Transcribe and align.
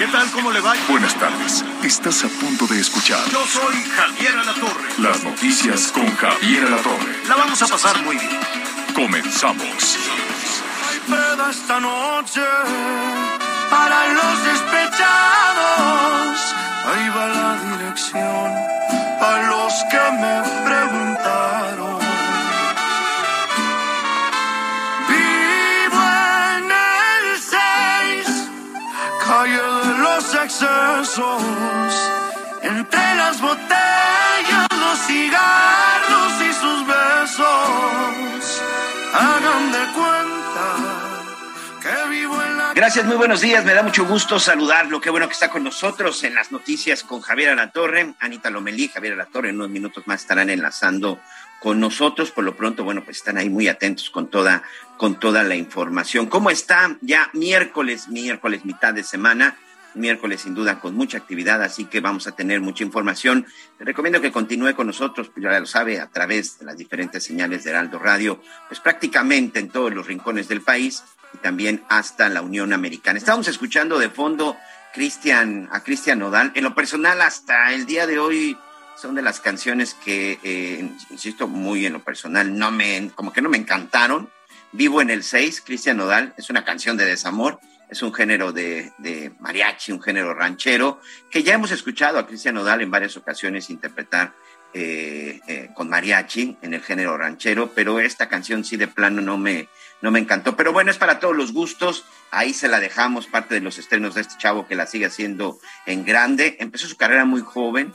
¿Qué 0.00 0.06
tal? 0.06 0.30
¿Cómo 0.30 0.50
le 0.50 0.60
va? 0.62 0.72
Buenas 0.88 1.14
tardes. 1.16 1.62
Estás 1.82 2.24
a 2.24 2.28
punto 2.28 2.66
de 2.66 2.80
escuchar 2.80 3.20
Yo 3.30 3.44
soy 3.46 3.74
Javier 3.84 4.32
Alatorre. 4.34 4.88
las 4.96 5.22
noticias 5.22 5.92
con 5.92 6.06
Javier 6.16 6.64
Alatorre. 6.68 7.22
La 7.28 7.36
vamos 7.36 7.60
a 7.60 7.66
pasar 7.66 8.02
muy 8.02 8.16
bien. 8.16 8.40
Comenzamos. 8.94 9.98
peda 11.06 11.50
esta 11.50 11.80
noche 11.80 12.40
para 13.68 14.06
los 14.14 14.42
despechados. 14.42 14.94
Ahí 16.86 17.08
va 17.14 17.26
la 17.28 17.58
dirección 17.76 18.50
a 19.20 19.42
los 19.50 19.74
que 19.90 20.00
me 20.22 20.42
preguntaron. 20.64 21.09
Excesos. 30.20 31.42
Entre 32.62 33.14
las 33.16 33.40
botellas, 33.40 34.68
los 34.78 34.98
cigarros 35.06 36.32
y 36.48 36.52
sus 36.52 36.86
besos. 36.86 38.62
Hagan 39.12 39.72
de 39.72 39.92
cuenta 39.94 40.76
que 41.80 42.10
vivo 42.10 42.42
en 42.42 42.58
la 42.58 42.72
Gracias, 42.74 43.06
muy 43.06 43.16
buenos 43.16 43.40
días. 43.40 43.64
Me 43.64 43.72
da 43.72 43.82
mucho 43.82 44.04
gusto 44.04 44.38
saludarlo. 44.38 45.00
Qué 45.00 45.10
bueno 45.10 45.26
que 45.26 45.32
está 45.32 45.48
con 45.50 45.64
nosotros 45.64 46.22
en 46.24 46.34
las 46.34 46.52
noticias 46.52 47.02
con 47.02 47.22
Javier 47.22 47.50
Alatorre, 47.50 48.14
Anita 48.20 48.50
Lomelí, 48.50 48.88
Javier 48.88 49.14
Alatorre. 49.14 49.48
En 49.48 49.56
unos 49.56 49.70
minutos 49.70 50.06
más 50.06 50.20
estarán 50.20 50.50
enlazando 50.50 51.18
con 51.60 51.80
nosotros. 51.80 52.30
Por 52.30 52.44
lo 52.44 52.54
pronto, 52.56 52.84
bueno, 52.84 53.02
pues 53.04 53.16
están 53.16 53.38
ahí 53.38 53.48
muy 53.48 53.68
atentos 53.68 54.10
con 54.10 54.28
toda, 54.28 54.62
con 54.98 55.18
toda 55.18 55.42
la 55.42 55.56
información. 55.56 56.26
¿Cómo 56.26 56.50
está? 56.50 56.98
Ya 57.00 57.30
miércoles, 57.32 58.08
miércoles, 58.08 58.66
mitad 58.66 58.92
de 58.92 59.02
semana. 59.02 59.56
Miércoles, 59.94 60.42
sin 60.42 60.54
duda, 60.54 60.80
con 60.80 60.94
mucha 60.94 61.18
actividad, 61.18 61.62
así 61.62 61.84
que 61.84 62.00
vamos 62.00 62.26
a 62.26 62.32
tener 62.32 62.60
mucha 62.60 62.84
información. 62.84 63.46
Le 63.78 63.86
recomiendo 63.86 64.20
que 64.20 64.30
continúe 64.32 64.74
con 64.74 64.86
nosotros, 64.86 65.28
pues 65.28 65.42
ya 65.42 65.58
lo 65.58 65.66
sabe, 65.66 66.00
a 66.00 66.08
través 66.08 66.58
de 66.58 66.66
las 66.66 66.76
diferentes 66.76 67.24
señales 67.24 67.64
de 67.64 67.70
Heraldo 67.70 67.98
Radio, 67.98 68.40
pues 68.68 68.80
prácticamente 68.80 69.58
en 69.58 69.68
todos 69.70 69.92
los 69.92 70.06
rincones 70.06 70.48
del 70.48 70.60
país 70.60 71.02
y 71.34 71.38
también 71.38 71.82
hasta 71.88 72.28
la 72.28 72.42
Unión 72.42 72.72
Americana. 72.72 73.18
Estábamos 73.18 73.48
escuchando 73.48 73.98
de 73.98 74.10
fondo 74.10 74.56
Cristian, 74.92 75.68
a 75.72 75.82
Cristian 75.82 76.18
Nodal. 76.18 76.52
En 76.54 76.64
lo 76.64 76.74
personal, 76.74 77.20
hasta 77.22 77.72
el 77.72 77.86
día 77.86 78.06
de 78.06 78.18
hoy, 78.18 78.56
son 78.96 79.14
de 79.14 79.22
las 79.22 79.40
canciones 79.40 79.94
que, 79.94 80.38
eh, 80.42 80.88
insisto, 81.10 81.48
muy 81.48 81.86
en 81.86 81.94
lo 81.94 82.00
personal, 82.00 82.56
no 82.56 82.70
me, 82.70 83.10
como 83.14 83.32
que 83.32 83.40
no 83.40 83.48
me 83.48 83.56
encantaron. 83.56 84.28
Vivo 84.72 85.00
en 85.00 85.10
el 85.10 85.24
6, 85.24 85.62
Cristian 85.62 85.96
Nodal, 85.96 86.34
es 86.36 86.50
una 86.50 86.64
canción 86.64 86.96
de 86.96 87.04
desamor, 87.04 87.58
es 87.90 88.02
un 88.02 88.14
género 88.14 88.52
de, 88.52 88.92
mariachi, 89.40 89.92
un 89.92 90.00
género 90.00 90.32
ranchero, 90.32 91.00
que 91.28 91.42
ya 91.42 91.54
hemos 91.54 91.72
escuchado 91.72 92.18
a 92.18 92.26
Cristian 92.26 92.54
Nodal 92.54 92.82
en 92.82 92.90
varias 92.90 93.16
ocasiones 93.16 93.68
interpretar 93.68 94.32
eh, 94.72 95.40
eh, 95.48 95.70
con 95.74 95.88
mariachi 95.88 96.56
en 96.62 96.74
el 96.74 96.82
género 96.82 97.18
ranchero, 97.18 97.72
pero 97.74 97.98
esta 97.98 98.28
canción 98.28 98.64
sí 98.64 98.76
de 98.76 98.86
plano 98.86 99.20
no 99.20 99.36
me, 99.36 99.68
no 100.00 100.12
me 100.12 100.20
encantó. 100.20 100.56
Pero 100.56 100.72
bueno, 100.72 100.92
es 100.92 100.98
para 100.98 101.18
todos 101.18 101.36
los 101.36 101.52
gustos, 101.52 102.04
ahí 102.30 102.54
se 102.54 102.68
la 102.68 102.78
dejamos, 102.78 103.26
parte 103.26 103.56
de 103.56 103.60
los 103.60 103.78
estrenos 103.78 104.14
de 104.14 104.20
este 104.20 104.38
chavo 104.38 104.68
que 104.68 104.76
la 104.76 104.86
sigue 104.86 105.06
haciendo 105.06 105.58
en 105.86 106.04
grande. 106.04 106.56
Empezó 106.60 106.86
su 106.86 106.96
carrera 106.96 107.24
muy 107.24 107.40
joven, 107.40 107.92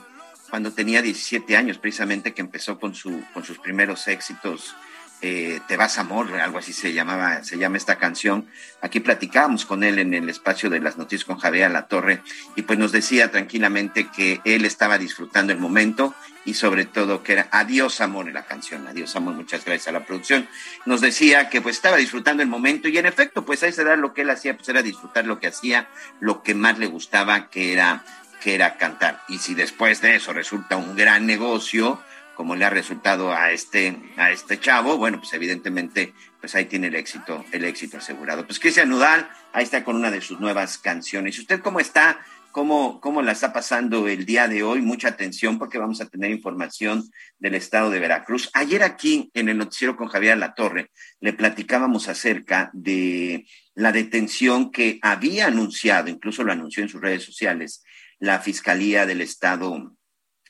cuando 0.50 0.72
tenía 0.72 1.02
17 1.02 1.56
años, 1.56 1.78
precisamente 1.78 2.34
que 2.34 2.42
empezó 2.42 2.80
con, 2.80 2.94
su, 2.94 3.24
con 3.34 3.44
sus 3.44 3.60
primeros 3.60 4.08
éxitos. 4.08 4.76
Eh, 5.22 5.60
Te 5.68 5.78
vas 5.78 5.98
amor, 5.98 6.34
algo 6.40 6.60
así 6.60 6.74
se 6.74 6.94
llamaba, 6.94 7.44
se 7.44 7.58
llama 7.58 7.78
esta 7.78 7.98
canción. 7.98 8.48
Aquí 8.82 9.00
platicábamos 9.00 9.66
con 9.66 9.84
él 9.84 10.00
en 10.00 10.14
el 10.14 10.30
espacio 10.30 10.70
de 10.70 10.80
las 10.80 10.98
noticias 10.98 11.26
con 11.26 11.38
Javier 11.38 11.72
La 11.72 11.88
Torre 11.88 12.22
y 12.56 12.64
pues 12.64 12.78
nos 12.78 12.92
decía 12.92 13.32
tranquilamente 13.32 14.08
que 14.16 14.42
él 14.46 14.66
estaba 14.66 14.98
disfrutando 14.98 15.54
el 15.54 15.60
momento 15.60 16.14
y 16.46 16.54
sobre 16.54 16.86
todo 16.86 17.24
que 17.24 17.34
era 17.34 17.48
Adiós 17.52 18.02
amor 18.02 18.28
en 18.28 18.36
la 18.36 18.46
canción, 18.46 18.88
Adiós 18.88 19.16
amor, 19.16 19.34
muchas 19.34 19.66
gracias 19.66 19.88
a 19.88 19.92
la 19.92 20.06
producción. 20.06 20.48
Nos 20.86 21.02
decía 21.02 21.50
que 21.50 21.62
pues 21.62 21.76
estaba 21.76 21.98
disfrutando 21.98 22.44
el 22.44 22.50
momento 22.50 22.88
y 22.88 22.98
en 22.98 23.06
efecto 23.06 23.46
pues 23.46 23.64
ahí 23.64 23.72
se 23.72 23.84
da 23.84 23.96
lo 23.96 24.14
que 24.14 24.22
él 24.22 24.30
hacía, 24.30 24.56
pues 24.56 24.70
era 24.70 24.82
disfrutar 24.82 25.26
lo 25.26 25.40
que 25.40 25.48
hacía, 25.48 25.88
lo 26.20 26.44
que 26.44 26.54
más 26.54 26.78
le 26.78 26.88
gustaba 26.88 27.50
que 27.50 27.74
era 27.74 28.04
que 28.42 28.54
era 28.54 28.78
cantar. 28.78 29.24
Y 29.28 29.40
si 29.40 29.56
después 29.56 30.02
de 30.02 30.18
eso 30.18 30.32
resulta 30.32 30.76
un 30.76 30.96
gran 30.96 31.26
negocio, 31.26 32.00
como 32.36 32.56
le 32.56 32.66
ha 32.66 32.70
resultado 32.70 33.34
a 33.34 33.52
este, 33.52 33.98
a 34.18 34.32
este 34.32 34.60
chavo, 34.60 34.98
bueno, 34.98 35.20
pues 35.20 35.34
evidentemente, 35.34 36.14
pues 36.40 36.54
ahí 36.56 36.66
tiene 36.66 36.88
el 36.88 36.96
éxito, 36.96 37.44
el 37.52 37.64
éxito 37.66 37.98
asegurado. 37.98 38.46
Pues 38.46 38.60
Cristian 38.60 38.90
Nudal, 38.90 39.30
ahí 39.54 39.64
está 39.64 39.84
con 39.84 39.96
una 39.96 40.12
de 40.12 40.22
sus 40.22 40.40
nuevas 40.40 40.78
canciones. 40.78 41.38
¿Y 41.38 41.42
usted 41.42 41.62
cómo 41.62 41.80
está? 41.80 42.20
¿Cómo, 42.52 43.02
¿Cómo 43.02 43.22
la 43.22 43.34
está 43.34 43.52
pasando 43.52 44.08
el 44.08 44.26
día 44.26 44.48
de 44.48 44.64
hoy? 44.64 44.82
Mucha 44.82 45.10
atención 45.10 45.60
porque 45.60 45.78
vamos 45.78 46.00
a 46.00 46.08
tener 46.08 46.32
información 46.32 47.04
del 47.38 47.56
estado 47.56 47.90
de 47.90 48.00
Veracruz. 48.00 48.50
Ayer 48.54 48.84
aquí 48.84 49.30
en 49.34 49.50
el 49.50 49.58
noticiero 49.58 49.98
con 49.98 50.08
Javier 50.08 50.38
La 50.38 50.54
Torre 50.54 50.92
le 51.20 51.34
platicábamos 51.34 52.08
acerca 52.08 52.70
de 52.72 53.46
la 53.74 53.92
detención 53.92 54.72
que 54.72 55.00
había 55.02 55.48
anunciado, 55.48 56.08
incluso 56.10 56.46
lo 56.46 56.54
anunció 56.54 56.82
en 56.82 56.88
sus 56.88 57.02
redes 57.02 57.24
sociales, 57.24 57.84
la 58.20 58.40
Fiscalía 58.40 59.06
del 59.06 59.20
Estado, 59.20 59.94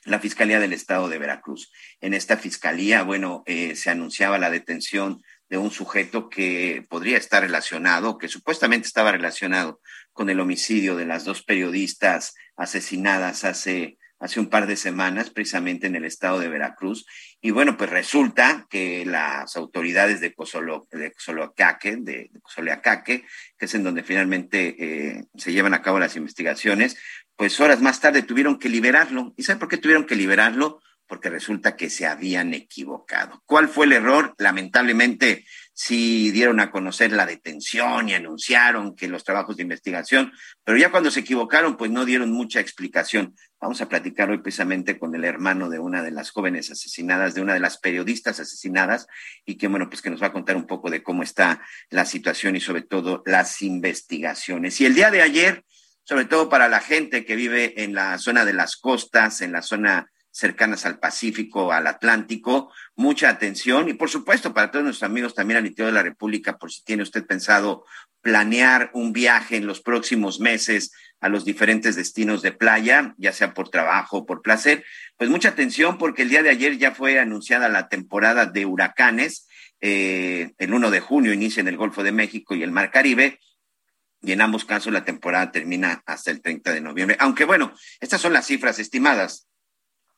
la 0.06 0.20
Fiscalía 0.20 0.60
del 0.60 0.72
Estado 0.72 1.08
de 1.08 1.18
Veracruz. 1.18 1.72
En 2.00 2.14
esta 2.14 2.36
fiscalía, 2.36 3.02
bueno, 3.02 3.42
eh, 3.46 3.74
se 3.76 3.90
anunciaba 3.90 4.38
la 4.38 4.50
detención 4.50 5.22
de 5.48 5.58
un 5.58 5.70
sujeto 5.70 6.28
que 6.28 6.84
podría 6.88 7.18
estar 7.18 7.42
relacionado, 7.42 8.18
que 8.18 8.28
supuestamente 8.28 8.86
estaba 8.86 9.12
relacionado 9.12 9.80
con 10.12 10.30
el 10.30 10.40
homicidio 10.40 10.96
de 10.96 11.06
las 11.06 11.24
dos 11.24 11.42
periodistas 11.42 12.34
asesinadas 12.56 13.44
hace, 13.44 13.98
hace 14.18 14.40
un 14.40 14.48
par 14.48 14.66
de 14.66 14.76
semanas, 14.76 15.30
precisamente 15.30 15.86
en 15.86 15.96
el 15.96 16.04
estado 16.04 16.40
de 16.40 16.48
Veracruz. 16.48 17.06
Y 17.40 17.50
bueno, 17.50 17.76
pues 17.76 17.90
resulta 17.90 18.66
que 18.70 19.04
las 19.06 19.56
autoridades 19.56 20.20
de 20.20 20.34
Cozolo, 20.34 20.88
de 20.90 20.98
de, 20.98 22.30
que 23.04 23.24
es 23.58 23.74
en 23.74 23.84
donde 23.84 24.02
finalmente 24.02 24.76
eh, 24.78 25.24
se 25.36 25.52
llevan 25.52 25.74
a 25.74 25.82
cabo 25.82 26.00
las 26.00 26.16
investigaciones, 26.16 26.96
pues 27.36 27.60
horas 27.60 27.80
más 27.80 28.00
tarde 28.00 28.22
tuvieron 28.22 28.58
que 28.58 28.68
liberarlo. 28.68 29.34
¿Y 29.36 29.42
sabe 29.42 29.60
por 29.60 29.68
qué 29.68 29.76
tuvieron 29.76 30.06
que 30.06 30.16
liberarlo? 30.16 30.80
Porque 31.06 31.30
resulta 31.30 31.76
que 31.76 31.90
se 31.90 32.06
habían 32.06 32.54
equivocado. 32.54 33.42
¿Cuál 33.46 33.68
fue 33.68 33.86
el 33.86 33.92
error? 33.92 34.34
Lamentablemente, 34.38 35.44
sí 35.76 36.30
dieron 36.30 36.58
a 36.58 36.70
conocer 36.70 37.12
la 37.12 37.26
detención 37.26 38.08
y 38.08 38.14
anunciaron 38.14 38.96
que 38.96 39.08
los 39.08 39.24
trabajos 39.24 39.56
de 39.56 39.62
investigación, 39.62 40.32
pero 40.64 40.78
ya 40.78 40.90
cuando 40.90 41.10
se 41.10 41.20
equivocaron, 41.20 41.76
pues 41.76 41.90
no 41.90 42.06
dieron 42.06 42.32
mucha 42.32 42.60
explicación. 42.60 43.36
Vamos 43.60 43.82
a 43.82 43.88
platicar 43.88 44.30
hoy 44.30 44.38
precisamente 44.38 44.98
con 44.98 45.14
el 45.14 45.24
hermano 45.24 45.68
de 45.68 45.78
una 45.78 46.02
de 46.02 46.12
las 46.12 46.30
jóvenes 46.30 46.70
asesinadas, 46.70 47.34
de 47.34 47.42
una 47.42 47.52
de 47.52 47.60
las 47.60 47.76
periodistas 47.76 48.40
asesinadas, 48.40 49.06
y 49.44 49.58
que 49.58 49.68
bueno, 49.68 49.90
pues 49.90 50.00
que 50.00 50.08
nos 50.08 50.22
va 50.22 50.28
a 50.28 50.32
contar 50.32 50.56
un 50.56 50.66
poco 50.66 50.88
de 50.88 51.02
cómo 51.02 51.22
está 51.22 51.60
la 51.90 52.06
situación 52.06 52.56
y 52.56 52.60
sobre 52.60 52.80
todo 52.80 53.22
las 53.26 53.60
investigaciones. 53.60 54.80
Y 54.80 54.86
el 54.86 54.94
día 54.94 55.10
de 55.10 55.20
ayer, 55.20 55.65
sobre 56.06 56.24
todo 56.24 56.48
para 56.48 56.68
la 56.68 56.78
gente 56.78 57.24
que 57.24 57.34
vive 57.34 57.82
en 57.82 57.92
la 57.92 58.16
zona 58.18 58.44
de 58.44 58.52
las 58.52 58.76
costas, 58.76 59.40
en 59.40 59.50
la 59.50 59.60
zona 59.60 60.08
cercanas 60.30 60.86
al 60.86 61.00
Pacífico, 61.00 61.72
al 61.72 61.88
Atlántico, 61.88 62.72
mucha 62.94 63.28
atención. 63.28 63.88
Y 63.88 63.94
por 63.94 64.08
supuesto 64.08 64.54
para 64.54 64.70
todos 64.70 64.84
nuestros 64.84 65.10
amigos 65.10 65.34
también 65.34 65.58
al 65.58 65.66
interior 65.66 65.92
de 65.92 65.98
la 65.98 66.04
República, 66.04 66.58
por 66.58 66.70
si 66.70 66.84
tiene 66.84 67.02
usted 67.02 67.26
pensado 67.26 67.84
planear 68.20 68.90
un 68.92 69.12
viaje 69.12 69.56
en 69.56 69.66
los 69.66 69.80
próximos 69.80 70.38
meses 70.38 70.92
a 71.20 71.28
los 71.28 71.44
diferentes 71.44 71.96
destinos 71.96 72.40
de 72.40 72.52
playa, 72.52 73.14
ya 73.18 73.32
sea 73.32 73.52
por 73.52 73.70
trabajo 73.70 74.18
o 74.18 74.26
por 74.26 74.42
placer, 74.42 74.84
pues 75.16 75.28
mucha 75.28 75.48
atención 75.48 75.98
porque 75.98 76.22
el 76.22 76.28
día 76.28 76.44
de 76.44 76.50
ayer 76.50 76.78
ya 76.78 76.92
fue 76.92 77.18
anunciada 77.18 77.68
la 77.68 77.88
temporada 77.88 78.46
de 78.46 78.64
huracanes, 78.64 79.48
eh, 79.80 80.52
el 80.58 80.72
1 80.72 80.90
de 80.90 81.00
junio 81.00 81.32
inicia 81.32 81.62
en 81.62 81.68
el 81.68 81.76
Golfo 81.76 82.04
de 82.04 82.12
México 82.12 82.54
y 82.54 82.62
el 82.62 82.70
Mar 82.70 82.92
Caribe, 82.92 83.40
y 84.26 84.32
en 84.32 84.40
ambos 84.40 84.64
casos 84.64 84.92
la 84.92 85.04
temporada 85.04 85.52
termina 85.52 86.02
hasta 86.04 86.32
el 86.32 86.42
30 86.42 86.72
de 86.74 86.80
noviembre. 86.80 87.16
Aunque 87.20 87.44
bueno, 87.44 87.72
estas 88.00 88.20
son 88.20 88.32
las 88.32 88.44
cifras 88.44 88.80
estimadas. 88.80 89.46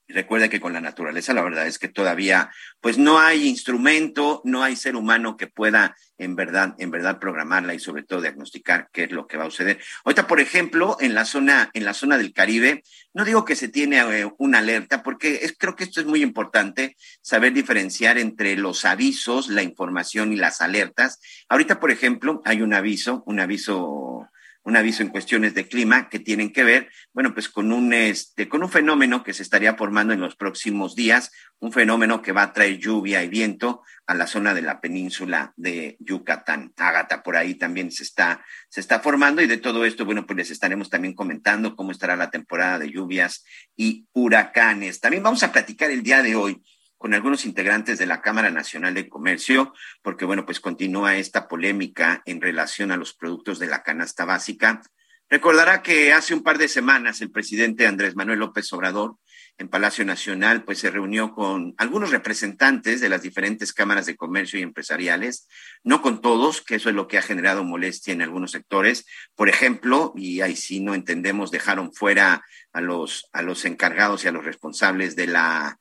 Recuerda 0.09 0.49
que 0.49 0.61
con 0.61 0.73
la 0.73 0.81
naturaleza 0.81 1.35
la 1.35 1.43
verdad 1.43 1.67
es 1.67 1.79
que 1.79 1.89
todavía 1.89 2.51
pues 2.81 2.99
no 2.99 3.19
hay 3.19 3.47
instrumento, 3.47 4.41
no 4.45 4.63
hay 4.63 4.77
ser 4.77 4.97
humano 4.97 5.37
que 5.37 5.47
pueda 5.47 5.95
en 6.19 6.35
verdad, 6.35 6.75
en 6.79 6.91
verdad 6.91 7.19
programarla 7.21 7.75
y 7.75 7.79
sobre 7.79 8.03
todo 8.03 8.21
diagnosticar 8.21 8.89
qué 8.93 9.05
es 9.05 9.13
lo 9.13 9.27
que 9.27 9.37
va 9.37 9.45
a 9.45 9.51
suceder. 9.51 9.79
Ahorita, 10.05 10.27
por 10.27 10.41
ejemplo, 10.41 10.97
en 11.01 11.15
la 11.15 11.25
zona, 11.25 11.71
en 11.75 11.85
la 11.85 11.95
zona 11.95 12.19
del 12.19 12.33
Caribe, 12.33 12.83
no 13.15 13.25
digo 13.25 13.45
que 13.45 13.55
se 13.55 13.69
tiene 13.69 13.99
eh, 13.99 14.29
una 14.39 14.59
alerta, 14.59 15.03
porque 15.03 15.41
es, 15.43 15.55
creo 15.57 15.77
que 15.77 15.85
esto 15.85 16.01
es 16.01 16.07
muy 16.07 16.23
importante, 16.23 16.97
saber 17.23 17.53
diferenciar 17.53 18.19
entre 18.19 18.57
los 18.57 18.85
avisos, 18.85 19.49
la 19.49 19.63
información 19.63 20.33
y 20.33 20.37
las 20.37 20.61
alertas. 20.61 21.21
Ahorita, 21.49 21.79
por 21.79 21.93
ejemplo, 21.93 22.43
hay 22.45 22.63
un 22.63 22.75
aviso, 22.75 23.23
un 23.27 23.39
aviso 23.39 24.29
un 24.69 24.77
aviso 24.77 25.03
en 25.03 25.09
cuestiones 25.09 25.55
de 25.55 25.67
clima 25.67 26.11
que 26.11 26.19
tienen 26.19 26.53
que 26.53 26.63
ver, 26.63 26.91
bueno, 27.15 27.33
pues 27.33 27.49
con 27.49 27.73
un, 27.73 27.95
este, 27.95 28.51
con 28.51 28.63
un 28.63 28.69
fenómeno 28.69 29.25
que 29.25 29.33
se 29.33 29.43
estaría 29.43 29.75
formando 29.77 30.13
en 30.13 30.21
los 30.21 30.37
próximos 30.37 30.95
días, 30.95 31.33
un 31.59 31.73
fenómeno 31.73 32.21
que 32.21 32.33
va 32.33 32.43
a 32.43 32.53
traer 32.53 32.79
lluvia 32.79 33.25
y 33.25 33.29
viento 33.29 33.83
a 34.07 34.15
la 34.15 34.27
zona 34.27 34.53
de 34.53 34.61
la 34.61 34.83
península 34.83 35.55
de 35.57 35.97
Yucatán. 36.01 36.75
Ágata 36.77 37.23
por 37.23 37.37
ahí 37.37 37.55
también 37.55 37.91
se 37.91 38.03
está, 38.03 38.45
se 38.69 38.81
está 38.81 39.01
formando 39.01 39.41
y 39.41 39.47
de 39.47 39.57
todo 39.57 39.87
esto, 39.87 40.05
bueno, 40.05 40.27
pues 40.27 40.37
les 40.37 40.51
estaremos 40.51 40.91
también 40.91 41.15
comentando 41.15 41.75
cómo 41.75 41.91
estará 41.91 42.15
la 42.15 42.31
temporada 42.31 42.79
de 42.79 42.91
lluvias 42.91 43.47
y 43.75 44.07
huracanes. 44.13 45.01
También 45.01 45.23
vamos 45.23 45.43
a 45.43 45.51
platicar 45.51 45.91
el 45.91 46.03
día 46.03 46.23
de 46.23 46.37
hoy 46.37 46.63
con 46.99 47.15
algunos 47.15 47.47
integrantes 47.47 47.99
de 47.99 48.07
la 48.07 48.21
Cámara 48.21 48.51
Nacional 48.51 48.93
de 48.93 49.09
Comercio, 49.09 49.73
porque 50.03 50.25
bueno, 50.25 50.45
pues 50.45 50.61
continúa 50.61 51.17
esta 51.17 51.49
polémica 51.49 52.23
en 52.27 52.41
relación 52.41 52.93
a 52.93 52.97
los 52.97 53.15
productos 53.15 53.59
de 53.59 53.69
la 53.69 53.83
canasta 53.83 54.25
básica. 54.25 54.83
Recordará 55.31 55.83
que 55.83 56.13
hace 56.13 56.35
un 56.35 56.43
par 56.43 56.59
de 56.59 56.69
semanas 56.69 57.21
el 57.21 57.31
presidente 57.31 57.87
Andrés 57.87 58.17
Manuel 58.17 58.41
López 58.41 58.73
Obrador 58.73 59.17
en 59.59 59.69
Palacio 59.69 60.05
Nacional 60.05 60.65
pues 60.65 60.79
se 60.79 60.91
reunió 60.91 61.33
con 61.35 61.75
algunos 61.79 62.11
representantes 62.11 63.01
de 63.01 63.09
las 63.09 63.23
diferentes 63.23 63.73
cámaras 63.73 64.07
de 64.07 64.17
comercio 64.17 64.59
y 64.59 64.63
empresariales, 64.63 65.49
no 65.83 66.01
con 66.01 66.21
todos, 66.21 66.63
que 66.63 66.77
eso 66.77 66.89
es 66.89 66.95
lo 66.95 67.09
que 67.09 67.19
ha 67.19 67.23
generado 67.23 67.65
molestia 67.65 68.15
en 68.15 68.23
algunos 68.23 68.53
sectores. 68.53 69.05
Por 69.35 69.49
ejemplo, 69.49 70.13
y 70.17 70.41
ahí 70.41 70.57
sí 70.57 70.81
no 70.81 70.95
entendemos, 70.95 71.51
dejaron 71.51 71.93
fuera 71.93 72.43
a 72.73 72.81
los 72.81 73.29
a 73.33 73.43
los 73.43 73.65
encargados 73.65 74.25
y 74.25 74.29
a 74.29 74.33
los 74.33 74.45
responsables 74.45 75.17
de 75.17 75.27
la 75.27 75.79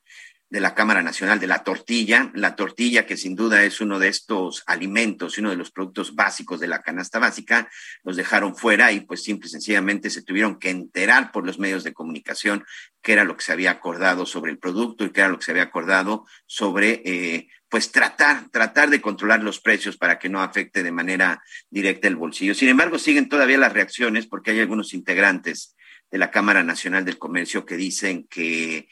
de 0.50 0.62
la 0.62 0.74
Cámara 0.74 1.02
Nacional 1.02 1.40
de 1.40 1.48
la 1.48 1.64
Tortilla, 1.64 2.32
la 2.34 2.56
tortilla 2.56 3.06
que 3.06 3.18
sin 3.18 3.36
duda 3.36 3.64
es 3.64 3.82
uno 3.82 4.00
de 4.00 4.08
estos 4.08 4.64
alimentos 4.66 5.38
y 5.38 5.42
uno 5.42 5.50
de 5.50 5.58
los 5.58 5.72
productos 5.72 6.16
básicos 6.16 6.62
de 6.62 6.68
la 6.68 6.82
canasta 6.82 7.20
básica, 7.20 7.70
los 8.04 8.16
dejaron 8.16 8.56
fuera 8.56 8.94
y 8.94 9.02
pues 9.02 9.24
simple 9.24 9.48
y 9.48 9.52
sencillamente 9.52 10.10
se 10.10 10.22
tuvieron 10.22 10.58
que 10.58 10.70
enterar 10.70 11.34
por 11.34 11.46
los 11.46 11.60
medios 11.60 11.84
de 11.84 11.94
comunicación 11.94 12.66
qué 13.02 13.14
era 13.14 13.26
lo 13.26 13.36
que 13.36 13.44
se 13.44 13.52
había 13.52 13.72
acordado 13.72 14.26
sobre 14.26 14.52
el 14.52 14.58
producto 14.58 15.04
y 15.04 15.12
qué 15.12 15.20
era 15.22 15.30
lo 15.30 15.38
que 15.38 15.46
se 15.46 15.52
había 15.52 15.64
acordado 15.64 16.26
sobre 16.46 17.02
eh, 17.04 17.48
pues 17.70 17.92
tratar, 17.92 18.50
tratar 18.50 18.90
de 18.90 19.02
controlar 19.02 19.44
los 19.44 19.60
precios 19.60 19.98
para 19.98 20.18
que 20.18 20.30
no 20.30 20.42
afecte 20.42 20.82
de 20.82 20.92
manera 20.94 21.42
directa 21.70 22.08
el 22.08 22.16
bolsillo. 22.16 22.56
Sin 22.56 22.70
embargo, 22.70 22.98
siguen 22.98 23.28
todavía 23.28 23.58
las 23.58 23.74
reacciones 23.74 24.28
porque 24.28 24.52
hay 24.52 24.62
algunos 24.62 24.94
integrantes 24.94 25.76
de 26.10 26.18
la 26.18 26.32
Cámara 26.32 26.64
Nacional 26.64 27.04
del 27.04 27.18
Comercio 27.18 27.66
que 27.66 27.76
dicen 27.76 28.26
que 28.30 28.88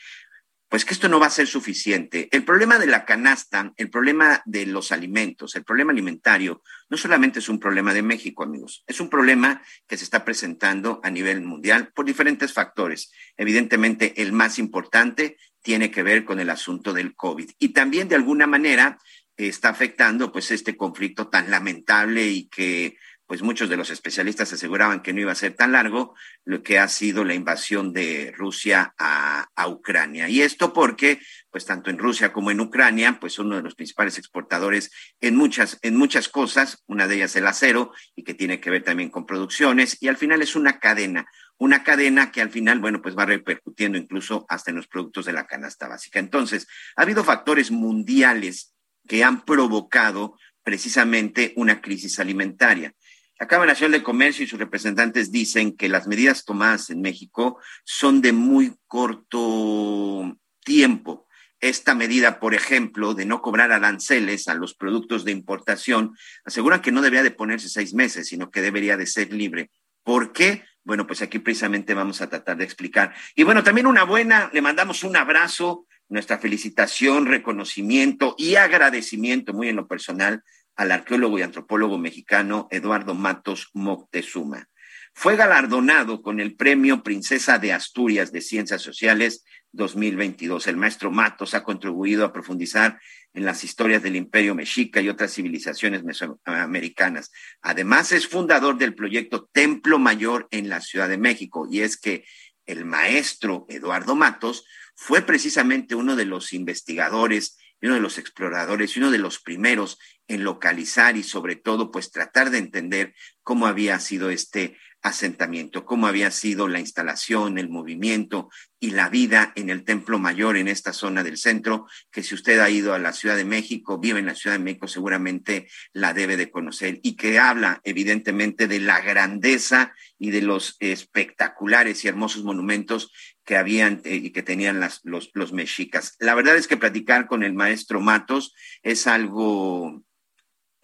pues 0.76 0.84
que 0.84 0.94
esto 0.94 1.08
no 1.08 1.22
va 1.22 1.28
a 1.28 1.30
ser 1.30 1.48
suficiente. 1.48 2.28
El 2.34 2.44
problema 2.44 2.78
de 2.78 2.88
la 2.88 3.06
canasta, 3.06 3.72
el 3.78 3.90
problema 3.90 4.42
de 4.44 4.66
los 4.66 4.92
alimentos, 4.92 5.56
el 5.56 5.64
problema 5.64 5.94
alimentario, 5.94 6.64
no 6.90 6.98
solamente 6.98 7.40
es 7.40 7.48
un 7.48 7.62
problema 7.62 7.94
de 7.94 8.02
México, 8.02 8.44
amigos, 8.44 8.84
es 8.86 9.00
un 9.00 9.10
problema 9.10 9.64
que 9.88 9.96
se 9.96 10.04
está 10.04 10.26
presentando 10.26 11.00
a 11.02 11.10
nivel 11.10 11.42
mundial 11.44 11.94
por 11.96 12.04
diferentes 12.04 12.52
factores. 12.52 13.10
Evidentemente, 13.38 14.22
el 14.22 14.34
más 14.34 14.60
importante 14.60 15.38
tiene 15.62 15.92
que 15.92 16.04
ver 16.04 16.26
con 16.26 16.42
el 16.42 16.50
asunto 16.50 16.92
del 16.92 17.16
COVID 17.16 17.52
y 17.58 17.70
también 17.70 18.10
de 18.10 18.16
alguna 18.16 18.46
manera 18.46 19.00
está 19.38 19.70
afectando 19.70 20.30
pues 20.34 20.52
este 20.52 20.76
conflicto 20.76 21.30
tan 21.30 21.50
lamentable 21.52 22.28
y 22.28 22.50
que 22.50 22.98
pues 23.28 23.42
muchos 23.42 23.70
de 23.70 23.78
los 23.78 23.90
especialistas 23.90 24.54
aseguraban 24.54 25.02
que 25.02 25.12
no 25.12 25.22
iba 25.22 25.32
a 25.32 25.36
ser 25.36 25.56
tan 25.56 25.72
largo, 25.72 26.16
lo 26.44 26.62
que 26.62 26.78
ha 26.78 26.88
sido 26.88 27.24
la 27.24 27.34
invasión 27.34 27.92
de 27.92 28.34
Rusia 28.36 28.94
a, 28.98 29.48
Ucrania. 29.68 30.30
Y 30.30 30.42
esto 30.42 30.74
porque, 30.74 31.20
pues 31.50 31.66
tanto 31.66 31.90
en 31.90 31.98
Rusia 31.98 32.32
como 32.32 32.52
en 32.52 32.60
Ucrania, 32.60 33.18
pues 33.20 33.40
uno 33.40 33.56
de 33.56 33.64
los 33.64 33.74
principales 33.74 34.20
exportadores 34.20 34.92
en 35.20 35.36
muchas, 35.36 35.80
en 35.82 35.96
muchas 35.96 36.30
cosas, 36.30 36.84
una 36.86 37.08
de 37.08 37.16
ellas 37.16 37.36
el 37.36 37.48
acero, 37.48 37.92
y 38.16 38.24
que 38.24 38.36
tiene 38.36 38.60
que 38.60 38.70
ver 38.70 38.84
también 38.84 39.10
con 39.10 39.26
producciones, 39.26 39.98
y 40.02 40.08
al 40.08 40.18
final 40.18 40.44
es 40.44 40.56
una 40.56 40.80
cadena, 40.80 41.28
una 41.58 41.84
cadena 41.84 42.32
que 42.32 42.42
al 42.42 42.52
final, 42.52 42.80
bueno, 42.80 43.02
pues 43.02 43.18
va 43.18 43.26
repercutiendo 43.26 43.98
incluso 43.98 44.46
hasta 44.50 44.70
en 44.70 44.78
los 44.78 44.88
productos 44.88 45.26
de 45.26 45.34
la 45.34 45.48
canasta 45.48 45.88
básica. 45.88 46.20
Entonces, 46.20 46.68
ha 46.96 47.02
habido 47.02 47.24
factores 47.24 47.72
mundiales 47.72 48.76
que 49.08 49.24
han 49.24 49.46
provocado 49.46 50.38
precisamente 50.64 51.54
una 51.56 51.82
crisis 51.82 52.20
alimentaria. 52.20 52.94
La 53.38 53.48
Cámara 53.48 53.74
Nacional 53.74 54.00
de 54.00 54.04
Comercio 54.04 54.46
y 54.46 54.48
sus 54.48 54.60
representantes 54.60 55.30
dicen 55.30 55.76
que 55.76 55.90
las 55.90 56.08
medidas 56.08 56.46
tomadas 56.46 56.90
en 56.90 57.02
México 57.02 57.60
son 57.84 58.22
de 58.22 58.32
muy 58.32 58.76
corto 58.88 60.38
tiempo. 60.64 61.28
Esta 61.60 61.96
medida, 61.96 62.40
por 62.40 62.54
ejemplo, 62.54 63.14
de 63.14 63.26
no 63.26 63.42
cobrar 63.42 63.74
aranceles 63.74 64.48
a 64.48 64.54
los 64.54 64.74
productos 64.74 65.26
de 65.26 65.32
importación, 65.32 66.16
aseguran 66.46 66.82
que 66.82 66.94
no 66.94 67.02
debería 67.02 67.24
de 67.24 67.32
ponerse 67.32 67.68
seis 67.68 67.94
meses, 67.94 68.28
sino 68.28 68.52
que 68.52 68.62
debería 68.62 68.96
de 68.96 69.06
ser 69.06 69.34
libre. 69.34 69.70
¿Por 70.04 70.32
qué? 70.32 70.64
Bueno, 70.86 71.06
pues 71.06 71.22
aquí 71.22 71.40
precisamente 71.40 71.94
vamos 71.94 72.22
a 72.22 72.30
tratar 72.30 72.56
de 72.56 72.64
explicar. 72.64 73.14
Y 73.36 73.44
bueno, 73.44 73.64
también 73.64 73.88
una 73.88 74.04
buena, 74.04 74.50
le 74.54 74.62
mandamos 74.62 75.04
un 75.04 75.18
abrazo, 75.18 75.88
nuestra 76.08 76.38
felicitación, 76.38 77.26
reconocimiento 77.26 78.36
y 78.38 78.56
agradecimiento 78.56 79.54
muy 79.54 79.70
en 79.70 79.76
lo 79.76 79.88
personal 79.88 80.44
al 80.76 80.92
arqueólogo 80.92 81.40
y 81.40 81.42
antropólogo 81.42 81.98
mexicano 81.98 82.68
Eduardo 82.72 83.14
Matos 83.14 83.70
Moctezuma. 83.74 84.68
Fue 85.14 85.38
galardonado 85.38 86.22
con 86.22 86.42
el 86.42 86.56
Premio 86.56 87.02
Princesa 87.02 87.58
de 87.58 87.72
Asturias 87.72 88.34
de 88.34 88.42
Ciencias 88.42 88.82
Sociales 88.82 89.46
2022. 89.72 90.68
El 90.68 90.76
maestro 90.76 91.10
Matos 91.10 91.54
ha 91.54 91.64
contribuido 91.64 92.26
a 92.26 92.34
profundizar 92.34 93.00
en 93.34 93.46
las 93.46 93.64
historias 93.64 94.04
del 94.04 94.18
Imperio 94.18 94.56
Mexica 94.56 95.00
y 95.00 95.08
otras 95.08 95.34
civilizaciones 95.34 96.04
mesoamericanas. 96.04 97.32
Además, 97.62 98.12
es 98.12 98.28
fundador 98.28 98.78
del 98.78 98.94
proyecto 98.94 99.50
Templo 99.54 100.00
Mayor 100.00 100.50
en 100.52 100.68
la 100.68 100.82
Ciudad 100.82 101.08
de 101.08 101.18
México. 101.18 101.66
Y 101.72 101.80
es 101.80 101.96
que 101.98 102.26
el 102.66 102.84
maestro 102.84 103.66
Eduardo 103.70 104.16
Matos 104.16 104.66
fue 104.96 105.22
precisamente 105.22 105.96
uno 105.96 106.18
de 106.18 106.26
los 106.26 106.52
investigadores 106.52 107.58
uno 107.86 107.96
de 107.96 108.02
los 108.02 108.18
exploradores 108.18 108.96
y 108.96 109.00
uno 109.00 109.12
de 109.12 109.18
los 109.18 109.40
primeros 109.40 110.00
en 110.28 110.44
localizar 110.44 111.18
y 111.18 111.24
sobre 111.24 111.56
todo 111.56 111.92
pues 111.92 112.12
tratar 112.12 112.50
de 112.50 112.58
entender 112.58 113.14
cómo 113.44 113.68
había 113.68 114.00
sido 114.00 114.30
este 114.30 114.78
asentamiento, 115.06 115.86
cómo 115.86 116.08
había 116.08 116.32
sido 116.32 116.68
la 116.68 116.80
instalación, 116.80 117.60
el 117.60 117.70
movimiento 117.70 118.50
y 118.80 118.90
la 118.90 119.08
vida 119.08 119.54
en 119.56 119.70
el 119.70 119.84
Templo 119.84 120.18
Mayor 120.18 120.58
en 120.58 120.68
esta 120.68 120.94
zona 120.94 121.24
del 121.24 121.38
centro, 121.38 121.86
que 122.12 122.24
si 122.24 122.34
usted 122.34 122.60
ha 122.60 122.72
ido 122.72 122.96
a 122.96 123.00
la 123.00 123.14
Ciudad 123.14 123.38
de 123.38 123.46
México, 123.46 124.00
vive 124.00 124.18
en 124.18 124.26
la 124.26 124.34
Ciudad 124.34 124.58
de 124.58 124.64
México, 124.64 124.88
seguramente 124.88 125.68
la 125.94 126.14
debe 126.14 126.38
de 126.38 126.50
conocer 126.50 127.02
y 127.04 127.16
que 127.16 127.38
habla 127.38 127.82
evidentemente 127.84 128.68
de 128.68 128.80
la 128.80 129.00
grandeza 129.00 129.94
y 130.18 130.32
de 130.32 130.42
los 130.42 130.76
espectaculares 130.80 132.04
y 132.04 132.08
hermosos 132.08 132.44
monumentos 132.44 133.12
que 133.44 133.58
habían 133.58 134.02
eh, 134.06 134.16
y 134.16 134.32
que 134.32 134.42
tenían 134.42 134.80
las, 134.80 135.02
los, 135.04 135.30
los 135.36 135.54
mexicas. 135.54 136.16
La 136.18 136.34
verdad 136.34 136.58
es 136.58 136.68
que 136.68 136.78
platicar 136.78 137.28
con 137.28 137.44
el 137.44 137.54
maestro 137.54 138.02
Matos 138.02 138.56
es 138.82 139.06
algo 139.06 140.04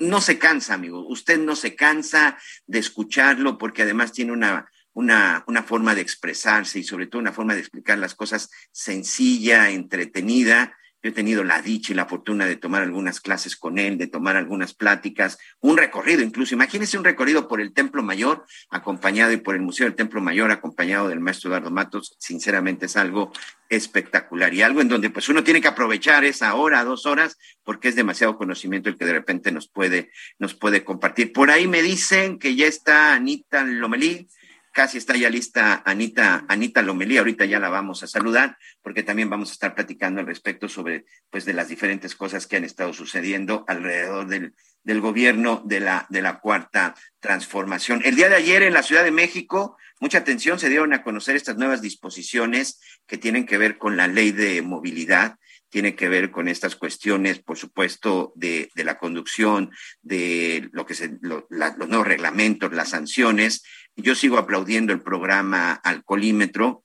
no 0.02 0.22
se 0.22 0.38
cansa, 0.38 0.74
amigo. 0.74 1.08
Usted 1.08 1.40
no 1.40 1.56
se 1.56 1.76
cansa 1.76 2.38
de 2.68 2.80
escucharlo 2.80 3.58
porque 3.58 3.84
además 3.84 4.12
tiene 4.12 4.32
una, 4.32 4.70
una, 4.94 5.44
una, 5.48 5.64
forma 5.64 5.96
de 5.96 6.02
expresarse 6.02 6.80
y 6.80 6.84
sobre 6.84 7.08
todo 7.08 7.22
una 7.22 7.34
forma 7.34 7.54
de 7.54 7.62
explicar 7.62 7.98
las 7.98 8.16
cosas 8.16 8.50
sencilla, 8.72 9.70
entretenida 9.70 10.76
yo 11.04 11.10
he 11.10 11.14
tenido 11.14 11.44
la 11.44 11.62
dicha 11.62 11.94
y 11.94 11.96
la 11.96 12.06
fortuna 12.06 12.46
de 12.46 12.56
tomar 12.56 12.84
algunas 12.84 13.20
clases 13.22 13.56
con 13.56 13.80
él, 13.80 13.98
de 13.98 14.08
tomar 14.08 14.36
algunas 14.36 14.74
pláticas, 14.74 15.40
un 15.60 15.78
recorrido 15.78 16.22
incluso. 16.22 16.54
Imagínense 16.54 16.98
un 16.98 17.04
recorrido 17.04 17.48
por 17.48 17.60
el 17.60 17.74
Templo 17.74 18.04
Mayor, 18.04 18.46
acompañado 18.70 19.32
y 19.32 19.38
por 19.38 19.56
el 19.56 19.62
Museo 19.62 19.86
del 19.86 19.96
Templo 19.96 20.22
Mayor, 20.22 20.52
acompañado 20.52 21.10
del 21.10 21.20
maestro 21.20 21.50
Eduardo 21.50 21.72
Matos. 21.72 22.16
Sinceramente 22.20 22.86
es 22.86 22.98
algo 22.98 23.32
espectacular 23.70 24.54
y 24.54 24.62
algo 24.62 24.82
en 24.82 24.90
donde 24.90 25.10
pues 25.10 25.30
uno 25.30 25.44
tiene 25.44 25.62
que 25.62 25.70
aprovechar 25.70 26.24
esa 26.24 26.54
hora, 26.56 26.84
dos 26.84 27.06
horas, 27.06 27.38
porque 27.64 27.88
es 27.88 27.96
demasiado 27.96 28.38
conocimiento 28.38 28.90
el 28.90 28.98
que 28.98 29.06
de 29.06 29.14
repente 29.14 29.52
nos 29.52 29.68
puede, 29.68 30.12
nos 30.38 30.54
puede 30.54 30.84
compartir. 30.84 31.34
Por 31.34 31.50
ahí 31.50 31.68
me 31.68 31.82
dicen 31.82 32.38
que 32.38 32.56
ya 32.56 32.68
está 32.68 33.14
Anita 33.14 33.64
Lomelí 33.64 34.28
Casi 34.72 34.98
está 34.98 35.18
ya 35.18 35.30
lista 35.30 35.84
Anita, 35.86 36.46
Anita 36.48 36.82
Lomelí, 36.82 37.18
ahorita 37.18 37.44
ya 37.44 37.60
la 37.60 37.68
vamos 37.68 38.04
a 38.04 38.08
saludar, 38.08 38.58
porque 38.82 39.04
también 39.04 39.30
vamos 39.30 39.50
a 39.50 39.54
estar 39.54 39.76
platicando 39.76 40.22
al 40.22 40.28
respecto 40.28 40.70
sobre, 40.70 41.06
pues, 41.30 41.44
de 41.44 41.54
las 41.54 41.68
diferentes 41.68 42.16
cosas 42.16 42.48
que 42.48 42.56
han 42.56 42.64
estado 42.64 42.94
sucediendo 42.94 43.66
alrededor 43.68 44.28
del, 44.28 44.54
gobierno 45.02 45.62
de 45.66 45.82
la, 45.82 46.06
de 46.10 46.22
la 46.22 46.40
cuarta 46.40 46.96
transformación. 47.20 48.02
El 48.06 48.16
día 48.16 48.30
de 48.30 48.36
ayer 48.36 48.64
en 48.64 48.74
la 48.74 48.84
Ciudad 48.84 49.04
de 49.04 49.12
México, 49.12 49.78
mucha 50.00 50.20
atención, 50.20 50.58
se 50.58 50.70
dieron 50.70 50.94
a 50.94 51.04
conocer 51.04 51.36
estas 51.36 51.58
nuevas 51.58 51.82
disposiciones 51.82 52.80
que 53.06 53.18
tienen 53.18 53.46
que 53.46 53.58
ver 53.58 53.78
con 53.78 53.98
la 53.98 54.08
ley 54.08 54.32
de 54.32 54.62
movilidad 54.62 55.36
tiene 55.72 55.96
que 55.96 56.10
ver 56.10 56.32
con 56.32 56.50
estas 56.50 56.76
cuestiones, 56.76 57.40
por 57.40 57.58
supuesto, 57.58 58.34
de, 58.36 58.70
la 58.76 59.00
conducción, 59.00 59.72
de 60.02 60.70
lo 60.74 60.86
que 60.86 60.94
se, 60.94 61.18
los 61.22 61.46
nuevos 61.50 62.06
reglamentos, 62.06 62.74
las 62.74 62.90
sanciones. 62.90 63.64
Yo 63.96 64.14
sigo 64.14 64.38
aplaudiendo 64.38 64.92
el 64.92 65.02
programa 65.02 65.72
Alcoholímetro, 65.72 66.84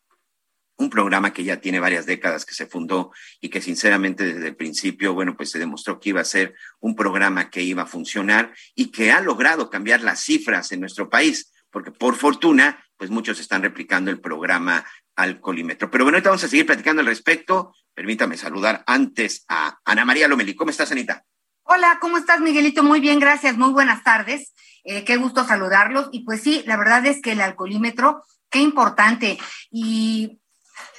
un 0.77 0.89
programa 0.89 1.33
que 1.33 1.43
ya 1.43 1.61
tiene 1.61 1.81
varias 1.81 2.07
décadas 2.07 2.45
que 2.47 2.55
se 2.55 2.67
fundó 2.67 3.11
y 3.41 3.49
que 3.49 3.61
sinceramente 3.61 4.25
desde 4.25 4.47
el 4.47 4.57
principio, 4.57 5.15
bueno, 5.15 5.37
pues 5.37 5.51
se 5.51 5.59
demostró 5.59 5.99
que 5.99 6.11
iba 6.11 6.21
a 6.21 6.25
ser 6.25 6.55
un 6.79 6.95
programa 6.95 7.51
que 7.51 7.63
iba 7.63 7.83
a 7.83 7.87
funcionar 7.87 8.55
y 8.77 8.93
que 8.93 9.11
ha 9.11 9.21
logrado 9.21 9.69
cambiar 9.69 10.03
las 10.03 10.21
cifras 10.21 10.71
en 10.71 10.81
nuestro 10.81 11.11
país, 11.11 11.53
porque 11.71 11.91
por 11.91 12.15
fortuna, 12.15 12.85
pues 12.97 13.11
muchos 13.11 13.41
están 13.41 13.63
replicando 13.63 14.13
el 14.13 14.21
programa 14.21 14.87
Alcoholímetro. 15.17 15.91
Pero 15.91 16.05
bueno, 16.05 16.17
ahorita 16.17 16.31
vamos 16.31 16.45
a 16.45 16.49
seguir 16.49 16.67
platicando 16.67 17.01
al 17.01 17.07
respecto. 17.07 17.75
Permítame 17.97 18.37
saludar 18.37 18.85
antes 18.87 19.47
a 19.49 19.79
Ana 19.87 20.05
María 20.05 20.29
Lomeli. 20.29 20.55
¿Cómo 20.55 20.71
estás, 20.71 20.93
Anita? 20.93 21.25
Hola, 21.63 21.97
¿cómo 21.99 22.19
estás, 22.19 22.41
Miguelito? 22.41 22.83
Muy 22.83 23.01
bien, 23.01 23.19
gracias. 23.19 23.57
Muy 23.57 23.71
buenas 23.71 24.05
tardes. 24.05 24.53
Eh, 24.85 25.03
qué 25.03 25.17
gusto 25.17 25.47
saludarlos. 25.47 26.11
Y 26.13 26.21
pues 26.21 26.43
sí, 26.43 26.63
la 26.67 26.77
verdad 26.77 27.07
es 27.07 27.23
que 27.23 27.33
el 27.33 27.41
alcoholímetro, 27.41 28.23
qué 28.51 28.59
importante. 28.59 29.39
Y 29.71 30.39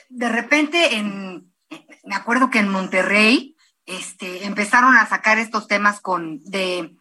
de 0.09 0.27
repente, 0.27 0.95
en, 0.95 1.53
me 2.03 2.15
acuerdo 2.15 2.49
que 2.49 2.57
en 2.57 2.69
Monterrey, 2.69 3.55
este, 3.85 4.45
empezaron 4.45 4.97
a 4.97 5.05
sacar 5.05 5.37
estos 5.37 5.67
temas 5.67 6.01
con 6.01 6.39
de 6.45 6.97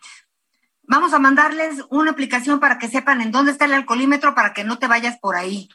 vamos 0.83 1.15
a 1.15 1.19
mandarles 1.19 1.83
una 1.89 2.11
aplicación 2.11 2.61
para 2.61 2.79
que 2.79 2.89
sepan 2.89 3.23
en 3.23 3.33
dónde 3.33 3.51
está 3.51 3.65
el 3.65 3.73
alcoholímetro 3.73 4.35
para 4.35 4.53
que 4.53 4.63
no 4.63 4.79
te 4.79 4.89
vayas 4.89 5.19
por 5.21 5.37
ahí. 5.37 5.71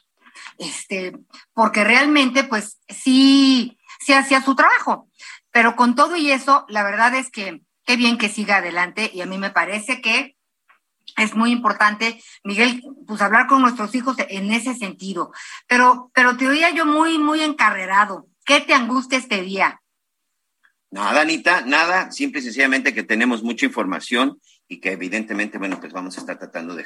Este, 0.58 1.12
porque 1.54 1.82
realmente, 1.82 2.44
pues 2.44 2.78
sí, 2.88 3.78
sí 4.04 4.12
hacía 4.12 4.42
su 4.42 4.54
trabajo. 4.54 5.08
Pero 5.50 5.76
con 5.76 5.94
todo 5.94 6.16
y 6.16 6.30
eso, 6.30 6.64
la 6.68 6.82
verdad 6.82 7.14
es 7.14 7.30
que 7.30 7.62
qué 7.84 7.96
bien 7.96 8.18
que 8.18 8.28
siga 8.28 8.56
adelante 8.56 9.10
y 9.12 9.20
a 9.20 9.26
mí 9.26 9.38
me 9.38 9.50
parece 9.50 10.00
que 10.00 10.36
es 11.16 11.34
muy 11.34 11.50
importante, 11.50 12.22
Miguel, 12.42 12.82
pues 13.06 13.20
hablar 13.20 13.46
con 13.46 13.60
nuestros 13.60 13.94
hijos 13.94 14.16
en 14.28 14.52
ese 14.52 14.74
sentido. 14.74 15.32
Pero, 15.66 16.10
pero 16.14 16.36
te 16.36 16.48
oía 16.48 16.70
yo 16.70 16.86
muy, 16.86 17.18
muy 17.18 17.42
encarrerado. 17.42 18.26
¿Qué 18.44 18.60
te 18.60 18.72
angustia 18.72 19.18
este 19.18 19.42
día? 19.42 19.80
Nada, 20.90 21.22
Anita, 21.22 21.62
nada, 21.62 22.10
simple 22.10 22.40
y 22.40 22.44
sencillamente 22.44 22.94
que 22.94 23.02
tenemos 23.02 23.42
mucha 23.42 23.66
información 23.66 24.38
y 24.68 24.80
que 24.80 24.92
evidentemente, 24.92 25.58
bueno, 25.58 25.78
pues 25.80 25.92
vamos 25.92 26.16
a 26.16 26.20
estar 26.20 26.38
tratando 26.38 26.74
de, 26.74 26.84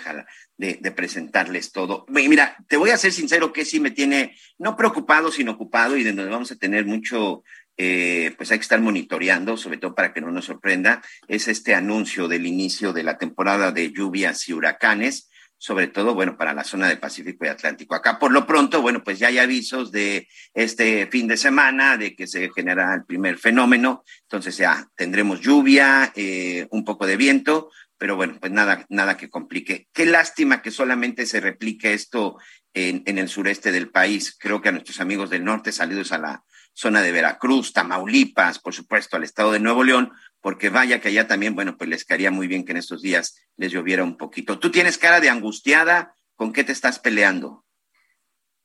de, 0.56 0.78
de, 0.80 0.90
presentarles 0.90 1.72
todo. 1.72 2.04
Mira, 2.08 2.56
te 2.68 2.76
voy 2.76 2.90
a 2.90 2.98
ser 2.98 3.12
sincero 3.12 3.52
que 3.52 3.64
sí 3.64 3.80
me 3.80 3.90
tiene, 3.90 4.36
no 4.58 4.76
preocupado, 4.76 5.30
sino 5.30 5.52
ocupado 5.52 5.96
y 5.96 6.02
de 6.02 6.12
donde 6.12 6.30
vamos 6.30 6.50
a 6.50 6.56
tener 6.56 6.84
mucho, 6.84 7.44
eh, 7.76 8.34
pues 8.36 8.50
hay 8.50 8.58
que 8.58 8.62
estar 8.62 8.80
monitoreando, 8.80 9.56
sobre 9.56 9.78
todo 9.78 9.94
para 9.94 10.12
que 10.12 10.20
no 10.20 10.32
nos 10.32 10.46
sorprenda, 10.46 11.02
es 11.28 11.48
este 11.48 11.74
anuncio 11.74 12.28
del 12.28 12.46
inicio 12.46 12.92
de 12.92 13.04
la 13.04 13.18
temporada 13.18 13.70
de 13.70 13.92
lluvias 13.92 14.48
y 14.48 14.52
huracanes 14.52 15.30
sobre 15.58 15.86
todo, 15.86 16.14
bueno, 16.14 16.36
para 16.36 16.52
la 16.52 16.64
zona 16.64 16.88
del 16.88 16.98
Pacífico 16.98 17.44
y 17.44 17.48
Atlántico. 17.48 17.94
Acá, 17.94 18.18
por 18.18 18.32
lo 18.32 18.46
pronto, 18.46 18.82
bueno, 18.82 19.02
pues 19.02 19.18
ya 19.18 19.28
hay 19.28 19.38
avisos 19.38 19.90
de 19.90 20.28
este 20.54 21.06
fin 21.06 21.26
de 21.26 21.36
semana 21.36 21.96
de 21.96 22.14
que 22.14 22.26
se 22.26 22.50
genera 22.54 22.94
el 22.94 23.04
primer 23.04 23.38
fenómeno, 23.38 24.04
entonces 24.22 24.56
ya 24.56 24.88
tendremos 24.96 25.40
lluvia, 25.40 26.12
eh, 26.14 26.66
un 26.70 26.84
poco 26.84 27.06
de 27.06 27.16
viento, 27.16 27.70
pero 27.98 28.16
bueno, 28.16 28.36
pues 28.38 28.52
nada, 28.52 28.84
nada 28.90 29.16
que 29.16 29.30
complique. 29.30 29.88
Qué 29.92 30.04
lástima 30.04 30.60
que 30.60 30.70
solamente 30.70 31.24
se 31.24 31.40
replique 31.40 31.94
esto 31.94 32.36
en, 32.74 33.02
en 33.06 33.18
el 33.18 33.28
sureste 33.28 33.72
del 33.72 33.90
país. 33.90 34.36
Creo 34.38 34.60
que 34.60 34.68
a 34.68 34.72
nuestros 34.72 35.00
amigos 35.00 35.30
del 35.30 35.44
norte, 35.44 35.72
salidos 35.72 36.12
a 36.12 36.18
la 36.18 36.44
zona 36.74 37.00
de 37.00 37.10
Veracruz, 37.10 37.72
Tamaulipas, 37.72 38.58
por 38.58 38.74
supuesto, 38.74 39.16
al 39.16 39.24
estado 39.24 39.52
de 39.52 39.60
Nuevo 39.60 39.82
León, 39.82 40.12
porque 40.46 40.70
vaya 40.70 41.00
que 41.00 41.08
allá 41.08 41.26
también, 41.26 41.56
bueno, 41.56 41.76
pues 41.76 41.90
les 41.90 42.04
caería 42.04 42.30
muy 42.30 42.46
bien 42.46 42.64
que 42.64 42.70
en 42.70 42.78
estos 42.78 43.02
días 43.02 43.34
les 43.56 43.72
lloviera 43.72 44.04
un 44.04 44.16
poquito. 44.16 44.60
Tú 44.60 44.70
tienes 44.70 44.96
cara 44.96 45.18
de 45.18 45.28
angustiada, 45.28 46.14
¿con 46.36 46.52
qué 46.52 46.62
te 46.62 46.70
estás 46.70 47.00
peleando? 47.00 47.64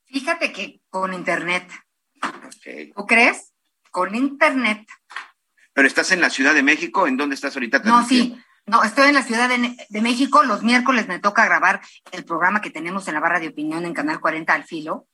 Fíjate 0.04 0.52
que 0.52 0.80
con 0.90 1.12
internet. 1.12 1.68
¿Tú 2.94 3.04
crees? 3.04 3.52
Con 3.90 4.14
internet. 4.14 4.86
Pero 5.72 5.88
estás 5.88 6.12
en 6.12 6.20
la 6.20 6.30
Ciudad 6.30 6.54
de 6.54 6.62
México, 6.62 7.08
¿en 7.08 7.16
dónde 7.16 7.34
estás 7.34 7.56
ahorita? 7.56 7.80
No, 7.80 8.06
sí, 8.06 8.40
no, 8.64 8.84
estoy 8.84 9.08
en 9.08 9.14
la 9.14 9.24
Ciudad 9.24 9.48
de, 9.48 9.76
de, 9.88 10.02
México. 10.02 10.44
Los 10.44 10.62
miércoles 10.62 11.08
me 11.08 11.18
toca 11.18 11.44
grabar 11.44 11.80
el 12.12 12.24
programa 12.24 12.60
que 12.60 12.70
tenemos 12.70 13.08
en 13.08 13.14
la 13.14 13.20
barra 13.20 13.40
de 13.40 13.48
opinión 13.48 13.84
en 13.86 13.92
Canal 13.92 14.20
40 14.20 14.54
al 14.54 14.62
filo. 14.62 15.08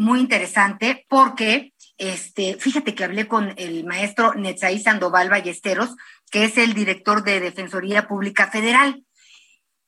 Muy 0.00 0.20
interesante 0.20 1.04
porque 1.10 1.74
este, 1.98 2.56
fíjate 2.58 2.94
que 2.94 3.04
hablé 3.04 3.28
con 3.28 3.52
el 3.58 3.84
maestro 3.84 4.32
Netzaí 4.32 4.80
Sandoval 4.80 5.28
Ballesteros, 5.28 5.94
que 6.30 6.44
es 6.44 6.56
el 6.56 6.72
director 6.72 7.22
de 7.22 7.38
Defensoría 7.38 8.08
Pública 8.08 8.50
Federal. 8.50 9.04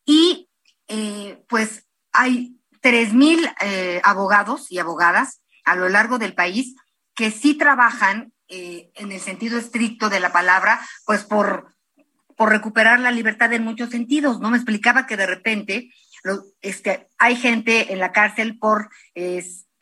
Y 0.05 0.51
eh, 0.89 1.43
pues 1.49 1.89
hay 2.13 2.61
tres 2.83 3.15
mil 3.15 3.41
eh, 3.63 4.03
abogados 4.05 4.71
y 4.71 4.81
abogadas 4.81 5.41
a 5.65 5.77
lo 5.77 5.89
largo 5.89 6.19
del 6.19 6.35
país 6.35 6.75
que 7.15 7.31
sí 7.31 7.55
trabajan 7.55 8.35
eh, 8.49 8.91
en 8.97 9.13
el 9.13 9.21
sentido 9.21 9.57
estricto 9.59 10.11
de 10.11 10.21
la 10.21 10.31
palabra, 10.31 10.87
pues 11.07 11.25
por, 11.25 11.75
por 12.37 12.51
recuperar 12.51 13.01
la 13.01 13.13
libertad 13.13 13.51
en 13.55 13.65
muchos 13.65 13.89
sentidos. 13.89 14.41
No 14.41 14.51
me 14.51 14.59
explicaba 14.59 15.07
que 15.07 15.17
de 15.17 15.27
repente 15.27 15.91
este, 16.61 17.09
hay 17.17 17.35
gente 17.35 17.95
en 17.95 17.99
la 17.99 18.13
cárcel 18.13 18.59
por 18.59 18.91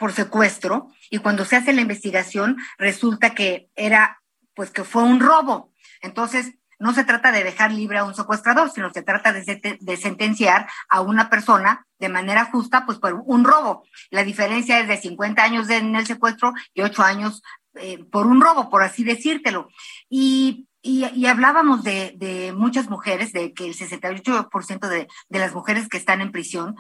por 0.01 0.15
secuestro 0.15 0.89
y 1.11 1.19
cuando 1.19 1.45
se 1.45 1.57
hace 1.57 1.75
la 1.75 1.83
investigación 1.83 2.57
resulta 2.79 3.35
que 3.35 3.69
era, 3.77 4.23
pues 4.55 4.71
que 4.71 4.83
fue 4.83 5.03
un 5.03 5.21
robo. 5.21 5.75
Entonces, 6.01 6.55
no 6.79 6.95
se 6.95 7.05
trata 7.05 7.31
de 7.31 7.45
dejar 7.45 7.71
libre 7.71 7.99
a 7.99 8.05
un 8.05 8.15
secuestrador, 8.15 8.71
sino 8.71 8.91
se 8.91 9.03
trata 9.03 9.35
de, 9.35 9.79
de, 9.79 9.97
sentenciar 9.99 10.67
a 10.89 11.03
una 11.03 11.29
persona 11.29 11.87
de 11.99 12.09
manera 12.09 12.47
justa, 12.47 12.87
pues 12.87 12.99
por 12.99 13.13
un 13.27 13.45
robo. 13.45 13.85
La 14.09 14.25
diferencia 14.25 14.81
es 14.81 14.89
de 14.89 14.97
50 14.97 15.43
años 15.43 15.69
en 15.69 15.95
el 15.95 16.07
secuestro 16.07 16.55
y 16.73 16.81
8 16.81 17.03
años 17.03 17.43
eh, 17.75 18.03
por 18.11 18.27
un 18.27 18.41
robo, 18.41 18.71
por 18.71 18.83
así 18.83 19.05
decírtelo. 19.05 19.69
Y, 20.09 20.67
y, 20.81 21.05
y 21.15 21.27
hablábamos 21.27 21.85
de, 21.85 22.15
de, 22.17 22.55
muchas 22.55 22.89
mujeres, 22.89 23.35
de 23.35 23.53
que 23.53 23.67
el 23.67 23.77
68% 23.77 24.89
de, 24.89 25.09
de 25.29 25.39
las 25.39 25.53
mujeres 25.53 25.91
que 25.91 25.99
están 25.99 26.23
en 26.23 26.33
prisión 26.33 26.77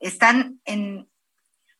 están 0.00 0.60
en, 0.66 1.08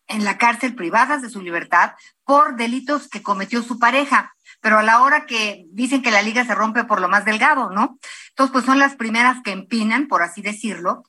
en 0.09 0.25
la 0.25 0.39
cárcel 0.39 0.75
privadas 0.75 1.23
de 1.23 1.31
su 1.31 1.41
libertad 1.41 1.93
por 2.25 2.57
delitos 2.57 3.09
que 3.09 3.23
cometió 3.23 3.63
su 3.63 3.79
pareja, 3.79 4.35
pero 4.61 4.79
a 4.79 4.83
la 4.83 5.03
hora 5.03 5.27
que 5.27 5.67
dicen 5.71 6.03
que 6.03 6.11
la 6.11 6.23
liga 6.23 6.45
se 6.45 6.55
rompe 6.55 6.85
por 6.85 7.01
lo 7.01 7.09
más 7.09 7.25
delgado, 7.25 7.71
¿no? 7.71 7.99
Entonces, 8.31 8.53
pues 8.53 8.65
son 8.65 8.79
las 8.79 8.97
primeras 8.97 9.39
que 9.45 9.53
empinan, 9.53 10.09
por 10.09 10.23
así 10.23 10.43
decirlo, 10.43 11.05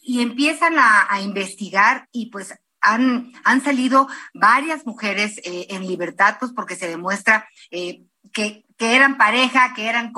y 0.00 0.22
empiezan 0.22 0.74
a, 0.78 1.20
investigar 1.20 2.08
y 2.12 2.30
pues 2.30 2.54
han, 2.80 3.32
han, 3.44 3.64
salido 3.64 4.06
varias 4.32 4.86
mujeres 4.86 5.38
eh, 5.38 5.66
en 5.70 5.86
libertad, 5.86 6.36
pues 6.38 6.52
porque 6.52 6.76
se 6.76 6.86
demuestra 6.86 7.48
eh, 7.72 8.04
que, 8.32 8.64
que, 8.78 8.94
eran 8.94 9.16
pareja, 9.16 9.74
que 9.74 9.88
eran 9.88 10.12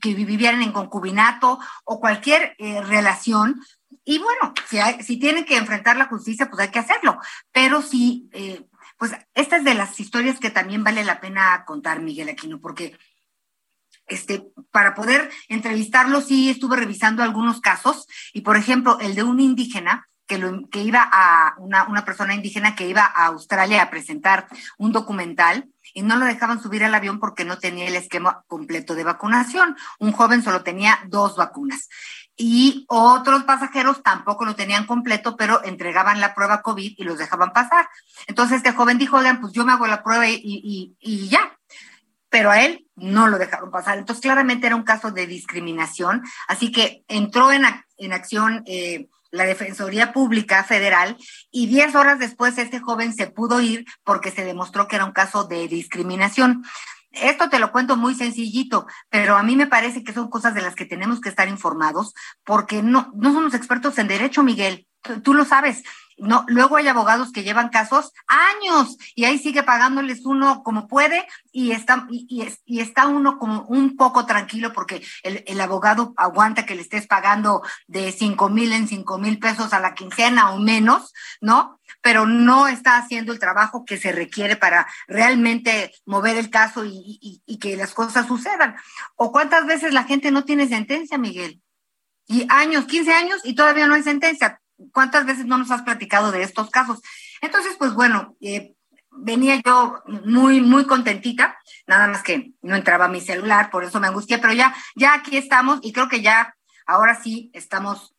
que 0.00 0.14
vivían 0.14 0.62
en 0.62 0.70
concubinato 0.70 1.58
o 1.84 1.98
cualquier 1.98 2.54
eh, 2.58 2.80
relación, 2.82 3.60
y 4.04 4.18
bueno, 4.18 4.54
si, 5.00 5.18
tienen 5.18 5.44
que 5.44 5.56
enfrentar 5.56 5.96
la 5.96 6.06
justicia, 6.06 6.48
pues 6.48 6.62
hay 6.62 6.70
que 6.70 6.78
hacerlo. 6.78 7.18
Pero 7.52 7.82
sí, 7.82 8.28
eh, 8.32 8.64
pues 8.96 9.12
esta 9.34 9.56
es 9.56 9.64
de 9.64 9.74
las 9.74 9.98
historias 9.98 10.38
que 10.38 10.50
también 10.50 10.84
vale 10.84 11.04
la 11.04 11.20
pena 11.20 11.64
contar, 11.64 12.00
Miguel 12.00 12.28
Aquino, 12.28 12.60
porque 12.60 12.96
este, 14.06 14.46
para 14.70 14.94
poder 14.94 15.30
entrevistarlo, 15.48 16.20
sí 16.20 16.48
estuve 16.50 16.76
revisando 16.76 17.22
algunos 17.22 17.60
casos, 17.60 18.06
y 18.32 18.42
por 18.42 18.56
ejemplo, 18.56 18.98
el 19.00 19.14
de 19.14 19.24
un 19.24 19.40
indígena, 19.40 20.08
que, 20.26 20.38
lo, 20.38 20.68
que 20.68 20.82
iba 20.82 21.08
a, 21.12 21.54
una, 21.58 21.84
una 21.88 22.04
persona 22.04 22.34
indígena 22.34 22.74
que 22.74 22.88
iba 22.88 23.04
a 23.04 23.26
Australia 23.26 23.82
a 23.82 23.90
presentar 23.90 24.48
un 24.78 24.92
documental, 24.92 25.68
y 25.94 26.02
no 26.02 26.16
lo 26.16 26.26
dejaban 26.26 26.62
subir 26.62 26.84
al 26.84 26.94
avión 26.94 27.18
porque 27.18 27.44
no 27.44 27.58
tenía 27.58 27.86
el 27.88 27.96
esquema 27.96 28.44
completo 28.48 28.94
de 28.94 29.04
vacunación. 29.04 29.76
Un 29.98 30.12
joven 30.12 30.42
solo 30.42 30.62
tenía 30.62 31.00
dos 31.08 31.36
vacunas 31.36 31.88
y 32.36 32.84
otros 32.88 33.44
pasajeros 33.44 34.02
tampoco 34.02 34.44
lo 34.44 34.54
tenían 34.54 34.86
completo, 34.86 35.36
pero 35.36 35.64
entregaban 35.64 36.20
la 36.20 36.34
prueba 36.34 36.62
COVID 36.62 36.94
y 36.96 37.04
los 37.04 37.18
dejaban 37.18 37.52
pasar. 37.52 37.88
Entonces 38.26 38.58
este 38.58 38.72
joven 38.72 38.98
dijo, 38.98 39.16
oigan, 39.16 39.40
pues 39.40 39.52
yo 39.52 39.64
me 39.64 39.72
hago 39.72 39.86
la 39.86 40.02
prueba 40.02 40.28
y, 40.28 40.94
y, 41.00 41.28
ya. 41.28 41.58
Pero 42.28 42.50
a 42.50 42.60
él 42.60 42.86
no 42.94 43.28
lo 43.28 43.38
dejaron 43.38 43.70
pasar. 43.70 43.96
Entonces 43.96 44.22
claramente 44.22 44.66
era 44.66 44.76
un 44.76 44.82
caso 44.82 45.10
de 45.12 45.26
discriminación. 45.26 46.22
Así 46.46 46.70
que 46.70 47.04
entró 47.08 47.52
en, 47.52 47.64
en 47.96 48.12
acción 48.12 48.62
eh, 48.66 49.08
la 49.30 49.44
Defensoría 49.44 50.12
Pública 50.12 50.62
Federal 50.64 51.16
y 51.50 51.66
diez 51.66 51.94
horas 51.94 52.18
después 52.18 52.58
este 52.58 52.80
joven 52.80 53.14
se 53.14 53.28
pudo 53.28 53.60
ir 53.60 53.86
porque 54.04 54.30
se 54.30 54.44
demostró 54.44 54.88
que 54.88 54.96
era 54.96 55.04
un 55.04 55.12
caso 55.12 55.44
de 55.44 55.68
discriminación. 55.68 56.64
Esto 57.16 57.48
te 57.48 57.58
lo 57.58 57.72
cuento 57.72 57.96
muy 57.96 58.14
sencillito, 58.14 58.86
pero 59.08 59.36
a 59.36 59.42
mí 59.42 59.56
me 59.56 59.66
parece 59.66 60.04
que 60.04 60.12
son 60.12 60.28
cosas 60.28 60.54
de 60.54 60.62
las 60.62 60.74
que 60.74 60.84
tenemos 60.84 61.20
que 61.20 61.28
estar 61.28 61.48
informados 61.48 62.14
porque 62.44 62.82
no, 62.82 63.10
no 63.14 63.32
somos 63.32 63.54
expertos 63.54 63.98
en 63.98 64.08
derecho, 64.08 64.42
Miguel. 64.42 64.86
Tú 65.22 65.34
lo 65.34 65.44
sabes. 65.44 65.82
No, 66.18 66.46
luego 66.48 66.76
hay 66.76 66.88
abogados 66.88 67.30
que 67.30 67.42
llevan 67.42 67.68
casos 67.68 68.12
años 68.26 68.96
y 69.14 69.26
ahí 69.26 69.38
sigue 69.38 69.62
pagándoles 69.62 70.24
uno 70.24 70.62
como 70.62 70.88
puede 70.88 71.26
y 71.52 71.72
está, 71.72 72.06
y, 72.10 72.48
y 72.64 72.80
está 72.80 73.06
uno 73.06 73.38
como 73.38 73.62
un 73.64 73.96
poco 73.96 74.24
tranquilo 74.24 74.72
porque 74.72 75.02
el, 75.22 75.44
el, 75.46 75.60
abogado 75.60 76.14
aguanta 76.16 76.64
que 76.64 76.74
le 76.74 76.80
estés 76.80 77.06
pagando 77.06 77.62
de 77.86 78.12
cinco 78.12 78.48
mil 78.48 78.72
en 78.72 78.88
cinco 78.88 79.18
mil 79.18 79.38
pesos 79.38 79.74
a 79.74 79.80
la 79.80 79.92
quincena 79.92 80.52
o 80.52 80.58
menos, 80.58 81.12
¿no? 81.42 81.80
Pero 82.06 82.24
no 82.24 82.68
está 82.68 82.98
haciendo 82.98 83.32
el 83.32 83.40
trabajo 83.40 83.84
que 83.84 83.96
se 83.96 84.12
requiere 84.12 84.54
para 84.54 84.86
realmente 85.08 85.92
mover 86.04 86.36
el 86.36 86.50
caso 86.50 86.84
y, 86.84 87.42
que 87.60 87.76
las 87.76 87.94
cosas 87.94 88.28
sucedan. 88.28 88.76
¿O 89.16 89.32
cuántas 89.32 89.66
veces 89.66 89.92
la 89.92 90.04
gente 90.04 90.30
no 90.30 90.44
tiene 90.44 90.68
sentencia, 90.68 91.18
Miguel? 91.18 91.60
Y 92.28 92.46
años, 92.48 92.84
15 92.84 93.12
años 93.12 93.40
y 93.42 93.56
todavía 93.56 93.88
no 93.88 93.94
hay 93.94 94.04
sentencia 94.04 94.60
¿Cuántas 94.92 95.26
veces 95.26 95.46
no 95.46 95.58
nos 95.58 95.72
has 95.72 95.82
platicado 95.82 96.30
de 96.30 96.44
estos 96.44 96.70
casos? 96.70 97.00
Entonces, 97.40 97.74
pues 97.76 97.92
bueno, 97.94 98.36
eh, 98.40 98.74
venía 99.10 99.60
yo 99.64 100.02
muy, 100.24 100.60
muy 100.60 100.84
contentita, 100.86 101.58
nada 101.88 102.06
más 102.06 102.22
que 102.22 102.52
no 102.62 102.76
entraba 102.76 103.08
mi 103.08 103.20
celular, 103.20 103.70
por 103.70 103.82
eso 103.82 103.98
me 103.98 104.06
angustié, 104.06 104.38
pero 104.38 104.52
ya, 104.52 104.76
ya 104.94 105.14
aquí 105.14 105.36
estamos 105.36 105.80
y 105.82 105.92
creo 105.92 106.08
que 106.08 106.20
ya, 106.20 106.54
ahora 106.86 107.20
sí, 107.20 107.50
estamos 107.52 108.15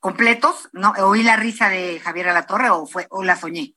completos, 0.00 0.68
¿no? 0.72 0.92
Oí 0.98 1.22
la 1.22 1.36
risa 1.36 1.68
de 1.68 2.00
Javier 2.00 2.28
Alatorre 2.28 2.70
o 2.70 2.86
fue, 2.86 3.06
o 3.10 3.22
la 3.22 3.36
soñé. 3.36 3.74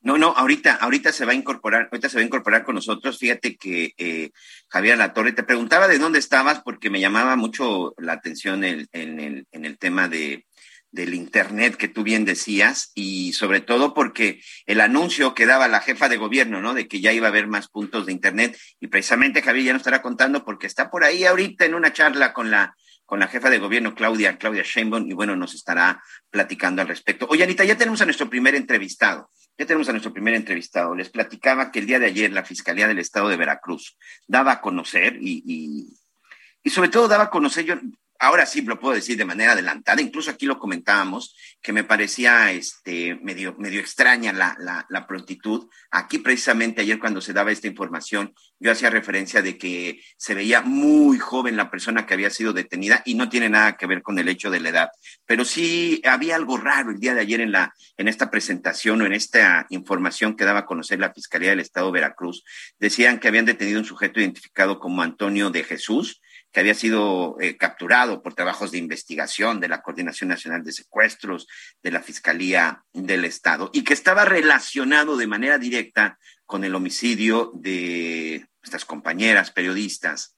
No, 0.00 0.18
no, 0.18 0.28
ahorita, 0.30 0.74
ahorita 0.74 1.12
se 1.12 1.24
va 1.24 1.32
a 1.32 1.36
incorporar, 1.36 1.88
ahorita 1.92 2.08
se 2.08 2.16
va 2.16 2.22
a 2.22 2.26
incorporar 2.26 2.64
con 2.64 2.74
nosotros. 2.74 3.18
Fíjate 3.18 3.56
que 3.56 3.94
eh, 3.96 4.30
Javier 4.68 4.94
Alatorre, 4.94 5.32
te 5.32 5.44
preguntaba 5.44 5.86
de 5.86 5.98
dónde 5.98 6.18
estabas 6.18 6.60
porque 6.62 6.90
me 6.90 7.00
llamaba 7.00 7.36
mucho 7.36 7.94
la 7.98 8.14
atención 8.14 8.64
el, 8.64 8.88
en, 8.92 9.20
el, 9.20 9.46
en 9.52 9.64
el 9.64 9.78
tema 9.78 10.08
de, 10.08 10.44
del 10.92 11.14
Internet 11.14 11.76
que 11.76 11.88
tú 11.88 12.02
bien 12.02 12.24
decías 12.24 12.92
y 12.94 13.32
sobre 13.32 13.60
todo 13.60 13.94
porque 13.94 14.42
el 14.66 14.80
anuncio 14.80 15.34
que 15.34 15.46
daba 15.46 15.66
la 15.66 15.80
jefa 15.80 16.08
de 16.08 16.18
gobierno, 16.18 16.60
¿no? 16.60 16.74
De 16.74 16.86
que 16.86 17.00
ya 17.00 17.12
iba 17.12 17.28
a 17.28 17.30
haber 17.30 17.46
más 17.46 17.68
puntos 17.68 18.06
de 18.06 18.12
Internet 18.12 18.58
y 18.78 18.88
precisamente 18.88 19.42
Javier 19.42 19.66
ya 19.66 19.72
nos 19.72 19.80
estará 19.80 20.02
contando 20.02 20.44
porque 20.44 20.66
está 20.66 20.90
por 20.90 21.02
ahí 21.04 21.24
ahorita 21.24 21.64
en 21.64 21.74
una 21.74 21.92
charla 21.92 22.32
con 22.32 22.50
la 22.50 22.76
con 23.12 23.20
la 23.20 23.28
jefa 23.28 23.50
de 23.50 23.58
gobierno 23.58 23.94
Claudia 23.94 24.38
Claudia 24.38 24.62
Sheinbaum 24.64 25.06
y 25.06 25.12
bueno, 25.12 25.36
nos 25.36 25.52
estará 25.52 26.02
platicando 26.30 26.80
al 26.80 26.88
respecto. 26.88 27.26
Oye, 27.28 27.44
Anita, 27.44 27.62
ya 27.62 27.76
tenemos 27.76 28.00
a 28.00 28.06
nuestro 28.06 28.30
primer 28.30 28.54
entrevistado. 28.54 29.30
Ya 29.58 29.66
tenemos 29.66 29.86
a 29.90 29.92
nuestro 29.92 30.14
primer 30.14 30.32
entrevistado. 30.32 30.94
Les 30.94 31.10
platicaba 31.10 31.70
que 31.70 31.80
el 31.80 31.86
día 31.86 31.98
de 31.98 32.06
ayer 32.06 32.32
la 32.32 32.42
Fiscalía 32.42 32.88
del 32.88 32.98
Estado 32.98 33.28
de 33.28 33.36
Veracruz 33.36 33.98
daba 34.26 34.52
a 34.52 34.60
conocer 34.62 35.18
y, 35.20 35.92
y, 36.64 36.70
sobre 36.70 36.88
todo 36.88 37.06
daba 37.06 37.24
a 37.24 37.30
conocer, 37.30 37.66
yo 37.66 37.74
ahora 38.18 38.46
sí 38.46 38.62
lo 38.62 38.80
puedo 38.80 38.94
decir 38.94 39.18
de 39.18 39.26
manera 39.26 39.52
adelantada, 39.52 40.00
incluso 40.00 40.30
aquí 40.30 40.46
lo 40.46 40.58
comentábamos, 40.58 41.36
que 41.60 41.74
me 41.74 41.84
parecía 41.84 42.50
este, 42.52 43.16
medio, 43.16 43.56
medio 43.58 43.80
extraña 43.80 44.32
la, 44.32 44.56
la, 44.88 45.06
prontitud. 45.06 45.68
Aquí 45.90 46.16
precisamente 46.18 46.80
ayer 46.80 46.98
cuando 46.98 47.20
se 47.20 47.34
daba 47.34 47.52
esta 47.52 47.66
información, 47.66 48.32
yo 48.62 48.70
hacía 48.70 48.90
referencia 48.90 49.42
de 49.42 49.58
que 49.58 50.00
se 50.16 50.34
veía 50.34 50.62
muy 50.62 51.18
joven 51.18 51.56
la 51.56 51.68
persona 51.68 52.06
que 52.06 52.14
había 52.14 52.30
sido 52.30 52.52
detenida 52.52 53.02
y 53.04 53.14
no 53.14 53.28
tiene 53.28 53.48
nada 53.48 53.76
que 53.76 53.86
ver 53.86 54.02
con 54.02 54.20
el 54.20 54.28
hecho 54.28 54.50
de 54.50 54.60
la 54.60 54.68
edad. 54.68 54.90
Pero 55.26 55.44
sí 55.44 56.00
había 56.04 56.36
algo 56.36 56.56
raro 56.56 56.92
el 56.92 57.00
día 57.00 57.12
de 57.12 57.22
ayer 57.22 57.40
en, 57.40 57.50
la, 57.50 57.74
en 57.96 58.06
esta 58.06 58.30
presentación 58.30 59.02
o 59.02 59.06
en 59.06 59.14
esta 59.14 59.66
información 59.70 60.36
que 60.36 60.44
daba 60.44 60.60
a 60.60 60.66
conocer 60.66 61.00
la 61.00 61.12
Fiscalía 61.12 61.50
del 61.50 61.58
Estado 61.58 61.86
de 61.86 61.92
Veracruz. 61.94 62.44
Decían 62.78 63.18
que 63.18 63.26
habían 63.26 63.46
detenido 63.46 63.80
un 63.80 63.84
sujeto 63.84 64.20
identificado 64.20 64.78
como 64.78 65.02
Antonio 65.02 65.50
de 65.50 65.64
Jesús, 65.64 66.20
que 66.52 66.60
había 66.60 66.74
sido 66.74 67.36
eh, 67.40 67.56
capturado 67.56 68.22
por 68.22 68.34
trabajos 68.34 68.70
de 68.70 68.78
investigación 68.78 69.58
de 69.58 69.68
la 69.68 69.82
Coordinación 69.82 70.28
Nacional 70.28 70.62
de 70.62 70.72
Secuestros, 70.72 71.48
de 71.82 71.90
la 71.90 72.00
Fiscalía 72.00 72.84
del 72.92 73.24
Estado, 73.24 73.70
y 73.72 73.82
que 73.82 73.94
estaba 73.94 74.24
relacionado 74.24 75.16
de 75.16 75.26
manera 75.26 75.58
directa 75.58 76.18
con 76.46 76.62
el 76.64 76.74
homicidio 76.74 77.50
de 77.54 78.46
nuestras 78.62 78.84
compañeras 78.84 79.50
periodistas 79.50 80.36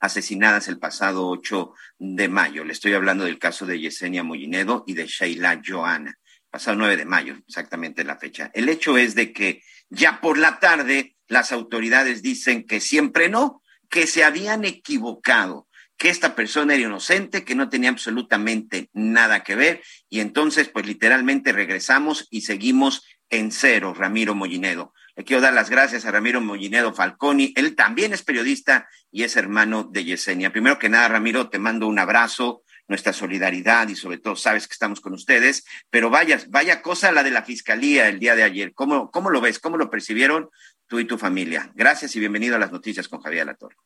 asesinadas 0.00 0.66
el 0.66 0.78
pasado 0.78 1.28
8 1.28 1.74
de 1.98 2.28
mayo. 2.28 2.64
Le 2.64 2.72
estoy 2.72 2.94
hablando 2.94 3.24
del 3.24 3.38
caso 3.38 3.66
de 3.66 3.78
Yesenia 3.78 4.24
Mollinedo 4.24 4.82
y 4.86 4.94
de 4.94 5.06
Sheila 5.06 5.60
Joana, 5.64 6.18
pasado 6.50 6.76
9 6.76 6.96
de 6.96 7.04
mayo, 7.04 7.36
exactamente 7.46 8.02
la 8.02 8.18
fecha. 8.18 8.50
El 8.54 8.68
hecho 8.68 8.98
es 8.98 9.14
de 9.14 9.32
que 9.32 9.62
ya 9.90 10.20
por 10.20 10.38
la 10.38 10.58
tarde 10.58 11.16
las 11.28 11.52
autoridades 11.52 12.22
dicen 12.22 12.66
que 12.66 12.80
siempre 12.80 13.28
no, 13.28 13.62
que 13.88 14.06
se 14.06 14.24
habían 14.24 14.64
equivocado, 14.64 15.68
que 15.96 16.08
esta 16.08 16.34
persona 16.34 16.74
era 16.74 16.82
inocente, 16.82 17.44
que 17.44 17.54
no 17.54 17.68
tenía 17.68 17.90
absolutamente 17.90 18.90
nada 18.92 19.44
que 19.44 19.54
ver, 19.54 19.82
y 20.08 20.18
entonces, 20.18 20.68
pues 20.68 20.84
literalmente 20.86 21.52
regresamos 21.52 22.26
y 22.30 22.40
seguimos 22.40 23.06
en 23.30 23.52
cero, 23.52 23.94
Ramiro 23.94 24.34
Mollinedo. 24.34 24.92
Le 25.16 25.24
quiero 25.24 25.42
dar 25.42 25.52
las 25.52 25.70
gracias 25.70 26.06
a 26.06 26.10
Ramiro 26.10 26.40
Mollinedo 26.40 26.94
Falconi. 26.94 27.52
Él 27.56 27.76
también 27.76 28.12
es 28.12 28.22
periodista 28.22 28.88
y 29.10 29.24
es 29.24 29.36
hermano 29.36 29.84
de 29.84 30.04
Yesenia. 30.04 30.50
Primero 30.50 30.78
que 30.78 30.88
nada, 30.88 31.08
Ramiro, 31.08 31.50
te 31.50 31.58
mando 31.58 31.86
un 31.86 31.98
abrazo, 31.98 32.62
nuestra 32.88 33.12
solidaridad 33.12 33.88
y 33.88 33.94
sobre 33.94 34.18
todo 34.18 34.36
sabes 34.36 34.66
que 34.66 34.72
estamos 34.72 35.00
con 35.00 35.12
ustedes. 35.12 35.66
Pero 35.90 36.08
vaya, 36.08 36.38
vaya 36.48 36.80
cosa 36.80 37.12
la 37.12 37.22
de 37.22 37.30
la 37.30 37.42
fiscalía 37.42 38.08
el 38.08 38.18
día 38.18 38.34
de 38.34 38.42
ayer. 38.42 38.72
¿Cómo, 38.74 39.10
cómo 39.10 39.30
lo 39.30 39.40
ves? 39.40 39.58
¿Cómo 39.58 39.76
lo 39.76 39.90
percibieron? 39.90 40.48
tú 40.92 40.98
y 40.98 41.06
tu 41.06 41.16
familia. 41.16 41.70
Gracias 41.74 42.14
y 42.16 42.20
bienvenido 42.20 42.54
a 42.56 42.58
las 42.58 42.70
noticias 42.70 43.08
con 43.08 43.22
Javier 43.22 43.46
Latorre. 43.46 43.76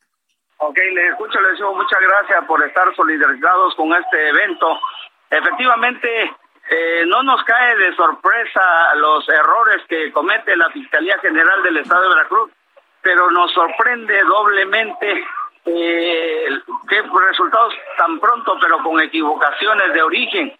Ok, 0.58 0.76
les 0.92 1.12
escucho, 1.12 1.40
les 1.40 1.54
digo 1.54 1.72
muchas 1.72 2.00
gracias 2.00 2.44
por 2.48 2.60
estar 2.66 2.84
solidarizados 2.96 3.76
con 3.76 3.94
este 3.94 4.28
evento. 4.28 4.66
Efectivamente, 5.30 6.08
eh, 6.68 7.04
no 7.06 7.22
nos 7.22 7.42
cae 7.44 7.76
de 7.76 7.94
sorpresa 7.94 8.94
los 8.96 9.28
errores 9.28 9.82
que 9.88 10.10
comete 10.12 10.56
la 10.56 10.68
Fiscalía 10.70 11.16
General 11.20 11.62
del 11.62 11.76
Estado 11.76 12.02
de 12.02 12.08
Veracruz, 12.08 12.50
pero 13.02 13.30
nos 13.30 13.52
sorprende 13.52 14.20
doblemente 14.24 15.24
eh, 15.64 16.48
que 16.88 17.02
resultados 17.02 17.74
tan 17.96 18.18
pronto, 18.18 18.56
pero 18.60 18.82
con 18.82 19.00
equivocaciones 19.00 19.92
de 19.92 20.02
origen. 20.02 20.58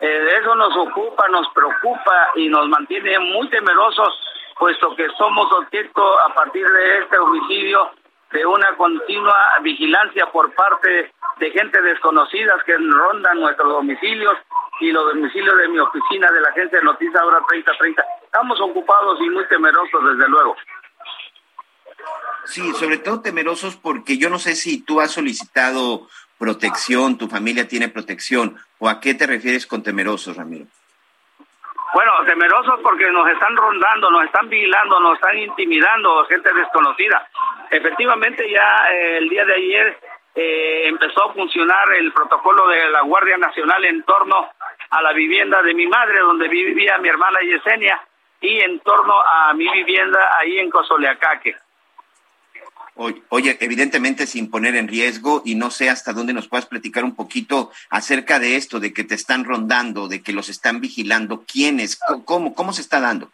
Eh, 0.00 0.28
eso 0.40 0.54
nos 0.56 0.76
ocupa, 0.76 1.28
nos 1.28 1.48
preocupa 1.50 2.30
y 2.34 2.48
nos 2.48 2.68
mantiene 2.68 3.18
muy 3.20 3.48
temerosos 3.48 4.20
puesto 4.58 4.94
que 4.96 5.08
somos 5.18 5.50
objeto 5.52 6.20
a 6.20 6.34
partir 6.34 6.66
de 6.66 6.98
este 6.98 7.18
homicidio 7.18 7.90
de 8.32 8.44
una 8.46 8.74
continua 8.76 9.58
vigilancia 9.62 10.26
por 10.26 10.52
parte 10.54 11.12
de 11.38 11.50
gente 11.50 11.80
desconocidas 11.82 12.62
que 12.64 12.76
rondan 12.76 13.40
nuestros 13.40 13.68
domicilios 13.68 14.36
y 14.84 14.92
los 14.92 15.14
domicilios 15.14 15.56
de 15.56 15.68
mi 15.68 15.78
oficina 15.78 16.30
de 16.30 16.40
la 16.40 16.48
agencia 16.50 16.78
de 16.78 16.84
noticias 16.84 17.20
ahora 17.22 17.40
3030. 17.48 18.04
Estamos 18.24 18.60
ocupados 18.60 19.18
y 19.20 19.30
muy 19.30 19.46
temerosos, 19.48 20.04
desde 20.04 20.28
luego. 20.28 20.56
Sí, 22.44 22.72
sobre 22.74 22.98
todo 22.98 23.22
temerosos 23.22 23.76
porque 23.76 24.18
yo 24.18 24.28
no 24.28 24.38
sé 24.38 24.54
si 24.54 24.84
tú 24.84 25.00
has 25.00 25.12
solicitado 25.12 26.06
protección, 26.38 27.16
tu 27.16 27.28
familia 27.28 27.66
tiene 27.66 27.88
protección, 27.88 28.58
o 28.78 28.88
a 28.88 29.00
qué 29.00 29.14
te 29.14 29.26
refieres 29.26 29.66
con 29.66 29.82
temerosos, 29.82 30.36
Ramiro. 30.36 30.66
Bueno, 31.94 32.12
temerosos 32.26 32.80
porque 32.82 33.10
nos 33.10 33.26
están 33.30 33.56
rondando, 33.56 34.10
nos 34.10 34.24
están 34.24 34.48
vigilando, 34.48 35.00
nos 35.00 35.14
están 35.14 35.38
intimidando, 35.38 36.26
gente 36.26 36.52
desconocida. 36.52 37.26
Efectivamente, 37.70 38.50
ya 38.50 38.88
eh, 38.92 39.18
el 39.18 39.28
día 39.28 39.44
de 39.44 39.54
ayer 39.54 39.98
eh, 40.34 40.88
empezó 40.88 41.30
a 41.30 41.32
funcionar 41.32 41.92
el 41.92 42.12
protocolo 42.12 42.66
de 42.66 42.90
la 42.90 43.02
Guardia 43.02 43.36
Nacional 43.36 43.84
en 43.84 44.02
torno 44.02 44.50
a 44.96 45.02
la 45.02 45.12
vivienda 45.12 45.62
de 45.62 45.74
mi 45.74 45.86
madre, 45.86 46.20
donde 46.20 46.48
vivía 46.48 46.98
mi 46.98 47.08
hermana 47.08 47.38
Yesenia, 47.40 48.00
y 48.40 48.60
en 48.60 48.78
torno 48.80 49.14
a 49.20 49.52
mi 49.54 49.68
vivienda 49.70 50.20
ahí 50.38 50.58
en 50.58 50.70
Cozoleacaque. 50.70 51.56
Oye, 52.96 53.56
evidentemente 53.60 54.26
sin 54.26 54.50
poner 54.50 54.76
en 54.76 54.86
riesgo 54.86 55.42
y 55.44 55.56
no 55.56 55.70
sé 55.70 55.90
hasta 55.90 56.12
dónde 56.12 56.32
nos 56.32 56.46
puedas 56.46 56.66
platicar 56.66 57.02
un 57.02 57.16
poquito 57.16 57.72
acerca 57.90 58.38
de 58.38 58.54
esto, 58.54 58.78
de 58.78 58.92
que 58.92 59.02
te 59.02 59.16
están 59.16 59.44
rondando, 59.44 60.06
de 60.06 60.22
que 60.22 60.32
los 60.32 60.48
están 60.48 60.80
vigilando, 60.80 61.42
quiénes, 61.44 61.98
cómo, 62.24 62.54
cómo 62.54 62.72
se 62.72 62.82
está 62.82 63.00
dando. 63.00 63.30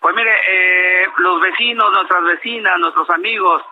Pues 0.00 0.16
mire, 0.16 0.32
eh, 0.32 1.06
los 1.18 1.42
vecinos, 1.42 1.92
nuestras 1.92 2.24
vecinas, 2.24 2.78
nuestros 2.78 3.08
amigos 3.10 3.62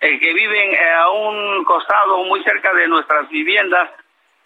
eh, 0.00 0.20
que 0.20 0.32
viven 0.32 0.72
eh, 0.74 0.92
a 0.92 1.10
un 1.10 1.64
costado 1.64 2.24
muy 2.24 2.42
cerca 2.44 2.72
de 2.72 2.86
nuestras 2.86 3.28
viviendas, 3.28 3.90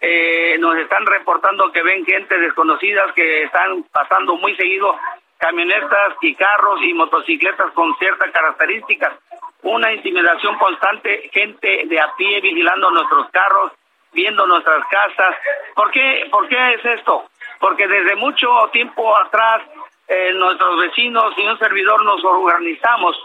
eh, 0.01 0.57
nos 0.59 0.77
están 0.77 1.05
reportando 1.05 1.71
que 1.71 1.83
ven 1.83 2.05
gente 2.05 2.37
desconocidas 2.37 3.11
que 3.13 3.43
están 3.43 3.83
pasando 3.91 4.35
muy 4.37 4.55
seguido 4.55 4.95
camionetas 5.37 6.15
y 6.21 6.35
carros 6.35 6.81
y 6.83 6.93
motocicletas 6.93 7.71
con 7.71 7.95
ciertas 7.97 8.31
características 8.31 9.13
una 9.61 9.91
intimidación 9.93 10.57
constante, 10.57 11.29
gente 11.33 11.83
de 11.85 11.99
a 11.99 12.13
pie 12.15 12.39
vigilando 12.41 12.91
nuestros 12.91 13.29
carros 13.31 13.71
viendo 14.11 14.47
nuestras 14.47 14.85
casas. 14.87 15.35
¿Por 15.75 15.91
qué, 15.91 16.27
¿Por 16.31 16.47
qué 16.47 16.73
es 16.73 16.85
esto? 16.85 17.25
Porque 17.59 17.87
desde 17.87 18.15
mucho 18.15 18.47
tiempo 18.71 19.15
atrás 19.17 19.61
eh, 20.07 20.33
nuestros 20.33 20.79
vecinos 20.79 21.33
y 21.37 21.45
un 21.45 21.59
servidor 21.59 22.03
nos 22.03 22.23
organizamos 22.23 23.15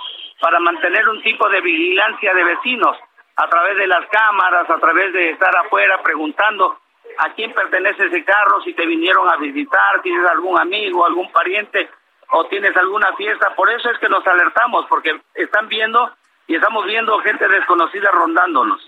para 0.41 0.59
mantener 0.61 1.09
un 1.09 1.23
tipo 1.23 1.49
de 1.49 1.61
vigilancia 1.61 2.35
de 2.35 2.45
vecinos 2.45 2.97
a 3.37 3.49
través 3.49 3.77
de 3.77 3.87
las 3.87 4.07
cámaras, 4.09 4.69
a 4.71 4.79
través 4.79 5.13
de 5.13 5.31
estar 5.31 5.55
afuera 5.57 6.03
preguntando 6.03 6.79
a 7.19 7.33
quién 7.35 7.53
pertenece 7.53 8.07
ese 8.07 8.25
carro, 8.25 8.63
si 8.63 8.75
te 8.75 8.87
vinieron 8.87 9.29
a 9.29 9.37
visitar, 9.37 9.97
si 9.97 10.03
tienes 10.03 10.29
algún 10.31 10.59
amigo, 10.59 11.05
algún 11.05 11.31
pariente 11.31 11.91
o 12.31 12.47
tienes 12.47 12.77
alguna 12.77 13.15
fiesta. 13.17 13.55
Por 13.55 13.71
eso 13.71 13.91
es 13.91 13.99
que 13.99 14.09
nos 14.09 14.27
alertamos, 14.27 14.87
porque 14.89 15.21
están 15.35 15.69
viendo 15.69 16.15
y 16.47 16.57
estamos 16.57 16.85
viendo 16.87 17.19
gente 17.21 17.49
desconocida 17.49 18.11
rondándonos. 18.11 18.81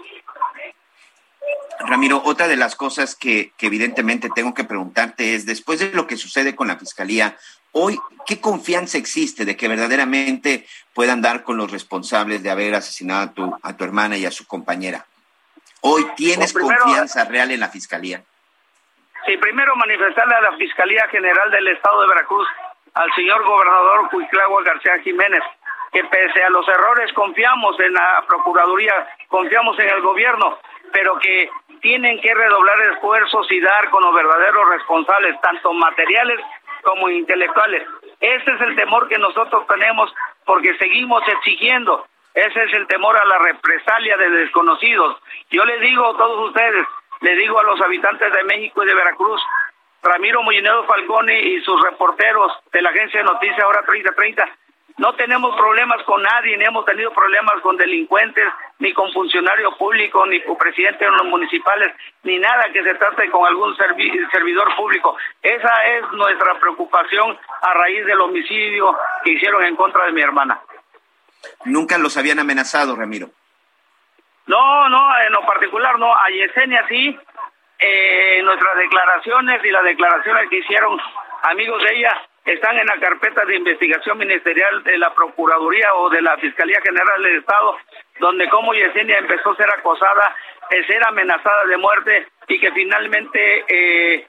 Ramiro, 1.80 2.22
otra 2.24 2.48
de 2.48 2.56
las 2.56 2.74
cosas 2.74 3.14
que, 3.14 3.52
evidentemente 3.60 4.28
tengo 4.34 4.54
que 4.54 4.64
preguntarte 4.64 5.34
es, 5.34 5.46
después 5.46 5.78
de 5.78 5.92
lo 5.92 6.06
que 6.06 6.16
sucede 6.16 6.56
con 6.56 6.68
la 6.68 6.78
Fiscalía, 6.78 7.36
hoy, 7.78 7.98
¿qué 8.26 8.40
confianza 8.40 8.96
existe 8.96 9.44
de 9.44 9.56
que 9.56 9.68
verdaderamente 9.68 10.66
puedan 10.94 11.20
dar 11.20 11.42
con 11.42 11.58
los 11.58 11.70
responsables 11.70 12.42
de 12.42 12.50
haber 12.50 12.74
asesinado 12.74 13.22
a 13.22 13.32
tu, 13.34 13.58
a 13.62 13.76
tu 13.76 13.84
hermana 13.84 14.16
y 14.16 14.24
a 14.24 14.30
su 14.30 14.46
compañera? 14.46 15.04
Hoy 15.82 16.06
tienes 16.16 16.54
confianza 16.54 17.26
real 17.26 17.50
en 17.50 17.60
la 17.60 17.68
Fiscalía. 17.68 18.22
Sí, 19.26 19.36
primero 19.36 19.76
manifestarle 19.76 20.34
a 20.34 20.40
la 20.40 20.56
Fiscalía 20.56 21.06
General 21.10 21.50
del 21.50 21.68
Estado 21.68 22.00
de 22.00 22.08
Veracruz, 22.08 22.48
al 22.94 23.12
señor 23.14 23.44
gobernador 23.44 24.08
Cuiclagua 24.10 24.62
García 24.62 24.98
Jiménez, 25.04 25.42
que 25.92 26.02
pese 26.04 26.42
a 26.42 26.50
los 26.50 26.66
errores 26.68 27.12
confiamos 27.12 27.78
en 27.80 27.92
la 27.92 28.24
Procuraduría, 28.26 28.94
confiamos 29.28 29.78
en 29.78 29.88
el 29.88 30.00
gobierno, 30.00 30.58
pero 30.92 31.18
que 31.18 31.50
tienen 31.82 32.20
que 32.20 32.34
redoblar 32.34 32.80
esfuerzos 32.92 33.46
y 33.50 33.60
dar 33.60 33.90
con 33.90 34.02
los 34.02 34.14
verdaderos 34.14 34.68
responsables, 34.70 35.40
tanto 35.42 35.72
materiales 35.74 36.40
como 36.86 37.10
intelectuales. 37.10 37.86
Ese 38.20 38.50
es 38.50 38.60
el 38.60 38.76
temor 38.76 39.08
que 39.08 39.18
nosotros 39.18 39.66
tenemos 39.66 40.14
porque 40.46 40.78
seguimos 40.78 41.22
exigiendo 41.28 42.06
ese 42.36 42.64
es 42.64 42.72
el 42.74 42.86
temor 42.86 43.16
a 43.18 43.24
la 43.24 43.38
represalia 43.38 44.14
de 44.18 44.28
desconocidos. 44.28 45.16
Yo 45.48 45.64
le 45.64 45.80
digo 45.80 46.06
a 46.06 46.18
todos 46.18 46.50
ustedes, 46.50 46.86
le 47.22 47.34
digo 47.34 47.58
a 47.58 47.62
los 47.62 47.80
habitantes 47.80 48.30
de 48.30 48.44
México 48.44 48.84
y 48.84 48.86
de 48.86 48.94
Veracruz, 48.94 49.40
Ramiro 50.02 50.42
Mollinedo 50.42 50.84
Falcone 50.84 51.40
y 51.40 51.62
sus 51.62 51.80
reporteros 51.82 52.52
de 52.70 52.82
la 52.82 52.90
agencia 52.90 53.20
de 53.20 53.24
noticias 53.24 53.58
ahora 53.60 53.82
3030, 53.86 54.44
no 54.98 55.14
tenemos 55.14 55.54
problemas 55.56 56.02
con 56.04 56.22
nadie, 56.22 56.56
ni 56.56 56.64
hemos 56.64 56.86
tenido 56.86 57.12
problemas 57.12 57.60
con 57.62 57.76
delincuentes, 57.76 58.46
ni 58.78 58.94
con 58.94 59.12
funcionarios 59.12 59.74
públicos, 59.76 60.26
ni 60.28 60.40
con 60.42 60.56
presidentes 60.56 61.08
municipales, 61.24 61.94
ni 62.22 62.38
nada 62.38 62.64
que 62.72 62.82
se 62.82 62.94
trate 62.94 63.30
con 63.30 63.46
algún 63.46 63.76
servidor 63.76 64.74
público. 64.74 65.16
Esa 65.42 65.86
es 65.86 66.10
nuestra 66.12 66.58
preocupación 66.58 67.38
a 67.60 67.74
raíz 67.74 68.06
del 68.06 68.20
homicidio 68.22 68.96
que 69.22 69.32
hicieron 69.32 69.64
en 69.64 69.76
contra 69.76 70.06
de 70.06 70.12
mi 70.12 70.22
hermana. 70.22 70.60
Nunca 71.66 71.98
los 71.98 72.16
habían 72.16 72.38
amenazado, 72.38 72.96
Ramiro. 72.96 73.28
No, 74.46 74.88
no, 74.88 75.20
en 75.26 75.32
lo 75.32 75.44
particular 75.44 75.98
no. 75.98 76.14
A 76.14 76.28
Yesenia 76.30 76.86
sí. 76.88 77.18
Eh, 77.78 78.40
nuestras 78.42 78.78
declaraciones 78.78 79.62
y 79.62 79.70
las 79.70 79.84
declaraciones 79.84 80.48
que 80.48 80.56
hicieron 80.56 80.98
amigos 81.42 81.82
de 81.82 81.98
ella 81.98 82.22
están 82.46 82.78
en 82.78 82.86
la 82.86 82.98
carpeta 82.98 83.44
de 83.44 83.56
investigación 83.56 84.18
ministerial 84.18 84.82
de 84.84 84.98
la 84.98 85.12
Procuraduría 85.14 85.94
o 85.96 86.08
de 86.10 86.22
la 86.22 86.36
Fiscalía 86.38 86.80
General 86.80 87.22
del 87.22 87.38
Estado, 87.38 87.76
donde 88.20 88.48
como 88.48 88.72
Yesenia 88.72 89.18
empezó 89.18 89.50
a 89.50 89.56
ser 89.56 89.68
acosada, 89.70 90.34
a 90.62 90.86
ser 90.86 91.06
amenazada 91.06 91.66
de 91.66 91.76
muerte 91.76 92.28
y 92.48 92.60
que 92.60 92.72
finalmente 92.72 93.64
eh, 93.68 94.26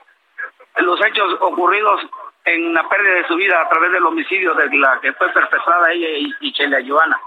los 0.78 1.00
hechos 1.06 1.38
ocurridos 1.42 2.02
en 2.46 2.74
la 2.74 2.88
pérdida 2.90 3.14
de 3.16 3.28
su 3.28 3.36
vida 3.36 3.62
a 3.62 3.70
través 3.70 3.92
del 3.92 4.06
homicidio 4.06 4.54
de 4.54 4.76
la 4.78 5.00
que 5.02 5.14
fue 5.14 5.32
perpetrada 5.32 5.92
ella 5.92 6.10
y, 6.10 6.34
y 6.42 6.54
Chelia 6.54 6.80
Giovanna. 6.80 7.20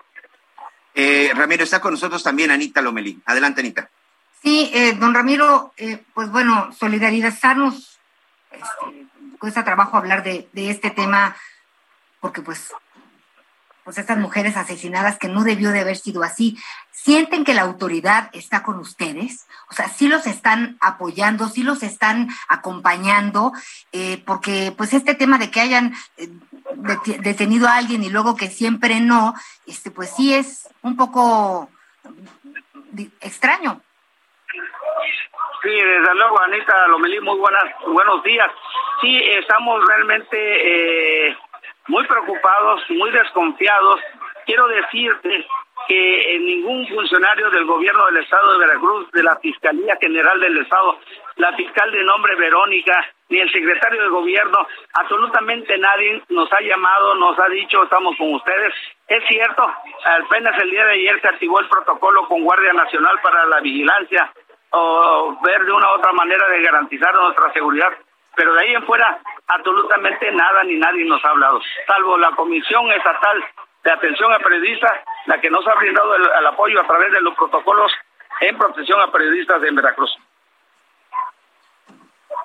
Eh, 0.94 1.30
Ramiro, 1.34 1.62
está 1.64 1.80
con 1.80 1.92
nosotros 1.92 2.22
también 2.22 2.50
Anita 2.50 2.82
Lomelí. 2.82 3.20
Adelante, 3.26 3.60
Anita. 3.60 3.88
Sí, 4.42 4.70
eh, 4.74 4.94
don 4.94 5.14
Ramiro, 5.14 5.72
eh, 5.76 6.02
pues 6.14 6.30
bueno, 6.30 6.72
solidarizarnos, 6.72 8.00
este, 8.50 9.06
cuesta 9.40 9.64
trabajo 9.64 9.96
hablar 9.96 10.22
de, 10.22 10.48
este 10.54 10.90
tema, 10.90 11.34
porque 12.20 12.42
pues 12.42 12.72
pues 13.82 13.96
estas 13.96 14.18
mujeres 14.18 14.58
asesinadas 14.58 15.18
que 15.18 15.26
no 15.26 15.42
debió 15.42 15.70
de 15.70 15.80
haber 15.80 15.96
sido 15.96 16.22
así, 16.22 16.58
sienten 16.92 17.44
que 17.44 17.54
la 17.54 17.62
autoridad 17.62 18.28
está 18.34 18.62
con 18.62 18.78
ustedes, 18.78 19.48
o 19.70 19.74
sea, 19.74 19.88
sí 19.88 20.06
los 20.06 20.26
están 20.26 20.76
apoyando, 20.80 21.48
sí 21.48 21.64
los 21.64 21.82
están 21.82 22.28
acompañando, 22.48 23.52
eh, 23.90 24.22
porque 24.26 24.72
pues 24.76 24.92
este 24.92 25.14
tema 25.14 25.38
de 25.38 25.50
que 25.50 25.60
hayan 25.60 25.94
eh, 26.18 26.28
detenido 27.20 27.66
a 27.66 27.76
alguien 27.76 28.04
y 28.04 28.10
luego 28.10 28.36
que 28.36 28.48
siempre 28.48 29.00
no, 29.00 29.34
este, 29.66 29.90
pues 29.90 30.10
sí 30.14 30.34
es 30.34 30.68
un 30.82 30.96
poco 30.96 31.70
extraño. 33.22 33.80
Sí, 35.62 35.70
desde 35.70 36.14
luego, 36.14 36.40
Anita 36.42 36.86
Lomelí, 36.88 37.20
muy 37.20 37.38
buenas, 37.38 37.64
buenos 37.86 38.22
días. 38.22 38.50
Sí, 39.00 39.16
estamos 39.38 39.82
realmente 39.86 40.36
eh, 41.28 41.36
muy 41.88 42.06
preocupados, 42.06 42.82
muy 42.90 43.10
desconfiados. 43.10 44.00
Quiero 44.44 44.68
decirte 44.68 45.46
que 45.88 46.38
ningún 46.40 46.86
funcionario 46.86 47.50
del 47.50 47.64
gobierno 47.64 48.04
del 48.06 48.18
estado 48.18 48.52
de 48.52 48.58
Veracruz, 48.58 49.10
de 49.12 49.22
la 49.22 49.36
Fiscalía 49.36 49.96
General 50.00 50.38
del 50.38 50.58
Estado, 50.58 50.98
la 51.36 51.52
fiscal 51.56 51.90
de 51.90 52.04
nombre 52.04 52.36
Verónica, 52.36 53.04
ni 53.30 53.38
el 53.38 53.50
secretario 53.50 54.02
de 54.02 54.08
gobierno, 54.08 54.66
absolutamente 54.92 55.78
nadie 55.78 56.22
nos 56.28 56.52
ha 56.52 56.60
llamado, 56.60 57.14
nos 57.14 57.38
ha 57.38 57.48
dicho 57.48 57.82
estamos 57.82 58.16
con 58.18 58.34
ustedes. 58.34 58.74
Es 59.08 59.24
cierto, 59.28 59.66
apenas 60.04 60.60
el 60.62 60.70
día 60.70 60.84
de 60.84 60.92
ayer 60.92 61.20
se 61.22 61.28
activó 61.28 61.60
el 61.60 61.68
protocolo 61.68 62.26
con 62.28 62.42
Guardia 62.42 62.72
Nacional 62.72 63.18
para 63.22 63.46
la 63.46 63.60
vigilancia 63.60 64.30
o 64.72 65.38
ver 65.42 65.64
de 65.64 65.72
una 65.72 65.90
u 65.90 65.98
otra 65.98 66.12
manera 66.12 66.48
de 66.48 66.62
garantizar 66.62 67.14
nuestra 67.14 67.52
seguridad, 67.52 67.92
pero 68.34 68.54
de 68.54 68.60
ahí 68.60 68.74
en 68.74 68.86
fuera 68.86 69.20
absolutamente 69.46 70.30
nada 70.32 70.64
ni 70.64 70.76
nadie 70.76 71.04
nos 71.04 71.24
ha 71.24 71.30
hablado, 71.30 71.60
salvo 71.86 72.16
la 72.18 72.30
Comisión 72.32 72.90
Estatal 72.92 73.44
de 73.84 73.92
Atención 73.92 74.32
a 74.32 74.38
Periodistas, 74.38 74.92
la 75.26 75.40
que 75.40 75.50
nos 75.50 75.66
ha 75.66 75.74
brindado 75.74 76.14
el, 76.14 76.46
apoyo 76.46 76.80
a 76.80 76.86
través 76.86 77.12
de 77.12 77.20
los 77.20 77.34
protocolos 77.34 77.92
en 78.40 78.56
protección 78.56 79.00
a 79.00 79.12
periodistas 79.12 79.62
en 79.64 79.74
Veracruz. 79.74 80.10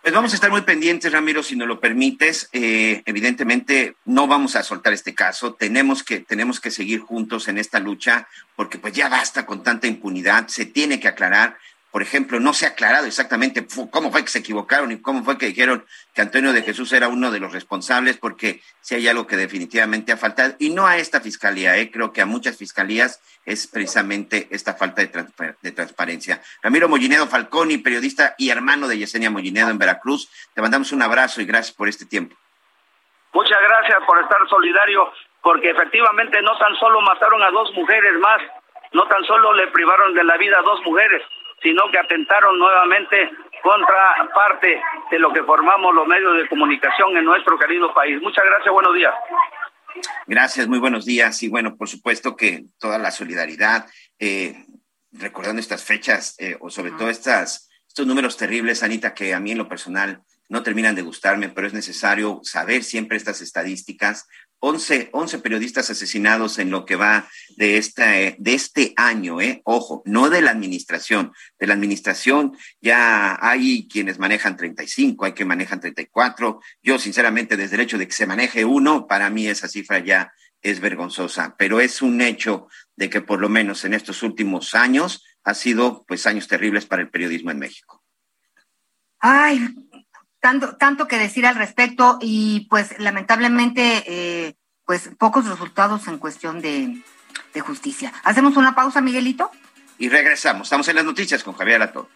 Pues 0.01 0.13
vamos 0.13 0.33
a 0.33 0.35
estar 0.35 0.51
muy 0.51 0.61
pendientes, 0.61 1.11
Ramiro, 1.11 1.41
si 1.41 1.55
nos 1.55 1.67
lo 1.67 1.79
permites. 1.79 2.49
Eh, 2.53 3.01
evidentemente, 3.05 3.95
no 4.05 4.27
vamos 4.27 4.55
a 4.55 4.61
soltar 4.61 4.93
este 4.93 5.15
caso. 5.15 5.55
Tenemos 5.55 6.03
que, 6.03 6.19
tenemos 6.19 6.59
que 6.59 6.69
seguir 6.69 6.99
juntos 6.99 7.47
en 7.47 7.57
esta 7.57 7.79
lucha, 7.79 8.27
porque 8.55 8.77
pues 8.77 8.93
ya 8.93 9.09
basta 9.09 9.47
con 9.47 9.63
tanta 9.63 9.87
impunidad. 9.87 10.47
Se 10.47 10.67
tiene 10.67 10.99
que 10.99 11.07
aclarar 11.07 11.57
por 11.95 12.01
ejemplo, 12.01 12.41
no 12.41 12.51
se 12.51 12.65
ha 12.65 12.71
aclarado 12.71 13.07
exactamente 13.07 13.65
cómo 13.89 14.11
fue 14.11 14.21
que 14.21 14.27
se 14.27 14.39
equivocaron 14.39 14.91
y 14.91 15.01
cómo 15.01 15.23
fue 15.23 15.37
que 15.37 15.45
dijeron 15.45 15.85
que 16.13 16.23
Antonio 16.23 16.51
de 16.51 16.61
Jesús 16.61 16.91
era 16.91 17.07
uno 17.07 17.31
de 17.31 17.39
los 17.39 17.53
responsables, 17.53 18.17
porque 18.17 18.59
si 18.81 18.95
hay 18.95 19.07
algo 19.07 19.27
que 19.27 19.37
definitivamente 19.37 20.11
ha 20.11 20.17
faltado, 20.17 20.55
y 20.59 20.71
no 20.71 20.87
a 20.87 20.97
esta 20.97 21.21
fiscalía, 21.21 21.77
¿eh? 21.77 21.89
creo 21.91 22.11
que 22.11 22.19
a 22.19 22.25
muchas 22.25 22.57
fiscalías 22.57 23.21
es 23.45 23.67
precisamente 23.67 24.49
esta 24.51 24.73
falta 24.73 25.03
de, 25.03 25.55
de 25.61 25.71
transparencia. 25.71 26.41
Ramiro 26.61 26.89
Mollinedo 26.89 27.27
Falconi, 27.27 27.77
periodista 27.77 28.35
y 28.37 28.49
hermano 28.49 28.89
de 28.89 28.97
Yesenia 28.97 29.31
Mollinedo 29.31 29.69
en 29.69 29.77
Veracruz, 29.77 30.29
te 30.53 30.61
mandamos 30.61 30.91
un 30.91 31.01
abrazo 31.01 31.39
y 31.39 31.45
gracias 31.45 31.73
por 31.73 31.87
este 31.87 32.05
tiempo. 32.05 32.35
Muchas 33.31 33.59
gracias 33.61 33.99
por 34.05 34.21
estar 34.21 34.39
solidario, 34.49 35.13
porque 35.41 35.69
efectivamente 35.69 36.41
no 36.41 36.57
tan 36.57 36.75
solo 36.75 36.99
mataron 36.99 37.41
a 37.41 37.51
dos 37.51 37.71
mujeres 37.73 38.19
más, 38.19 38.41
no 38.91 39.07
tan 39.07 39.23
solo 39.23 39.53
le 39.53 39.67
privaron 39.67 40.13
de 40.13 40.25
la 40.25 40.35
vida 40.35 40.57
a 40.59 40.61
dos 40.61 40.81
mujeres, 40.83 41.21
sino 41.65 41.89
que 41.91 41.97
atentaron 41.97 42.59
nuevamente 42.59 43.31
contra 43.63 44.29
parte 44.35 44.79
de 45.09 45.17
lo 45.17 45.33
que 45.33 45.41
formamos 45.41 45.95
los 45.95 46.07
medios 46.07 46.37
de 46.37 46.47
comunicación 46.47 47.17
en 47.17 47.25
nuestro 47.25 47.57
querido 47.57 47.91
país. 47.91 48.21
Muchas 48.21 48.45
gracias, 48.45 48.71
buenos 48.71 48.93
días. 48.93 49.13
Gracias, 50.27 50.67
muy 50.67 50.77
buenos 50.77 51.05
días. 51.05 51.41
Y 51.41 51.49
bueno, 51.49 51.75
por 51.75 51.89
supuesto 51.89 52.35
que 52.35 52.65
toda 52.77 52.99
la 52.99 53.09
solidaridad, 53.09 53.87
eh, 54.19 54.63
recordando 55.11 55.59
estas 55.59 55.83
fechas, 55.83 56.35
eh, 56.37 56.55
o 56.59 56.69
sobre 56.69 56.91
todo 56.91 57.09
estas, 57.09 57.71
estos 57.87 58.05
números 58.05 58.37
terribles, 58.37 58.83
Anita, 58.83 59.15
que 59.15 59.33
a 59.33 59.39
mí 59.39 59.53
en 59.53 59.57
lo 59.57 59.67
personal 59.67 60.21
no 60.47 60.61
terminan 60.61 60.93
de 60.93 61.01
gustarme, 61.01 61.49
pero 61.49 61.65
es 61.65 61.73
necesario 61.73 62.41
saber 62.43 62.83
siempre 62.83 63.17
estas 63.17 63.41
estadísticas 63.41 64.27
11, 64.67 65.09
11 65.13 65.39
periodistas 65.39 65.91
asesinados 65.91 66.57
en 66.57 66.71
lo 66.71 66.85
que 66.85 66.95
va 66.95 67.29
de, 67.55 67.77
esta, 67.77 68.07
de 68.07 68.53
este 68.55 68.93
año, 68.97 69.39
¿eh? 69.39 69.61
Ojo, 69.63 70.01
no 70.05 70.31
de 70.31 70.41
la 70.41 70.49
administración. 70.49 71.33
De 71.59 71.67
la 71.67 71.75
administración 71.75 72.57
ya 72.81 73.37
hay 73.39 73.87
quienes 73.87 74.17
manejan 74.17 74.57
35, 74.57 75.25
hay 75.25 75.33
que 75.33 75.45
manejan 75.45 75.79
34. 75.79 76.59
Yo, 76.81 76.97
sinceramente, 76.97 77.57
desde 77.57 77.75
el 77.75 77.81
hecho 77.81 77.99
de 77.99 78.07
que 78.07 78.15
se 78.15 78.25
maneje 78.25 78.65
uno, 78.65 79.05
para 79.05 79.29
mí 79.29 79.47
esa 79.47 79.67
cifra 79.67 79.99
ya 79.99 80.33
es 80.63 80.79
vergonzosa, 80.79 81.55
pero 81.59 81.79
es 81.79 82.01
un 82.01 82.19
hecho 82.21 82.67
de 82.95 83.07
que 83.07 83.21
por 83.21 83.39
lo 83.39 83.49
menos 83.49 83.85
en 83.85 83.93
estos 83.93 84.23
últimos 84.23 84.73
años 84.73 85.23
ha 85.43 85.53
sido 85.53 86.03
pues 86.07 86.25
años 86.25 86.47
terribles 86.47 86.87
para 86.87 87.03
el 87.03 87.11
periodismo 87.11 87.51
en 87.51 87.59
México. 87.59 88.03
Ay, 89.19 89.69
tanto, 90.45 90.75
tanto 90.75 91.07
que 91.07 91.17
decir 91.17 91.47
al 91.47 91.55
respecto 91.55 92.19
y 92.21 92.67
pues 92.69 92.99
lamentablemente 92.99 94.03
eh, 94.05 94.53
pues 94.85 95.09
pocos 95.17 95.47
resultados 95.47 96.07
en 96.07 96.19
cuestión 96.19 96.61
de, 96.61 97.01
de, 97.55 97.61
justicia. 97.61 98.13
¿Hacemos 98.23 98.55
una 98.55 98.75
pausa, 98.75 99.01
Miguelito? 99.01 99.49
Y 99.97 100.07
regresamos. 100.07 100.67
Estamos 100.67 100.87
en 100.87 100.97
las 100.97 101.05
noticias 101.05 101.43
con 101.43 101.55
Javier 101.55 101.77
Alato. 101.77 102.09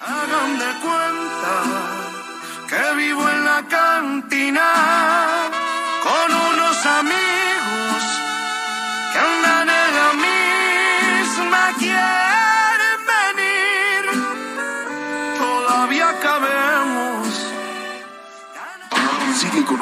Hagan 0.00 0.58
de 0.58 0.72
cuenta 0.82 1.62
que 2.68 2.96
vivo 2.96 3.28
en 3.28 3.44
la 3.44 3.64
cantina 3.68 5.48
con 6.02 6.34
unos 6.34 6.84
amigos 6.84 7.35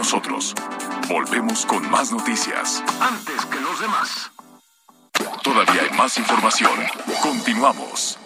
nosotros. 0.05 0.55
Volvemos 1.09 1.65
con 1.65 1.91
más 1.91 2.13
noticias. 2.13 2.85
Antes 3.01 3.47
que 3.47 3.59
los 3.59 3.81
demás. 3.81 4.31
Todavía 5.43 5.81
hay 5.81 5.97
más 5.97 6.19
información. 6.19 6.79
Continuamos. 7.23 8.19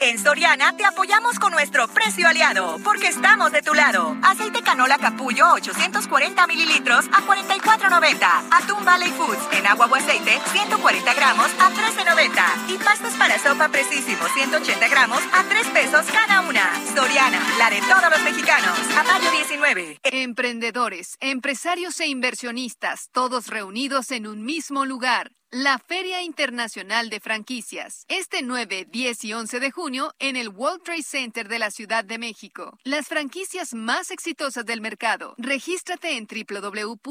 En 0.00 0.16
Soriana 0.16 0.76
te 0.76 0.84
apoyamos 0.84 1.40
con 1.40 1.50
nuestro 1.50 1.88
precio 1.88 2.28
aliado, 2.28 2.78
porque 2.84 3.08
estamos 3.08 3.50
de 3.50 3.62
tu 3.62 3.74
lado. 3.74 4.16
Aceite 4.22 4.62
canola 4.62 4.96
capullo 4.96 5.54
840 5.54 6.46
mililitros 6.46 7.06
a 7.06 7.20
44.90. 7.26 8.48
Atún 8.52 8.84
Valley 8.84 9.10
Foods 9.10 9.48
en 9.50 9.66
agua 9.66 9.86
o 9.86 9.94
aceite 9.96 10.38
140 10.52 11.14
gramos 11.14 11.48
a 11.58 11.70
13.90. 11.70 12.74
Y 12.74 12.78
pastas 12.78 13.14
para 13.14 13.40
sopa 13.40 13.68
precisísimo 13.70 14.24
180 14.28 14.86
gramos 14.86 15.20
a 15.32 15.42
3 15.42 15.66
pesos 15.68 16.06
cada 16.12 16.42
una. 16.42 16.70
Soriana, 16.94 17.40
la 17.58 17.68
de 17.68 17.80
todos 17.80 18.08
los 18.08 18.22
mexicanos. 18.22 18.78
A 18.96 19.02
mayo 19.02 19.32
19. 19.32 19.98
Emprendedores, 20.04 21.16
empresarios 21.18 21.98
e 21.98 22.06
inversionistas, 22.06 23.08
todos 23.10 23.48
reunidos 23.48 24.12
en 24.12 24.28
un 24.28 24.44
mismo 24.44 24.84
lugar. 24.84 25.32
La 25.50 25.78
Feria 25.78 26.22
Internacional 26.22 27.08
de 27.08 27.20
Franquicias, 27.20 28.04
este 28.08 28.42
9, 28.42 28.86
10 28.90 29.24
y 29.24 29.32
11 29.32 29.60
de 29.60 29.70
junio 29.70 30.12
en 30.18 30.36
el 30.36 30.50
World 30.50 30.82
Trade 30.82 31.02
Center 31.02 31.48
de 31.48 31.58
la 31.58 31.70
Ciudad 31.70 32.04
de 32.04 32.18
México. 32.18 32.78
Las 32.84 33.06
franquicias 33.06 33.72
más 33.72 34.10
exitosas 34.10 34.66
del 34.66 34.82
mercado. 34.82 35.34
Regístrate 35.38 36.18
en 36.18 36.26
www.fif.com.mx. 36.26 37.08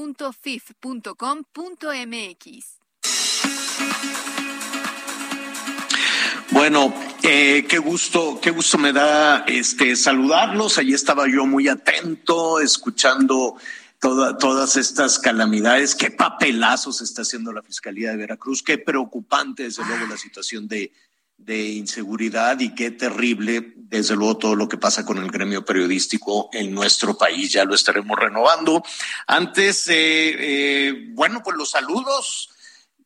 Bueno, 6.52 6.93
eh, 7.23 7.65
qué 7.67 7.80
gusto, 7.80 8.39
qué 8.39 8.52
gusto 8.52 8.78
me 8.78 8.93
da 8.93 9.45
este 9.47 9.95
saludarlos. 9.95 10.78
Allí 10.78 10.93
estaba 10.93 11.28
yo 11.28 11.47
muy 11.47 11.67
atento, 11.67 12.60
escuchando 12.60 13.58
toda, 13.99 14.38
todas 14.38 14.77
estas 14.77 15.19
calamidades, 15.19 15.95
qué 15.95 16.12
papelazos 16.12 17.01
está 17.01 17.23
haciendo 17.23 17.51
la 17.51 17.62
Fiscalía 17.62 18.12
de 18.12 18.17
Veracruz, 18.17 18.63
qué 18.63 18.77
preocupante 18.77 19.63
desde 19.63 19.86
luego 19.86 20.07
la 20.07 20.17
situación 20.17 20.67
de, 20.67 20.91
de 21.38 21.69
inseguridad 21.69 22.60
y 22.60 22.73
qué 22.73 22.91
terrible 22.91 23.73
desde 23.75 24.15
luego 24.15 24.38
todo 24.38 24.55
lo 24.55 24.67
que 24.67 24.77
pasa 24.77 25.05
con 25.05 25.17
el 25.17 25.31
gremio 25.31 25.63
periodístico 25.63 26.49
en 26.51 26.73
nuestro 26.73 27.17
país. 27.17 27.51
Ya 27.51 27.63
lo 27.63 27.75
estaremos 27.75 28.19
renovando. 28.19 28.83
Antes, 29.27 29.88
eh, 29.88 30.36
eh, 30.39 31.07
bueno, 31.12 31.41
pues 31.43 31.55
los 31.55 31.71
saludos. 31.71 32.49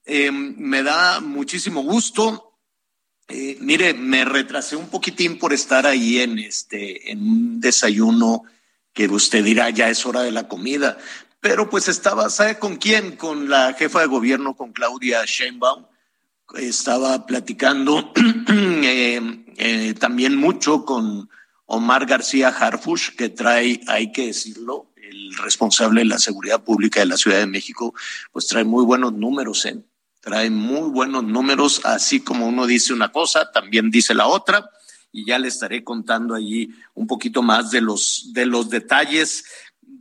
Eh, 0.05 0.31
me 0.31 0.81
da 0.81 1.19
muchísimo 1.19 1.83
gusto. 1.83 2.57
Eh, 3.27 3.57
mire, 3.61 3.93
me 3.93 4.25
retrasé 4.25 4.75
un 4.75 4.89
poquitín 4.89 5.37
por 5.37 5.53
estar 5.53 5.85
ahí 5.85 6.19
en 6.19 6.39
este, 6.39 7.11
en 7.11 7.21
un 7.21 7.61
desayuno 7.61 8.43
que 8.93 9.07
usted 9.07 9.43
dirá 9.43 9.69
ya 9.69 9.89
es 9.89 10.05
hora 10.05 10.21
de 10.21 10.31
la 10.31 10.47
comida, 10.47 10.97
pero 11.39 11.69
pues 11.69 11.87
estaba, 11.87 12.29
¿sabe 12.29 12.59
con 12.59 12.77
quién? 12.77 13.15
Con 13.15 13.49
la 13.49 13.73
jefa 13.73 14.01
de 14.01 14.07
gobierno, 14.07 14.55
con 14.55 14.73
Claudia 14.73 15.23
Sheinbaum. 15.25 15.85
Estaba 16.55 17.25
platicando 17.25 18.13
eh, 18.49 19.43
eh, 19.57 19.93
también 19.95 20.35
mucho 20.35 20.85
con 20.85 21.29
Omar 21.65 22.05
García 22.05 22.49
Harfush, 22.49 23.15
que 23.15 23.29
trae, 23.29 23.81
hay 23.87 24.11
que 24.11 24.27
decirlo, 24.27 24.91
el 24.97 25.35
responsable 25.37 26.01
de 26.01 26.05
la 26.05 26.19
seguridad 26.19 26.63
pública 26.63 26.99
de 26.99 27.05
la 27.05 27.17
Ciudad 27.17 27.39
de 27.39 27.47
México, 27.47 27.93
pues 28.31 28.47
trae 28.47 28.65
muy 28.65 28.83
buenos 28.83 29.13
números, 29.13 29.65
¿eh? 29.65 29.81
trae 30.19 30.49
muy 30.49 30.89
buenos 30.89 31.23
números, 31.23 31.81
así 31.85 32.19
como 32.19 32.47
uno 32.47 32.67
dice 32.67 32.93
una 32.93 33.11
cosa, 33.11 33.51
también 33.51 33.89
dice 33.89 34.13
la 34.13 34.27
otra 34.27 34.69
y 35.11 35.25
ya 35.25 35.39
le 35.39 35.47
estaré 35.47 35.83
contando 35.83 36.35
allí 36.35 36.69
un 36.93 37.07
poquito 37.07 37.41
más 37.41 37.71
de 37.71 37.81
los, 37.81 38.31
de 38.33 38.45
los 38.45 38.69
detalles 38.69 39.43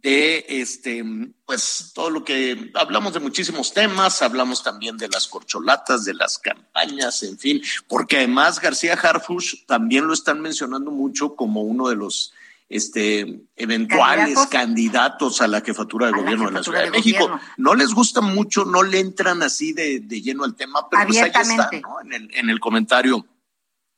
de 0.03 0.47
este, 0.49 1.05
pues 1.45 1.93
todo 1.95 2.11
lo 2.11 2.25
que 2.25 2.71
hablamos 2.75 3.13
de 3.13 3.21
muchísimos 3.21 3.75
temas, 3.75 4.23
hablamos 4.23 4.63
también 4.63 4.97
de 4.97 5.09
las 5.09 5.27
corcholatas, 5.27 6.05
de 6.05 6.15
las 6.15 6.39
campañas, 6.39 7.23
en 7.23 7.39
fin, 7.39 7.61
porque 7.87 8.19
además 8.19 8.61
García 8.61 8.95
Harfush 8.95 9.67
también 9.67 10.07
lo 10.07 10.15
están 10.15 10.41
mencionando 10.41 10.91
mucho 10.91 11.35
como 11.35 11.63
uno 11.63 11.89
de 11.89 11.97
los 11.97 12.33
este, 12.71 13.43
eventuales 13.57 14.27
¿Candidatos? 14.27 14.49
candidatos 14.49 15.41
a 15.43 15.49
la 15.49 15.61
jefatura 15.61 16.07
de 16.07 16.13
gobierno 16.13 16.47
de 16.47 16.53
la 16.53 16.63
Ciudad 16.63 16.79
de, 16.79 16.85
de 16.85 16.91
México. 16.93 17.25
Gobierno. 17.25 17.43
No 17.59 17.75
les 17.75 17.93
gusta 17.93 18.21
mucho, 18.21 18.65
no 18.65 18.85
le 18.85 19.01
entran 19.01 19.43
así 19.43 19.73
de, 19.73 20.01
de 20.01 20.23
lleno 20.23 20.45
al 20.45 20.55
tema, 20.55 20.89
pero 20.89 21.05
pues 21.05 21.21
ahí 21.21 21.31
está, 21.35 21.69
¿no? 21.83 22.01
En 22.01 22.13
el, 22.13 22.31
en 22.33 22.49
el 22.49 22.61
comentario 22.61 23.27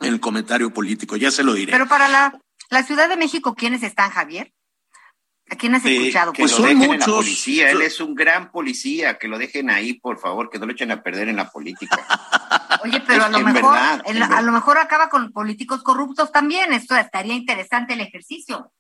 en 0.03 0.15
el 0.15 0.21
comentario 0.21 0.73
político, 0.73 1.17
ya 1.17 1.31
se 1.31 1.43
lo 1.43 1.55
diré. 1.55 1.73
Pero 1.73 1.89
para 1.89 2.09
la, 2.09 2.39
la 2.71 2.83
Ciudad 2.83 3.09
de 3.09 3.17
México, 3.17 3.55
¿quiénes 3.55 3.83
están, 3.83 4.11
Javier? 4.11 4.53
¿A 5.51 5.57
quién 5.57 5.75
has 5.75 5.85
escuchado? 5.85 6.31
Eh, 6.31 6.35
que 6.35 6.43
pues 6.45 6.59
lo 6.59 6.65
dejen 6.65 6.79
muchos, 6.79 6.95
en 6.95 7.01
la 7.01 7.07
policía, 7.07 7.71
él 7.71 7.83
es 7.83 8.01
un 8.01 8.15
gran 8.15 8.51
policía, 8.51 9.19
que 9.19 9.29
lo 9.29 9.39
dejen 9.39 9.69
ahí, 9.69 9.95
por 9.95 10.19
favor, 10.19 10.49
que 10.49 10.59
no 10.59 10.65
lo 10.65 10.73
echen 10.73 10.91
a 10.91 11.03
perder 11.03 11.29
en 11.29 11.37
la 11.37 11.51
política. 11.51 11.99
Oye, 12.85 13.03
pero 13.07 13.25
a 13.25 13.29
lo 13.29 13.41
mejor, 13.41 13.75
verdad, 13.75 14.03
el, 14.07 14.23
a 14.23 14.41
lo 14.41 14.53
mejor 14.53 14.79
acaba 14.79 15.11
con 15.11 15.31
políticos 15.31 15.83
corruptos 15.83 16.33
también, 16.33 16.73
esto 16.73 16.97
estaría 16.97 17.35
interesante 17.35 17.93
el 17.93 18.01
ejercicio. 18.01 18.73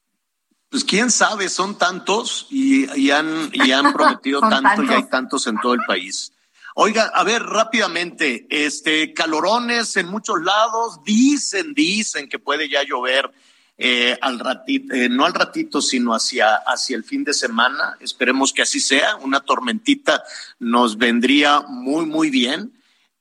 Pues 0.71 0.85
quién 0.85 1.11
sabe, 1.11 1.51
son 1.51 1.77
tantos 1.77 2.47
y, 2.49 2.91
y 2.99 3.11
han, 3.11 3.51
y 3.53 3.73
han 3.73 3.93
prometido 3.93 4.41
tanto 4.41 4.63
tantos. 4.63 4.87
y 4.87 4.95
hay 4.95 5.09
tantos 5.11 5.47
en 5.47 5.61
todo 5.61 5.75
el 5.75 5.81
país. 5.87 6.32
Oiga, 6.75 7.11
a 7.15 7.23
ver, 7.23 7.43
rápidamente, 7.43 8.47
este, 8.49 9.13
calorones 9.13 9.97
en 9.97 10.09
muchos 10.09 10.41
lados, 10.43 11.05
dicen, 11.05 11.75
dicen 11.75 12.29
que 12.29 12.39
puede 12.39 12.69
ya 12.69 12.83
llover 12.83 13.31
eh, 13.77 14.17
al 14.21 14.39
ratito, 14.39 14.95
eh, 14.95 15.09
no 15.09 15.27
al 15.27 15.35
ratito, 15.35 15.83
sino 15.83 16.15
hacia, 16.15 16.57
hacia 16.57 16.97
el 16.97 17.05
fin 17.05 17.25
de 17.25 17.35
semana. 17.35 17.97
Esperemos 18.01 18.53
que 18.53 18.63
así 18.63 18.81
sea. 18.81 19.17
Una 19.17 19.41
tormentita 19.41 20.23
nos 20.61 20.97
vendría 20.97 21.61
muy, 21.69 22.07
muy 22.07 22.31
bien. 22.31 22.73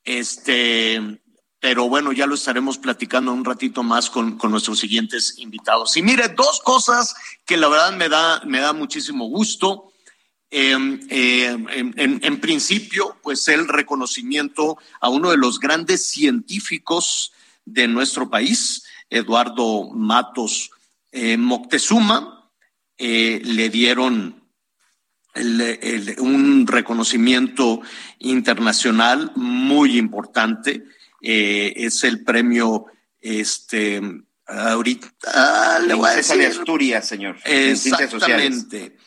Este, 0.04 1.20
pero 1.60 1.90
bueno, 1.90 2.12
ya 2.12 2.28
lo 2.28 2.36
estaremos 2.36 2.78
platicando 2.78 3.34
un 3.34 3.44
ratito 3.44 3.84
más 3.84 4.10
con, 4.10 4.38
con 4.38 4.52
nuestros 4.52 4.80
siguientes 4.80 5.36
invitados. 5.40 5.98
Y 5.98 6.04
mire, 6.04 6.30
dos 6.30 6.62
cosas 6.62 7.16
que 7.46 7.58
la 7.58 7.68
verdad 7.68 7.94
me 7.94 8.08
da, 8.08 8.42
me 8.46 8.60
da 8.60 8.72
muchísimo 8.72 9.28
gusto. 9.28 9.91
Eh, 10.54 10.76
eh, 11.10 11.46
en, 11.46 11.94
en, 11.98 12.20
en, 12.22 12.42
principio, 12.42 13.16
pues 13.24 13.48
el 13.48 13.70
reconocimiento 13.70 14.78
a 15.00 15.08
uno 15.08 15.32
de 15.32 15.38
los 15.38 15.62
grandes 15.62 16.06
científicos 16.06 17.32
de 17.64 17.88
nuestro 17.88 18.30
país, 18.30 18.84
Eduardo 19.10 19.90
Matos 19.92 20.72
eh, 21.14 21.38
Moctezuma, 21.38 22.50
le 22.98 23.70
dieron 23.70 24.44
el, 25.34 25.62
el, 25.62 26.16
un 26.20 26.68
reconocimiento 26.68 27.82
internacional 28.20 29.32
muy 29.36 29.98
importante. 29.98 30.84
es 31.22 32.04
el 32.04 32.24
premio, 32.24 32.86
este, 33.20 34.02
ahorita 34.46 35.80
le 35.88 35.94
voy 35.94 36.10
a 36.10 36.14
decir. 36.14 36.38
de 36.38 36.48
Asturias, 36.48 37.08
señor. 37.08 37.38
Exactamente. 37.46 38.98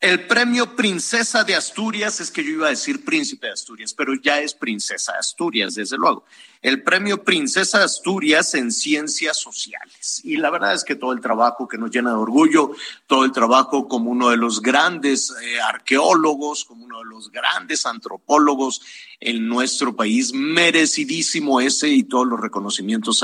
El 0.00 0.26
premio 0.26 0.74
Princesa 0.76 1.44
de 1.44 1.54
Asturias, 1.54 2.20
es 2.20 2.30
que 2.30 2.42
yo 2.42 2.52
iba 2.52 2.68
a 2.68 2.70
decir 2.70 3.04
Príncipe 3.04 3.48
de 3.48 3.52
Asturias, 3.52 3.92
pero 3.92 4.14
ya 4.14 4.40
es 4.40 4.54
Princesa 4.54 5.12
de 5.12 5.18
Asturias, 5.18 5.74
desde 5.74 5.98
luego. 5.98 6.24
El 6.62 6.82
premio 6.82 7.22
Princesa 7.22 7.80
de 7.80 7.84
Asturias 7.84 8.54
en 8.54 8.72
Ciencias 8.72 9.36
Sociales. 9.36 10.22
Y 10.24 10.38
la 10.38 10.48
verdad 10.48 10.72
es 10.72 10.84
que 10.84 10.94
todo 10.94 11.12
el 11.12 11.20
trabajo 11.20 11.68
que 11.68 11.76
nos 11.76 11.90
llena 11.90 12.12
de 12.12 12.16
orgullo, 12.16 12.70
todo 13.06 13.26
el 13.26 13.32
trabajo 13.32 13.88
como 13.88 14.10
uno 14.10 14.30
de 14.30 14.38
los 14.38 14.62
grandes 14.62 15.34
eh, 15.42 15.60
arqueólogos, 15.60 16.64
como 16.64 16.86
uno 16.86 17.00
de 17.00 17.04
los 17.04 17.30
grandes 17.30 17.84
antropólogos 17.84 18.80
en 19.20 19.46
nuestro 19.48 19.94
país, 19.94 20.32
merecidísimo 20.32 21.60
ese 21.60 21.90
y 21.90 22.04
todos 22.04 22.26
los 22.26 22.40
reconocimientos 22.40 23.22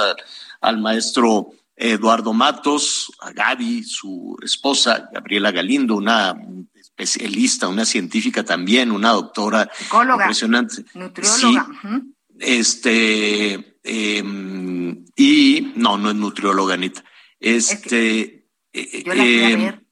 al 0.60 0.78
maestro 0.78 1.54
Eduardo 1.76 2.32
Matos, 2.32 3.12
a 3.20 3.32
Gaby, 3.32 3.84
su 3.84 4.36
esposa, 4.42 5.08
Gabriela 5.12 5.50
Galindo, 5.50 5.96
una 5.96 6.34
especialista, 6.74 7.68
una 7.68 7.84
científica 7.84 8.44
también, 8.44 8.90
una 8.90 9.10
doctora 9.10 9.70
Psicóloga, 9.74 10.24
impresionante. 10.24 10.84
Nutrióloga. 10.94 11.68
Sí, 11.82 12.14
este, 12.38 13.76
Em, 13.88 15.04
y 15.14 15.72
no, 15.76 15.96
no 15.96 16.10
es 16.10 16.16
nutrióloga, 16.16 16.74
Anita. 16.74 17.04
Este. 17.38 18.48
Es 18.72 19.04
yo 19.04 19.14
la 19.14 19.24
em, 19.24 19.60
ver. 19.60 19.86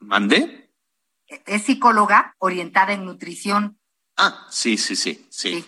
¿Mandé? 0.00 0.72
Es 1.26 1.64
psicóloga 1.64 2.34
orientada 2.38 2.94
en 2.94 3.04
nutrición. 3.04 3.78
Ah, 4.16 4.46
sí, 4.50 4.78
sí, 4.78 4.96
sí, 4.96 5.26
sí. 5.28 5.56
sí. 5.56 5.64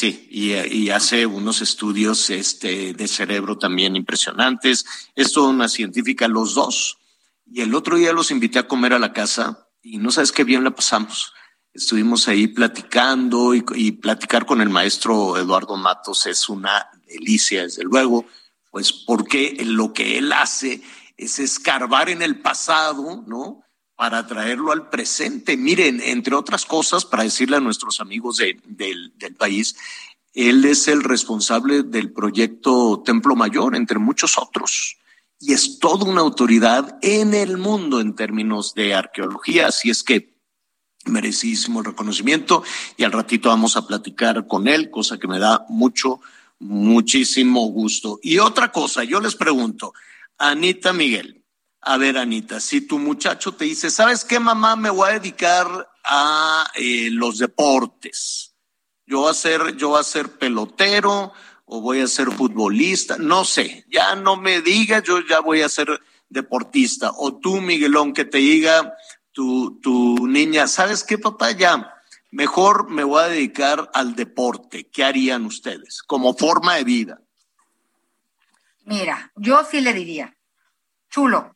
Y, 0.00 0.90
hace 0.90 1.26
unos 1.26 1.60
estudios 1.60 2.30
este, 2.30 2.94
de 2.94 3.08
cerebro 3.08 3.58
también 3.58 3.96
impresionantes. 3.96 4.86
Es 5.14 5.32
toda 5.32 5.50
una 5.50 5.68
científica, 5.68 6.28
los 6.28 6.54
dos. 6.54 6.98
Y 7.46 7.60
el 7.60 7.74
otro 7.74 7.96
día 7.96 8.12
los 8.12 8.30
invité 8.30 8.58
a 8.58 8.68
comer 8.68 8.94
a 8.94 8.98
la 8.98 9.12
casa 9.12 9.68
y 9.82 9.98
no 9.98 10.10
sabes 10.10 10.32
qué 10.32 10.44
bien 10.44 10.64
la 10.64 10.74
pasamos. 10.74 11.34
Estuvimos 11.74 12.28
ahí 12.28 12.48
platicando 12.48 13.54
y, 13.54 13.64
y 13.74 13.92
platicar 13.92 14.46
con 14.46 14.60
el 14.60 14.70
maestro 14.70 15.36
Eduardo 15.36 15.76
Matos 15.76 16.26
es 16.26 16.48
una 16.48 16.88
delicia, 17.06 17.62
desde 17.62 17.84
luego, 17.84 18.24
pues 18.70 18.92
porque 18.92 19.56
lo 19.64 19.92
que 19.92 20.18
él 20.18 20.32
hace 20.32 20.82
es 21.16 21.38
escarbar 21.38 22.08
en 22.08 22.22
el 22.22 22.40
pasado, 22.40 23.24
¿no? 23.26 23.62
Para 24.02 24.26
traerlo 24.26 24.72
al 24.72 24.88
presente. 24.88 25.56
Miren, 25.56 26.00
entre 26.04 26.34
otras 26.34 26.66
cosas, 26.66 27.04
para 27.04 27.22
decirle 27.22 27.58
a 27.58 27.60
nuestros 27.60 28.00
amigos 28.00 28.38
del 28.38 29.12
país, 29.38 29.76
él 30.34 30.64
es 30.64 30.88
el 30.88 31.04
responsable 31.04 31.84
del 31.84 32.10
proyecto 32.12 33.00
Templo 33.06 33.36
Mayor, 33.36 33.76
entre 33.76 34.00
muchos 34.00 34.38
otros. 34.38 34.96
Y 35.38 35.52
es 35.52 35.78
toda 35.78 36.04
una 36.04 36.20
autoridad 36.20 36.98
en 37.00 37.32
el 37.32 37.58
mundo 37.58 38.00
en 38.00 38.16
términos 38.16 38.74
de 38.74 38.92
arqueología. 38.92 39.68
Así 39.68 39.88
es 39.88 40.02
que 40.02 40.34
merecidísimo 41.04 41.78
el 41.78 41.86
reconocimiento 41.86 42.64
y 42.96 43.04
al 43.04 43.12
ratito 43.12 43.50
vamos 43.50 43.76
a 43.76 43.86
platicar 43.86 44.48
con 44.48 44.66
él, 44.66 44.90
cosa 44.90 45.16
que 45.16 45.28
me 45.28 45.38
da 45.38 45.64
mucho, 45.68 46.20
muchísimo 46.58 47.66
gusto. 47.66 48.18
Y 48.20 48.38
otra 48.38 48.72
cosa, 48.72 49.04
yo 49.04 49.20
les 49.20 49.36
pregunto, 49.36 49.94
Anita 50.38 50.92
Miguel, 50.92 51.41
a 51.82 51.96
ver 51.96 52.16
Anita, 52.16 52.60
si 52.60 52.82
tu 52.82 52.98
muchacho 53.00 53.54
te 53.54 53.64
dice, 53.64 53.90
¿sabes 53.90 54.24
qué 54.24 54.38
mamá? 54.38 54.76
Me 54.76 54.88
voy 54.88 55.10
a 55.10 55.18
dedicar 55.18 55.66
a 56.04 56.70
eh, 56.76 57.08
los 57.10 57.38
deportes. 57.38 58.54
Yo 59.04 59.22
voy 59.22 59.30
a 59.32 59.34
ser, 59.34 59.76
yo 59.76 59.88
voy 59.88 60.00
a 60.00 60.04
ser 60.04 60.38
pelotero 60.38 61.32
o 61.64 61.80
voy 61.80 62.00
a 62.00 62.06
ser 62.06 62.30
futbolista, 62.30 63.16
no 63.18 63.44
sé, 63.44 63.84
ya 63.88 64.14
no 64.14 64.36
me 64.36 64.60
diga, 64.60 65.02
yo 65.02 65.20
ya 65.26 65.40
voy 65.40 65.62
a 65.62 65.68
ser 65.68 66.00
deportista. 66.28 67.10
O 67.16 67.36
tú, 67.38 67.60
Miguelón, 67.60 68.12
que 68.12 68.24
te 68.24 68.38
diga 68.38 68.94
tu, 69.32 69.80
niña, 70.28 70.68
¿sabes 70.68 71.02
qué, 71.02 71.18
papá? 71.18 71.50
Ya, 71.50 71.94
mejor 72.30 72.90
me 72.90 73.02
voy 73.02 73.22
a 73.22 73.28
dedicar 73.28 73.90
al 73.92 74.14
deporte. 74.14 74.88
¿Qué 74.88 75.02
harían 75.02 75.46
ustedes 75.46 76.02
como 76.02 76.34
forma 76.34 76.76
de 76.76 76.84
vida? 76.84 77.20
Mira, 78.84 79.32
yo 79.34 79.64
sí 79.68 79.80
le 79.80 79.92
diría, 79.92 80.36
chulo. 81.10 81.52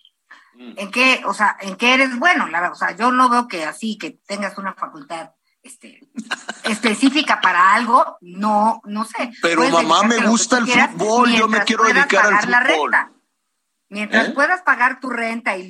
¿En 0.59 0.91
qué, 0.91 1.23
o 1.25 1.35
sea, 1.35 1.57
en 1.61 1.77
qué 1.77 1.95
eres 1.95 2.19
bueno? 2.19 2.47
La, 2.49 2.71
o 2.71 2.75
sea, 2.75 2.97
yo 2.97 3.13
no 3.13 3.29
veo 3.29 3.49
que 3.49 3.65
así, 3.65 3.99
que 3.99 4.19
tengas 4.27 4.59
una 4.59 4.75
facultad 4.75 5.31
este, 5.63 6.01
específica 6.65 7.41
para 7.41 7.75
algo, 7.75 8.19
no, 8.21 8.81
no 8.85 9.05
sé. 9.05 9.31
Pero 9.43 9.69
mamá, 9.69 10.03
me 10.05 10.19
gusta 10.27 10.59
el 10.59 10.67
fútbol, 10.67 11.33
yo 11.33 11.49
me 11.49 11.61
quiero 11.61 11.85
dedicar 11.85 12.27
al 12.27 12.41
fútbol. 12.41 12.93
Mientras 13.89 14.29
¿Eh? 14.29 14.33
puedas 14.33 14.63
pagar 14.63 14.99
tu 14.99 15.11
renta 15.11 15.57
y, 15.57 15.69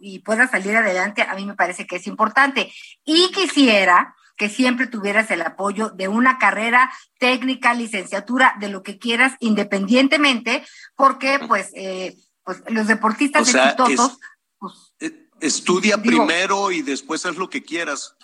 y, 0.00 0.18
puedas 0.20 0.50
salir 0.50 0.76
adelante, 0.76 1.22
a 1.22 1.34
mí 1.34 1.46
me 1.46 1.54
parece 1.54 1.86
que 1.86 1.96
es 1.96 2.06
importante. 2.08 2.72
Y 3.04 3.30
quisiera 3.30 4.16
que 4.36 4.48
siempre 4.48 4.86
tuvieras 4.86 5.30
el 5.30 5.42
apoyo 5.42 5.90
de 5.90 6.08
una 6.08 6.38
carrera 6.38 6.90
técnica, 7.18 7.74
licenciatura, 7.74 8.56
de 8.58 8.68
lo 8.68 8.82
que 8.82 8.98
quieras, 8.98 9.34
independientemente, 9.38 10.64
porque 10.96 11.38
pues, 11.46 11.70
eh, 11.74 12.16
pues 12.58 12.74
los 12.74 12.86
deportistas 12.86 13.54
exitosos... 13.54 14.18
pues, 14.58 14.94
eh, 15.00 15.28
estudia 15.40 16.00
primero 16.00 16.70
y 16.70 16.82
después 16.82 17.24
haz 17.26 17.36
lo 17.36 17.48
que 17.48 17.62
quieras. 17.62 18.16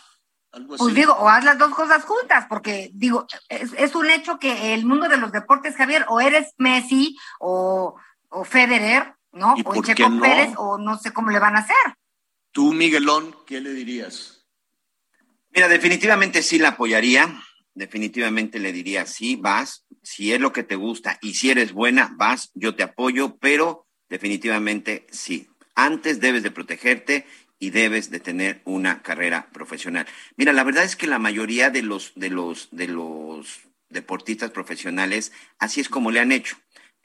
Pues 0.69 0.95
digo, 0.95 1.13
o 1.13 1.29
haz 1.29 1.45
las 1.45 1.59
dos 1.59 1.75
cosas 1.75 2.05
juntas, 2.05 2.47
porque 2.49 2.91
digo, 2.95 3.27
es, 3.49 3.73
es, 3.77 3.95
un 3.95 4.09
hecho 4.11 4.39
que 4.39 4.73
el 4.73 4.87
mundo 4.87 5.07
de 5.07 5.19
los 5.19 5.31
deportes, 5.31 5.77
Javier, 5.77 6.07
o 6.09 6.19
eres 6.21 6.55
Messi 6.57 7.15
o 7.41 7.97
o 8.29 8.45
Federer, 8.45 9.15
¿no? 9.33 9.55
O 9.65 9.83
Checo 9.83 10.21
Pérez, 10.21 10.53
o 10.57 10.79
no 10.79 10.99
sé 10.99 11.13
cómo 11.13 11.31
le 11.31 11.39
van 11.39 11.57
a 11.57 11.61
hacer. 11.61 11.77
Tú, 12.53 12.73
Miguelón, 12.73 13.35
¿qué 13.47 13.61
le 13.61 13.73
dirías? 13.73 14.47
Mira, 15.51 15.69
definitivamente 15.69 16.43
sí 16.43 16.59
la 16.59 16.71
apoyaría. 16.71 17.43
Definitivamente 17.75 18.59
le 18.59 18.73
diría, 18.73 19.05
sí, 19.07 19.37
vas, 19.37 19.85
si 20.03 20.33
es 20.33 20.41
lo 20.41 20.53
que 20.53 20.63
te 20.63 20.77
gusta 20.77 21.19
y 21.21 21.35
si 21.35 21.51
eres 21.51 21.73
buena, 21.73 22.15
vas, 22.17 22.51
yo 22.55 22.75
te 22.75 22.83
apoyo, 22.83 23.37
pero 23.37 23.86
definitivamente 24.09 25.07
sí. 25.11 25.49
Antes 25.75 26.21
debes 26.21 26.43
de 26.43 26.51
protegerte 26.51 27.27
y 27.59 27.71
debes 27.71 28.11
de 28.11 28.21
tener 28.21 28.61
una 28.65 29.03
carrera 29.03 29.49
profesional. 29.53 30.07
Mira, 30.37 30.53
la 30.53 30.65
verdad 30.65 30.85
es 30.85 30.97
que 30.97 31.07
la 31.07 31.19
mayoría 31.19 31.71
de 31.71 31.83
los 31.83 32.13
de 32.15 32.31
los 32.31 32.69
de 32.71 32.89
los 32.89 33.61
deportistas 33.89 34.51
profesionales 34.51 35.33
así 35.59 35.81
es 35.81 35.89
como 35.89 36.11
le 36.11 36.21
han 36.21 36.33
hecho. 36.33 36.57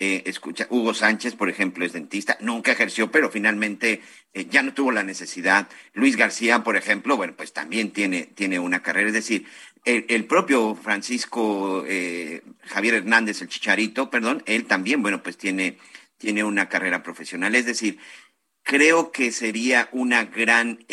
Eh, 0.03 0.23
escucha, 0.25 0.65
Hugo 0.71 0.95
Sánchez, 0.95 1.35
por 1.35 1.47
ejemplo, 1.47 1.85
es 1.85 1.93
dentista, 1.93 2.35
nunca 2.41 2.71
ejerció, 2.71 3.11
pero 3.11 3.29
finalmente 3.29 4.01
eh, 4.33 4.47
ya 4.49 4.63
no 4.63 4.73
tuvo 4.73 4.91
la 4.91 5.03
necesidad. 5.03 5.69
Luis 5.93 6.15
García, 6.15 6.63
por 6.63 6.75
ejemplo, 6.75 7.17
bueno, 7.17 7.35
pues 7.37 7.53
también 7.53 7.91
tiene, 7.91 8.23
tiene 8.23 8.57
una 8.57 8.81
carrera. 8.81 9.09
Es 9.09 9.13
decir, 9.13 9.45
el, 9.85 10.25
propio 10.25 10.73
Francisco 10.73 11.85
eh, 11.87 12.41
Javier 12.63 12.95
Hernández, 12.95 13.43
el 13.43 13.47
Chicharito, 13.47 14.09
perdón, 14.09 14.41
él 14.47 14.65
también, 14.65 15.03
bueno, 15.03 15.21
pues 15.21 15.37
tiene, 15.37 15.77
tiene 16.21 16.43
una 16.43 16.69
carrera 16.69 17.01
profesional. 17.01 17.55
Es 17.55 17.65
decir, 17.65 17.97
creo 18.61 19.11
que 19.11 19.31
sería 19.31 19.89
una 19.91 20.23
gran, 20.25 20.85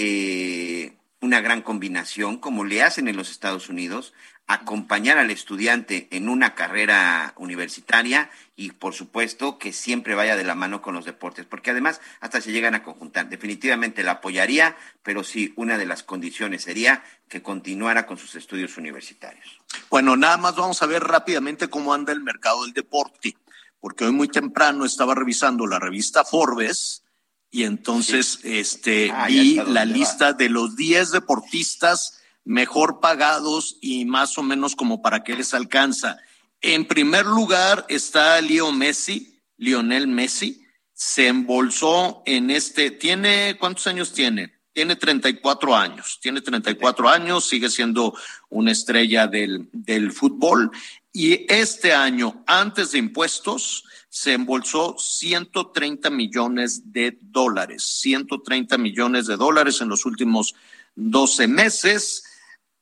una 1.20 1.40
gran 1.42 1.60
combinación, 1.60 2.38
como 2.38 2.64
le 2.64 2.82
hacen 2.82 3.08
en 3.08 3.16
los 3.16 3.30
Estados 3.30 3.68
Unidos, 3.68 4.14
acompañar 4.46 5.18
al 5.18 5.30
estudiante 5.30 6.08
en 6.10 6.30
una 6.30 6.54
carrera 6.54 7.34
universitaria 7.36 8.30
y 8.56 8.70
por 8.70 8.94
supuesto 8.94 9.58
que 9.58 9.74
siempre 9.74 10.14
vaya 10.14 10.36
de 10.36 10.44
la 10.44 10.54
mano 10.54 10.80
con 10.80 10.94
los 10.94 11.04
deportes, 11.04 11.44
porque 11.44 11.72
además 11.72 12.00
hasta 12.20 12.40
se 12.40 12.50
llegan 12.50 12.74
a 12.74 12.82
conjuntar. 12.82 13.28
Definitivamente 13.28 14.02
la 14.02 14.12
apoyaría, 14.12 14.74
pero 15.02 15.22
sí, 15.22 15.52
una 15.56 15.76
de 15.76 15.84
las 15.84 16.02
condiciones 16.02 16.62
sería 16.62 17.04
que 17.28 17.42
continuara 17.42 18.06
con 18.06 18.16
sus 18.16 18.34
estudios 18.36 18.78
universitarios. 18.78 19.60
Bueno, 19.90 20.16
nada 20.16 20.38
más 20.38 20.56
vamos 20.56 20.82
a 20.82 20.86
ver 20.86 21.04
rápidamente 21.04 21.68
cómo 21.68 21.92
anda 21.92 22.14
el 22.14 22.22
mercado 22.22 22.64
del 22.64 22.72
deporte, 22.72 23.36
porque 23.80 24.04
hoy 24.04 24.12
muy 24.12 24.28
temprano 24.28 24.84
estaba 24.84 25.14
revisando 25.14 25.66
la 25.66 25.78
revista 25.78 26.24
Forbes 26.24 27.04
y 27.50 27.64
entonces 27.64 28.40
este 28.42 29.10
ah, 29.10 29.26
vi 29.26 29.56
la 29.66 29.84
lista 29.84 30.32
de 30.32 30.48
los 30.48 30.76
10 30.76 31.12
deportistas 31.12 32.20
mejor 32.44 33.00
pagados 33.00 33.76
y 33.80 34.04
más 34.04 34.38
o 34.38 34.42
menos 34.42 34.74
como 34.74 35.02
para 35.02 35.22
qué 35.22 35.36
les 35.36 35.54
alcanza. 35.54 36.18
En 36.60 36.86
primer 36.86 37.26
lugar 37.26 37.84
está 37.88 38.40
Leo 38.40 38.72
Messi, 38.72 39.38
Lionel 39.56 40.08
Messi, 40.08 40.64
se 40.92 41.28
embolsó 41.28 42.22
en 42.26 42.50
este, 42.50 42.90
tiene, 42.90 43.56
¿cuántos 43.58 43.86
años 43.86 44.12
tiene? 44.12 44.54
Tiene 44.72 44.96
34 44.96 45.76
años, 45.76 46.18
tiene 46.20 46.40
34 46.40 47.08
años, 47.08 47.48
sigue 47.48 47.68
siendo 47.70 48.16
una 48.48 48.72
estrella 48.72 49.26
del, 49.26 49.68
del 49.72 50.12
fútbol 50.12 50.70
y 51.12 51.46
este 51.52 51.92
año, 51.92 52.44
antes 52.46 52.92
de 52.92 52.98
impuestos, 52.98 53.84
se 54.08 54.32
embolsó 54.32 54.96
130 54.98 56.10
millones 56.10 56.92
de 56.92 57.18
dólares, 57.20 57.84
130 58.00 58.78
millones 58.78 59.26
de 59.26 59.36
dólares 59.36 59.80
en 59.80 59.88
los 59.88 60.04
últimos 60.06 60.54
12 60.94 61.46
meses. 61.48 62.24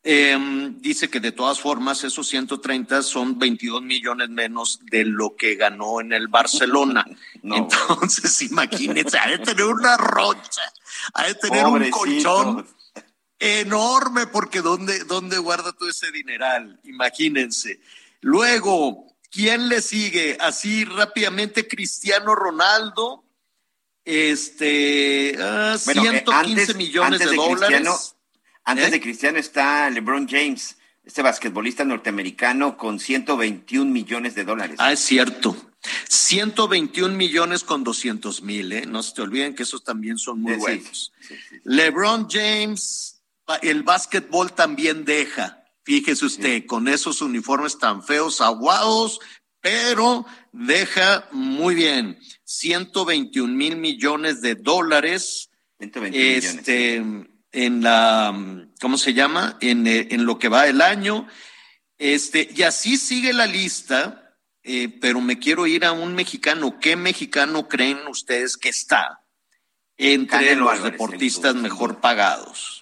Em, 0.02 0.80
dice 0.80 1.10
que 1.10 1.18
de 1.18 1.32
todas 1.32 1.60
formas 1.60 2.04
esos 2.04 2.28
130 2.28 3.02
son 3.02 3.38
22 3.38 3.82
millones 3.82 4.28
menos 4.28 4.78
de 4.84 5.04
lo 5.04 5.34
que 5.34 5.56
ganó 5.56 6.00
en 6.00 6.12
el 6.12 6.28
Barcelona. 6.28 7.04
Entonces, 7.42 8.42
imagínense, 8.50 9.18
ha 9.18 9.30
de 9.30 9.38
tener 9.38 9.64
una 9.64 9.96
rocha, 9.96 10.62
ha 11.14 11.26
de 11.26 11.34
tener 11.34 11.66
un 11.66 11.90
colchón 11.90 12.66
enorme, 13.38 14.26
porque 14.28 14.62
¿dónde, 14.62 15.04
¿dónde 15.04 15.38
guarda 15.38 15.72
todo 15.72 15.88
ese 15.88 16.10
dineral? 16.12 16.80
Imagínense. 16.84 17.80
Luego, 18.26 19.06
¿quién 19.30 19.68
le 19.68 19.80
sigue? 19.80 20.36
Así 20.40 20.84
rápidamente, 20.84 21.68
Cristiano 21.68 22.34
Ronaldo, 22.34 23.22
este, 24.04 25.38
115 25.78 26.32
ah, 26.32 26.42
eh, 26.44 26.74
millones 26.74 27.20
de, 27.20 27.36
dólares. 27.36 28.16
Antes 28.64 28.88
¿Eh? 28.88 28.90
de 28.90 29.00
Cristiano 29.00 29.38
está 29.38 29.88
LeBron 29.90 30.26
James, 30.28 30.76
este 31.04 31.22
basquetbolista 31.22 31.84
norteamericano 31.84 32.76
con 32.76 32.98
121 32.98 33.92
millones 33.92 34.34
de 34.34 34.42
dólares. 34.42 34.74
Ah, 34.80 34.90
es 34.90 34.98
cierto. 34.98 35.56
121 36.08 37.14
millones 37.14 37.62
con 37.62 37.84
200 37.84 38.42
mil, 38.42 38.72
¿eh? 38.72 38.86
No 38.86 39.04
se 39.04 39.14
te 39.14 39.22
olviden 39.22 39.54
que 39.54 39.62
esos 39.62 39.84
también 39.84 40.18
son 40.18 40.40
muy 40.40 40.56
buenos. 40.56 41.12
LeBron 41.62 42.26
James, 42.28 43.22
el 43.62 43.84
básquetbol 43.84 44.52
también 44.52 45.04
deja. 45.04 45.55
Fíjese 45.86 46.24
usted, 46.24 46.66
con 46.66 46.88
esos 46.88 47.22
uniformes 47.22 47.78
tan 47.78 48.02
feos, 48.02 48.40
aguados, 48.40 49.20
pero 49.60 50.26
deja 50.50 51.28
muy 51.30 51.76
bien 51.76 52.18
121 52.42 53.54
mil 53.54 53.76
millones 53.76 54.42
de 54.42 54.56
dólares. 54.56 55.48
este, 55.78 56.96
en 56.96 57.82
la, 57.84 58.66
¿cómo 58.80 58.98
se 58.98 59.14
llama? 59.14 59.58
En, 59.60 59.86
eh, 59.86 60.08
en, 60.10 60.26
lo 60.26 60.40
que 60.40 60.48
va 60.48 60.66
el 60.66 60.80
año. 60.80 61.28
Este, 61.98 62.48
y 62.52 62.64
así 62.64 62.96
sigue 62.96 63.32
la 63.32 63.46
lista, 63.46 64.34
eh, 64.64 64.88
pero 64.88 65.20
me 65.20 65.38
quiero 65.38 65.68
ir 65.68 65.84
a 65.84 65.92
un 65.92 66.16
mexicano. 66.16 66.80
¿Qué 66.80 66.96
mexicano 66.96 67.68
creen 67.68 68.08
ustedes 68.08 68.56
que 68.56 68.70
está 68.70 69.20
entre 69.96 70.56
los 70.56 70.82
deportistas 70.82 71.54
mejor 71.54 72.00
pagados? 72.00 72.75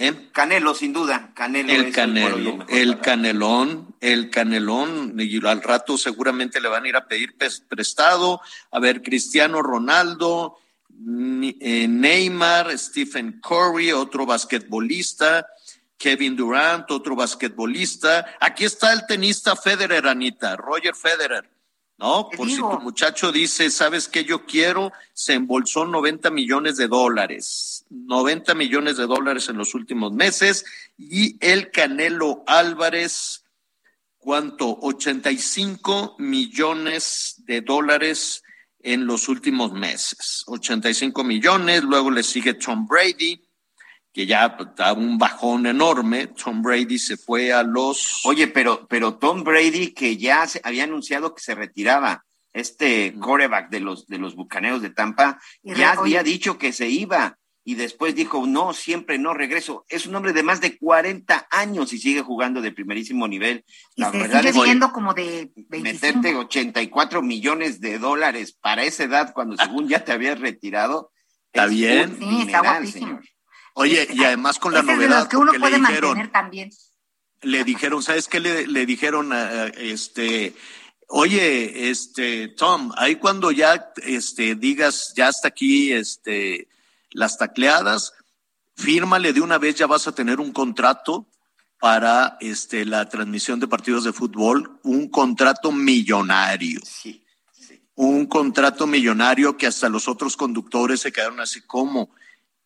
¿Eh? 0.00 0.30
Canelo, 0.32 0.74
sin 0.74 0.92
duda. 0.92 1.32
Canelo 1.34 1.72
el 1.72 1.92
Canelo, 1.92 2.64
el, 2.68 3.00
Canelón, 3.00 3.96
el 4.00 4.30
Canelón, 4.30 5.14
y 5.18 5.44
al 5.44 5.60
rato 5.60 5.98
seguramente 5.98 6.60
le 6.60 6.68
van 6.68 6.84
a 6.84 6.88
ir 6.88 6.94
a 6.94 7.08
pedir 7.08 7.34
prestado. 7.36 8.40
A 8.70 8.78
ver, 8.78 9.02
Cristiano 9.02 9.60
Ronaldo, 9.60 10.56
eh, 10.88 11.88
Neymar, 11.88 12.78
Stephen 12.78 13.40
Curry, 13.40 13.90
otro 13.90 14.24
basquetbolista, 14.24 15.48
Kevin 15.96 16.36
Durant, 16.36 16.88
otro 16.92 17.16
basquetbolista. 17.16 18.36
Aquí 18.38 18.66
está 18.66 18.92
el 18.92 19.04
tenista 19.04 19.56
Federer, 19.56 20.06
Anita, 20.06 20.54
Roger 20.54 20.94
Federer. 20.94 21.50
¿no? 21.98 22.28
Por 22.30 22.48
si 22.48 22.58
tu 22.58 22.80
muchacho 22.80 23.32
dice, 23.32 23.70
¿sabes 23.70 24.06
qué 24.08 24.24
yo 24.24 24.46
quiero? 24.46 24.92
Se 25.12 25.34
embolsó 25.34 25.84
90 25.84 26.30
millones 26.30 26.76
de 26.76 26.86
dólares, 26.86 27.77
90 27.90 28.54
millones 28.54 28.96
de 28.96 29.06
dólares 29.06 29.48
en 29.48 29.56
los 29.56 29.74
últimos 29.74 30.12
meses 30.12 30.64
y 30.96 31.36
el 31.40 31.70
Canelo 31.70 32.44
Álvarez, 32.46 33.44
¿cuánto? 34.18 34.78
85 34.80 36.16
millones 36.18 37.42
de 37.46 37.60
dólares 37.60 38.42
en 38.80 39.06
los 39.06 39.28
últimos 39.28 39.72
meses, 39.72 40.44
85 40.46 41.24
millones, 41.24 41.82
luego 41.82 42.10
le 42.10 42.22
sigue 42.22 42.54
Tom 42.54 42.86
Brady, 42.86 43.42
que 44.12 44.26
ya 44.26 44.56
da 44.76 44.92
un 44.92 45.18
bajón 45.18 45.66
enorme. 45.66 46.28
Tom 46.28 46.62
Brady 46.62 46.98
se 46.98 47.16
fue 47.16 47.52
a 47.52 47.62
los. 47.62 48.24
Oye, 48.24 48.48
pero, 48.48 48.86
pero 48.88 49.14
Tom 49.14 49.44
Brady, 49.44 49.92
que 49.92 50.16
ya 50.16 50.46
se, 50.46 50.60
había 50.64 50.84
anunciado 50.84 51.34
que 51.34 51.42
se 51.42 51.54
retiraba, 51.54 52.24
este 52.52 53.14
coreback 53.18 53.70
de 53.70 53.80
los, 53.80 54.06
de 54.06 54.18
los 54.18 54.34
bucaneos 54.34 54.82
de 54.82 54.90
Tampa, 54.90 55.40
ya 55.62 55.92
había 55.92 56.22
dicho 56.22 56.58
que 56.58 56.72
se 56.72 56.88
iba. 56.88 57.38
Y 57.68 57.74
después 57.74 58.14
dijo, 58.14 58.46
no, 58.46 58.72
siempre 58.72 59.18
no 59.18 59.34
regreso. 59.34 59.84
Es 59.90 60.06
un 60.06 60.14
hombre 60.14 60.32
de 60.32 60.42
más 60.42 60.62
de 60.62 60.78
40 60.78 61.48
años 61.50 61.92
y 61.92 61.98
sigue 61.98 62.22
jugando 62.22 62.62
de 62.62 62.72
primerísimo 62.72 63.28
nivel. 63.28 63.62
Y 63.94 64.00
La 64.00 64.10
verdad 64.10 64.40
sigue 64.40 64.64
viendo 64.64 64.90
como 64.90 65.12
de 65.12 65.52
25. 65.54 65.82
Meterte 65.82 66.34
84 66.34 67.20
millones 67.20 67.82
de 67.82 67.98
dólares 67.98 68.56
para 68.58 68.84
esa 68.84 69.04
edad 69.04 69.34
cuando 69.34 69.54
según 69.58 69.86
ya 69.86 70.02
te 70.02 70.12
habías 70.12 70.40
retirado. 70.40 71.12
Está 71.52 71.66
bien. 71.66 72.16
Sí, 72.18 72.44
está 72.46 72.60
guapísimo. 72.62 73.20
Oye, 73.74 74.08
y 74.14 74.24
además 74.24 74.58
con 74.58 74.72
la 74.72 74.80
novedad. 74.80 75.28
que 75.28 75.36
uno 75.36 75.52
puede 75.52 75.72
le 75.72 75.80
dijeron, 75.80 76.08
mantener 76.12 76.32
también. 76.32 76.70
Le 77.42 77.64
dijeron, 77.64 78.02
¿sabes 78.02 78.28
qué 78.28 78.40
le, 78.40 78.66
le 78.66 78.86
dijeron 78.86 79.30
a 79.34 79.66
este? 79.76 80.54
Oye, 81.08 81.90
este, 81.90 82.48
Tom, 82.48 82.92
ahí 82.96 83.16
cuando 83.16 83.50
ya 83.50 83.92
este, 84.06 84.54
digas, 84.54 85.12
ya 85.14 85.28
hasta 85.28 85.48
aquí 85.48 85.92
este, 85.92 86.66
las 87.10 87.38
tacleadas, 87.38 88.12
fírmale 88.76 89.32
de 89.32 89.40
una 89.40 89.58
vez, 89.58 89.74
ya 89.76 89.86
vas 89.86 90.06
a 90.06 90.12
tener 90.12 90.40
un 90.40 90.52
contrato 90.52 91.26
para 91.80 92.36
este, 92.40 92.84
la 92.84 93.08
transmisión 93.08 93.60
de 93.60 93.68
partidos 93.68 94.04
de 94.04 94.12
fútbol, 94.12 94.80
un 94.82 95.08
contrato 95.08 95.70
millonario. 95.70 96.80
Sí, 96.84 97.24
sí. 97.52 97.80
Un 97.94 98.26
contrato 98.26 98.86
millonario 98.86 99.56
que 99.56 99.66
hasta 99.66 99.88
los 99.88 100.08
otros 100.08 100.36
conductores 100.36 101.00
se 101.00 101.12
quedaron 101.12 101.40
así 101.40 101.60
como 101.62 102.10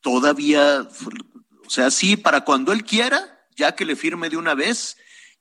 todavía, 0.01 0.87
o 1.67 1.71
sea, 1.71 1.91
sí, 1.91 2.17
para 2.17 2.43
cuando 2.43 2.73
él 2.73 2.85
quiera, 2.85 3.47
ya 3.57 3.75
que 3.75 3.85
le 3.85 3.97
firme 3.97 4.31
de 4.31 4.37
una 4.37 4.55
vez 4.55 4.97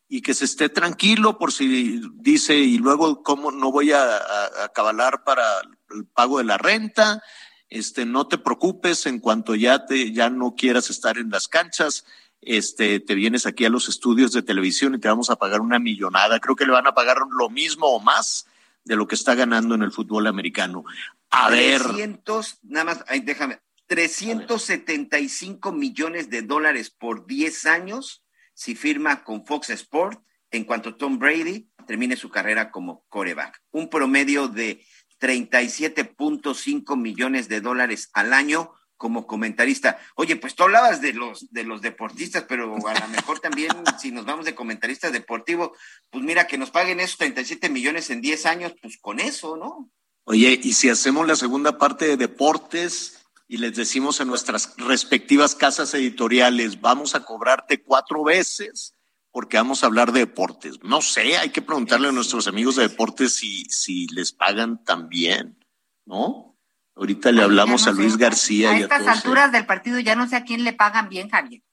y 0.08 0.22
que 0.22 0.34
se 0.34 0.46
esté 0.46 0.68
tranquilo 0.68 1.38
por 1.38 1.54
si 1.54 2.02
dice 2.16 2.56
y 2.56 2.78
luego 2.78 3.24
cómo 3.24 3.52
no 3.52 3.72
voy 3.72 3.94
a, 3.94 4.18
a, 4.18 4.70
cabalar 4.74 5.24
para 5.24 5.44
el 5.92 6.06
pago 6.06 6.40
de 6.40 6.44
la 6.44 6.58
renta, 6.58 7.24
este, 7.72 8.06
no 8.06 8.28
te 8.28 8.38
preocupes 8.38 9.06
en 9.08 9.20
cuanto 9.20 9.56
ya 9.56 9.86
te, 9.86 10.12
ya 10.12 10.30
no 10.30 10.56
quieras 10.56 10.90
estar 10.90 11.18
en 11.18 11.32
las 11.32 11.48
canchas, 11.48 12.06
este, 12.42 13.00
te 13.00 13.16
vienes 13.16 13.46
aquí 13.46 13.66
a 13.66 13.70
los 13.70 13.88
estudios 13.88 14.34
de 14.34 14.44
televisión 14.44 14.94
y 14.94 15.00
te 15.00 15.08
vamos 15.08 15.30
a 15.30 15.38
pagar 15.38 15.62
una 15.62 15.80
millonada. 15.80 16.40
Creo 16.40 16.56
que 16.56 16.66
le 16.66 16.74
van 16.74 16.88
a 16.88 16.94
pagar 16.94 17.18
lo 17.32 17.50
mismo 17.50 17.88
o 17.88 18.00
más 18.00 18.46
de 18.84 18.96
lo 18.96 19.08
que 19.08 19.16
está 19.16 19.36
ganando 19.36 19.74
en 19.74 19.84
el 19.84 19.92
fútbol 19.92 20.28
americano. 20.28 20.84
A 21.30 21.48
300, 21.48 22.60
ver. 22.62 22.72
nada 22.72 22.86
más, 22.86 23.06
ay, 23.08 23.22
déjame, 23.22 23.60
375 23.88 25.72
millones 25.72 26.30
de 26.30 26.42
dólares 26.42 26.90
por 26.90 27.26
10 27.26 27.66
años 27.68 28.24
si 28.54 28.76
firma 28.76 29.24
con 29.24 29.46
Fox 29.46 29.70
Sport 29.70 30.22
en 30.50 30.66
cuanto 30.66 30.96
Tom 30.96 31.20
Brady 31.20 31.70
termine 31.88 32.18
su 32.18 32.30
carrera 32.30 32.70
como 32.70 33.06
coreback. 33.08 33.62
Un 33.72 33.90
promedio 33.90 34.48
de 34.48 34.86
37.5 35.22 36.98
millones 36.98 37.48
de 37.48 37.62
dólares 37.62 38.10
al 38.14 38.34
año 38.34 38.74
como 38.98 39.26
comentarista. 39.26 40.00
Oye, 40.16 40.36
pues 40.36 40.54
tú 40.54 40.64
hablabas 40.64 41.02
de 41.02 41.14
los 41.14 41.52
de 41.52 41.64
los 41.64 41.82
deportistas, 41.82 42.46
pero 42.48 42.76
a 42.76 43.00
lo 43.00 43.08
mejor 43.08 43.40
también 43.40 43.72
si 44.00 44.12
nos 44.12 44.26
vamos 44.26 44.46
de 44.46 44.56
comentarista 44.56 45.10
deportivo, 45.10 45.74
pues 46.10 46.24
mira 46.24 46.48
que 46.48 46.58
nos 46.58 46.72
paguen 46.72 47.00
esos 47.00 47.18
37 47.18 47.70
millones 47.70 48.10
en 48.10 48.22
10 48.22 48.46
años, 48.46 48.74
pues 48.82 48.98
con 49.00 49.20
eso, 49.20 49.56
¿no? 49.56 49.90
Oye, 50.26 50.60
y 50.62 50.74
si 50.74 50.90
hacemos 50.90 51.28
la 51.28 51.36
segunda 51.36 51.78
parte 51.78 52.06
de 52.06 52.18
deportes, 52.18 53.22
y 53.52 53.58
les 53.58 53.76
decimos 53.76 54.22
en 54.22 54.30
nuestras 54.30 54.76
respectivas 54.78 55.56
casas 55.56 55.94
editoriales, 55.94 56.80
vamos 56.80 57.16
a 57.16 57.26
cobrarte 57.26 57.84
cuatro 57.84 58.24
veces 58.24 58.96
porque 59.32 59.58
vamos 59.58 59.84
a 59.84 59.88
hablar 59.88 60.12
de 60.12 60.22
deportes. 60.22 60.80
No 60.84 61.02
sé, 61.02 61.38
hay 61.38 61.50
que 61.50 61.62
preguntarle 61.62 62.10
a 62.10 62.12
nuestros 62.12 62.48
amigos 62.48 62.76
de 62.76 62.88
deportes 62.88 63.34
si, 63.34 63.66
si 63.66 64.08
les 64.08 64.34
pagan 64.34 64.84
también, 64.84 65.58
¿no? 66.06 66.58
Ahorita 66.96 67.32
le 67.32 67.42
hablamos 67.42 67.88
a 67.88 67.92
Luis 67.92 68.18
García. 68.18 68.72
A, 68.72 68.78
estas 68.78 69.08
alturas 69.08 69.52
del 69.52 69.66
partido 69.66 70.00
ya 70.00 70.16
no 70.16 70.28
sé 70.28 70.36
a 70.36 70.44
quién 70.44 70.64
le 70.64 70.74
pagan 70.74 71.10
bien, 71.10 71.30
Javier. 71.30 71.64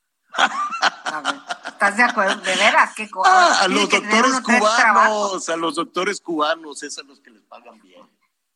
¿Estás 1.66 1.96
de 1.96 2.02
acuerdo? 2.02 2.36
De 2.42 2.54
veras, 2.56 2.94
qué 2.94 3.10
cosa. 3.10 3.30
Ah, 3.30 3.64
a 3.64 3.68
los 3.68 3.88
doctores 3.88 4.40
cubanos, 4.40 5.48
a 5.48 5.56
los 5.56 5.74
doctores 5.74 6.20
cubanos, 6.20 6.82
es 6.82 6.98
a 6.98 7.02
los 7.02 7.20
que 7.20 7.30
les 7.30 7.42
pagan 7.42 7.80
bien. 7.80 7.87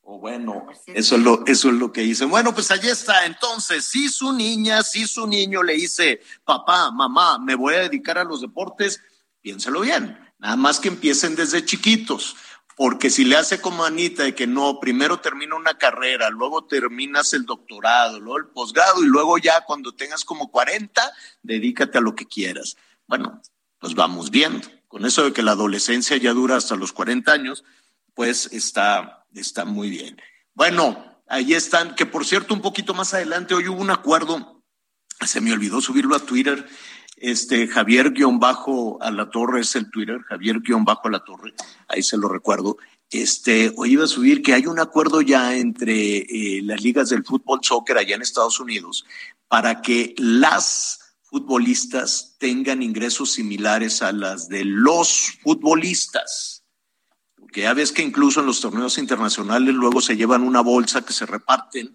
O 0.05 0.19
bueno, 0.19 0.67
eso 0.87 1.17
es 1.17 1.23
lo, 1.23 1.45
eso 1.47 1.69
es 1.69 1.75
lo 1.75 1.93
que 1.93 2.01
dice. 2.01 2.25
Bueno, 2.25 2.53
pues 2.53 2.71
allí 2.71 2.89
está. 2.89 3.25
Entonces, 3.25 3.85
si 3.85 4.09
su 4.09 4.33
niña, 4.33 4.83
si 4.83 5.07
su 5.07 5.27
niño 5.27 5.63
le 5.63 5.75
dice, 5.75 6.21
papá, 6.45 6.91
mamá, 6.91 7.39
me 7.39 7.55
voy 7.55 7.75
a 7.75 7.81
dedicar 7.81 8.19
a 8.19 8.25
los 8.25 8.41
deportes, 8.41 9.01
piénselo 9.41 9.81
bien. 9.81 10.19
Nada 10.39 10.57
más 10.57 10.81
que 10.81 10.89
empiecen 10.89 11.37
desde 11.37 11.65
chiquitos. 11.65 12.37
Porque 12.75 13.11
si 13.11 13.25
le 13.25 13.37
hace 13.37 13.61
como 13.61 13.85
Anita 13.85 14.25
de 14.25 14.35
que 14.35 14.47
no, 14.47 14.81
primero 14.81 15.21
termina 15.21 15.55
una 15.55 15.79
carrera, 15.79 16.31
luego 16.31 16.65
terminas 16.65 17.33
el 17.35 17.45
doctorado, 17.45 18.19
luego 18.19 18.39
el 18.39 18.47
posgrado 18.47 19.05
y 19.05 19.07
luego 19.07 19.39
ya 19.39 19.61
cuando 19.61 19.95
tengas 19.95 20.25
como 20.25 20.51
40, 20.51 21.13
dedícate 21.43 21.99
a 21.99 22.01
lo 22.01 22.15
que 22.15 22.27
quieras. 22.27 22.77
Bueno, 23.07 23.41
pues 23.79 23.95
vamos 23.95 24.31
viendo. 24.31 24.67
Con 24.89 25.05
eso 25.07 25.25
de 25.25 25.33
que 25.33 25.43
la 25.43 25.53
adolescencia 25.53 26.17
ya 26.17 26.33
dura 26.33 26.57
hasta 26.57 26.75
los 26.75 26.93
40 26.93 27.31
años, 27.31 27.63
pues 28.15 28.47
está, 28.53 29.22
está 29.35 29.65
muy 29.65 29.91
bien. 29.91 30.21
Bueno, 30.55 31.23
ahí 31.29 31.55
están, 31.55 31.95
que 31.95 32.07
por 32.07 32.25
cierto, 32.25 32.55
un 32.55 32.61
poquito 32.61 32.95
más 32.95 33.15
adelante, 33.15 33.55
hoy 33.55 33.69
hubo 33.69 33.81
un 33.81 33.91
acuerdo, 33.91 34.63
se 35.25 35.41
me 35.41 35.53
olvidó 35.53 35.81
subirlo 35.81 36.15
a 36.15 36.21
Twitter, 36.21 36.67
este 37.17 37.69
Javier-Bajo 37.69 39.01
a 39.01 39.11
la 39.11 39.31
Torre 39.31 39.61
es 39.61 39.77
el 39.77 39.91
Twitter, 39.91 40.21
Javier-Bajo 40.29 41.09
a 41.09 41.11
la 41.11 41.25
Torre, 41.25 41.55
ahí 41.89 42.03
se 42.03 42.17
lo 42.17 42.29
recuerdo. 42.29 42.77
Este, 43.11 43.73
hoy 43.77 43.93
iba 43.93 44.05
a 44.05 44.09
subir 44.09 44.43
que 44.43 44.55
hay 44.55 44.67
un 44.67 44.81
acuerdo 44.81 45.21
ya 45.21 45.55
entre 45.55 46.17
eh, 46.17 46.63
las 46.63 46.83
ligas 46.83 47.11
del 47.11 47.25
fútbol 47.25 47.61
soccer 47.63 47.99
allá 47.99 48.17
en 48.17 48.23
Estados 48.23 48.59
Unidos 48.59 49.05
para 49.49 49.83
que 49.83 50.15
las 50.17 51.17
futbolistas 51.23 52.37
tengan 52.39 52.83
ingresos 52.83 53.33
similares 53.33 54.03
a 54.03 54.13
las 54.13 54.49
de 54.49 54.65
los 54.65 55.39
futbolistas 55.43 56.62
que 57.53 57.63
ya 57.63 57.75
ves 57.75 57.93
que 57.93 58.03
incluso 58.03 58.41
en 58.41 58.47
los 58.47 58.61
torneos 58.61 58.99
internacionales 58.99 59.75
luego 59.75 60.01
se 60.01 60.17
llevan 60.17 60.43
una 60.43 60.61
bolsa 60.61 61.03
que 61.03 61.13
se 61.13 61.27
reparten 61.27 61.95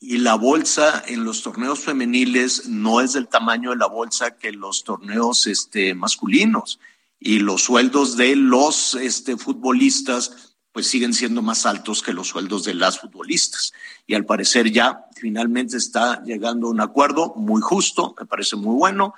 y 0.00 0.18
la 0.18 0.34
bolsa 0.34 1.02
en 1.06 1.24
los 1.24 1.42
torneos 1.42 1.80
femeniles 1.80 2.68
no 2.68 3.00
es 3.00 3.14
del 3.14 3.26
tamaño 3.26 3.70
de 3.70 3.76
la 3.76 3.86
bolsa 3.86 4.36
que 4.36 4.52
los 4.52 4.84
torneos 4.84 5.46
este, 5.46 5.94
masculinos 5.94 6.78
y 7.18 7.40
los 7.40 7.62
sueldos 7.62 8.16
de 8.16 8.36
los 8.36 8.94
este, 8.94 9.36
futbolistas 9.36 10.54
pues 10.70 10.86
siguen 10.86 11.12
siendo 11.12 11.42
más 11.42 11.66
altos 11.66 12.02
que 12.02 12.12
los 12.12 12.28
sueldos 12.28 12.62
de 12.62 12.74
las 12.74 13.00
futbolistas. 13.00 13.72
Y 14.06 14.14
al 14.14 14.24
parecer 14.24 14.70
ya 14.70 15.06
finalmente 15.16 15.76
está 15.76 16.22
llegando 16.22 16.68
a 16.68 16.70
un 16.70 16.80
acuerdo 16.80 17.34
muy 17.34 17.60
justo, 17.60 18.14
me 18.16 18.26
parece 18.26 18.54
muy 18.54 18.76
bueno, 18.76 19.14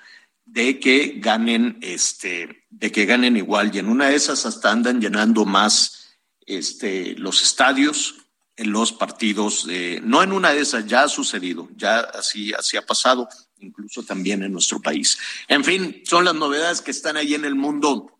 de 0.52 0.80
que 0.80 1.14
ganen, 1.18 1.78
este, 1.80 2.64
de 2.70 2.90
que 2.90 3.06
ganen 3.06 3.36
igual. 3.36 3.74
Y 3.74 3.78
en 3.78 3.88
una 3.88 4.08
de 4.08 4.16
esas 4.16 4.46
hasta 4.46 4.70
andan 4.70 5.00
llenando 5.00 5.44
más 5.44 6.16
este, 6.46 7.14
los 7.16 7.42
estadios, 7.42 8.16
en 8.56 8.72
los 8.72 8.92
partidos, 8.92 9.66
no 10.02 10.22
en 10.22 10.32
una 10.32 10.52
de 10.52 10.60
esas, 10.60 10.84
ya 10.86 11.04
ha 11.04 11.08
sucedido, 11.08 11.70
ya 11.76 12.00
así, 12.00 12.52
así 12.52 12.76
ha 12.76 12.84
pasado, 12.84 13.26
incluso 13.58 14.02
también 14.02 14.42
en 14.42 14.52
nuestro 14.52 14.82
país. 14.82 15.18
En 15.48 15.64
fin, 15.64 16.02
son 16.04 16.26
las 16.26 16.34
novedades 16.34 16.82
que 16.82 16.90
están 16.90 17.16
ahí 17.16 17.32
en 17.32 17.46
el 17.46 17.54
mundo, 17.54 18.18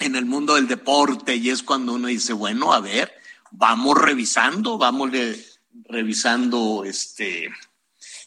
en 0.00 0.16
el 0.16 0.24
mundo 0.24 0.56
del 0.56 0.66
deporte, 0.66 1.36
y 1.36 1.50
es 1.50 1.62
cuando 1.62 1.92
uno 1.92 2.08
dice, 2.08 2.32
bueno, 2.32 2.72
a 2.72 2.80
ver, 2.80 3.12
vamos 3.52 3.96
revisando, 3.96 4.76
vamos 4.76 5.10
revisando 5.84 6.82
este. 6.84 7.48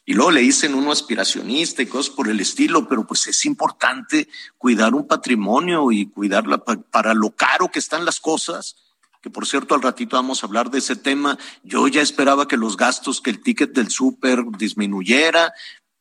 Y 0.05 0.13
luego 0.13 0.31
le 0.31 0.41
dicen 0.41 0.75
uno 0.75 0.91
aspiracionista 0.91 1.81
y 1.81 1.87
cosas 1.87 2.13
por 2.13 2.27
el 2.27 2.39
estilo, 2.39 2.87
pero 2.87 3.07
pues 3.07 3.27
es 3.27 3.45
importante 3.45 4.27
cuidar 4.57 4.93
un 4.93 5.07
patrimonio 5.07 5.91
y 5.91 6.07
cuidarla 6.07 6.57
para 6.57 7.13
lo 7.13 7.31
caro 7.31 7.69
que 7.71 7.79
están 7.79 8.05
las 8.05 8.19
cosas 8.19 8.75
que 9.23 9.29
por 9.29 9.47
cierto 9.47 9.73
al 9.73 9.81
ratito 9.81 10.17
vamos 10.17 10.43
a 10.43 10.47
hablar 10.47 10.69
de 10.69 10.79
ese 10.79 10.97
tema. 10.97 11.39
Yo 11.63 11.87
ya 11.87 12.01
esperaba 12.01 12.45
que 12.45 12.57
los 12.57 12.75
gastos, 12.75 13.21
que 13.21 13.29
el 13.29 13.41
ticket 13.41 13.71
del 13.71 13.89
súper 13.89 14.43
disminuyera, 14.57 15.53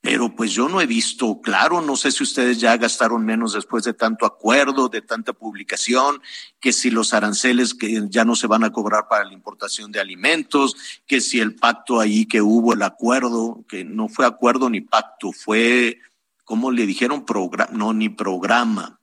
pero 0.02 0.34
pues 0.34 0.50
yo 0.50 0.68
no 0.68 0.80
he 0.80 0.86
visto, 0.86 1.40
claro, 1.40 1.80
no 1.80 1.94
sé 1.94 2.10
si 2.10 2.24
ustedes 2.24 2.58
ya 2.58 2.76
gastaron 2.76 3.24
menos 3.24 3.52
después 3.52 3.84
de 3.84 3.94
tanto 3.94 4.26
acuerdo, 4.26 4.88
de 4.88 5.00
tanta 5.00 5.32
publicación, 5.32 6.20
que 6.58 6.72
si 6.72 6.90
los 6.90 7.14
aranceles 7.14 7.72
que 7.72 8.02
ya 8.08 8.24
no 8.24 8.34
se 8.34 8.48
van 8.48 8.64
a 8.64 8.72
cobrar 8.72 9.06
para 9.08 9.24
la 9.24 9.32
importación 9.32 9.92
de 9.92 10.00
alimentos, 10.00 10.76
que 11.06 11.20
si 11.20 11.38
el 11.38 11.54
pacto 11.54 12.00
ahí 12.00 12.26
que 12.26 12.42
hubo, 12.42 12.74
el 12.74 12.82
acuerdo, 12.82 13.64
que 13.68 13.84
no 13.84 14.08
fue 14.08 14.26
acuerdo 14.26 14.68
ni 14.68 14.80
pacto, 14.80 15.30
fue, 15.30 16.00
¿cómo 16.42 16.72
le 16.72 16.84
dijeron? 16.84 17.24
Programa, 17.24 17.70
no, 17.72 17.92
ni 17.92 18.08
programa, 18.08 18.98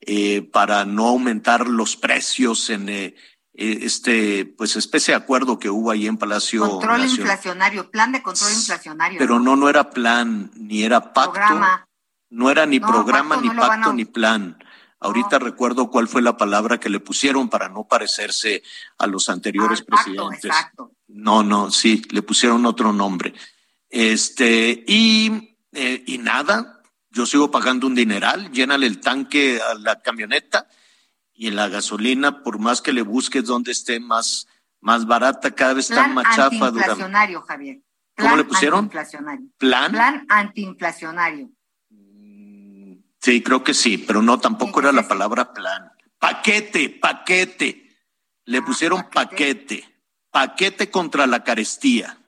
eh, 0.00 0.40
para 0.40 0.86
no 0.86 1.08
aumentar 1.08 1.68
los 1.68 1.96
precios 1.96 2.70
en... 2.70 2.88
Eh, 2.88 3.14
este, 3.60 4.46
pues 4.46 4.76
especie 4.76 5.12
de 5.12 5.18
acuerdo 5.18 5.58
que 5.58 5.68
hubo 5.68 5.90
ahí 5.90 6.06
en 6.06 6.16
Palacio. 6.16 6.66
Control 6.66 7.04
inflacionario, 7.04 7.90
plan 7.90 8.10
de 8.10 8.22
control 8.22 8.52
inflacionario. 8.52 9.18
Pero 9.18 9.38
no, 9.38 9.54
no 9.54 9.68
era 9.68 9.90
plan, 9.90 10.50
ni 10.54 10.82
era 10.82 11.12
pacto. 11.12 11.32
Programa. 11.32 11.86
No 12.30 12.50
era 12.50 12.64
ni 12.64 12.80
programa, 12.80 13.36
ni 13.36 13.50
pacto, 13.50 13.92
ni 13.92 14.04
plan. 14.06 14.56
Ahorita 14.98 15.38
recuerdo 15.38 15.90
cuál 15.90 16.08
fue 16.08 16.22
la 16.22 16.36
palabra 16.36 16.78
que 16.78 16.88
le 16.88 17.00
pusieron 17.00 17.50
para 17.50 17.68
no 17.68 17.84
parecerse 17.84 18.62
a 18.96 19.06
los 19.06 19.28
anteriores 19.28 19.82
presidentes. 19.82 20.44
exacto. 20.44 20.92
No, 21.08 21.42
no, 21.42 21.70
sí, 21.70 22.02
le 22.10 22.22
pusieron 22.22 22.64
otro 22.64 22.92
nombre. 22.92 23.34
Este, 23.90 24.84
y, 24.86 25.56
eh, 25.72 26.02
y 26.06 26.18
nada, 26.18 26.80
yo 27.10 27.26
sigo 27.26 27.50
pagando 27.50 27.86
un 27.86 27.94
dineral, 27.94 28.52
llénale 28.52 28.86
el 28.86 29.00
tanque 29.00 29.60
a 29.60 29.74
la 29.74 30.00
camioneta 30.00 30.66
y 31.40 31.46
en 31.46 31.56
la 31.56 31.70
gasolina, 31.70 32.42
por 32.42 32.58
más 32.58 32.82
que 32.82 32.92
le 32.92 33.00
busques 33.00 33.46
donde 33.46 33.72
esté 33.72 33.98
más, 33.98 34.46
más 34.78 35.06
barata, 35.06 35.50
cada 35.50 35.72
vez 35.72 35.88
está 35.88 36.06
más 36.06 36.36
chafa. 36.36 36.66
Antiinflacionario, 36.66 37.40
Javier. 37.40 37.80
¿Cómo 38.14 38.36
le 38.36 38.44
pusieron? 38.44 38.80
Antiinflacionario. 38.80 39.46
¿Plan? 39.56 39.90
Plan 39.90 40.26
antiinflacionario. 40.28 41.48
Mm, 41.88 42.92
sí, 43.18 43.42
creo 43.42 43.64
que 43.64 43.72
sí, 43.72 43.96
pero 43.96 44.20
no, 44.20 44.38
tampoco 44.38 44.80
era 44.80 44.92
la 44.92 45.08
palabra 45.08 45.54
plan. 45.54 45.90
Paquete, 46.18 46.90
paquete. 46.90 47.88
Le 48.44 48.58
ah, 48.58 48.64
pusieron 48.66 49.08
paquete. 49.10 49.82
paquete. 50.30 50.90
contra 50.90 51.26
la 51.26 51.42
carestía. 51.42 52.18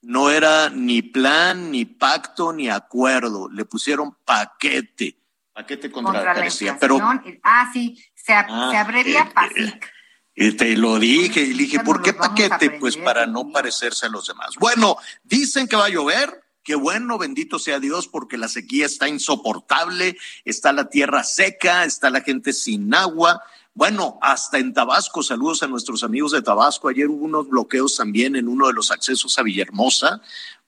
No 0.00 0.30
era 0.30 0.70
ni 0.70 1.02
plan, 1.02 1.70
ni 1.70 1.84
pacto, 1.84 2.54
ni 2.54 2.70
acuerdo. 2.70 3.50
Le 3.50 3.66
pusieron 3.66 4.16
paquete 4.24 5.18
paquete 5.56 5.90
contra, 5.90 6.12
contra 6.12 6.34
la, 6.34 6.78
Pero, 6.78 7.00
ah, 7.42 7.70
sí, 7.72 7.98
se, 8.14 8.34
ah, 8.34 8.68
se 8.70 8.76
abrevia 8.76 9.22
eh, 9.22 9.32
PASIC. 9.34 9.92
Eh, 10.34 10.52
te 10.52 10.76
lo 10.76 10.98
dije, 10.98 11.40
y 11.40 11.54
dije, 11.54 11.80
¿por 11.80 12.02
qué 12.02 12.12
paquete? 12.12 12.72
Pues 12.72 12.98
para 12.98 13.26
no 13.26 13.50
parecerse 13.50 14.04
a 14.04 14.10
los 14.10 14.26
demás. 14.26 14.50
Bueno, 14.60 14.98
dicen 15.24 15.66
que 15.66 15.76
va 15.76 15.86
a 15.86 15.88
llover. 15.88 16.42
Qué 16.62 16.74
bueno, 16.74 17.16
bendito 17.16 17.58
sea 17.60 17.78
Dios, 17.78 18.08
porque 18.08 18.36
la 18.36 18.48
sequía 18.48 18.86
está 18.86 19.08
insoportable, 19.08 20.18
está 20.44 20.72
la 20.72 20.90
tierra 20.90 21.22
seca, 21.22 21.84
está 21.84 22.10
la 22.10 22.22
gente 22.22 22.52
sin 22.52 22.92
agua. 22.92 23.40
Bueno, 23.72 24.18
hasta 24.20 24.58
en 24.58 24.74
Tabasco, 24.74 25.22
saludos 25.22 25.62
a 25.62 25.68
nuestros 25.68 26.02
amigos 26.02 26.32
de 26.32 26.42
Tabasco. 26.42 26.88
Ayer 26.88 27.06
hubo 27.06 27.24
unos 27.24 27.48
bloqueos 27.48 27.96
también 27.96 28.34
en 28.34 28.48
uno 28.48 28.66
de 28.66 28.72
los 28.72 28.90
accesos 28.90 29.38
a 29.38 29.42
Villahermosa, 29.42 30.20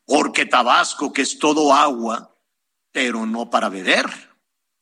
porque 0.06 0.46
Tabasco, 0.46 1.12
que 1.12 1.22
es 1.22 1.38
todo 1.38 1.74
agua, 1.74 2.32
pero 2.92 3.26
no 3.26 3.50
para 3.50 3.68
beber 3.68 4.27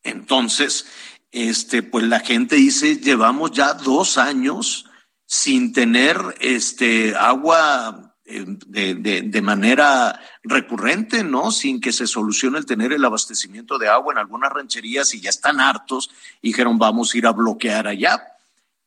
entonces, 0.07 0.87
este, 1.33 1.83
pues 1.83 2.05
la 2.05 2.21
gente 2.21 2.57
dice, 2.57 2.97
llevamos 2.97 3.51
ya 3.53 3.75
dos 3.75 4.19
años 4.19 4.87
sin 5.27 5.73
tener 5.73 6.17
este 6.41 7.15
agua 7.17 8.17
eh, 8.25 8.45
de, 8.47 8.95
de, 9.23 9.43
manera 9.43 10.21
recurrente, 10.43 11.25
¿no? 11.25 11.51
Sin 11.51 11.81
que 11.81 11.93
se 11.93 12.07
solucione 12.07 12.59
el 12.59 12.67
tener 12.67 12.93
el 12.93 13.05
abastecimiento 13.05 13.79
de 13.79 13.89
agua 13.89 14.13
en 14.13 14.19
algunas 14.19 14.53
rancherías 14.53 15.15
y 15.15 15.21
ya 15.21 15.31
están 15.31 15.61
hartos 15.61 16.11
dijeron 16.43 16.79
vamos 16.79 17.13
a 17.15 17.19
ir 17.19 17.27
a 17.27 17.33
bloquear 17.33 17.87
allá. 17.87 18.23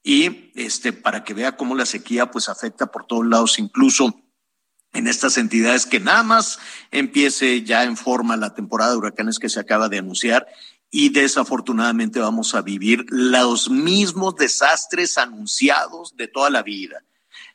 Y 0.02 0.52
este, 0.56 0.94
para 0.94 1.24
que 1.24 1.34
vea 1.34 1.58
cómo 1.58 1.76
la 1.76 1.86
sequía 1.86 2.32
pues 2.32 2.48
afecta 2.48 2.88
por 2.88 3.06
todos 3.06 3.26
lados, 3.26 3.60
incluso 3.60 4.16
en 4.94 5.08
estas 5.08 5.38
entidades 5.38 5.86
que 5.86 6.00
nada 6.00 6.24
más 6.24 6.60
empiece 6.92 7.64
ya 7.64 7.84
en 7.84 7.96
forma 7.96 8.38
la 8.38 8.54
temporada 8.54 8.92
de 8.92 8.98
huracanes 8.98 9.40
que 9.40 9.50
se 9.50 9.60
acaba 9.60 9.90
de 9.90 10.00
anunciar 10.00 10.48
y 10.92 11.10
desafortunadamente 11.10 12.20
vamos 12.20 12.56
a 12.56 12.62
vivir 12.62 13.06
los 13.10 13.70
mismos 13.70 14.36
desastres 14.36 15.18
anunciados 15.18 16.16
de 16.18 16.28
toda 16.28 16.50
la 16.50 16.64
vida. 16.64 17.04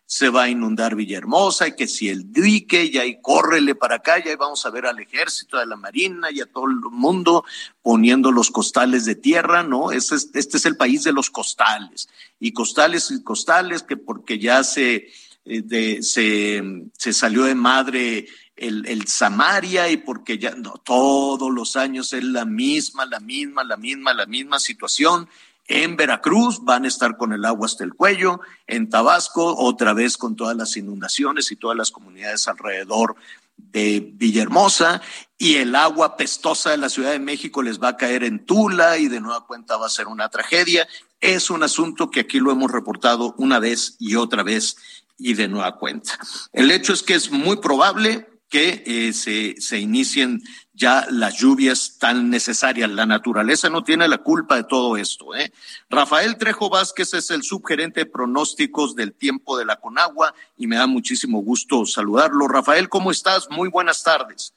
Se 0.07 0.29
va 0.29 0.45
a 0.45 0.51
inundar 0.51 0.95
Villahermosa 0.95 1.67
y 1.67 1.75
que 1.75 1.89
si 1.89 2.09
el 2.09 2.31
dique 2.31 2.85
y 2.85 2.99
ahí 2.99 3.21
córrele 3.21 3.75
para 3.75 3.97
acá 3.97 4.19
y 4.19 4.29
ahí 4.29 4.37
vamos 4.37 4.65
a 4.65 4.71
ver 4.71 4.87
al 4.87 5.01
ejército, 5.01 5.59
de 5.59 5.67
la 5.67 5.77
marina 5.77 6.31
y 6.31 6.41
a 6.41 6.47
todo 6.47 6.67
el 6.67 6.77
mundo 6.77 7.45
poniendo 7.83 8.31
los 8.31 8.51
costales 8.51 9.07
de 9.07 9.17
tierra, 9.17 9.65
¿no? 9.65 9.91
Este 9.91 10.15
es, 10.15 10.67
el 10.67 10.77
país 10.77 11.03
de 11.03 11.13
los 11.13 11.31
costales 11.31 12.09
y 12.39 12.53
costales 12.53 13.11
y 13.11 13.23
costales 13.23 13.83
que 13.83 13.97
porque 13.97 14.39
ya 14.39 14.63
se, 14.63 15.09
eh, 15.47 16.03
se, 16.03 16.63
se 16.97 17.13
salió 17.13 17.45
de 17.45 17.55
madre 17.55 18.27
el, 18.57 18.87
el, 18.87 19.07
Samaria 19.07 19.89
y 19.89 19.97
porque 19.97 20.39
ya 20.39 20.53
no, 20.53 20.73
todos 20.85 21.51
los 21.51 21.77
años 21.77 22.13
es 22.13 22.25
la 22.25 22.45
misma, 22.45 23.07
la 23.07 23.21
misma, 23.21 23.65
la 23.65 23.77
misma, 23.77 24.15
la 24.15 24.27
misma 24.27 24.61
situación. 24.61 25.29
En 25.67 25.97
Veracruz 25.97 26.63
van 26.63 26.85
a 26.85 26.89
estar 26.89 27.17
con 27.17 27.33
el 27.33 27.45
agua 27.45 27.67
hasta 27.67 27.85
el 27.85 27.95
cuello, 27.95 28.41
en 28.67 28.91
Tabasco 28.91 29.57
otra 29.57 29.95
vez 29.95 30.19
con 30.19 30.37
todas 30.37 30.57
las 30.57 30.77
inundaciones 30.77 31.51
y 31.51 31.57
todas 31.57 31.77
las 31.77 31.91
comunidades 31.91 32.47
alrededor 32.49 33.17
de 33.57 34.13
Villahermosa 34.15 35.01
y 35.39 35.57
el 35.57 35.75
agua 35.75 36.17
pestosa 36.17 36.71
de 36.71 36.77
la 36.77 36.89
Ciudad 36.89 37.13
de 37.13 37.19
México 37.19 37.63
les 37.63 37.83
va 37.83 37.89
a 37.89 37.97
caer 37.97 38.25
en 38.25 38.45
Tula 38.45 38.99
y 38.99 39.09
de 39.09 39.21
nueva 39.21 39.47
cuenta 39.47 39.77
va 39.77 39.87
a 39.87 39.91
ser 39.91 40.07
una 40.07 40.29
tragedia. 40.29 40.87
Es 41.21 41.51
un 41.51 41.63
asunto 41.63 42.11
que 42.11 42.21
aquí 42.21 42.41
lo 42.41 42.53
hemos 42.53 42.71
reportado 42.71 43.35
una 43.39 43.59
vez 43.59 43.97
y 43.99 44.17
otra 44.17 44.43
vez 44.43 44.77
y 45.19 45.35
de 45.35 45.49
nueva 45.49 45.77
cuenta. 45.79 46.19
El 46.53 46.71
hecho 46.71 46.93
es 46.93 47.03
que 47.03 47.15
es 47.15 47.31
muy 47.31 47.57
probable 47.57 48.29
que 48.55 48.85
eh, 48.87 49.13
se, 49.13 49.61
se 49.61 49.81
inicien 49.81 50.41
ya 50.75 51.09
las 51.11 51.37
lluvias 51.37 51.99
tan 51.99 52.31
necesarias. 52.31 52.89
La 52.89 53.05
naturaleza 53.05 53.69
no 53.69 53.83
tiene 53.83 54.07
la 54.07 54.19
culpa 54.19 54.55
de 54.55 54.63
todo 54.63 54.97
esto. 54.97 55.35
¿eh? 55.35 55.53
Rafael 55.91 56.39
Trejo 56.39 56.71
Vázquez 56.71 57.15
es 57.15 57.33
el 57.33 57.43
subgerente 57.43 58.05
de 58.05 58.07
pronósticos 58.07 58.95
del 58.95 59.13
tiempo 59.13 59.59
de 59.59 59.65
la 59.65 59.81
Conagua 59.81 60.33
y 60.57 60.69
me 60.69 60.77
da 60.77 60.87
muchísimo 60.87 61.41
gusto 61.41 61.85
saludarlo. 61.85 62.47
Rafael, 62.47 62.89
¿cómo 62.89 63.11
estás? 63.11 63.51
Muy 63.51 63.69
buenas 63.69 64.05
tardes. 64.05 64.55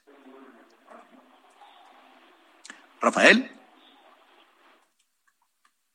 Rafael. 3.02 3.50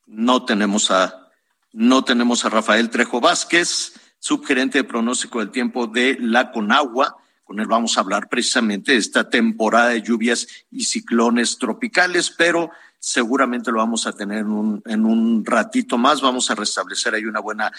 No 0.07 0.45
tenemos 0.45 0.91
a, 0.91 1.31
no 1.71 2.03
tenemos 2.03 2.45
a 2.45 2.49
Rafael 2.49 2.91
Trejo 2.91 3.21
Vázquez, 3.21 3.93
subgerente 4.19 4.79
de 4.79 4.85
pronóstico 4.85 5.39
del 5.39 5.53
tiempo 5.53 5.87
de 5.87 6.17
la 6.19 6.51
Conagua 6.51 7.22
con 7.53 7.61
él 7.61 7.67
vamos 7.67 7.99
a 7.99 8.01
hablar 8.01 8.31
precisamente 8.31 8.93
de 8.93 8.99
esta 8.99 9.29
temporada 9.29 9.91
de 9.91 10.01
lluvias 10.01 10.49
y 10.71 10.85
ciclones 10.85 11.59
tropicales, 11.59 12.31
pero 12.31 12.71
seguramente 12.99 13.71
lo 13.71 13.77
vamos 13.77 14.07
a 14.07 14.15
tener 14.15 14.39
en 14.39 15.05
un, 15.05 15.45
ratito 15.45 15.99
más. 15.99 16.23
Vamos 16.23 16.51
a 16.51 16.55
restablecer 16.55 17.15
ahí 17.15 17.27
una 17.27 17.41
buena 17.41 17.71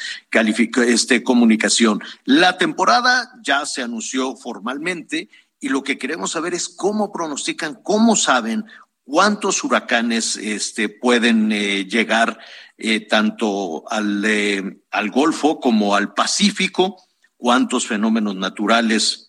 este, 0.85 1.23
comunicación. 1.23 2.03
La 2.23 2.55
temporada 2.59 3.33
ya 3.41 3.65
se 3.65 3.81
anunció 3.81 4.35
formalmente 4.35 5.27
y 5.59 5.69
lo 5.69 5.81
que 5.81 5.97
queremos 5.97 6.29
saber 6.29 6.53
es 6.53 6.69
cómo 6.69 7.11
pronostican, 7.11 7.73
cómo 7.81 8.15
saben 8.15 8.65
cuántos 9.05 9.63
huracanes 9.63 10.35
este, 10.35 10.87
pueden 10.87 11.51
eh, 11.51 11.85
llegar 11.85 12.37
eh, 12.77 13.07
tanto 13.07 13.89
al, 13.89 14.23
eh, 14.23 14.81
al 14.91 15.09
Golfo 15.09 15.59
como 15.59 15.95
al 15.95 16.13
Pacífico, 16.13 17.03
cuántos 17.37 17.87
fenómenos 17.87 18.35
naturales 18.35 19.22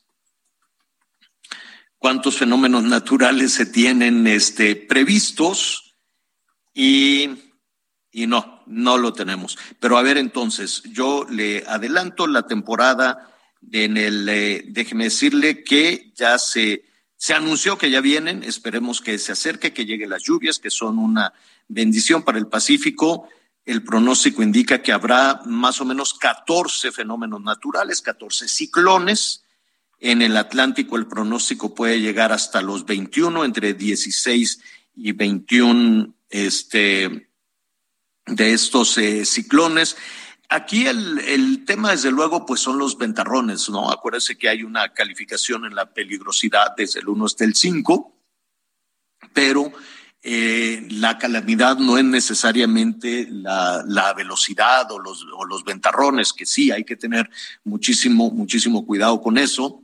cuántos 2.04 2.36
fenómenos 2.36 2.82
naturales 2.82 3.54
se 3.54 3.64
tienen 3.64 4.26
este, 4.26 4.76
previstos 4.76 5.94
y 6.74 7.30
Y 8.12 8.26
no, 8.26 8.62
no 8.66 8.98
lo 8.98 9.14
tenemos. 9.14 9.56
Pero 9.80 9.96
a 9.96 10.02
ver, 10.02 10.18
entonces, 10.18 10.82
yo 10.82 11.24
le 11.30 11.64
adelanto 11.66 12.26
la 12.26 12.46
temporada 12.46 13.34
en 13.72 13.96
el, 13.96 14.28
eh, 14.28 14.64
déjeme 14.68 15.04
decirle 15.04 15.64
que 15.64 16.12
ya 16.14 16.38
se, 16.38 16.84
se 17.16 17.32
anunció 17.32 17.78
que 17.78 17.90
ya 17.90 18.02
vienen, 18.02 18.42
esperemos 18.42 19.00
que 19.00 19.18
se 19.18 19.32
acerque, 19.32 19.72
que 19.72 19.86
lleguen 19.86 20.10
las 20.10 20.24
lluvias, 20.24 20.58
que 20.58 20.68
son 20.68 20.98
una 20.98 21.32
bendición 21.68 22.22
para 22.22 22.36
el 22.36 22.48
Pacífico. 22.48 23.30
El 23.64 23.82
pronóstico 23.82 24.42
indica 24.42 24.82
que 24.82 24.92
habrá 24.92 25.40
más 25.46 25.80
o 25.80 25.86
menos 25.86 26.12
14 26.12 26.92
fenómenos 26.92 27.40
naturales, 27.40 28.02
14 28.02 28.46
ciclones. 28.46 29.43
En 30.00 30.22
el 30.22 30.36
Atlántico 30.36 30.96
el 30.96 31.06
pronóstico 31.06 31.74
puede 31.74 32.00
llegar 32.00 32.32
hasta 32.32 32.60
los 32.62 32.84
21, 32.84 33.44
entre 33.44 33.74
16 33.74 34.60
y 34.96 35.12
21 35.12 36.14
este, 36.28 37.30
de 38.26 38.52
estos 38.52 38.98
eh, 38.98 39.24
ciclones. 39.24 39.96
Aquí 40.48 40.86
el, 40.86 41.20
el, 41.20 41.64
tema, 41.64 41.92
desde 41.92 42.10
luego, 42.10 42.44
pues 42.44 42.60
son 42.60 42.78
los 42.78 42.98
ventarrones, 42.98 43.68
¿no? 43.70 43.90
Acuérdense 43.90 44.36
que 44.36 44.48
hay 44.48 44.62
una 44.62 44.92
calificación 44.92 45.64
en 45.64 45.74
la 45.74 45.92
peligrosidad 45.92 46.74
desde 46.76 47.00
el 47.00 47.08
1 47.08 47.24
hasta 47.24 47.44
el 47.44 47.54
5, 47.54 48.14
pero 49.32 49.72
eh, 50.22 50.86
la 50.90 51.18
calamidad 51.18 51.78
no 51.78 51.98
es 51.98 52.04
necesariamente 52.04 53.26
la, 53.30 53.84
la 53.86 54.12
velocidad 54.12 54.90
o 54.90 54.98
los, 54.98 55.24
o 55.36 55.44
los 55.44 55.64
ventarrones, 55.64 56.32
que 56.32 56.46
sí 56.46 56.70
hay 56.70 56.84
que 56.84 56.96
tener 56.96 57.30
muchísimo, 57.64 58.30
muchísimo 58.30 58.86
cuidado 58.86 59.20
con 59.20 59.38
eso 59.38 59.83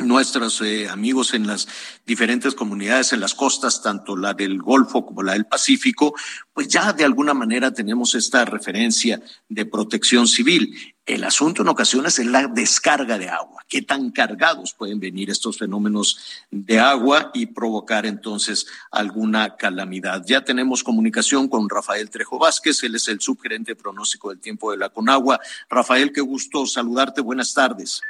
nuestros 0.00 0.60
eh, 0.60 0.88
amigos 0.88 1.34
en 1.34 1.46
las 1.46 1.68
diferentes 2.06 2.54
comunidades 2.54 3.12
en 3.12 3.20
las 3.20 3.34
costas, 3.34 3.82
tanto 3.82 4.16
la 4.16 4.34
del 4.34 4.60
Golfo 4.60 5.06
como 5.06 5.22
la 5.22 5.32
del 5.32 5.46
Pacífico, 5.46 6.14
pues 6.52 6.68
ya 6.68 6.92
de 6.92 7.04
alguna 7.04 7.34
manera 7.34 7.72
tenemos 7.72 8.14
esta 8.14 8.44
referencia 8.44 9.20
de 9.48 9.66
protección 9.66 10.26
civil. 10.26 10.76
El 11.06 11.24
asunto 11.24 11.62
en 11.62 11.68
ocasiones 11.68 12.18
es 12.18 12.26
la 12.26 12.46
descarga 12.46 13.18
de 13.18 13.28
agua. 13.28 13.64
¿Qué 13.68 13.82
tan 13.82 14.10
cargados 14.10 14.74
pueden 14.74 15.00
venir 15.00 15.30
estos 15.30 15.58
fenómenos 15.58 16.18
de 16.50 16.78
agua 16.78 17.30
y 17.34 17.46
provocar 17.46 18.06
entonces 18.06 18.66
alguna 18.90 19.56
calamidad? 19.56 20.24
Ya 20.26 20.44
tenemos 20.44 20.84
comunicación 20.84 21.48
con 21.48 21.68
Rafael 21.68 22.10
Trejo 22.10 22.38
Vázquez, 22.38 22.82
él 22.84 22.94
es 22.94 23.08
el 23.08 23.20
subgerente 23.20 23.74
pronóstico 23.74 24.30
del 24.30 24.40
tiempo 24.40 24.70
de 24.70 24.76
la 24.76 24.90
Conagua. 24.90 25.40
Rafael, 25.68 26.12
qué 26.12 26.20
gusto 26.20 26.66
saludarte. 26.66 27.20
Buenas 27.20 27.54
tardes. 27.54 28.02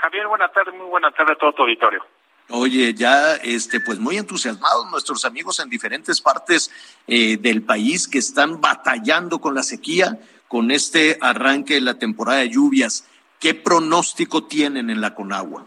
Javier, 0.00 0.26
buenas 0.28 0.50
tardes, 0.52 0.74
muy 0.74 0.86
buenas 0.86 1.14
tardes 1.14 1.36
a 1.36 1.38
todo 1.38 1.52
tu 1.52 1.62
auditorio. 1.62 2.04
Oye, 2.48 2.94
ya, 2.94 3.34
este, 3.36 3.80
pues 3.80 3.98
muy 3.98 4.16
entusiasmados 4.16 4.90
nuestros 4.90 5.24
amigos 5.26 5.60
en 5.60 5.68
diferentes 5.68 6.22
partes 6.22 6.72
eh, 7.06 7.36
del 7.36 7.62
país 7.62 8.08
que 8.08 8.18
están 8.18 8.60
batallando 8.60 9.40
con 9.40 9.54
la 9.54 9.62
sequía, 9.62 10.18
con 10.48 10.70
este 10.70 11.18
arranque 11.20 11.74
de 11.74 11.82
la 11.82 11.98
temporada 11.98 12.38
de 12.38 12.48
lluvias. 12.48 13.08
¿Qué 13.38 13.54
pronóstico 13.54 14.46
tienen 14.46 14.88
en 14.88 15.02
la 15.02 15.14
Conagua? 15.14 15.66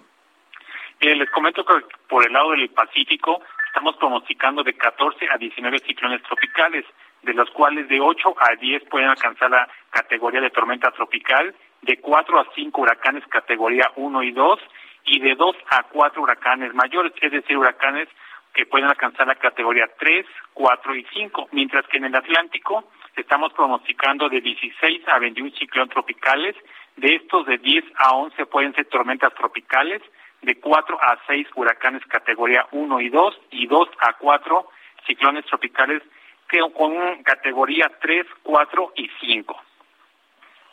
Eh, 0.99 1.15
les 1.15 1.29
comento 1.29 1.63
que 1.63 1.73
por 2.09 2.25
el 2.25 2.33
lado 2.33 2.51
del 2.51 2.69
Pacífico 2.69 3.41
estamos 3.67 3.95
pronosticando 3.97 4.63
de 4.63 4.73
14 4.73 5.27
a 5.31 5.37
19 5.37 5.79
ciclones 5.79 6.23
tropicales, 6.23 6.85
de 7.21 7.33
los 7.33 7.49
cuales 7.51 7.87
de 7.87 8.01
8 8.01 8.35
a 8.39 8.55
10 8.55 8.83
pueden 8.89 9.09
alcanzar 9.09 9.51
la 9.51 9.69
categoría 9.91 10.41
de 10.41 10.49
tormenta 10.49 10.91
tropical 10.91 11.55
de 11.83 11.97
cuatro 11.97 12.39
a 12.39 12.47
cinco 12.55 12.81
huracanes 12.81 13.25
categoría 13.27 13.91
uno 13.95 14.23
y 14.23 14.31
dos 14.31 14.59
y 15.05 15.19
de 15.19 15.35
dos 15.35 15.55
a 15.69 15.83
cuatro 15.83 16.23
huracanes 16.23 16.73
mayores, 16.73 17.13
es 17.21 17.31
decir, 17.31 17.57
huracanes 17.57 18.07
que 18.53 18.65
pueden 18.65 18.87
alcanzar 18.87 19.27
la 19.27 19.35
categoría 19.35 19.89
tres, 19.99 20.25
cuatro 20.53 20.95
y 20.95 21.05
cinco, 21.13 21.47
mientras 21.51 21.85
que 21.87 21.97
en 21.97 22.05
el 22.05 22.15
Atlántico 22.15 22.85
estamos 23.15 23.51
pronosticando 23.53 24.29
de 24.29 24.41
16 24.41 25.07
a 25.07 25.19
21 25.19 25.51
ciclones 25.57 25.91
tropicales, 25.91 26.55
de 26.95 27.15
estos 27.15 27.45
de 27.47 27.57
10 27.57 27.83
a 27.97 28.15
11 28.15 28.45
pueden 28.45 28.73
ser 28.75 28.85
tormentas 28.85 29.33
tropicales, 29.33 30.01
de 30.41 30.59
4 30.59 30.97
a 31.01 31.17
6 31.27 31.47
huracanes 31.55 32.05
categoría 32.05 32.67
1 32.71 33.01
y 33.01 33.09
2 33.09 33.39
y 33.51 33.67
2 33.67 33.89
a 33.99 34.13
4 34.13 34.69
ciclones 35.07 35.45
tropicales 35.45 36.03
con 36.75 37.23
categoría 37.23 37.91
3, 37.99 38.25
4 38.43 38.93
y 38.95 39.09
5. 39.21 39.61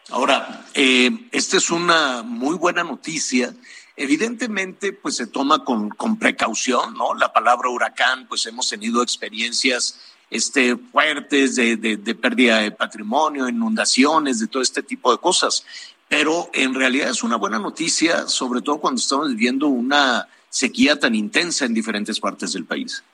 Ahora, 0.08 0.64
eh, 0.74 1.10
esta 1.30 1.56
es 1.56 1.70
una 1.70 2.22
muy 2.22 2.56
buena 2.56 2.82
noticia. 2.82 3.54
Evidentemente, 3.96 4.92
pues 4.92 5.16
se 5.16 5.26
toma 5.26 5.62
con, 5.64 5.90
con, 5.90 6.18
precaución, 6.18 6.94
¿no? 6.94 7.14
La 7.14 7.32
palabra 7.32 7.68
huracán, 7.68 8.26
pues 8.26 8.46
hemos 8.46 8.68
tenido 8.68 9.02
experiencias 9.02 10.16
este, 10.30 10.76
fuertes 10.76 11.56
de, 11.56 11.76
de, 11.76 12.14
pérdida 12.14 12.58
de 12.58 12.70
patrimonio, 12.70 13.48
inundaciones, 13.48 14.40
de 14.40 14.46
todo 14.46 14.62
este 14.62 14.82
tipo 14.82 15.12
de 15.12 15.18
cosas. 15.18 15.66
Pero 16.08 16.50
en 16.52 16.74
realidad 16.74 17.10
es 17.10 17.22
una 17.22 17.36
buena 17.36 17.58
noticia, 17.58 18.26
sobre 18.26 18.62
todo 18.62 18.78
cuando 18.78 19.00
estamos 19.00 19.28
viviendo 19.28 19.68
una 19.68 20.26
sequía 20.48 20.98
tan 20.98 21.14
intensa 21.14 21.66
en 21.66 21.74
diferentes 21.74 22.18
partes 22.18 22.52
del 22.52 22.64
país. 22.64 23.04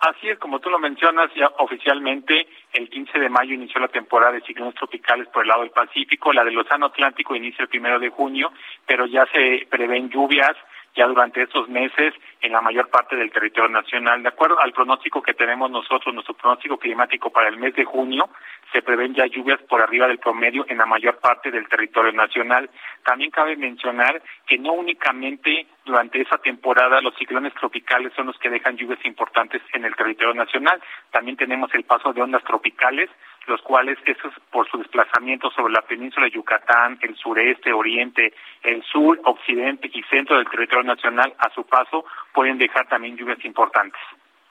Así 0.00 0.28
es, 0.28 0.38
como 0.38 0.60
tú 0.60 0.70
lo 0.70 0.78
mencionas, 0.78 1.30
ya 1.34 1.48
oficialmente 1.58 2.46
el 2.72 2.88
15 2.88 3.18
de 3.18 3.28
mayo 3.28 3.54
inició 3.54 3.80
la 3.80 3.88
temporada 3.88 4.32
de 4.32 4.42
ciclones 4.42 4.74
tropicales 4.74 5.28
por 5.28 5.42
el 5.42 5.48
lado 5.48 5.62
del 5.62 5.70
Pacífico, 5.70 6.32
la 6.32 6.44
del 6.44 6.58
Océano 6.58 6.86
Atlántico 6.86 7.34
inicia 7.34 7.62
el 7.62 7.68
primero 7.68 7.98
de 7.98 8.10
junio, 8.10 8.52
pero 8.86 9.06
ya 9.06 9.26
se 9.32 9.66
prevén 9.70 10.10
lluvias 10.10 10.56
ya 10.98 11.06
durante 11.06 11.42
estos 11.42 11.68
meses 11.68 12.12
en 12.40 12.50
la 12.50 12.60
mayor 12.60 12.90
parte 12.90 13.14
del 13.14 13.30
territorio 13.30 13.70
nacional. 13.70 14.20
De 14.20 14.28
acuerdo 14.28 14.60
al 14.60 14.72
pronóstico 14.72 15.22
que 15.22 15.32
tenemos 15.32 15.70
nosotros, 15.70 16.12
nuestro 16.12 16.34
pronóstico 16.34 16.76
climático 16.76 17.30
para 17.30 17.48
el 17.48 17.56
mes 17.56 17.74
de 17.76 17.84
junio, 17.84 18.28
se 18.72 18.82
prevén 18.82 19.14
ya 19.14 19.26
lluvias 19.26 19.60
por 19.62 19.80
arriba 19.80 20.08
del 20.08 20.18
promedio 20.18 20.66
en 20.68 20.78
la 20.78 20.86
mayor 20.86 21.18
parte 21.20 21.52
del 21.52 21.68
territorio 21.68 22.12
nacional. 22.12 22.68
También 23.04 23.30
cabe 23.30 23.56
mencionar 23.56 24.20
que 24.46 24.58
no 24.58 24.72
únicamente 24.72 25.66
durante 25.84 26.20
esa 26.20 26.38
temporada 26.38 27.00
los 27.00 27.14
ciclones 27.14 27.54
tropicales 27.54 28.12
son 28.14 28.26
los 28.26 28.38
que 28.38 28.50
dejan 28.50 28.76
lluvias 28.76 29.02
importantes 29.04 29.62
en 29.72 29.84
el 29.84 29.94
territorio 29.94 30.34
nacional, 30.34 30.82
también 31.12 31.36
tenemos 31.36 31.72
el 31.74 31.84
paso 31.84 32.12
de 32.12 32.22
ondas 32.22 32.42
tropicales, 32.44 33.08
los 33.46 33.62
cuales, 33.62 33.98
esos 34.04 34.32
por 34.50 34.68
su 34.70 34.78
desplazamiento 34.78 35.50
sobre 35.50 35.72
la 35.72 35.82
península 35.82 36.26
de 36.26 36.32
Yucatán, 36.32 36.98
el 37.02 37.16
sureste, 37.16 37.72
oriente, 37.72 38.34
el 38.62 38.82
sur, 38.84 39.20
occidente 39.24 39.90
y 39.92 40.02
centro 40.04 40.36
del 40.36 40.48
territorio 40.48 40.84
nacional, 40.84 41.34
a 41.38 41.52
su 41.54 41.64
paso, 41.64 42.04
pueden 42.34 42.58
dejar 42.58 42.88
también 42.88 43.16
lluvias 43.16 43.42
importantes. 43.44 44.00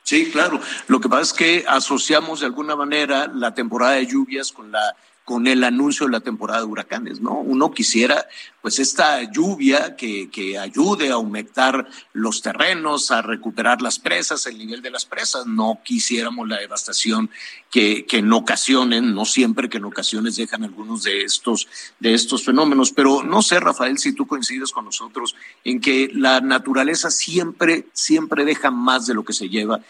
Sí, 0.03 0.31
claro. 0.31 0.59
Lo 0.87 0.99
que 0.99 1.09
pasa 1.09 1.21
es 1.21 1.33
que 1.33 1.65
asociamos 1.67 2.39
de 2.39 2.45
alguna 2.45 2.75
manera 2.75 3.27
la 3.33 3.53
temporada 3.53 3.93
de 3.93 4.05
lluvias 4.05 4.53
con 4.53 4.71
la 4.71 4.95
con 5.27 5.45
el 5.45 5.65
anuncio 5.65 6.05
de 6.05 6.13
la 6.13 6.21
temporada 6.21 6.61
de 6.61 6.67
huracanes, 6.67 7.19
¿no? 7.19 7.33
Uno 7.41 7.71
quisiera, 7.71 8.29
pues, 8.61 8.79
esta 8.79 9.29
lluvia 9.29 9.97
que, 9.97 10.29
que 10.29 10.57
ayude 10.57 11.09
a 11.09 11.15
aumentar 11.15 11.85
los 12.13 12.41
terrenos, 12.41 13.11
a 13.11 13.21
recuperar 13.21 13.81
las 13.81 13.99
presas, 13.99 14.47
el 14.47 14.57
nivel 14.57 14.81
de 14.81 14.89
las 14.89 15.05
presas. 15.05 15.45
No 15.45 15.81
quisiéramos 15.83 16.47
la 16.47 16.59
devastación 16.59 17.29
que, 17.69 18.05
que 18.05 18.19
en 18.19 18.31
ocasiones, 18.31 19.03
no 19.03 19.25
siempre 19.25 19.67
que 19.67 19.79
en 19.79 19.83
ocasiones 19.83 20.37
dejan 20.37 20.63
algunos 20.63 21.03
de 21.03 21.23
estos, 21.23 21.67
de 21.99 22.13
estos 22.13 22.45
fenómenos. 22.45 22.93
Pero 22.93 23.21
no 23.21 23.41
sé, 23.41 23.59
Rafael, 23.59 23.97
si 23.97 24.13
tú 24.13 24.27
coincides 24.27 24.71
con 24.71 24.85
nosotros 24.85 25.35
en 25.65 25.81
que 25.81 26.09
la 26.13 26.39
naturaleza 26.39 27.11
siempre, 27.11 27.87
siempre 27.91 28.45
deja 28.45 28.71
más 28.71 29.07
de 29.07 29.13
lo 29.13 29.25
que 29.25 29.33
se 29.33 29.49
lleva 29.49 29.81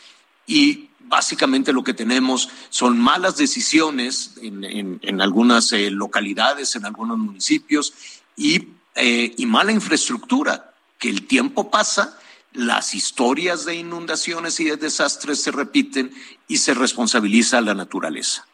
y 0.47 0.89
básicamente 1.08 1.74
lo 1.74 1.84
que 1.84 1.93
tenemos 1.93 2.49
son 2.70 2.99
malas 2.99 3.38
decisiones 3.38 4.38
en, 4.41 4.99
en, 5.01 5.22
algunas 5.22 5.72
eh, 5.74 5.89
localidades, 5.89 6.76
en 6.76 6.86
algunos 6.86 7.18
municipios 7.18 8.24
y, 8.36 8.70
eh, 8.95 9.34
y 9.38 9.45
mala 9.45 9.72
infraestructura, 9.72 10.72
que 10.99 11.10
el 11.10 11.28
tiempo 11.28 11.70
pasa, 11.72 12.20
las 12.53 12.95
historias 12.95 13.66
de 13.66 13.76
inundaciones 13.76 14.60
y 14.60 14.66
de 14.66 14.78
desastres 14.78 15.43
se 15.43 15.51
repiten 15.51 16.12
y 16.47 16.58
se 16.58 16.74
responsabiliza 16.74 17.60
a 17.60 17.62
la 17.62 17.74
naturaleza. 17.74 18.45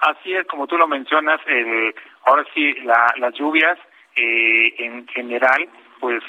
Así 0.00 0.32
es, 0.32 0.46
como 0.46 0.66
tú 0.66 0.76
lo 0.76 0.86
mencionas, 0.86 1.40
ahora 2.26 2.44
sí, 2.54 2.74
la, 2.84 3.14
las 3.18 3.32
lluvias 3.34 3.78
eh, 4.16 4.74
en 4.78 5.06
general 5.08 5.68
pues 6.00 6.22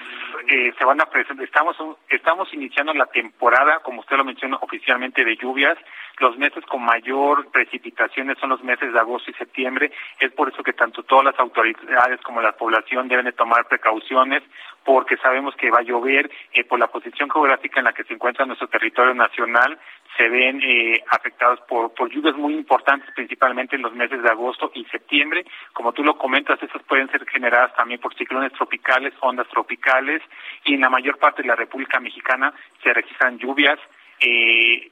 eh, 0.47 0.73
se 0.77 0.85
van 0.85 1.01
a 1.01 1.05
presentar, 1.05 1.45
estamos, 1.45 1.75
estamos 2.09 2.53
iniciando 2.53 2.93
la 2.93 3.05
temporada, 3.07 3.79
como 3.79 4.01
usted 4.01 4.17
lo 4.17 4.23
menciona, 4.23 4.57
oficialmente 4.61 5.23
de 5.23 5.35
lluvias. 5.37 5.77
Los 6.19 6.37
meses 6.37 6.63
con 6.65 6.83
mayor 6.83 7.51
precipitaciones 7.51 8.37
son 8.39 8.49
los 8.49 8.63
meses 8.63 8.93
de 8.93 8.99
agosto 8.99 9.31
y 9.31 9.33
septiembre. 9.33 9.91
Es 10.19 10.31
por 10.31 10.49
eso 10.49 10.63
que 10.63 10.73
tanto 10.73 11.03
todas 11.03 11.25
las 11.25 11.39
autoridades 11.39 12.21
como 12.21 12.41
la 12.41 12.53
población 12.53 13.07
deben 13.07 13.25
de 13.25 13.33
tomar 13.33 13.67
precauciones 13.67 14.43
porque 14.85 15.17
sabemos 15.17 15.55
que 15.55 15.71
va 15.71 15.79
a 15.79 15.83
llover 15.83 16.29
eh, 16.53 16.63
por 16.63 16.79
la 16.79 16.87
posición 16.87 17.29
geográfica 17.29 17.79
en 17.79 17.85
la 17.85 17.93
que 17.93 18.03
se 18.03 18.13
encuentra 18.13 18.45
nuestro 18.45 18.67
territorio 18.67 19.13
nacional 19.13 19.79
se 20.17 20.29
ven 20.29 20.61
eh, 20.63 21.03
afectados 21.09 21.59
por, 21.67 21.93
por 21.93 22.09
lluvias 22.09 22.35
muy 22.35 22.53
importantes, 22.53 23.09
principalmente 23.13 23.75
en 23.75 23.81
los 23.81 23.93
meses 23.93 24.21
de 24.21 24.29
agosto 24.29 24.71
y 24.73 24.85
septiembre. 24.85 25.45
Como 25.73 25.91
tú 25.93 26.03
lo 26.03 26.17
comentas, 26.17 26.61
esas 26.61 26.81
pueden 26.83 27.09
ser 27.11 27.25
generadas 27.27 27.75
también 27.75 27.99
por 27.99 28.15
ciclones 28.15 28.53
tropicales, 28.53 29.13
ondas 29.21 29.47
tropicales, 29.49 30.21
y 30.65 30.75
en 30.75 30.81
la 30.81 30.89
mayor 30.89 31.17
parte 31.17 31.41
de 31.41 31.47
la 31.47 31.55
República 31.55 31.99
Mexicana 31.99 32.53
se 32.83 32.93
registran 32.93 33.37
lluvias. 33.37 33.79
Eh, 34.19 34.91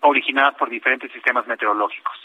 originadas 0.00 0.54
por 0.56 0.70
diferentes 0.70 1.12
sistemas 1.12 1.46
meteorológicos. 1.46 2.16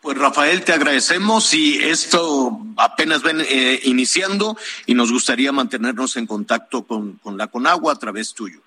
Pues 0.00 0.18
Rafael, 0.18 0.64
te 0.64 0.72
agradecemos 0.72 1.52
y 1.54 1.82
esto 1.82 2.58
apenas 2.76 3.22
ven 3.22 3.40
eh, 3.40 3.80
iniciando 3.84 4.56
y 4.86 4.94
nos 4.94 5.12
gustaría 5.12 5.52
mantenernos 5.52 6.16
en 6.16 6.26
contacto 6.26 6.84
con, 6.84 7.14
con 7.16 7.36
la 7.36 7.48
Conagua 7.48 7.92
a 7.92 7.96
través 7.96 8.34
tuyo. 8.34 8.60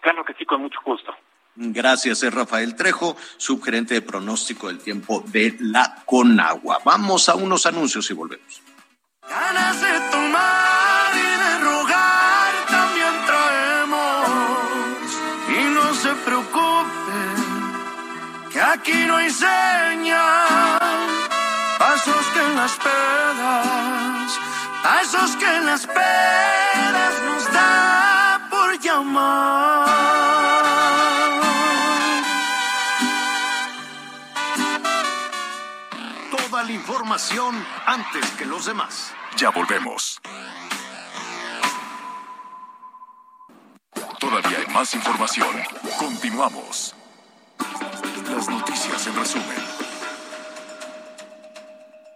Claro 0.00 0.24
que 0.24 0.34
sí, 0.34 0.44
con 0.44 0.62
mucho 0.62 0.78
gusto. 0.84 1.14
Gracias, 1.56 2.22
es 2.22 2.34
Rafael 2.34 2.74
Trejo, 2.74 3.16
subgerente 3.36 3.94
de 3.94 4.02
pronóstico 4.02 4.68
del 4.68 4.80
tiempo 4.80 5.22
de 5.26 5.56
la 5.60 6.02
Conagua. 6.04 6.78
Vamos 6.84 7.28
a 7.28 7.36
unos 7.36 7.64
anuncios 7.66 8.10
y 8.10 8.14
volvemos. 8.14 8.62
Ganas 9.28 9.80
de 9.80 10.10
tomar 10.10 10.63
aquí 18.74 19.06
no 19.06 19.16
hay 19.16 19.30
señal. 19.30 20.80
Pasos 21.78 22.26
que 22.32 22.40
en 22.40 22.56
las 22.56 22.72
pedas, 22.72 24.38
pasos 24.82 25.36
que 25.36 25.56
en 25.56 25.66
las 25.66 25.86
pedas 25.86 27.14
nos 27.26 27.52
da 27.52 28.48
por 28.50 28.78
llamar. 28.80 30.34
la 36.62 36.72
información 36.72 37.66
antes 37.84 38.30
que 38.38 38.46
los 38.46 38.64
demás. 38.64 39.12
Ya 39.36 39.50
volvemos. 39.50 40.20
Todavía 44.18 44.58
hay 44.58 44.66
más 44.72 44.94
información. 44.94 45.54
Continuamos. 45.98 46.94
Las 48.34 48.48
noticias 48.48 49.06
en 49.06 49.14
resumen. 49.14 49.56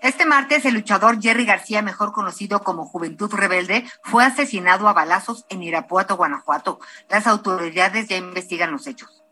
Este 0.03 0.27
martes, 0.27 0.65
el 0.65 0.75
luchador 0.75 1.23
Jerry 1.23 1.45
García, 1.45 1.81
mejor 1.81 2.11
conocido 2.13 2.65
como 2.65 2.87
Juventud 2.87 3.33
Rebelde, 3.33 3.89
fue 4.03 4.25
asesinado 4.25 4.89
a 4.89 4.93
balazos 4.93 5.47
en 5.49 5.63
Irapuato, 5.63 6.17
Guanajuato. 6.17 6.81
Las 7.09 7.29
autoridades 7.29 8.09
ya 8.09 8.17
investigan 8.17 8.73
los 8.73 8.89
hechos. 8.89 9.23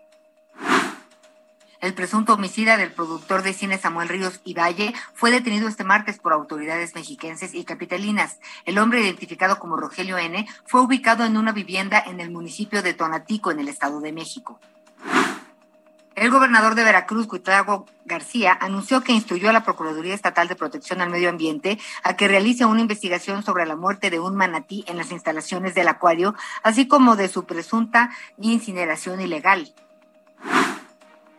El 1.80 1.92
presunto 1.94 2.34
homicida 2.34 2.76
del 2.76 2.92
productor 2.92 3.42
de 3.42 3.52
cine 3.52 3.78
Samuel 3.78 4.08
Ríos 4.08 4.40
y 4.44 4.54
Valle 4.54 4.94
fue 5.12 5.32
detenido 5.32 5.66
este 5.66 5.82
martes 5.82 6.20
por 6.20 6.32
autoridades 6.32 6.94
mexiquenses 6.94 7.52
y 7.52 7.64
capitalinas. 7.64 8.38
El 8.64 8.78
hombre 8.78 9.00
identificado 9.00 9.58
como 9.58 9.76
Rogelio 9.76 10.18
N. 10.18 10.46
fue 10.66 10.82
ubicado 10.82 11.24
en 11.24 11.36
una 11.36 11.50
vivienda 11.50 11.98
en 12.06 12.20
el 12.20 12.30
municipio 12.30 12.80
de 12.82 12.94
Tonatico, 12.94 13.50
en 13.50 13.58
el 13.58 13.68
Estado 13.68 14.00
de 14.00 14.12
México. 14.12 14.60
El 16.26 16.32
gobernador 16.32 16.74
de 16.74 16.82
Veracruz, 16.82 17.28
Cuitlagua 17.28 17.84
García, 18.04 18.58
anunció 18.60 19.00
que 19.00 19.12
instruyó 19.12 19.48
a 19.48 19.52
la 19.52 19.62
Procuraduría 19.62 20.12
Estatal 20.12 20.48
de 20.48 20.56
Protección 20.56 21.00
al 21.00 21.08
Medio 21.08 21.28
Ambiente 21.28 21.78
a 22.02 22.16
que 22.16 22.26
realice 22.26 22.64
una 22.64 22.80
investigación 22.80 23.44
sobre 23.44 23.64
la 23.64 23.76
muerte 23.76 24.10
de 24.10 24.18
un 24.18 24.34
manatí 24.34 24.84
en 24.88 24.96
las 24.96 25.12
instalaciones 25.12 25.76
del 25.76 25.86
acuario, 25.86 26.34
así 26.64 26.88
como 26.88 27.14
de 27.14 27.28
su 27.28 27.44
presunta 27.44 28.10
incineración 28.40 29.20
ilegal. 29.20 29.72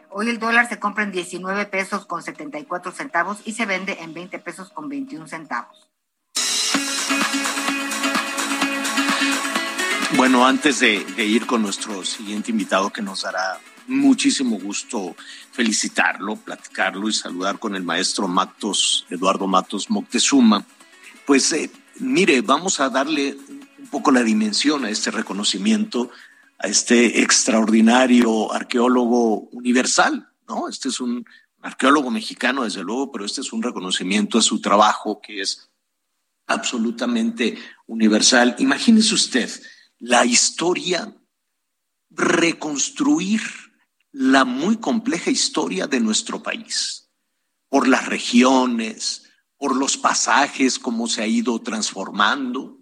Hoy 0.09 0.29
el 0.29 0.39
dólar 0.39 0.69
se 0.69 0.79
compra 0.79 1.03
en 1.03 1.11
19 1.11 1.65
pesos 1.65 2.05
con 2.05 2.23
74 2.23 2.93
centavos 2.93 3.39
y 3.43 3.51
se 3.55 3.65
vende 3.65 3.97
en 3.99 4.13
20 4.13 4.39
pesos 4.39 4.69
con 4.69 4.88
21 4.88 5.27
centavos. 5.27 5.89
Bueno, 10.15 10.47
antes 10.47 10.79
de, 10.79 11.03
ir 11.17 11.45
con 11.45 11.61
nuestro 11.61 12.05
siguiente 12.05 12.51
invitado, 12.51 12.89
que 12.89 13.01
nos 13.01 13.23
dará 13.23 13.59
muchísimo 13.88 14.59
gusto 14.59 15.15
felicitarlo, 15.51 16.35
platicarlo 16.35 17.09
y 17.09 17.13
saludar 17.13 17.59
con 17.59 17.75
el 17.75 17.83
maestro 17.83 18.27
Matos, 18.27 19.05
Eduardo 19.09 19.47
Matos 19.47 19.89
Moctezuma, 19.89 20.65
pues 21.25 21.51
eh, 21.53 21.71
mire, 21.99 22.41
vamos 22.41 22.79
a 22.79 22.89
darle 22.89 23.38
un 23.79 23.88
poco 23.89 24.11
la 24.11 24.23
dimensión 24.23 24.85
a 24.85 24.89
este 24.89 25.11
reconocimiento 25.11 26.09
a 26.59 26.67
este 26.67 27.21
extraordinario 27.21 28.51
arqueólogo 28.51 29.49
universal, 29.51 30.27
¿no? 30.47 30.67
Este 30.69 30.89
es 30.89 30.99
un 30.99 31.25
arqueólogo 31.61 32.09
mexicano, 32.09 32.63
desde 32.63 32.83
luego, 32.83 33.11
pero 33.11 33.25
este 33.25 33.41
es 33.41 33.53
un 33.53 33.61
reconocimiento 33.61 34.38
a 34.38 34.41
su 34.41 34.59
trabajo 34.59 35.21
que 35.21 35.41
es 35.41 35.69
absolutamente 36.47 37.57
universal. 37.85 38.55
Imagínese 38.59 39.13
usted 39.13 39.49
la 39.99 40.25
historia, 40.25 41.13
reconstruir 42.09 43.41
la 44.12 44.45
muy 44.45 44.78
compleja 44.78 45.30
historia 45.30 45.88
de 45.88 45.99
nuestro 45.99 46.41
país, 46.41 47.10
por 47.70 47.88
las 47.88 48.05
regiones, 48.08 49.24
por 49.58 49.76
los 49.76 49.97
pasajes, 49.97 50.80
cómo 50.80 51.08
se 51.08 51.22
ha 51.22 51.28
ido 51.28 51.60
transformando, 51.60 52.78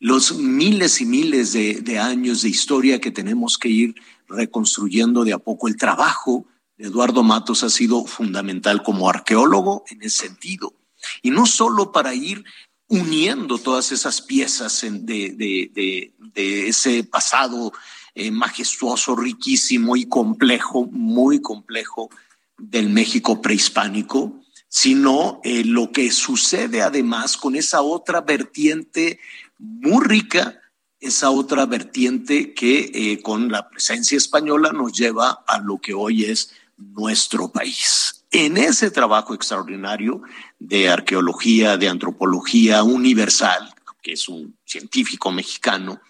los 0.00 0.36
miles 0.36 1.00
y 1.00 1.06
miles 1.06 1.52
de, 1.52 1.98
años 1.98 2.42
de 2.42 2.48
historia 2.48 3.00
que 3.00 3.10
tenemos 3.10 3.58
que 3.58 3.68
ir 3.68 3.94
reconstruyendo 4.28 5.24
de 5.24 5.32
a 5.32 5.38
poco. 5.38 5.66
El 5.66 5.76
trabajo 5.76 6.46
de 6.76 6.86
Eduardo 6.86 7.22
Matos 7.24 7.64
ha 7.64 7.70
sido 7.70 8.04
fundamental 8.04 8.82
como 8.82 9.08
arqueólogo 9.08 9.84
en 9.90 10.02
ese 10.02 10.28
sentido. 10.28 10.74
Y 11.22 11.30
no 11.30 11.46
solo 11.46 11.90
para 11.90 12.14
ir 12.14 12.44
uniendo 12.88 13.58
todas 13.58 13.90
esas 13.92 14.22
piezas 14.22 14.80
de, 14.82 16.12
ese 16.34 17.04
pasado 17.04 17.72
eh, 18.18 18.30
majestuoso, 18.30 19.16
riquísimo 19.16 19.96
y 19.96 20.06
complejo, 20.06 20.86
muy 20.90 21.40
complejo 21.40 22.10
del 22.56 22.90
México 22.90 23.40
prehispánico, 23.40 24.40
sino 24.68 25.40
eh, 25.44 25.64
lo 25.64 25.92
que 25.92 26.10
sucede 26.10 26.82
además 26.82 27.36
con 27.36 27.56
esa 27.56 27.80
otra 27.80 28.20
vertiente 28.20 29.18
muy 29.58 30.04
rica 30.04 30.60
esa 31.00 31.30
otra 31.30 31.66
vertiente 31.66 32.54
que 32.54 32.90
eh, 32.92 33.22
con 33.22 33.50
la 33.50 33.68
presencia 33.68 34.18
española 34.18 34.72
nos 34.72 34.92
lleva 34.92 35.44
a 35.46 35.60
lo 35.60 35.78
que 35.78 35.94
hoy 35.94 36.24
es 36.24 36.52
nuestro 36.76 37.50
país. 37.50 38.24
En 38.30 38.56
ese 38.56 38.90
trabajo 38.90 39.34
extraordinario 39.34 40.22
de 40.58 40.88
arqueología, 40.88 41.76
de 41.76 41.88
antropología 41.88 42.82
universal, 42.82 43.72
que 44.02 44.12
es 44.12 44.28
un 44.28 44.56
científico 44.64 45.30
mexicano, 45.30 46.00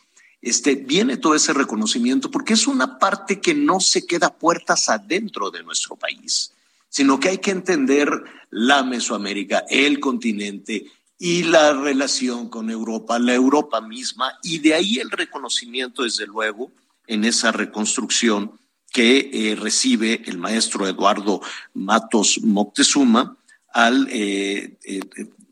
este, 0.40 0.76
viene 0.76 1.16
todo 1.16 1.34
ese 1.34 1.52
reconocimiento 1.52 2.30
porque 2.30 2.54
es 2.54 2.66
una 2.66 2.98
parte 2.98 3.40
que 3.40 3.54
no 3.54 3.80
se 3.80 4.06
queda 4.06 4.34
puertas 4.34 4.88
adentro 4.88 5.50
de 5.50 5.62
nuestro 5.62 5.96
país, 5.96 6.52
sino 6.88 7.18
que 7.18 7.30
hay 7.30 7.38
que 7.38 7.50
entender 7.50 8.10
la 8.50 8.82
Mesoamérica, 8.82 9.64
el 9.68 10.00
continente, 10.00 10.86
y 11.18 11.42
la 11.42 11.72
relación 11.72 12.48
con 12.48 12.70
Europa, 12.70 13.18
la 13.18 13.34
Europa 13.34 13.80
misma, 13.80 14.38
y 14.42 14.60
de 14.60 14.74
ahí 14.74 14.98
el 14.98 15.10
reconocimiento, 15.10 16.04
desde 16.04 16.26
luego, 16.26 16.70
en 17.08 17.24
esa 17.24 17.50
reconstrucción 17.50 18.52
que 18.92 19.30
eh, 19.32 19.56
recibe 19.56 20.22
el 20.26 20.38
maestro 20.38 20.86
Eduardo 20.86 21.42
Matos 21.74 22.40
Moctezuma 22.42 23.36
al 23.72 24.08
eh, 24.10 24.78
eh, 24.84 25.00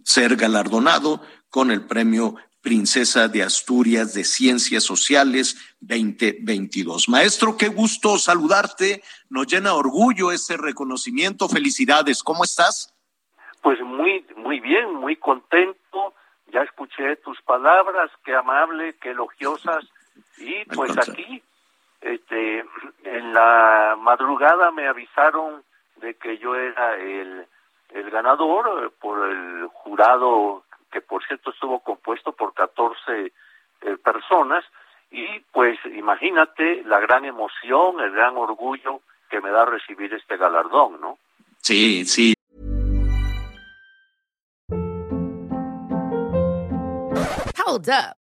ser 0.05 0.37
galardonado 0.37 1.21
con 1.51 1.71
el 1.71 1.83
premio 1.83 2.37
Princesa 2.67 3.29
de 3.29 3.45
Asturias 3.45 4.13
de 4.13 4.25
Ciencias 4.25 4.83
Sociales 4.83 5.77
2022. 5.79 7.09
Maestro, 7.09 7.57
qué 7.57 7.69
gusto 7.69 8.19
saludarte. 8.19 9.05
Nos 9.31 9.47
llena 9.47 9.75
orgullo 9.75 10.33
ese 10.33 10.57
reconocimiento. 10.57 11.49
Felicidades. 11.49 12.25
¿Cómo 12.25 12.43
estás? 12.43 12.93
Pues 13.63 13.81
muy, 13.83 14.27
muy 14.37 14.59
bien, 14.59 14.93
muy 14.97 15.15
contento. 15.15 16.13
Ya 16.53 16.63
escuché 16.63 17.15
tus 17.19 17.41
palabras, 17.43 18.11
qué 18.25 18.35
amable, 18.35 18.97
qué 19.01 19.11
elogiosas. 19.11 19.85
Y 20.39 20.65
pues 20.65 20.91
aquí, 20.99 21.41
este, 22.01 22.65
en 23.05 23.33
la 23.33 23.95
madrugada 23.97 24.73
me 24.73 24.89
avisaron 24.89 25.63
de 26.01 26.17
que 26.17 26.39
yo 26.39 26.57
era 26.57 26.97
el, 26.97 27.47
el 27.91 28.11
ganador 28.11 28.93
por 29.01 29.31
el 29.31 29.69
jurado, 29.69 30.65
que 30.91 31.01
por 31.01 31.25
cierto 31.27 31.51
estuvo 31.51 31.81
compuesto 31.81 32.33
por 32.33 32.55
14 32.55 33.33
eh, 33.83 33.97
personas. 34.03 34.65
Y 35.11 35.41
pues 35.53 35.79
imagínate 35.95 36.83
la 36.85 37.01
gran 37.01 37.25
emoción, 37.25 38.01
el 38.01 38.11
gran 38.11 38.37
orgullo 38.37 39.01
que 39.31 39.41
me 39.41 39.51
da 39.51 39.65
recibir 39.65 40.13
este 40.15 40.37
galardón, 40.37 41.01
¿no? 41.01 41.19
Sí, 41.61 42.05
sí, 42.05 42.35
Hold 47.67 47.89
up. 47.91 48.26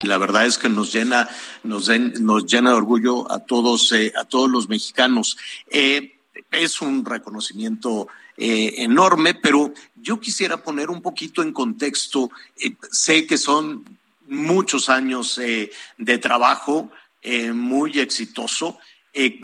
La 0.00 0.18
verdad 0.18 0.44
es 0.44 0.58
que 0.58 0.68
nos 0.68 0.92
llena, 0.92 1.26
nos, 1.62 1.88
nos 2.20 2.44
llena 2.44 2.70
de 2.70 2.76
orgullo 2.76 3.30
a 3.32 3.38
todos, 3.38 3.92
eh, 3.92 4.12
a 4.14 4.24
todos 4.24 4.50
los 4.50 4.68
mexicanos. 4.68 5.38
Eh, 5.70 6.18
es 6.50 6.82
un 6.82 7.02
reconocimiento 7.02 8.06
eh, 8.36 8.74
enorme, 8.76 9.32
pero 9.34 9.72
yo 9.94 10.20
quisiera 10.20 10.62
poner 10.62 10.90
un 10.90 11.00
poquito 11.00 11.42
en 11.42 11.50
contexto. 11.50 12.30
Eh, 12.62 12.74
sé 12.90 13.26
que 13.26 13.38
son 13.38 13.84
muchos 14.28 14.90
años 14.90 15.40
de 15.98 16.18
trabajo 16.18 16.90
muy 17.54 17.98
exitoso. 17.98 18.78
Eh, 19.18 19.40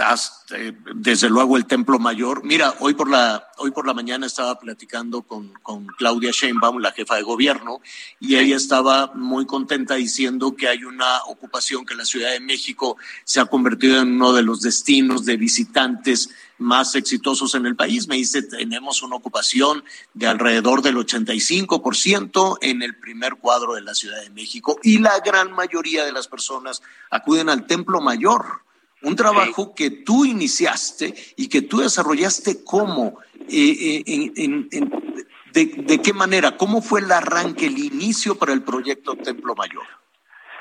eh, 0.51 0.73
desde 0.97 1.31
luego 1.31 1.57
el 1.57 1.65
Templo 1.65 1.99
Mayor. 1.99 2.45
Mira, 2.45 2.75
hoy 2.81 2.93
por 2.93 3.09
la, 3.09 3.49
hoy 3.57 3.71
por 3.71 3.87
la 3.87 3.95
mañana 3.95 4.27
estaba 4.27 4.59
platicando 4.59 5.23
con, 5.23 5.49
con 5.63 5.87
Claudia 5.87 6.31
Sheinbaum, 6.31 6.77
la 6.77 6.93
jefa 6.93 7.17
de 7.17 7.23
gobierno, 7.23 7.81
y 8.21 8.37
ella 8.37 8.57
estaba 8.57 9.13
muy 9.15 9.47
contenta 9.47 9.95
diciendo 9.95 10.55
que 10.55 10.69
hay 10.69 10.85
una 10.85 11.23
ocupación 11.25 11.87
que 11.87 11.95
la 11.95 12.05
Ciudad 12.05 12.33
de 12.33 12.41
México 12.41 12.99
se 13.25 13.41
ha 13.41 13.47
convertido 13.47 14.03
en 14.03 14.13
uno 14.13 14.35
de 14.35 14.43
los 14.43 14.61
destinos 14.61 15.25
de 15.25 15.39
visitantes 15.39 16.29
más 16.59 16.95
exitosos 16.95 17.55
en 17.55 17.65
el 17.65 17.75
país. 17.75 18.09
Me 18.09 18.17
dice, 18.17 18.43
tenemos 18.43 19.03
una 19.03 19.17
ocupación 19.17 19.85
de 20.13 20.27
alrededor 20.27 20.83
del 20.83 20.97
85% 20.97 22.59
en 22.61 22.83
el 22.83 22.99
primer 22.99 23.37
cuadro 23.37 23.73
de 23.73 23.81
la 23.81 23.95
Ciudad 23.95 24.21
de 24.21 24.29
México 24.29 24.79
y 24.83 24.99
la 24.99 25.19
gran 25.21 25.51
mayoría 25.51 26.05
de 26.05 26.13
las 26.13 26.29
personas 26.29 26.83
acuden 27.11 27.49
al 27.49 27.67
Templo 27.67 28.03
Mayor 28.03 28.61
un 29.03 29.17
trabajo 29.17 29.75
que 29.75 29.91
tú 29.91 30.25
iniciaste 30.25 31.15
y 31.37 31.49
que 31.49 31.63
tú 31.63 31.79
desarrollaste 31.79 32.65
cómo, 32.65 33.19
eh, 33.49 34.03
eh, 34.07 34.33
en, 34.37 34.69
en, 34.71 34.91
de, 35.53 35.67
de, 35.67 36.03
qué 36.03 36.13
manera, 36.13 36.57
cómo 36.57 36.81
fue 36.81 37.01
el 37.01 37.11
arranque, 37.11 37.67
el 37.67 37.79
inicio 37.79 38.39
para 38.39 38.53
el 38.53 38.63
proyecto 38.63 39.17
Templo 39.17 39.55
Mayor. 39.55 39.85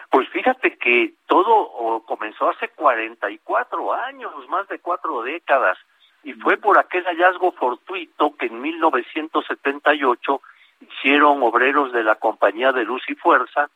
Pues 0.09 0.27
fíjate 0.29 0.77
que 0.77 1.13
todo 1.27 2.03
comenzó 2.05 2.49
hace 2.49 2.67
44 2.69 3.93
años, 3.93 4.31
más 4.49 4.67
de 4.67 4.79
cuatro 4.79 5.21
décadas, 5.23 5.77
y 6.23 6.33
fue 6.33 6.57
por 6.57 6.77
aquel 6.77 7.05
hallazgo 7.05 7.53
fortuito 7.53 8.35
que 8.35 8.47
en 8.47 8.61
1978 8.61 10.41
hicieron 10.81 11.41
obreros 11.43 11.93
de 11.93 12.03
la 12.03 12.15
Compañía 12.15 12.71
de 12.71 12.83
Luz 12.83 13.03
y 13.07 13.15
Fuerza, 13.15 13.69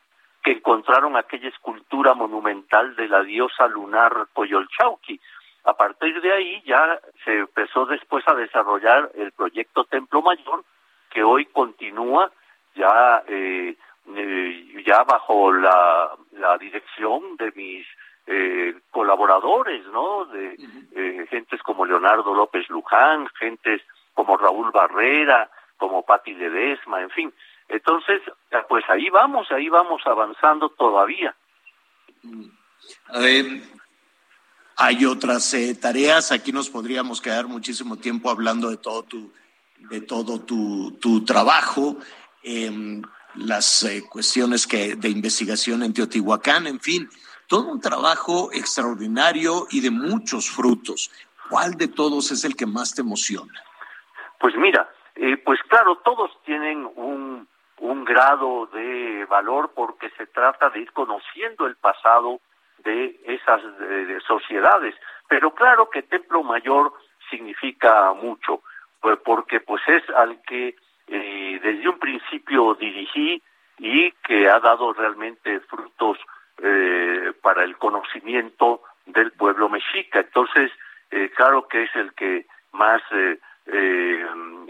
que 0.46 0.52
encontraron 0.52 1.16
aquella 1.16 1.48
escultura 1.48 2.14
monumental 2.14 2.94
de 2.94 3.08
la 3.08 3.24
diosa 3.24 3.66
lunar 3.66 4.28
Coyolchauqui. 4.32 5.20
A 5.64 5.76
partir 5.76 6.20
de 6.20 6.32
ahí 6.32 6.62
ya 6.64 7.00
se 7.24 7.38
empezó 7.38 7.84
después 7.84 8.22
a 8.28 8.34
desarrollar 8.34 9.10
el 9.16 9.32
proyecto 9.32 9.86
Templo 9.86 10.22
Mayor, 10.22 10.62
que 11.10 11.24
hoy 11.24 11.46
continúa 11.46 12.30
ya 12.76 13.24
eh, 13.26 13.76
eh, 14.14 14.84
ya 14.86 15.02
bajo 15.02 15.52
la, 15.52 16.12
la 16.30 16.56
dirección 16.58 17.36
de 17.38 17.50
mis 17.56 17.84
eh, 18.28 18.76
colaboradores, 18.92 19.84
¿no? 19.86 20.26
De 20.26 20.56
eh, 20.94 21.26
gentes 21.28 21.60
como 21.64 21.84
Leonardo 21.84 22.32
López 22.32 22.70
Luján, 22.70 23.26
gentes 23.40 23.82
como 24.14 24.36
Raúl 24.36 24.70
Barrera, 24.70 25.50
como 25.76 26.04
Patti 26.04 26.34
Ledesma, 26.34 27.02
en 27.02 27.10
fin, 27.10 27.34
entonces, 27.68 28.22
pues 28.68 28.84
ahí 28.88 29.08
vamos, 29.10 29.50
ahí 29.50 29.68
vamos 29.68 30.02
avanzando 30.06 30.68
todavía. 30.70 31.34
Ver, 33.12 33.62
hay 34.76 35.04
otras 35.04 35.52
eh, 35.54 35.74
tareas, 35.74 36.32
aquí 36.32 36.52
nos 36.52 36.68
podríamos 36.68 37.20
quedar 37.20 37.46
muchísimo 37.46 37.96
tiempo 37.96 38.30
hablando 38.30 38.70
de 38.70 38.76
todo 38.76 39.02
tu, 39.02 39.32
de 39.78 40.00
todo 40.00 40.40
tu, 40.40 40.98
tu 41.00 41.24
trabajo, 41.24 41.96
eh, 42.42 43.00
las 43.34 43.82
eh, 43.84 44.04
cuestiones 44.08 44.66
que, 44.66 44.96
de 44.96 45.08
investigación 45.08 45.82
en 45.82 45.92
Teotihuacán, 45.92 46.66
en 46.66 46.80
fin, 46.80 47.08
todo 47.46 47.68
un 47.70 47.80
trabajo 47.80 48.50
extraordinario 48.52 49.66
y 49.70 49.80
de 49.80 49.90
muchos 49.90 50.50
frutos. 50.50 51.10
¿Cuál 51.48 51.74
de 51.74 51.88
todos 51.88 52.30
es 52.32 52.44
el 52.44 52.56
que 52.56 52.66
más 52.66 52.94
te 52.94 53.02
emociona? 53.02 53.62
Pues 54.40 54.54
mira, 54.56 54.90
eh, 55.14 55.36
pues 55.38 55.60
claro, 55.68 55.96
todos 56.04 56.30
tienen 56.44 56.88
un, 56.96 57.48
un 57.80 58.04
grado 58.04 58.66
de 58.66 59.24
valor 59.26 59.72
porque 59.74 60.10
se 60.10 60.26
trata 60.26 60.70
de 60.70 60.80
ir 60.80 60.92
conociendo 60.92 61.66
el 61.66 61.76
pasado 61.76 62.40
de 62.78 63.18
esas 63.24 63.62
de, 63.78 64.20
sociedades. 64.20 64.94
Pero 65.28 65.52
claro 65.52 65.90
que 65.90 66.02
Templo 66.02 66.42
Mayor 66.42 66.92
significa 67.30 68.12
mucho, 68.14 68.62
pues 69.00 69.18
porque 69.24 69.60
pues 69.60 69.82
es 69.88 70.08
al 70.10 70.40
que 70.42 70.76
eh, 71.08 71.60
desde 71.62 71.88
un 71.88 71.98
principio 71.98 72.74
dirigí 72.74 73.42
y 73.78 74.10
que 74.12 74.48
ha 74.48 74.58
dado 74.60 74.92
realmente 74.92 75.60
frutos 75.60 76.18
eh, 76.62 77.32
para 77.42 77.64
el 77.64 77.76
conocimiento 77.76 78.82
del 79.04 79.32
pueblo 79.32 79.68
mexica. 79.68 80.20
Entonces, 80.20 80.72
eh, 81.10 81.30
claro 81.36 81.68
que 81.68 81.82
es 81.82 81.96
el 81.96 82.14
que 82.14 82.46
más, 82.72 83.02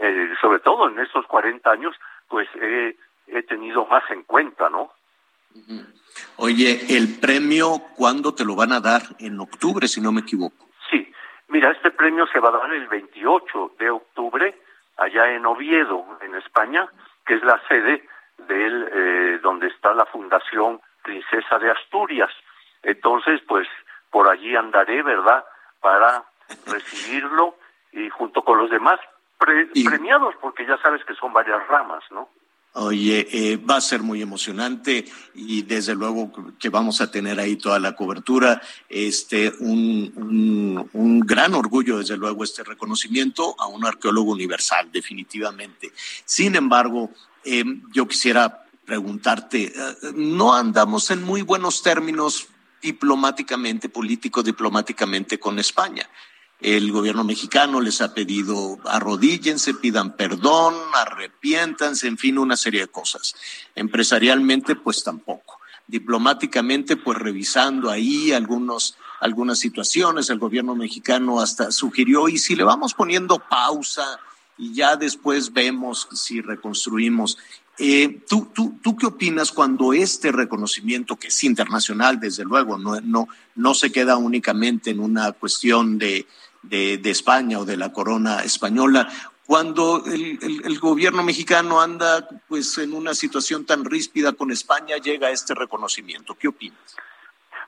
eh, 0.09 0.35
sobre 0.41 0.61
todo 0.61 0.89
en 0.89 0.99
estos 0.99 1.27
40 1.27 1.71
años, 1.71 1.97
pues 2.29 2.49
he, 2.61 2.97
he 3.27 3.43
tenido 3.43 3.87
más 3.87 4.03
en 4.11 4.23
cuenta, 4.25 4.69
¿no? 4.69 4.91
Oye, 6.37 6.97
el 6.97 7.19
premio, 7.21 7.81
¿cuándo 7.97 8.35
te 8.35 8.45
lo 8.45 8.55
van 8.55 8.73
a 8.73 8.81
dar? 8.81 9.03
En 9.19 9.41
octubre, 9.41 9.89
si 9.89 10.01
no 10.01 10.13
me 10.13 10.21
equivoco. 10.21 10.67
Sí, 10.91 11.11
mira, 11.49 11.71
este 11.71 11.91
premio 11.91 12.27
se 12.27 12.41
va 12.41 12.51
a 12.51 12.59
dar 12.59 12.73
el 12.73 12.87
28 12.89 13.73
de 13.79 13.91
octubre 13.91 14.61
allá 14.97 15.33
en 15.35 15.47
Oviedo, 15.47 16.05
en 16.23 16.35
España, 16.35 16.89
que 17.25 17.35
es 17.35 17.43
la 17.43 17.61
sede 17.69 18.07
del 18.49 18.89
eh, 18.93 19.39
donde 19.43 19.69
está 19.69 19.95
la 19.95 20.07
Fundación 20.07 20.81
Princesa 21.03 21.59
de 21.59 21.71
Asturias. 21.71 22.31
Entonces, 22.83 23.41
pues 23.47 23.67
por 24.11 24.29
allí 24.29 24.55
andaré, 24.55 25.03
¿verdad? 25.03 25.45
Para 25.81 26.25
recibirlo 26.67 27.57
y 27.93 28.09
junto 28.11 28.43
con 28.43 28.59
los 28.59 28.71
demás 28.71 29.01
pre 29.39 29.69
y... 29.75 29.85
premiados, 29.85 30.35
porque 30.41 30.67
ya 30.67 30.79
sabes 30.79 31.05
que 31.05 31.15
son 31.15 31.33
varias 31.33 31.67
ramas, 31.69 32.03
¿no? 32.11 32.29
Oye, 32.79 33.27
eh, 33.33 33.57
va 33.57 33.77
a 33.77 33.81
ser 33.81 34.03
muy 34.03 34.21
emocionante 34.21 35.07
y 35.35 35.63
desde 35.63 35.95
luego 35.95 36.31
que 36.59 36.69
vamos 36.69 37.01
a 37.01 37.11
tener 37.11 37.41
ahí 37.41 37.57
toda 37.57 37.79
la 37.79 37.97
cobertura. 37.97 38.61
Este, 38.87 39.51
un, 39.61 40.13
un, 40.15 40.91
un, 40.93 41.21
gran 41.21 41.55
orgullo, 41.55 41.97
desde 41.97 42.19
luego, 42.19 42.45
este 42.45 42.63
reconocimiento 42.65 43.55
a 43.59 43.67
un 43.67 43.87
arqueólogo 43.87 44.31
universal, 44.33 44.93
definitivamente. 44.93 45.91
Sin 46.27 46.55
embargo, 46.55 47.11
eh, 47.45 47.65
yo 47.95 48.07
quisiera 48.07 48.67
preguntarte, 48.85 49.73
no 50.15 50.55
andamos 50.55 51.11
en 51.11 51.23
muy 51.23 51.41
buenos 51.41 51.83
términos 51.83 52.49
diplomáticamente, 52.83 53.89
político 53.89 54.43
diplomáticamente 54.43 55.39
con 55.39 55.59
España. 55.59 56.07
El 56.61 56.91
gobierno 56.91 57.23
mexicano 57.23 57.81
les 57.81 58.01
ha 58.01 58.15
pedido 58.15 58.79
arrodíllense, 58.85 59.75
pidan 59.75 60.17
perdón, 60.17 60.75
arrepiéntanse, 60.95 62.09
en 62.09 62.17
fin, 62.17 62.39
una 62.39 62.57
serie 62.57 62.81
de 62.81 62.89
cosas. 62.89 63.35
Empresarialmente, 63.75 64.75
pues 64.75 65.05
tampoco. 65.05 65.61
Diplomáticamente, 65.87 66.97
pues 66.97 67.19
revisando 67.19 67.91
ahí 67.91 68.33
algunos, 68.33 68.97
algunas 69.21 69.59
situaciones, 69.59 70.31
el 70.31 70.39
gobierno 70.39 70.75
mexicano 70.75 71.41
hasta 71.41 71.71
sugirió, 71.71 72.29
y 72.29 72.39
si 72.39 72.57
le 72.57 72.65
vamos 72.65 72.95
poniendo 72.95 73.39
pausa 73.39 74.19
y 74.57 74.73
ya 74.73 74.97
después 74.97 75.53
vemos 75.53 76.09
si 76.13 76.41
reconstruimos. 76.41 77.37
Eh, 77.79 78.23
¿tú, 78.27 78.49
tú, 78.55 78.79
¿Tú 78.83 78.97
qué 78.97 79.05
opinas 79.05 79.53
cuando 79.53 79.93
este 79.93 80.33
reconocimiento, 80.33 81.17
que 81.17 81.29
es 81.29 81.45
internacional, 81.45 82.19
desde 82.19 82.45
luego, 82.45 82.79
no, 82.79 82.99
no, 83.03 83.29
no 83.55 83.75
se 83.75 83.93
queda 83.93 84.17
únicamente 84.17 84.91
en 84.91 85.01
una 85.01 85.33
cuestión 85.33 85.99
de, 85.99 86.27
de, 86.69 87.01
España 87.11 87.59
o 87.59 87.65
de 87.65 87.77
la 87.77 87.93
corona 87.93 88.41
española, 88.41 89.09
cuando 89.47 90.03
el, 90.07 90.79
gobierno 90.81 91.23
mexicano 91.23 91.81
anda 91.81 92.29
pues 92.49 92.79
en 92.79 92.93
una 92.93 93.15
situación 93.15 93.65
tan 93.65 93.85
ríspida 93.85 94.33
con 94.33 94.51
España, 94.51 94.97
llega 94.97 95.31
este 95.31 95.55
reconocimiento. 95.55 96.35
¿Qué 96.35 96.49
opinas? 96.49 96.97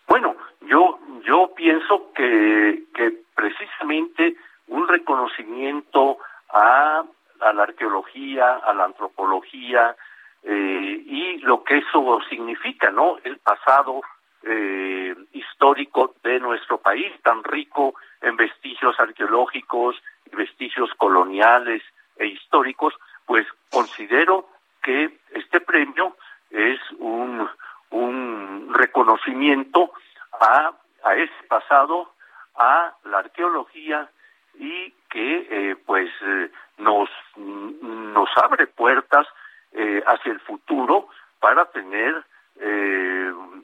Bueno, 0.06 0.36
yo, 0.62 0.98
yo 1.24 1.52
pienso 1.54 2.12
que, 2.14 2.84
que 2.94 3.22
precisamente 3.34 4.36
un 4.66 4.88
reconocimiento 4.88 6.18
a, 6.50 7.04
a 7.40 7.52
la 7.52 7.62
arqueología, 7.62 8.54
a 8.54 8.74
la 8.74 8.84
antropología 8.84 9.94
eh, 10.42 11.02
y 11.06 11.38
lo 11.38 11.64
que 11.64 11.78
eso 11.78 12.20
significa, 12.28 12.90
¿no? 12.90 13.18
El 13.24 13.38
pasado 13.38 14.00
eh, 14.42 15.14
histórico 15.32 16.14
de 16.22 16.38
nuestro 16.40 16.78
país, 16.78 17.12
tan 17.22 17.42
rico 17.44 17.94
en 18.20 18.36
vestigios 18.36 18.98
arqueológicos 18.98 19.96
vestigios 20.32 20.90
coloniales 20.96 21.82
e 22.16 22.26
históricos, 22.26 22.94
pues 23.26 23.46
considero 23.70 24.48
que 24.82 25.18
este 25.30 25.60
premio 25.60 26.16
es 26.50 26.80
un, 26.98 27.48
un 27.90 28.70
reconocimiento 28.72 29.92
a, 30.40 30.72
a 31.04 31.14
ese 31.14 31.42
pasado, 31.48 32.12
a 32.56 32.94
la 33.04 33.18
arqueología 33.18 34.08
y 34.54 34.90
que 35.10 35.46
eh, 35.50 35.76
pues 35.86 36.10
eh, 36.22 36.50
nos, 36.78 37.08
nos 37.36 38.28
abre 38.36 38.66
puertas 38.66 39.26
eh, 39.72 40.02
hacia 40.06 40.32
el 40.32 40.40
futuro 40.40 41.08
para 41.40 41.66
tener 41.66 42.24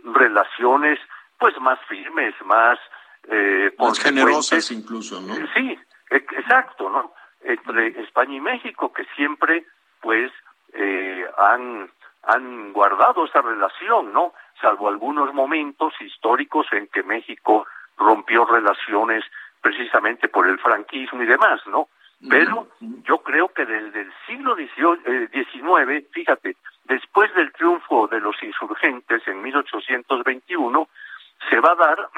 relaciones 0.05 1.01
pues 1.37 1.59
más 1.61 1.81
firmes, 1.89 2.33
más 2.45 2.79
más 3.79 3.99
generosas 3.99 4.71
incluso, 4.71 5.21
¿no? 5.21 5.35
Sí, 5.55 5.79
exacto, 6.11 6.91
¿no? 6.91 7.13
Entre 7.43 7.89
España 8.03 8.37
y 8.37 8.41
México 8.41 8.93
que 8.93 9.05
siempre 9.17 9.65
pues 10.01 10.31
han 11.39 11.89
han 12.27 12.73
guardado 12.73 13.25
esa 13.25 13.43
relación, 13.43 14.13
¿no? 14.13 14.33
Salvo 14.61 14.89
algunos 14.89 15.33
momentos 15.35 15.93
históricos 16.01 16.67
en 16.73 16.89
que 16.89 17.03
México 17.03 17.67
rompió 17.97 18.45
relaciones 18.45 19.25
precisamente 19.61 20.29
por 20.29 20.49
el 20.49 20.59
franquismo 20.59 21.23
y 21.23 21.27
demás, 21.27 21.61
¿no? 21.67 21.89
Pero 22.29 22.69
yo 23.03 23.19
creo 23.19 23.49
que 23.49 23.67
desde 23.67 24.03
el 24.03 24.13
siglo 24.27 24.57
XIX, 24.57 24.99
eh, 25.05 26.09
fíjate, 26.13 26.57
después 26.85 27.35
del 27.35 27.53
triunfo 27.53 28.07
de 28.09 28.21
los 28.21 28.41
insurgentes 28.43 29.27
en 29.27 29.43
1821, 29.43 30.89
se 31.51 31.61
va 31.61 31.73
a 31.73 31.75
dar 31.75 32.09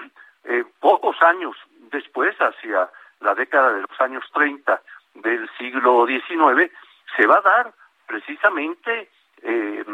eh, 0.47 0.65
pocos 0.81 1.21
años 1.23 1.57
después, 1.91 2.37
hacia 2.41 2.89
la 3.21 3.35
década 3.35 3.73
de 3.73 3.83
los 3.83 4.01
años 4.01 4.25
30 4.33 4.81
del 5.15 5.49
siglo 5.59 6.07
XIX, 6.07 6.71
se 7.17 7.27
va 7.27 7.39
a 7.39 7.43
dar 7.43 7.73
precisamente, 8.07 9.11
eh, 9.43 9.85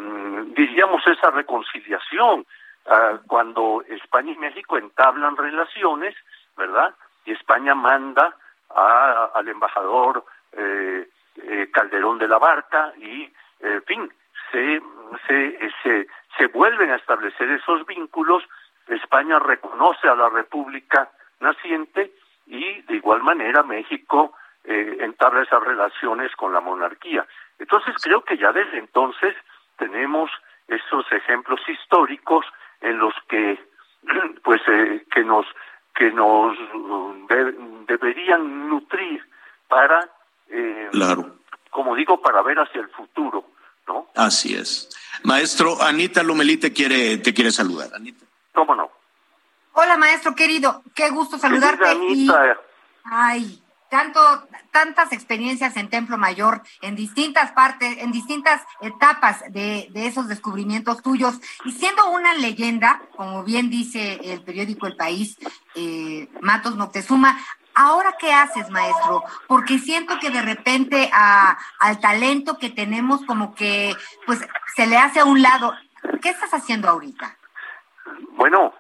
diríamos, 0.57 1.07
esa 1.07 1.31
reconciliación, 1.31 2.47
ah, 2.87 3.19
cuando 3.27 3.83
España 3.89 4.33
y 4.33 4.39
México 4.39 4.77
entablan 4.77 5.37
relaciones, 5.37 6.15
¿verdad? 6.57 6.95
y 7.25 7.33
España 7.33 7.75
manda 7.75 8.37
al 8.75 9.49
embajador 9.49 10.25
eh, 10.53 11.09
eh, 11.43 11.71
Calderón 11.73 12.19
de 12.19 12.29
la 12.29 12.39
Barca 12.39 12.93
y, 12.97 13.31
en 13.61 13.83
fin, 13.85 14.13
se, 14.51 14.83
se, 15.83 16.07
se 16.39 16.47
vuelven 16.47 16.91
a 16.91 16.97
establecer 16.97 17.51
esos 17.51 17.87
vínculos. 17.87 18.43
España 18.93 19.39
reconoce 19.39 20.09
a 20.09 20.15
la 20.15 20.29
República 20.29 21.11
naciente 21.41 22.13
y, 22.47 22.83
de 22.83 22.97
igual 22.97 23.23
manera, 23.23 23.63
México 23.63 24.35
eh, 24.65 24.99
entabla 25.01 25.43
esas 25.43 25.63
relaciones 25.63 26.35
con 26.37 26.53
la 26.53 26.61
monarquía. 26.61 27.27
Entonces, 27.59 27.95
creo 28.03 28.23
que 28.25 28.39
ya 28.39 28.53
desde 28.53 28.79
entonces 28.79 29.35
tenemos 29.77 30.31
esos 30.69 31.05
ejemplos 31.13 31.61
históricos 31.69 32.47
en 32.81 32.99
los 32.99 33.15
que, 33.29 33.59
pues, 34.45 34.61
eh, 34.69 35.05
que 35.13 35.25
nos 35.25 35.47
que 35.95 36.11
nos 36.11 36.57
deberían 37.87 38.69
nutrir 38.71 39.23
para, 39.69 40.09
eh, 40.49 40.89
claro. 40.91 41.37
como 41.71 41.95
digo, 41.95 42.21
para 42.21 42.41
ver 42.43 42.59
hacia 42.59 42.81
el 42.81 42.89
futuro, 42.89 43.45
¿no? 43.87 44.09
Así 44.17 44.55
es. 44.55 44.89
Maestro, 45.23 45.83
Anita 45.83 46.23
Lomelí 46.23 46.57
te 46.57 46.73
quiere, 46.73 47.19
te 47.19 47.35
quiere 47.35 47.51
saludar. 47.51 47.91
Anita. 47.95 48.25
¿Cómo 48.55 48.75
no? 48.75 48.91
Hola, 49.73 49.97
maestro 49.97 50.35
querido. 50.35 50.83
Qué 50.95 51.09
gusto 51.11 51.39
saludarte. 51.39 51.89
Anita. 51.89 52.59
Ay, 53.05 53.63
tanto, 53.89 54.21
tantas 54.71 55.13
experiencias 55.13 55.77
en 55.77 55.89
Templo 55.89 56.19
Mayor, 56.19 56.63
en 56.81 56.95
distintas 56.95 57.53
partes, 57.53 57.99
en 57.99 58.13
distintas 58.13 58.63
etapas 58.81 59.41
de, 59.51 59.89
de, 59.91 60.07
esos 60.07 60.29
descubrimientos 60.29 61.03
tuyos, 61.03 61.41
y 61.65 61.73
siendo 61.73 62.11
una 62.11 62.35
leyenda, 62.35 63.03
como 63.17 63.45
bien 63.45 63.71
dice 63.71 64.21
el 64.23 64.43
periódico 64.43 64.87
El 64.87 64.97
País, 64.97 65.37
eh, 65.75 66.29
Matos 66.41 66.77
Moctezuma, 66.77 67.39
¿ahora 67.75 68.15
qué 68.19 68.33
haces, 68.33 68.71
maestro? 68.71 69.25
Porque 69.47 69.79
siento 69.79 70.19
que 70.21 70.31
de 70.31 70.43
repente 70.43 71.11
a, 71.13 71.59
al 71.79 72.01
talento 72.01 72.59
que 72.59 72.71
tenemos 72.71 73.23
como 73.27 73.55
que 73.55 73.95
pues 74.27 74.41
se 74.75 74.87
le 74.87 74.97
hace 74.97 75.21
a 75.21 75.25
un 75.25 75.43
lado. 75.43 75.75
¿Qué 76.21 76.31
estás 76.31 76.55
haciendo 76.55 76.89
ahorita? 76.89 77.37
Bueno, 78.31 78.75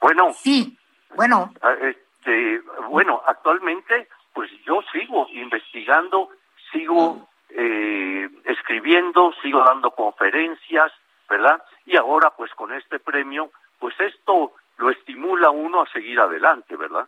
bueno. 0.00 0.32
Sí, 0.34 0.76
bueno. 1.14 1.52
Ah, 1.62 1.74
este, 1.80 2.60
bueno, 2.88 3.22
actualmente, 3.26 4.08
pues 4.34 4.50
yo 4.66 4.80
sigo 4.92 5.26
investigando, 5.32 6.30
sigo 6.72 7.28
eh, 7.50 8.28
escribiendo, 8.44 9.32
sigo 9.42 9.64
dando 9.64 9.90
conferencias, 9.90 10.92
¿verdad? 11.28 11.62
Y 11.86 11.96
ahora, 11.96 12.32
pues 12.36 12.52
con 12.54 12.72
este 12.72 12.98
premio, 12.98 13.50
pues 13.78 13.94
esto 14.00 14.52
lo 14.78 14.90
estimula 14.90 15.50
uno 15.50 15.82
a 15.82 15.92
seguir 15.92 16.20
adelante, 16.20 16.76
¿verdad? 16.76 17.06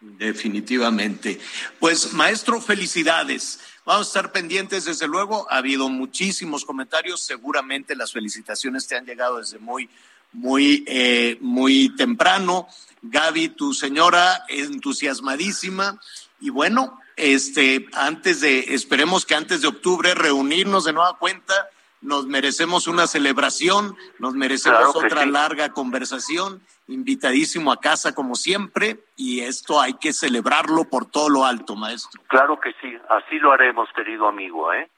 Definitivamente. 0.00 1.38
Pues, 1.78 2.12
maestro, 2.12 2.60
felicidades. 2.60 3.80
Vamos 3.84 4.06
a 4.06 4.08
estar 4.08 4.32
pendientes, 4.32 4.84
desde 4.84 5.06
luego. 5.06 5.46
Ha 5.48 5.58
habido 5.58 5.88
muchísimos 5.88 6.64
comentarios. 6.64 7.22
Seguramente 7.22 7.94
las 7.94 8.12
felicitaciones 8.12 8.88
te 8.88 8.96
han 8.96 9.06
llegado 9.06 9.38
desde 9.38 9.60
muy, 9.60 9.88
muy, 10.32 10.84
eh, 10.86 11.38
muy 11.40 11.94
temprano. 11.96 12.66
Gaby, 13.02 13.50
tu 13.50 13.74
señora, 13.74 14.44
entusiasmadísima. 14.48 15.98
Y 16.40 16.50
bueno, 16.50 17.00
este, 17.16 17.88
antes 17.94 18.40
de, 18.40 18.74
esperemos 18.74 19.26
que 19.26 19.34
antes 19.34 19.62
de 19.62 19.68
octubre 19.68 20.14
reunirnos 20.14 20.84
de 20.84 20.92
nueva 20.92 21.18
cuenta, 21.18 21.54
nos 22.00 22.26
merecemos 22.26 22.88
una 22.88 23.06
celebración, 23.06 23.96
nos 24.18 24.34
merecemos 24.34 24.94
otra 24.96 25.24
larga 25.24 25.72
conversación, 25.72 26.60
invitadísimo 26.88 27.70
a 27.72 27.80
casa 27.80 28.12
como 28.12 28.34
siempre, 28.34 29.04
y 29.16 29.40
esto 29.40 29.80
hay 29.80 29.94
que 29.94 30.12
celebrarlo 30.12 30.84
por 30.84 31.06
todo 31.06 31.28
lo 31.28 31.44
alto, 31.44 31.76
maestro. 31.76 32.20
Claro 32.26 32.58
que 32.60 32.72
sí, 32.80 32.92
así 33.08 33.38
lo 33.38 33.52
haremos, 33.52 33.88
querido 33.94 34.26
amigo, 34.26 34.72
¿eh? 34.72 34.90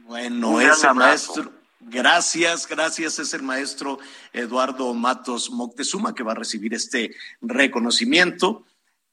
Bueno, 0.00 0.60
ese 0.60 0.92
maestro. 0.92 1.57
Gracias, 1.80 2.66
gracias. 2.66 3.18
Es 3.18 3.34
el 3.34 3.42
maestro 3.42 3.98
Eduardo 4.32 4.92
Matos 4.94 5.50
Moctezuma 5.50 6.14
que 6.14 6.24
va 6.24 6.32
a 6.32 6.36
recibir 6.36 6.74
este 6.74 7.14
reconocimiento 7.40 8.64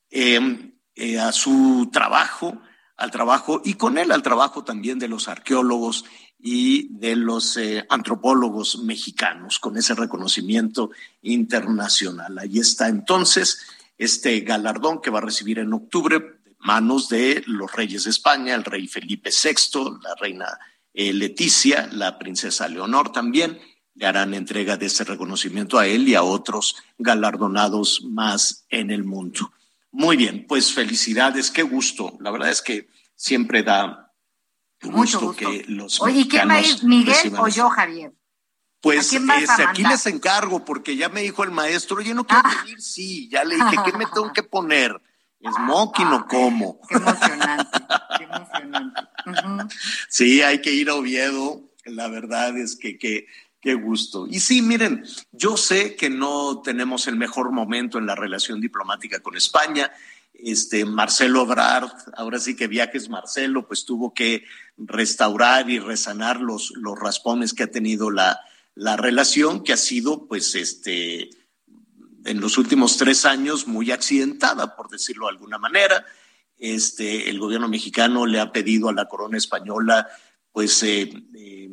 eh, 0.09 0.71
eh, 0.95 1.19
a 1.19 1.31
su 1.31 1.89
trabajo, 1.93 2.59
al 2.97 3.11
trabajo 3.11 3.61
y 3.63 3.75
con 3.75 3.97
él 3.97 4.11
al 4.11 4.23
trabajo 4.23 4.63
también 4.63 4.97
de 4.97 5.07
los 5.07 5.27
arqueólogos 5.27 6.05
y 6.39 6.89
de 6.97 7.15
los 7.15 7.55
eh, 7.57 7.85
antropólogos 7.89 8.79
mexicanos, 8.79 9.59
con 9.59 9.77
ese 9.77 9.93
reconocimiento 9.93 10.91
internacional. 11.21 12.37
Ahí 12.39 12.59
está 12.59 12.87
entonces 12.87 13.61
este 13.97 14.41
galardón 14.41 15.01
que 15.01 15.11
va 15.11 15.19
a 15.19 15.23
recibir 15.23 15.59
en 15.59 15.73
octubre 15.73 16.19
de 16.19 16.35
manos 16.59 17.09
de 17.09 17.43
los 17.45 17.71
reyes 17.73 18.05
de 18.05 18.09
España, 18.09 18.55
el 18.55 18.63
rey 18.63 18.87
Felipe 18.87 19.29
VI, 19.29 19.99
la 20.01 20.15
reina 20.15 20.47
eh, 20.95 21.13
Leticia, 21.13 21.89
la 21.91 22.17
princesa 22.17 22.67
Leonor 22.67 23.11
también, 23.11 23.59
le 23.95 24.05
harán 24.05 24.33
entrega 24.33 24.77
de 24.77 24.87
ese 24.87 25.03
reconocimiento 25.03 25.77
a 25.77 25.87
él 25.87 26.07
y 26.07 26.15
a 26.15 26.23
otros 26.23 26.75
galardonados 26.97 28.03
más 28.05 28.65
en 28.69 28.91
el 28.91 29.03
mundo. 29.03 29.51
Muy 29.91 30.17
bien, 30.17 30.45
pues 30.47 30.73
felicidades, 30.73 31.51
qué 31.51 31.63
gusto. 31.63 32.17
La 32.19 32.31
verdad 32.31 32.49
es 32.49 32.61
que 32.61 32.89
siempre 33.15 33.63
da 33.63 34.13
gusto, 34.81 35.33
que 35.33 35.65
los 35.67 36.01
Oye, 36.01 36.21
¿y 36.21 36.27
quién 36.27 36.49
va 36.49 36.55
a 36.55 36.61
ir, 36.61 36.83
Miguel 36.83 37.33
o 37.37 37.47
yo, 37.47 37.69
Javier? 37.69 38.13
Pues 38.81 39.11
este, 39.13 39.63
aquí 39.65 39.83
les 39.83 40.05
encargo, 40.05 40.63
porque 40.63 40.95
ya 40.95 41.09
me 41.09 41.21
dijo 41.21 41.43
el 41.43 41.51
maestro, 41.51 41.97
oye, 41.97 42.13
no 42.13 42.25
quiero 42.25 42.43
ah. 42.45 42.61
venir, 42.63 42.79
sí, 42.81 43.27
ya 43.29 43.43
le 43.43 43.55
dije, 43.55 43.77
¿qué 43.83 43.93
me 43.97 44.05
tengo 44.05 44.31
que 44.31 44.43
poner? 44.43 45.01
¿Smoking 45.53 46.07
o 46.07 46.27
cómo? 46.27 46.79
Qué 46.87 46.95
emocionante, 46.95 47.79
qué 48.17 48.23
emocionante. 48.23 49.75
Sí, 50.09 50.41
hay 50.41 50.61
que 50.61 50.73
ir 50.73 50.89
a 50.89 50.95
Oviedo, 50.95 51.61
la 51.85 52.07
verdad 52.07 52.57
es 52.57 52.75
que, 52.75 52.97
que 52.97 53.27
Qué 53.65 53.73
gusto. 53.73 54.27
Y 54.27 54.41
sí, 54.41 54.61
miren, 54.61 55.03
yo 55.31 55.57
sé 55.57 55.95
que 55.95 56.07
no 56.07 56.61
tenemos 56.61 57.07
el 57.07 57.15
mejor 57.15 57.51
momento 57.51 57.97
en 57.97 58.05
la 58.05 58.13
relación 58.13 58.61
diplomática 58.61 59.21
con 59.21 59.35
España. 59.35 59.91
Este 60.35 60.85
Marcelo 60.85 61.41
Ebrard, 61.41 61.89
ahora 62.15 62.37
sí 62.37 62.55
que 62.55 62.67
viajes 62.67 63.09
Marcelo, 63.09 63.67
pues 63.67 63.83
tuvo 63.83 64.13
que 64.13 64.43
restaurar 64.77 65.67
y 65.67 65.79
resanar 65.79 66.41
los, 66.41 66.73
los 66.75 66.95
raspones 66.99 67.55
que 67.55 67.63
ha 67.63 67.71
tenido 67.71 68.11
la, 68.11 68.39
la 68.75 68.97
relación, 68.97 69.63
que 69.63 69.73
ha 69.73 69.77
sido, 69.77 70.27
pues, 70.27 70.53
este, 70.53 71.31
en 72.25 72.41
los 72.41 72.57
últimos 72.57 72.97
tres 72.97 73.25
años 73.25 73.67
muy 73.67 73.91
accidentada, 73.91 74.75
por 74.75 74.89
decirlo 74.89 75.27
de 75.27 75.33
alguna 75.33 75.57
manera. 75.57 76.05
Este, 76.57 77.29
el 77.29 77.39
gobierno 77.39 77.67
mexicano 77.67 78.25
le 78.25 78.39
ha 78.39 78.51
pedido 78.51 78.89
a 78.89 78.93
la 78.93 79.07
corona 79.07 79.37
española, 79.37 80.07
pues, 80.51 80.83
eh, 80.83 81.11
eh, 81.35 81.69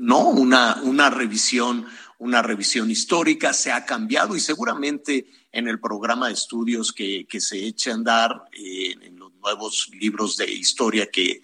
no 0.00 0.28
una, 0.28 0.80
una 0.82 1.10
revisión 1.10 1.86
una 2.20 2.42
revisión 2.42 2.90
histórica, 2.90 3.54
se 3.54 3.72
ha 3.72 3.86
cambiado 3.86 4.36
y 4.36 4.40
seguramente 4.40 5.26
en 5.50 5.68
el 5.68 5.80
programa 5.80 6.28
de 6.28 6.34
estudios 6.34 6.92
que, 6.92 7.26
se 7.38 7.66
eche 7.66 7.90
a 7.90 7.94
andar, 7.94 8.44
eh, 8.52 8.94
en 9.00 9.18
los 9.18 9.32
nuevos 9.36 9.90
libros 9.98 10.36
de 10.36 10.52
historia 10.52 11.06
que, 11.10 11.40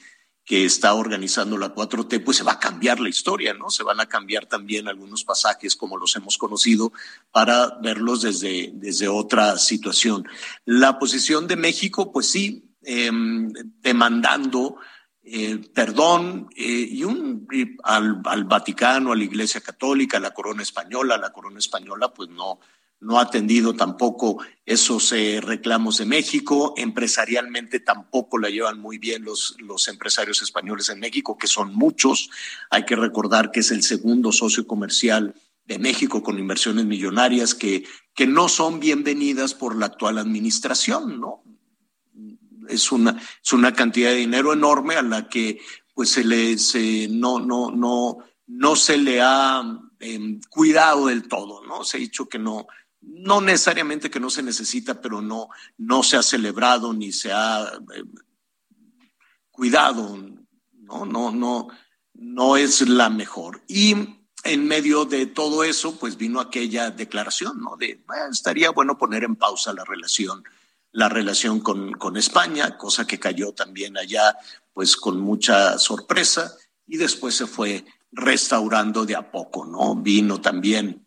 que 0.47 0.65
está 0.65 0.95
organizando 0.95 1.59
la 1.59 1.75
4T, 1.75 2.23
pues 2.25 2.37
se 2.37 2.45
va 2.45 2.53
a 2.53 2.61
cambiar 2.61 3.01
la 3.01 3.09
historia, 3.09 3.53
¿no? 3.53 3.69
Se 3.69 3.83
van 3.83 3.99
a 4.01 4.07
cambiar 4.07 4.47
también 4.47 4.87
algunos 4.87 5.25
pasajes 5.25 5.75
como 5.75 5.99
los 5.99 6.15
hemos 6.15 6.39
conocido 6.39 6.93
para 7.33 7.77
verlos 7.83 8.23
desde, 8.23 8.71
desde 8.73 9.09
otra 9.09 9.59
situación. 9.59 10.25
La 10.65 11.01
posición 11.01 11.49
de 11.49 11.57
México, 11.57 12.13
pues 12.13 12.31
sí, 12.31 12.71
em, 12.83 13.53
demandando 13.81 14.77
eh, 15.29 15.59
perdón 15.75 16.49
eh, 16.55 16.87
y 16.89 17.03
un 17.03 17.49
al, 17.83 18.23
al, 18.25 18.45
Vaticano, 18.45 19.11
a 19.11 19.17
la 19.17 19.25
Iglesia 19.25 19.61
Católica, 19.61 20.19
a 20.19 20.21
la 20.21 20.31
corona 20.31 20.63
española, 20.63 21.19
la 21.19 21.33
corona 21.33 21.59
española, 21.59 22.15
pues 22.15 22.29
no, 22.29 22.61
no 23.01 23.19
ha 23.19 23.23
atendido 23.23 23.75
tampoco 23.75 24.39
esos 24.65 25.13
eh, 25.13 25.41
reclamos 25.43 25.99
de 25.99 26.07
México. 26.07 26.75
Empresarialmente 26.77 27.81
tampoco 27.81 28.39
la 28.39 28.49
llevan 28.49 28.81
muy 28.81 28.99
bien 28.99 29.25
los, 29.25 29.57
los 29.59 29.89
empresarios 29.89 30.43
españoles 30.43 30.89
en 30.89 31.01
México, 31.01 31.37
que 31.37 31.47
son 31.47 31.75
muchos. 31.75 32.31
Hay 32.71 32.85
que 32.85 32.97
recordar 32.97 33.51
que 33.51 33.61
es 33.61 33.71
el 33.71 33.83
segundo 33.83 34.33
socio 34.33 34.67
comercial 34.67 35.35
de 35.67 35.79
México 35.79 36.23
con 36.23 36.39
inversiones 36.39 36.87
millonarias 36.87 37.55
que, 37.55 37.85
que 38.15 38.27
no 38.27 38.49
son 38.49 38.81
bienvenidas 38.81 39.55
por 39.55 39.77
la 39.77 39.87
actual 39.87 40.19
administración, 40.19 41.21
¿no? 41.21 41.43
Es 42.69 42.91
una, 42.91 43.21
es 43.45 43.53
una 43.53 43.73
cantidad 43.75 44.11
de 44.11 44.17
dinero 44.17 44.53
enorme 44.53 44.97
a 44.97 45.03
la 45.03 45.29
que 45.29 45.61
pues 45.95 46.11
se 46.11 46.25
le 46.25 46.59
se, 46.59 47.09
no, 47.09 47.39
no, 47.39 47.71
no, 47.71 48.19
no 48.47 48.77
se 48.77 48.99
le 48.99 49.21
ha 49.23 49.63
em, 50.01 50.41
cuidado 50.49 51.07
del 51.07 51.29
todo, 51.29 51.65
¿no? 51.65 51.85
Se 51.85 51.97
ha 51.97 52.01
dicho 52.01 52.29
que 52.29 52.39
no, 52.39 52.67
no 53.01 53.41
necesariamente 53.41 54.11
que 54.11 54.21
no 54.21 54.31
se 54.31 54.43
necesita, 54.43 55.01
pero 55.01 55.21
no, 55.21 55.49
no 55.79 56.03
se 56.03 56.17
ha 56.17 56.23
celebrado 56.23 56.93
ni 56.93 57.13
se 57.13 57.33
ha 57.33 57.73
eh, 57.95 58.05
cuidado, 59.51 60.19
no, 60.73 61.07
no, 61.07 61.31
no, 61.31 61.69
no 62.15 62.57
es 62.57 62.89
la 62.89 63.11
mejor. 63.11 63.63
Y 63.69 63.95
en 64.45 64.69
medio 64.69 65.05
de 65.05 65.27
todo 65.27 65.65
eso, 65.65 65.99
pues 65.99 66.17
vino 66.17 66.41
aquella 66.41 66.91
declaración, 66.91 67.61
¿no? 67.61 67.77
De 67.77 68.01
estaría 68.31 68.71
bueno 68.71 68.97
poner 68.97 69.25
en 69.25 69.37
pausa 69.37 69.73
la 69.73 69.85
relación, 69.85 70.45
la 70.93 71.09
relación 71.09 71.61
con, 71.61 71.93
con 71.93 72.17
España, 72.17 72.77
cosa 72.77 73.07
que 73.07 73.19
cayó 73.19 73.53
también 73.53 73.97
allá, 73.97 74.37
pues 74.73 74.97
con 74.97 75.21
mucha 75.21 75.79
sorpresa, 75.79 76.57
y 76.87 76.97
después 76.97 77.35
se 77.35 77.47
fue 77.47 77.85
restaurando 78.13 79.05
de 79.05 79.17
a 79.17 79.31
poco, 79.31 79.67
¿no? 79.67 79.97
Vino 79.97 80.41
también 80.41 81.06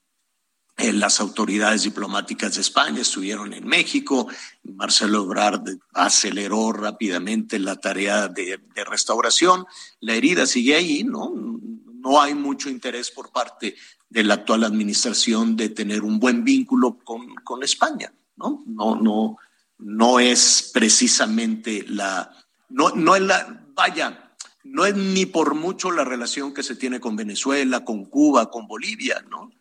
las 0.94 1.20
autoridades 1.20 1.84
diplomáticas 1.84 2.56
de 2.56 2.62
España 2.62 3.02
estuvieron 3.02 3.54
en 3.54 3.68
México. 3.68 4.28
Marcelo 4.64 5.24
Ebrard 5.24 5.78
aceleró 5.94 6.72
rápidamente 6.72 7.60
la 7.60 7.76
tarea 7.76 8.28
de, 8.28 8.60
restauración. 8.86 9.66
La 10.00 10.14
herida 10.14 10.46
sigue 10.46 10.76
ahí, 10.76 11.04
¿no? 11.04 11.34
No 11.36 12.22
hay 12.22 12.34
mucho 12.34 12.70
interés 12.70 13.12
por 13.12 13.32
parte 13.32 13.76
de 14.10 14.24
la 14.24 14.36
actual 14.36 14.64
administración 14.64 15.58
de 15.58 15.70
tener 15.70 16.04
un 16.04 16.20
buen 16.20 16.44
vínculo 16.44 16.98
con, 17.04 17.36
con 17.36 17.62
España, 17.62 18.14
¿no? 18.38 18.64
No, 18.66 18.96
no, 18.96 19.38
no 19.80 20.20
es 20.20 20.72
precisamente 20.74 21.84
la, 21.88 22.32
no, 22.70 22.92
no 22.92 23.16
es 23.16 23.22
la, 23.22 23.66
vaya, 23.76 24.34
no 24.64 24.86
es 24.86 24.96
ni 24.96 25.26
por 25.26 25.56
mucho 25.56 25.92
la 25.92 26.06
relación 26.06 26.54
que 26.54 26.64
se 26.64 26.76
tiene 26.76 27.00
con 27.00 27.16
Venezuela, 27.16 27.84
con 27.84 28.06
Cuba, 28.06 28.50
con 28.50 28.66
Bolivia, 28.66 29.24
¿no? 29.30 29.52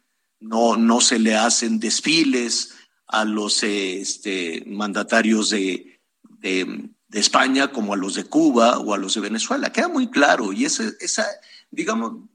No, 0.40 0.76
no 0.76 1.00
se 1.00 1.18
le 1.18 1.36
hacen 1.36 1.80
desfiles 1.80 2.74
a 3.06 3.24
los 3.24 3.62
este, 3.62 4.62
mandatarios 4.66 5.50
de, 5.50 6.00
de, 6.22 6.90
España 7.12 7.72
como 7.72 7.94
a 7.94 7.96
los 7.96 8.14
de 8.14 8.24
Cuba 8.24 8.78
o 8.78 8.92
a 8.92 8.98
los 8.98 9.14
de 9.14 9.22
Venezuela. 9.22 9.72
Queda 9.72 9.88
muy 9.88 10.10
claro 10.10 10.52
y 10.52 10.66
esa, 10.66 10.84
esa, 11.00 11.26
digamos, 11.70 12.28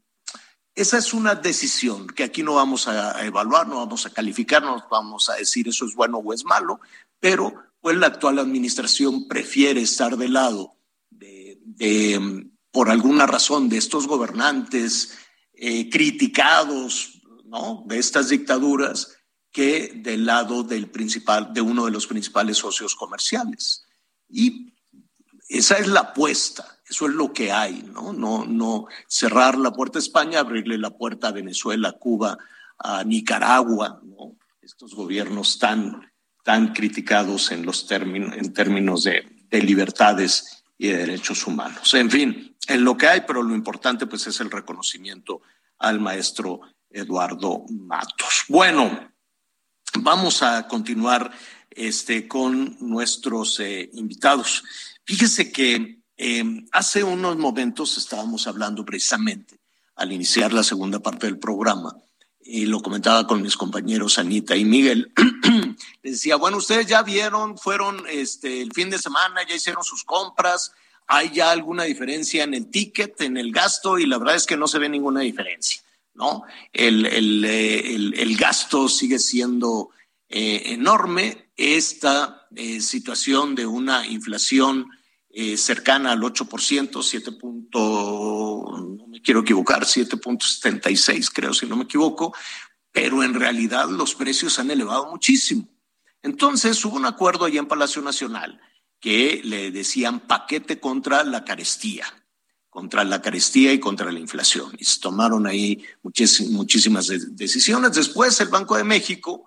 esa 0.73 0.97
es 0.97 1.13
una 1.13 1.35
decisión 1.35 2.07
que 2.07 2.23
aquí 2.23 2.41
no 2.41 2.55
vamos 2.55 2.87
a 2.87 3.23
evaluar, 3.23 3.67
no 3.67 3.75
vamos 3.75 4.07
a 4.07 4.09
calificar, 4.09 4.63
no 4.63 4.83
vamos 4.89 5.29
a 5.29 5.35
decir 5.35 5.67
eso 5.67 5.85
es 5.85 5.93
bueno 5.93 6.17
o 6.17 6.33
es 6.33 6.43
malo, 6.43 6.79
pero 7.19 7.53
pues 7.81 7.95
la 7.97 8.07
actual 8.07 8.39
administración 8.39 9.27
prefiere 9.27 9.81
estar 9.81 10.17
del 10.17 10.33
lado 10.33 10.75
de, 11.11 12.49
por 12.71 12.89
alguna 12.89 13.27
razón, 13.27 13.69
de 13.69 13.77
estos 13.77 14.07
gobernantes 14.07 15.17
eh, 15.53 15.89
criticados 15.89 17.12
de 17.85 17.99
estas 17.99 18.29
dictaduras 18.29 19.15
que 19.51 19.91
del 19.95 20.25
lado 20.25 20.63
del 20.63 20.89
principal, 20.89 21.53
de 21.53 21.61
uno 21.61 21.85
de 21.85 21.91
los 21.91 22.07
principales 22.07 22.57
socios 22.57 22.95
comerciales. 22.95 23.85
Y 24.27 24.73
esa 25.47 25.77
es 25.77 25.87
la 25.87 25.99
apuesta, 25.99 26.79
eso 26.89 27.05
es 27.05 27.13
lo 27.13 27.31
que 27.31 27.51
hay, 27.51 27.83
¿no? 27.83 28.11
No, 28.11 28.45
no 28.45 28.87
cerrar 29.07 29.57
la 29.57 29.71
puerta 29.71 29.99
a 29.99 30.01
España, 30.01 30.39
abrirle 30.39 30.79
la 30.79 30.89
puerta 30.89 31.27
a 31.27 31.31
Venezuela, 31.31 31.91
Cuba, 31.91 32.37
a 32.79 33.03
Nicaragua. 33.03 34.01
Estos 34.61 34.95
gobiernos 34.95 35.59
tan, 35.59 36.11
tan 36.43 36.73
criticados 36.73 37.51
en 37.51 37.65
los 37.65 37.85
términos, 37.85 38.35
en 38.35 38.51
términos 38.51 39.03
de, 39.03 39.45
de 39.49 39.61
libertades 39.61 40.63
y 40.77 40.87
de 40.87 40.97
derechos 40.97 41.45
humanos. 41.45 41.93
En 41.93 42.09
fin, 42.09 42.55
en 42.67 42.83
lo 42.83 42.97
que 42.97 43.07
hay, 43.07 43.21
pero 43.27 43.43
lo 43.43 43.53
importante 43.53 44.07
pues 44.07 44.25
es 44.25 44.39
el 44.39 44.49
reconocimiento 44.49 45.41
al 45.77 45.99
maestro 45.99 46.61
Eduardo 46.93 47.65
Matos. 47.69 48.45
Bueno, 48.47 49.11
vamos 49.99 50.43
a 50.43 50.67
continuar 50.67 51.31
este, 51.69 52.27
con 52.27 52.77
nuestros 52.79 53.59
eh, 53.59 53.89
invitados. 53.93 54.63
Fíjese 55.03 55.51
que 55.51 55.99
em, 56.17 56.65
hace 56.71 57.03
unos 57.03 57.37
momentos 57.37 57.97
estábamos 57.97 58.47
hablando 58.47 58.85
precisamente 58.85 59.59
al 59.95 60.11
iniciar 60.11 60.53
la 60.53 60.63
segunda 60.63 60.99
parte 60.99 61.27
del 61.27 61.39
programa 61.39 61.95
y 62.45 62.65
lo 62.65 62.81
comentaba 62.81 63.25
con 63.25 63.41
mis 63.41 63.55
compañeros 63.55 64.19
Anita 64.19 64.55
y 64.55 64.65
Miguel. 64.65 65.11
Les 66.03 66.13
decía, 66.13 66.35
bueno, 66.35 66.57
ustedes 66.57 66.87
ya 66.87 67.01
vieron, 67.01 67.57
fueron 67.57 68.03
este, 68.09 68.61
el 68.61 68.71
fin 68.73 68.89
de 68.89 68.99
semana, 68.99 69.47
ya 69.47 69.55
hicieron 69.55 69.83
sus 69.83 70.03
compras, 70.03 70.73
hay 71.07 71.31
ya 71.31 71.51
alguna 71.51 71.83
diferencia 71.83 72.43
en 72.43 72.53
el 72.53 72.69
ticket, 72.69 73.21
en 73.21 73.37
el 73.37 73.51
gasto 73.51 73.97
y 73.97 74.05
la 74.05 74.17
verdad 74.17 74.35
es 74.35 74.45
que 74.45 74.57
no 74.57 74.67
se 74.67 74.79
ve 74.79 74.89
ninguna 74.89 75.21
diferencia. 75.21 75.81
¿No? 76.13 76.43
El, 76.71 77.05
eh, 77.05 77.95
el, 77.95 78.13
el 78.17 78.37
gasto 78.37 78.87
sigue 78.87 79.19
siendo 79.19 79.89
eh, 80.29 80.63
enorme. 80.67 81.51
Esta 81.55 82.47
eh, 82.55 82.81
situación 82.81 83.55
de 83.55 83.65
una 83.65 84.07
inflación 84.07 84.87
cercana 85.57 86.11
al 86.11 86.21
8%, 86.21 87.01
7. 87.01 87.31
no 87.41 89.07
me 89.07 89.19
quiero 89.19 89.39
equivocar, 89.39 89.83
7.76 89.83 91.31
creo, 91.33 91.55
si 91.55 91.65
no 91.65 91.75
me 91.75 91.85
equivoco, 91.85 92.35
pero 92.91 93.23
en 93.23 93.33
realidad 93.33 93.89
los 93.89 94.13
precios 94.13 94.59
han 94.59 94.69
elevado 94.69 95.09
muchísimo. 95.09 95.67
Entonces 96.21 96.85
hubo 96.85 96.97
un 96.97 97.07
acuerdo 97.07 97.45
allá 97.45 97.59
en 97.59 97.67
Palacio 97.67 98.03
Nacional 98.03 98.61
que 98.99 99.41
le 99.43 99.71
decían 99.71 100.19
paquete 100.19 100.79
contra 100.79 101.23
la 101.23 101.43
carestía 101.43 102.05
contra 102.73 103.03
la 103.03 103.21
carestía 103.21 103.71
y 103.71 103.79
contra 103.79 104.11
la 104.11 104.19
inflación. 104.19 104.75
Y 104.79 104.85
se 104.85 104.99
tomaron 104.99 105.45
ahí 105.45 105.85
muchísimas 106.01 107.07
decisiones. 107.35 107.93
Después 107.93 108.41
el 108.41 108.47
Banco 108.47 108.75
de 108.75 108.83
México 108.83 109.45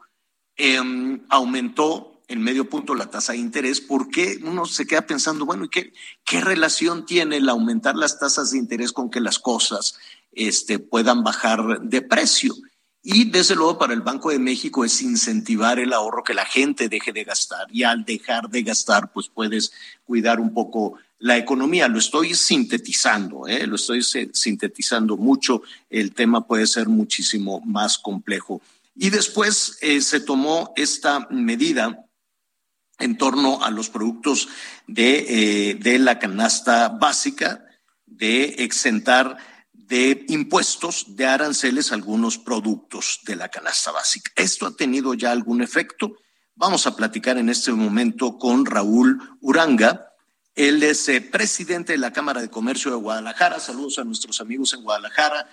em, 0.55 1.21
aumentó 1.29 2.23
en 2.29 2.41
medio 2.41 2.71
punto 2.71 2.95
la 2.95 3.11
tasa 3.11 3.33
de 3.33 3.39
interés 3.39 3.81
porque 3.81 4.39
uno 4.45 4.65
se 4.65 4.87
queda 4.87 5.09
pensando, 5.09 5.45
bueno, 5.45 5.65
¿y 5.65 5.69
qué, 5.69 5.93
qué 6.25 6.41
relación 6.41 7.05
tiene 7.05 7.39
el 7.39 7.49
aumentar 7.49 7.97
las 7.97 8.21
tasas 8.21 8.53
de 8.53 8.59
interés 8.59 8.93
con 8.93 9.11
que 9.11 9.21
las 9.21 9.41
cosas 9.41 9.99
este, 10.31 10.79
puedan 10.79 11.25
bajar 11.25 11.81
de 11.81 12.03
precio? 12.03 12.55
Y 13.09 13.27
desde 13.27 13.55
luego 13.55 13.79
para 13.79 13.95
el 13.95 14.01
Banco 14.01 14.31
de 14.31 14.41
México 14.41 14.85
es 14.85 15.01
incentivar 15.01 15.79
el 15.79 15.93
ahorro, 15.93 16.25
que 16.25 16.35
la 16.35 16.45
gente 16.45 16.89
deje 16.89 17.13
de 17.13 17.23
gastar. 17.23 17.69
Y 17.71 17.85
al 17.85 18.05
dejar 18.05 18.49
de 18.49 18.65
gastar, 18.65 19.13
pues 19.13 19.29
puedes 19.29 19.71
cuidar 20.05 20.41
un 20.41 20.53
poco 20.53 20.99
la 21.21 21.37
economía. 21.37 21.87
Lo 21.87 22.01
estoy 22.01 22.35
sintetizando, 22.35 23.47
¿eh? 23.47 23.65
lo 23.69 23.77
estoy 23.77 24.03
sintetizando 24.03 25.17
mucho. 25.17 25.63
El 25.89 26.15
tema 26.15 26.49
puede 26.49 26.67
ser 26.67 26.89
muchísimo 26.89 27.61
más 27.61 27.97
complejo. 27.97 28.61
Y 28.97 29.11
después 29.11 29.79
eh, 29.83 30.01
se 30.01 30.19
tomó 30.19 30.73
esta 30.75 31.29
medida 31.31 32.05
en 32.99 33.17
torno 33.17 33.63
a 33.63 33.71
los 33.71 33.89
productos 33.89 34.49
de, 34.89 35.27
eh, 35.71 35.75
de 35.77 36.01
la 36.01 36.19
canasta 36.19 36.89
básica, 36.89 37.65
de 38.05 38.47
exentar 38.65 39.37
de 39.87 40.25
impuestos, 40.29 41.17
de 41.17 41.27
aranceles 41.27 41.93
algunos 41.93 42.39
productos 42.39 43.21
de 43.25 43.37
la 43.37 43.49
canasta 43.49 43.93
básica. 43.93 44.31
¿Esto 44.37 44.67
ha 44.67 44.77
tenido 44.77 45.15
ya 45.15 45.31
algún 45.31 45.63
efecto? 45.63 46.17
Vamos 46.55 46.87
a 46.87 46.97
platicar 46.97 47.39
en 47.39 47.49
este 47.49 47.71
momento 47.73 48.39
con 48.39 48.67
Raúl 48.67 49.21
Uranga, 49.41 50.07
él 50.57 50.83
es 50.83 51.07
eh, 51.11 51.21
presidente 51.21 51.93
de 51.93 51.99
la 51.99 52.15
Cámara 52.15 52.41
de 52.41 52.51
Comercio 52.51 52.91
de 52.91 52.97
Guadalajara. 52.97 53.61
Saludos 53.61 53.99
a 53.99 54.05
nuestros 54.05 54.41
amigos 54.41 54.73
en 54.73 54.83
Guadalajara. 54.83 55.47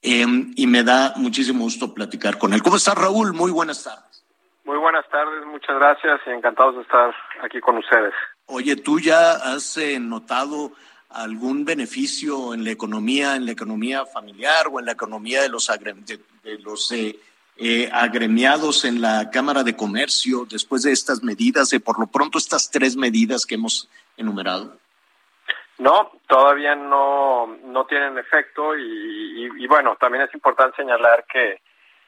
em, 0.00 0.52
y 0.56 0.66
me 0.68 0.84
da 0.84 1.12
muchísimo 1.16 1.64
gusto 1.64 1.92
platicar 1.92 2.38
con 2.38 2.54
él. 2.54 2.62
¿Cómo 2.62 2.76
estás, 2.76 2.94
Raúl? 2.94 3.34
Muy 3.34 3.50
buenas 3.50 3.82
tardes. 3.82 4.24
Muy 4.64 4.78
buenas 4.78 5.04
tardes, 5.08 5.44
muchas 5.46 5.76
gracias 5.76 6.20
y 6.26 6.30
encantados 6.30 6.76
de 6.76 6.82
estar 6.82 7.12
aquí 7.42 7.60
con 7.60 7.78
ustedes. 7.78 8.14
Oye, 8.46 8.76
¿tú 8.76 9.00
ya 9.00 9.32
has 9.32 9.76
eh, 9.76 9.98
notado 9.98 10.72
algún 11.10 11.64
beneficio 11.64 12.52
en 12.54 12.64
la 12.64 12.70
economía, 12.70 13.36
en 13.36 13.46
la 13.46 13.52
economía 13.52 14.04
familiar 14.06 14.66
o 14.70 14.78
en 14.78 14.86
la 14.86 14.92
economía 14.92 15.42
de 15.42 15.48
los, 15.48 15.66
de, 15.66 16.58
los 16.58 16.92
eh, 16.92 17.18
eh, 17.56 17.88
agremiados 17.92 18.84
en 18.84 19.00
la 19.00 19.30
Cámara 19.30 19.64
de 19.64 19.76
Comercio 19.76 20.46
después 20.48 20.82
de 20.82 20.92
estas 20.92 21.22
medidas, 21.22 21.70
de 21.70 21.80
por 21.80 21.98
lo 21.98 22.06
pronto 22.06 22.38
estas 22.38 22.70
tres 22.70 22.96
medidas 22.96 23.46
que 23.46 23.54
hemos 23.54 23.88
enumerado? 24.16 24.76
No, 25.78 26.10
todavía 26.26 26.74
no, 26.74 27.46
no 27.64 27.86
tienen 27.86 28.18
efecto 28.18 28.76
y, 28.76 29.66
bueno, 29.68 29.96
también 29.98 30.24
es 30.24 30.34
importante 30.34 30.76
señalar 30.76 31.24
que, 31.32 31.60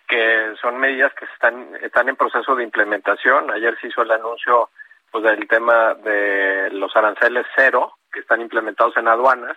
que 0.09 0.55
son 0.61 0.77
medidas 0.79 1.13
que 1.15 1.25
están, 1.25 1.69
están 1.81 2.09
en 2.09 2.17
proceso 2.17 2.57
de 2.57 2.65
implementación. 2.65 3.49
Ayer 3.51 3.79
se 3.81 3.87
hizo 3.87 4.03
el 4.03 4.11
anuncio 4.11 4.71
pues 5.13 5.23
del 5.25 5.47
tema 5.47 5.95
de 5.95 6.71
los 6.73 6.95
aranceles 6.97 7.47
cero 7.55 7.95
que 8.13 8.21
están 8.21 8.41
implementados 8.41 8.97
en 8.97 9.09
aduanas 9.09 9.57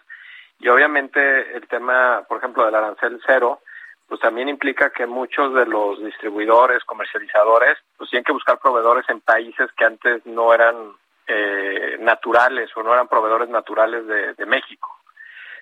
y 0.59 0.69
obviamente 0.69 1.57
el 1.57 1.67
tema, 1.67 2.23
por 2.27 2.37
ejemplo, 2.37 2.65
del 2.65 2.75
arancel 2.75 3.21
cero, 3.25 3.61
pues 4.07 4.21
también 4.21 4.47
implica 4.47 4.91
que 4.91 5.05
muchos 5.05 5.53
de 5.53 5.65
los 5.65 6.01
distribuidores, 6.03 6.83
comercializadores, 6.85 7.77
pues 7.97 8.09
tienen 8.09 8.23
que 8.23 8.31
buscar 8.31 8.59
proveedores 8.59 9.03
en 9.09 9.19
países 9.19 9.69
que 9.75 9.85
antes 9.85 10.25
no 10.25 10.53
eran 10.53 10.93
eh, 11.27 11.97
naturales 11.99 12.69
o 12.75 12.83
no 12.83 12.93
eran 12.93 13.07
proveedores 13.07 13.49
naturales 13.49 14.05
de, 14.07 14.45
México. 14.45 14.89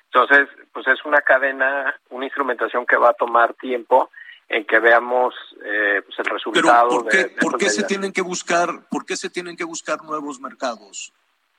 Entonces, 0.06 0.50
pues 0.74 0.86
es 0.88 1.04
una 1.06 1.22
cadena, 1.22 1.96
una 2.10 2.26
instrumentación 2.26 2.86
que 2.86 2.98
va 2.98 3.10
a 3.10 3.14
tomar 3.14 3.54
tiempo 3.54 4.12
en 4.50 4.66
que 4.66 4.80
veamos 4.80 5.34
eh, 5.64 6.02
pues 6.06 6.20
el 6.20 6.26
resultado. 6.26 6.90
¿por 6.90 7.08
qué, 7.08 7.34
¿por 7.40 7.58
qué 7.58 7.70
se 7.70 7.84
tienen 7.84 8.12
que 8.12 8.22
buscar, 8.22 8.70
por 8.90 9.06
qué 9.06 9.16
se 9.16 9.30
tienen 9.30 9.56
que 9.56 9.64
buscar 9.64 10.04
nuevos 10.04 10.42
mercados 10.42 11.14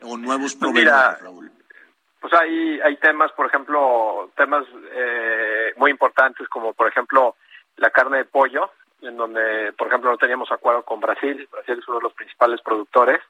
o 0.05 0.17
nuevos 0.17 0.55
pues 0.55 0.57
proveedores, 0.57 1.21
Raúl? 1.21 1.51
Pues 2.21 2.33
hay, 2.35 2.81
hay 2.81 2.97
temas, 2.99 3.33
por 3.33 3.47
ejemplo, 3.47 4.31
temas 4.37 4.65
eh, 4.93 5.73
muy 5.77 5.91
importantes 5.91 6.49
como, 6.49 6.73
por 6.73 6.87
ejemplo, 6.87 7.37
la 7.77 7.91
carne 7.91 8.19
de 8.19 8.25
pollo, 8.25 8.71
en 9.01 9.17
donde, 9.17 9.73
por 9.73 9.89
ejemplo, 9.89 10.11
no 10.11 10.19
teníamos 10.19 10.53
acuerdo 10.53 10.85
con 10.85 11.01
Brasil. 11.01 11.49
Brasil 11.51 11.79
es 11.79 11.89
uno 11.89 11.99
de 11.99 12.05
los 12.05 12.15
principales 12.15 12.61
productores 12.63 13.21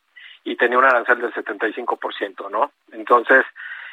y 0.45 0.57
tenía 0.57 0.79
un 0.79 0.85
arancel 0.85 1.21
del 1.21 1.33
75%, 1.33 2.51
¿no? 2.51 2.73
Entonces, 2.93 3.45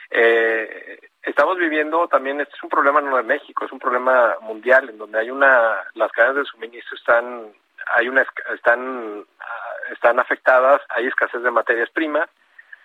eh, 0.10 1.00
estamos 1.24 1.58
viviendo 1.58 2.08
también, 2.08 2.42
este 2.42 2.56
es 2.56 2.64
un 2.64 2.70
problema 2.70 3.00
no 3.02 3.16
de 3.18 3.24
México, 3.24 3.66
es 3.66 3.72
un 3.72 3.80
problema 3.80 4.36
mundial 4.42 4.90
en 4.90 4.98
donde 4.98 5.20
hay 5.20 5.30
una, 5.30 5.78
las 5.94 6.12
cadenas 6.12 6.38
de 6.38 6.46
suministro 6.46 6.98
están, 6.98 7.54
hay 7.96 8.10
una, 8.10 8.26
están, 8.54 9.26
ah, 9.40 9.76
están 9.92 10.20
afectadas, 10.20 10.82
hay 10.90 11.08
escasez 11.08 11.42
de 11.42 11.52
materias 11.52 11.90
primas, 11.92 12.30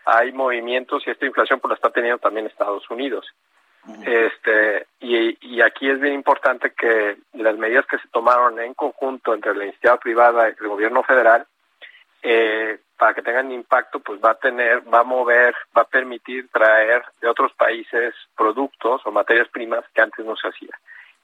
hay 0.07 0.33
movimientos 0.33 1.03
y 1.07 1.11
esta 1.11 1.27
inflación 1.27 1.61
pues 1.61 1.71
la 1.71 1.75
está 1.77 1.91
teniendo 1.91 2.19
también 2.19 2.47
Estados 2.47 2.89
Unidos. 2.91 3.27
Este, 4.07 4.87
y, 5.01 5.37
y 5.47 5.61
aquí 5.61 5.91
es 5.91 6.01
bien 6.01 6.15
importante 6.15 6.73
que 6.73 7.19
las 7.35 7.59
medidas 7.59 7.85
que 7.85 7.99
se 7.99 8.09
tomaron 8.09 8.59
en 8.59 8.73
conjunto 8.73 9.35
entre 9.35 9.55
la 9.55 9.65
iniciativa 9.65 9.99
privada 9.99 10.49
y 10.49 10.55
el 10.59 10.69
gobierno 10.69 11.03
federal 11.03 11.47
eh, 12.23 12.79
para 12.97 13.13
que 13.13 13.23
tengan 13.23 13.53
impacto, 13.53 14.01
pues 14.01 14.19
va 14.25 14.31
a 14.31 14.39
tener, 14.39 14.83
va 14.93 15.01
a 15.01 15.05
mover, 15.05 15.55
va 15.77 15.83
a 15.83 15.89
permitir 15.89 16.49
traer 16.49 17.05
de 17.21 17.29
otros 17.29 17.53
países 17.53 18.15
productos 18.35 19.03
o 19.05 19.11
materias 19.11 19.49
primas 19.49 19.85
que 19.93 20.01
antes 20.01 20.25
no 20.25 20.35
se 20.35 20.49
hacía. 20.49 20.75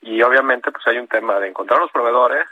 Y 0.03 0.21
obviamente, 0.21 0.71
pues 0.71 0.87
hay 0.87 0.99
un 0.99 1.09
tema 1.09 1.41
de 1.41 1.49
encontrar 1.49 1.81
los 1.81 1.91
proveedores 1.91 2.47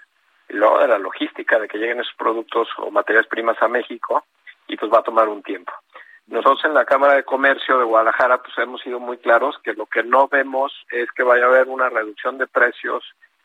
y 0.48 0.54
luego 0.54 0.78
de 0.78 0.88
la 0.88 0.98
logística 0.98 1.58
de 1.58 1.68
que 1.68 1.76
lleguen 1.76 2.00
esos 2.00 2.14
productos 2.16 2.68
o 2.78 2.90
materias 2.90 3.26
primas 3.26 3.60
a 3.60 3.68
México 3.68 4.24
y 4.66 4.76
pues 4.76 4.90
va 4.90 5.00
a 5.00 5.02
tomar 5.02 5.28
un 5.28 5.42
tiempo. 5.42 5.72
Nosotros 6.28 6.64
en 6.64 6.74
la 6.74 6.84
Cámara 6.84 7.14
de 7.14 7.24
Comercio 7.24 7.78
de 7.78 7.84
Guadalajara 7.84 8.42
pues 8.42 8.56
hemos 8.58 8.82
sido 8.82 9.00
muy 9.00 9.16
claros 9.16 9.56
que 9.64 9.72
lo 9.72 9.86
que 9.86 10.02
no 10.02 10.28
vemos 10.28 10.72
es 10.90 11.10
que 11.12 11.22
vaya 11.22 11.44
a 11.44 11.48
haber 11.48 11.68
una 11.68 11.88
reducción 11.88 12.36
de 12.36 12.46
precios 12.46 13.02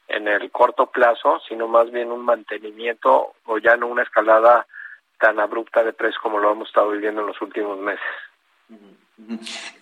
en 0.10 0.28
el 0.28 0.52
corto 0.52 0.88
plazo, 0.88 1.42
sino 1.48 1.68
más 1.68 1.90
bien 1.92 2.12
un 2.12 2.26
mantenimiento 2.26 3.34
o 3.46 3.58
ya 3.58 3.78
no 3.78 3.88
una 3.88 4.04
escalada 4.04 4.68
tan 5.18 5.40
abrupta 5.40 5.82
de 5.84 5.94
precios 5.94 6.22
como 6.22 6.40
lo 6.40 6.52
hemos 6.52 6.68
estado 6.68 6.92
viviendo 6.92 7.22
en 7.22 7.28
los 7.28 7.42
últimos 7.42 7.80
meses. 7.80 8.04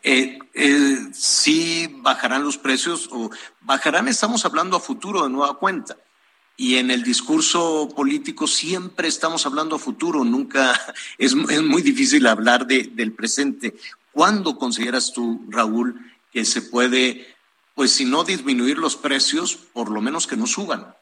Eh, 0.03 0.37
eh, 0.53 0.97
¿Sí 1.13 1.87
bajarán 2.01 2.43
los 2.43 2.59
precios 2.59 3.09
o 3.11 3.31
bajarán? 3.61 4.07
Estamos 4.07 4.45
hablando 4.45 4.77
a 4.77 4.79
futuro 4.79 5.23
de 5.23 5.29
nueva 5.29 5.57
cuenta. 5.57 5.95
Y 6.57 6.77
en 6.77 6.91
el 6.91 7.03
discurso 7.03 7.89
político 7.95 8.45
siempre 8.45 9.07
estamos 9.07 9.45
hablando 9.45 9.75
a 9.75 9.79
futuro, 9.79 10.23
nunca 10.23 10.73
es, 11.17 11.33
es 11.33 11.61
muy 11.61 11.81
difícil 11.81 12.27
hablar 12.27 12.65
de, 12.65 12.89
del 12.91 13.13
presente. 13.13 13.73
¿Cuándo 14.11 14.57
consideras 14.57 15.13
tú, 15.13 15.41
Raúl, 15.49 15.95
que 16.31 16.45
se 16.45 16.61
puede, 16.61 17.27
pues 17.75 17.93
si 17.93 18.05
no 18.05 18.23
disminuir 18.23 18.77
los 18.77 18.95
precios, 18.95 19.55
por 19.55 19.89
lo 19.89 20.01
menos 20.01 20.27
que 20.27 20.35
no 20.35 20.45
suban? 20.45 20.93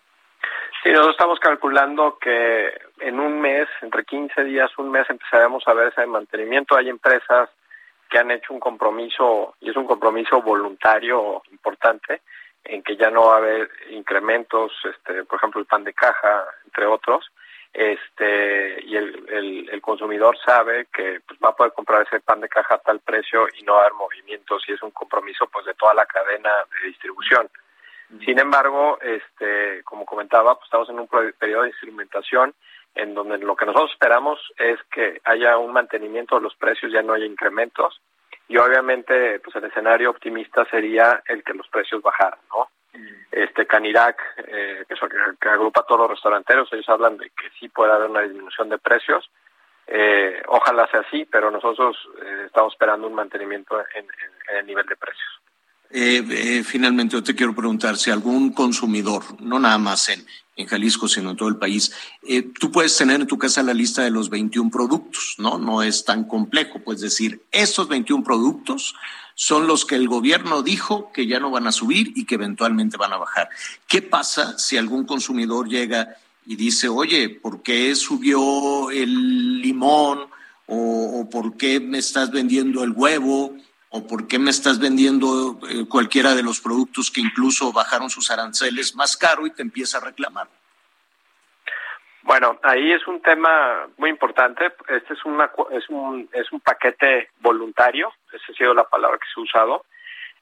Sí, 0.83 0.91
nosotros 0.91 1.15
estamos 1.15 1.39
calculando 1.39 2.17
que 2.19 2.71
en 3.01 3.19
un 3.19 3.41
mes, 3.41 3.67
entre 3.81 4.05
15 4.05 4.45
días, 4.45 4.71
un 4.77 4.91
mes, 4.91 5.09
empezaremos 5.09 5.67
a 5.67 5.73
ver 5.73 5.89
ese 5.89 6.05
mantenimiento. 6.05 6.77
Hay 6.77 6.87
empresas 6.87 7.49
que 8.09 8.17
han 8.17 8.31
hecho 8.31 8.53
un 8.53 8.59
compromiso, 8.59 9.55
y 9.59 9.69
es 9.69 9.75
un 9.75 9.85
compromiso 9.85 10.41
voluntario 10.41 11.43
importante, 11.51 12.21
en 12.63 12.83
que 12.83 12.97
ya 12.97 13.09
no 13.09 13.27
va 13.27 13.35
a 13.35 13.37
haber 13.37 13.69
incrementos, 13.89 14.71
este, 14.83 15.23
por 15.25 15.37
ejemplo, 15.37 15.59
el 15.59 15.67
pan 15.67 15.83
de 15.83 15.93
caja, 15.93 16.45
entre 16.65 16.85
otros, 16.85 17.25
este, 17.73 18.83
y 18.83 18.95
el, 18.95 19.69
el, 19.71 19.81
consumidor 19.81 20.37
sabe 20.43 20.87
que 20.91 21.21
pues, 21.27 21.39
va 21.43 21.49
a 21.49 21.55
poder 21.55 21.73
comprar 21.73 22.05
ese 22.05 22.19
pan 22.19 22.41
de 22.41 22.49
caja 22.49 22.75
a 22.75 22.79
tal 22.79 22.99
precio 22.99 23.47
y 23.57 23.63
no 23.63 23.73
va 23.73 23.79
a 23.79 23.81
haber 23.83 23.93
movimientos, 23.93 24.63
y 24.67 24.73
es 24.73 24.81
un 24.81 24.91
compromiso 24.91 25.47
pues 25.47 25.65
de 25.65 25.73
toda 25.75 25.93
la 25.93 26.05
cadena 26.05 26.49
de 26.81 26.87
distribución. 26.87 27.49
Sin 28.25 28.39
embargo, 28.39 28.97
este, 29.01 29.83
como 29.83 30.03
comentaba, 30.03 30.55
pues 30.55 30.65
estamos 30.65 30.89
en 30.89 30.99
un 30.99 31.07
periodo 31.07 31.63
de 31.63 31.69
instrumentación 31.69 32.55
en 32.95 33.13
donde 33.13 33.37
lo 33.37 33.55
que 33.55 33.67
nosotros 33.67 33.91
esperamos 33.91 34.39
es 34.57 34.79
que 34.91 35.21
haya 35.23 35.57
un 35.57 35.71
mantenimiento 35.71 36.35
de 36.35 36.41
los 36.41 36.55
precios, 36.55 36.91
ya 36.91 37.03
no 37.03 37.13
haya 37.13 37.25
incrementos, 37.25 38.01
y 38.49 38.57
obviamente 38.57 39.39
pues 39.39 39.55
el 39.55 39.65
escenario 39.65 40.09
optimista 40.09 40.65
sería 40.65 41.21
el 41.27 41.43
que 41.43 41.53
los 41.53 41.67
precios 41.69 42.01
bajaran, 42.01 42.39
¿no? 42.49 42.67
Este 43.31 43.67
Canirac, 43.67 44.19
eh, 44.47 44.83
que, 45.39 45.49
agrupa 45.49 45.81
a 45.81 45.83
todos 45.83 46.01
los 46.01 46.09
restauranteros, 46.09 46.67
ellos 46.73 46.89
hablan 46.89 47.17
de 47.17 47.29
que 47.29 47.49
sí 47.59 47.69
puede 47.69 47.93
haber 47.93 48.09
una 48.09 48.21
disminución 48.21 48.67
de 48.69 48.79
precios, 48.79 49.29
eh, 49.85 50.41
ojalá 50.47 50.87
sea 50.87 51.01
así, 51.01 51.25
pero 51.25 51.51
nosotros 51.51 51.95
eh, 52.23 52.43
estamos 52.47 52.73
esperando 52.73 53.07
un 53.07 53.13
mantenimiento 53.13 53.79
en 53.93 54.07
el 54.57 54.65
nivel 54.65 54.85
de 54.87 54.95
precios. 54.95 55.41
Eh, 55.91 56.23
eh, 56.29 56.63
finalmente, 56.63 57.13
yo 57.13 57.23
te 57.23 57.33
quiero 57.33 57.55
preguntar 57.55 57.97
si 57.97 58.11
algún 58.11 58.51
consumidor, 58.51 59.23
no 59.41 59.59
nada 59.59 59.79
más 59.79 60.09
en, 60.09 60.23
en 60.55 60.67
Jalisco, 60.67 61.07
sino 61.07 61.31
en 61.31 61.37
todo 61.37 61.49
el 61.49 61.55
país, 61.55 61.91
eh, 62.27 62.43
tú 62.59 62.71
puedes 62.71 62.95
tener 62.95 63.21
en 63.21 63.27
tu 63.27 63.39
casa 63.39 63.63
la 63.63 63.73
lista 63.73 64.03
de 64.03 64.11
los 64.11 64.29
21 64.29 64.69
productos, 64.69 65.35
¿no? 65.39 65.57
No 65.57 65.81
es 65.81 66.05
tan 66.05 66.25
complejo, 66.25 66.79
puedes 66.79 67.01
decir, 67.01 67.41
estos 67.51 67.87
21 67.87 68.23
productos 68.23 68.93
son 69.33 69.65
los 69.65 69.85
que 69.85 69.95
el 69.95 70.07
gobierno 70.07 70.61
dijo 70.61 71.11
que 71.11 71.25
ya 71.25 71.39
no 71.39 71.49
van 71.49 71.65
a 71.65 71.71
subir 71.71 72.11
y 72.15 72.25
que 72.25 72.35
eventualmente 72.35 72.97
van 72.97 73.13
a 73.13 73.17
bajar. 73.17 73.49
¿Qué 73.87 74.01
pasa 74.01 74.57
si 74.59 74.77
algún 74.77 75.05
consumidor 75.05 75.69
llega 75.69 76.17
y 76.45 76.55
dice, 76.55 76.87
oye, 76.89 77.29
¿por 77.29 77.63
qué 77.63 77.95
subió 77.95 78.91
el 78.91 79.61
limón? 79.61 80.27
¿O, 80.67 81.21
o 81.21 81.29
por 81.31 81.57
qué 81.57 81.79
me 81.79 81.97
estás 81.97 82.29
vendiendo 82.29 82.83
el 82.83 82.91
huevo? 82.91 83.55
O 83.89 84.05
por 84.05 84.27
qué 84.27 84.37
me 84.37 84.51
estás 84.51 84.79
vendiendo 84.79 85.59
eh, 85.67 85.85
cualquiera 85.89 86.35
de 86.35 86.43
los 86.43 86.61
productos 86.61 87.11
que 87.11 87.21
incluso 87.21 87.73
bajaron 87.73 88.09
sus 88.09 88.29
aranceles 88.29 88.95
más 88.95 89.17
caro 89.17 89.47
y 89.47 89.51
te 89.51 89.63
empieza 89.63 89.97
a 89.97 90.05
reclamar. 90.05 90.47
Bueno, 92.21 92.59
ahí 92.61 92.91
es 92.91 93.07
un 93.07 93.21
tema 93.21 93.87
muy 93.97 94.11
importante. 94.11 94.71
Este 94.87 95.13
es, 95.13 95.25
una, 95.25 95.49
es, 95.71 95.89
un, 95.89 96.29
es 96.31 96.51
un 96.51 96.59
paquete 96.59 97.29
voluntario, 97.39 98.13
esa 98.31 98.51
ha 98.51 98.55
sido 98.55 98.73
la 98.73 98.83
palabra 98.83 99.17
que 99.17 99.25
se 99.33 99.39
ha 99.39 99.43
usado. 99.43 99.85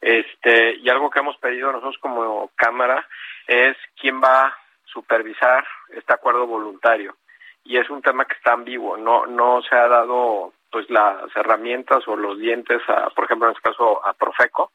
Este, 0.01 0.75
y 0.75 0.89
algo 0.89 1.09
que 1.09 1.19
hemos 1.19 1.37
pedido 1.37 1.71
nosotros 1.71 1.97
como 1.99 2.51
Cámara 2.55 3.07
es 3.47 3.77
quién 3.99 4.21
va 4.21 4.47
a 4.47 4.57
supervisar 4.85 5.65
este 5.89 6.13
acuerdo 6.13 6.45
voluntario. 6.45 7.15
Y 7.63 7.77
es 7.77 7.89
un 7.89 8.01
tema 8.01 8.25
que 8.25 8.35
está 8.35 8.53
ambiguo, 8.53 8.97
no, 8.97 9.25
no 9.25 9.61
se 9.61 9.75
ha 9.75 9.87
dado 9.87 10.53
pues 10.71 10.89
las 10.89 11.35
herramientas 11.35 12.07
o 12.07 12.15
los 12.15 12.37
dientes, 12.39 12.81
a, 12.87 13.09
por 13.11 13.25
ejemplo 13.25 13.47
en 13.47 13.55
este 13.55 13.69
caso 13.69 14.05
a 14.05 14.13
Profeco, 14.13 14.71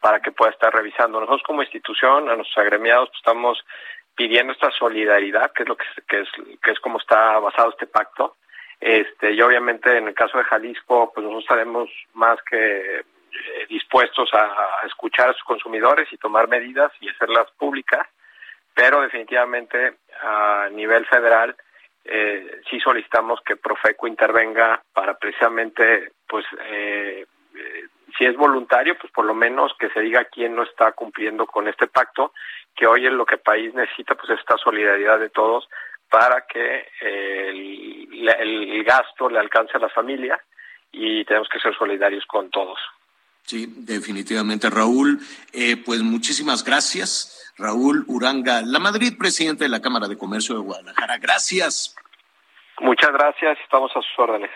para 0.00 0.20
que 0.20 0.32
pueda 0.32 0.52
estar 0.52 0.72
revisando. 0.72 1.20
Nosotros 1.20 1.42
como 1.46 1.62
institución, 1.62 2.28
a 2.28 2.36
nuestros 2.36 2.58
agremiados, 2.58 3.08
pues, 3.08 3.18
estamos 3.18 3.64
pidiendo 4.14 4.52
esta 4.52 4.70
solidaridad, 4.72 5.52
que 5.52 5.62
es 5.62 5.68
lo 5.68 5.76
que, 5.76 5.84
que 6.08 6.20
es 6.20 6.28
que 6.62 6.70
es 6.72 6.80
como 6.80 6.98
está 6.98 7.38
basado 7.38 7.70
este 7.70 7.86
pacto. 7.86 8.36
Este, 8.80 9.32
y 9.32 9.40
obviamente 9.42 9.96
en 9.96 10.08
el 10.08 10.14
caso 10.14 10.38
de 10.38 10.44
Jalisco, 10.44 11.12
pues 11.12 11.24
nosotros 11.24 11.44
estaremos 11.44 11.90
más 12.14 12.38
que 12.48 13.02
eh, 13.38 13.66
dispuestos 13.68 14.30
a, 14.32 14.86
escuchar 14.86 15.30
a 15.30 15.32
sus 15.32 15.42
consumidores 15.42 16.08
y 16.12 16.16
tomar 16.16 16.48
medidas 16.48 16.92
y 17.00 17.08
hacerlas 17.08 17.50
públicas, 17.58 18.06
pero 18.74 19.00
definitivamente 19.00 19.94
a 20.22 20.68
nivel 20.70 21.06
federal 21.06 21.56
eh, 22.08 22.60
sí 22.68 22.80
solicitamos 22.80 23.40
que 23.44 23.56
Profeco 23.56 24.06
intervenga 24.06 24.82
para 24.92 25.18
precisamente, 25.18 26.12
pues, 26.26 26.44
eh, 26.66 27.26
si 28.16 28.24
es 28.24 28.36
voluntario, 28.36 28.96
pues 28.98 29.12
por 29.12 29.24
lo 29.24 29.34
menos 29.34 29.72
que 29.78 29.90
se 29.90 30.00
diga 30.00 30.24
quién 30.24 30.54
no 30.54 30.62
está 30.62 30.92
cumpliendo 30.92 31.46
con 31.46 31.68
este 31.68 31.86
pacto, 31.86 32.32
que 32.74 32.86
hoy 32.86 33.06
es 33.06 33.12
lo 33.12 33.26
que 33.26 33.36
el 33.36 33.40
país 33.40 33.74
necesita, 33.74 34.14
pues 34.14 34.38
esta 34.38 34.56
solidaridad 34.56 35.18
de 35.18 35.30
todos 35.30 35.68
para 36.10 36.46
que 36.46 36.88
el, 37.00 38.28
el 38.28 38.84
gasto 38.84 39.28
le 39.28 39.38
alcance 39.38 39.76
a 39.76 39.80
las 39.80 39.92
familias 39.92 40.40
y 40.90 41.24
tenemos 41.24 41.48
que 41.48 41.60
ser 41.60 41.76
solidarios 41.76 42.24
con 42.26 42.50
todos. 42.50 42.78
Sí, 43.48 43.64
definitivamente, 43.78 44.68
Raúl. 44.68 45.20
Eh, 45.54 45.78
pues 45.78 46.02
muchísimas 46.02 46.62
gracias. 46.62 47.50
Raúl 47.56 48.04
Uranga, 48.06 48.60
la 48.60 48.78
Madrid, 48.78 49.14
presidente 49.18 49.64
de 49.64 49.70
la 49.70 49.80
Cámara 49.80 50.06
de 50.06 50.18
Comercio 50.18 50.54
de 50.54 50.60
Guadalajara. 50.60 51.16
Gracias. 51.16 51.96
Muchas 52.78 53.10
gracias, 53.10 53.56
estamos 53.64 53.90
a 53.92 54.02
sus 54.02 54.18
órdenes. 54.18 54.50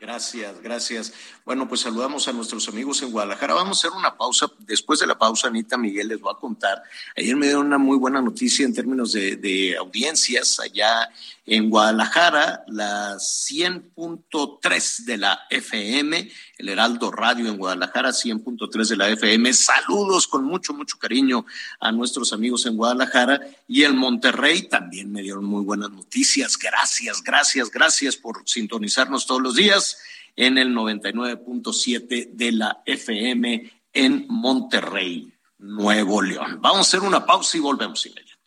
Gracias, 0.00 0.60
gracias. 0.60 1.14
Bueno, 1.44 1.68
pues 1.68 1.82
saludamos 1.82 2.26
a 2.26 2.32
nuestros 2.32 2.68
amigos 2.68 3.00
en 3.02 3.12
Guadalajara. 3.12 3.54
Vamos 3.54 3.78
a 3.78 3.86
hacer 3.86 3.96
una 3.96 4.16
pausa. 4.16 4.50
Después 4.58 4.98
de 4.98 5.06
la 5.06 5.16
pausa, 5.16 5.46
Anita 5.46 5.78
Miguel 5.78 6.08
les 6.08 6.18
va 6.18 6.32
a 6.32 6.36
contar. 6.36 6.82
Ayer 7.16 7.36
me 7.36 7.46
dieron 7.46 7.66
una 7.66 7.78
muy 7.78 7.96
buena 7.96 8.20
noticia 8.20 8.66
en 8.66 8.74
términos 8.74 9.12
de, 9.12 9.36
de 9.36 9.76
audiencias 9.76 10.58
allá 10.58 11.08
en 11.46 11.70
Guadalajara, 11.70 12.64
la 12.66 13.14
100.3 13.14 15.04
de 15.04 15.16
la 15.16 15.46
FM, 15.50 16.30
el 16.62 16.68
Heraldo 16.68 17.10
Radio 17.10 17.48
en 17.48 17.58
Guadalajara, 17.58 18.10
100.3 18.10 18.88
de 18.88 18.96
la 18.96 19.08
FM. 19.08 19.52
Saludos 19.52 20.28
con 20.28 20.44
mucho, 20.44 20.72
mucho 20.72 20.96
cariño 20.96 21.44
a 21.80 21.90
nuestros 21.90 22.32
amigos 22.32 22.66
en 22.66 22.76
Guadalajara 22.76 23.40
y 23.66 23.82
en 23.82 23.96
Monterrey 23.96 24.68
también 24.68 25.10
me 25.10 25.22
dieron 25.22 25.44
muy 25.44 25.64
buenas 25.64 25.90
noticias. 25.90 26.56
Gracias, 26.56 27.22
gracias, 27.22 27.68
gracias 27.68 28.16
por 28.16 28.48
sintonizarnos 28.48 29.26
todos 29.26 29.42
los 29.42 29.56
días 29.56 29.98
en 30.36 30.56
el 30.56 30.72
99.7 30.72 32.30
de 32.30 32.52
la 32.52 32.80
FM 32.86 33.72
en 33.92 34.26
Monterrey, 34.28 35.32
Nuevo 35.58 36.22
León. 36.22 36.58
Vamos 36.60 36.78
a 36.78 36.82
hacer 36.82 37.00
una 37.00 37.26
pausa 37.26 37.56
y 37.56 37.60
volvemos 37.60 38.06
inmediatamente. 38.06 38.40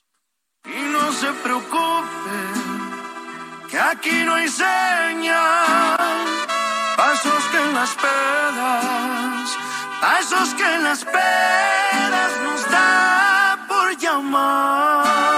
Y 0.63 0.91
no 0.91 1.11
se 1.11 1.31
preocupe 1.43 2.31
que 3.69 3.77
aquí 3.77 4.23
no 4.23 4.35
hay 4.35 4.47
señal. 4.47 6.34
Las 7.75 7.89
pedas, 7.95 9.49
pasos 9.99 10.53
que 10.53 10.77
las 10.79 11.03
pedas 11.03 12.31
nos 12.45 12.71
da 12.71 13.57
por 13.67 13.97
llamar. 13.97 15.34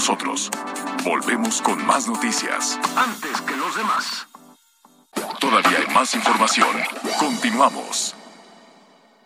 Nosotros. 0.00 0.50
Volvemos 1.04 1.60
con 1.60 1.84
más 1.86 2.08
noticias. 2.08 2.80
Antes 2.96 3.38
que 3.42 3.54
los 3.54 3.76
demás. 3.76 4.26
Todavía 5.38 5.78
hay 5.78 5.94
más 5.94 6.14
información. 6.14 6.74
Continuamos. 7.18 8.16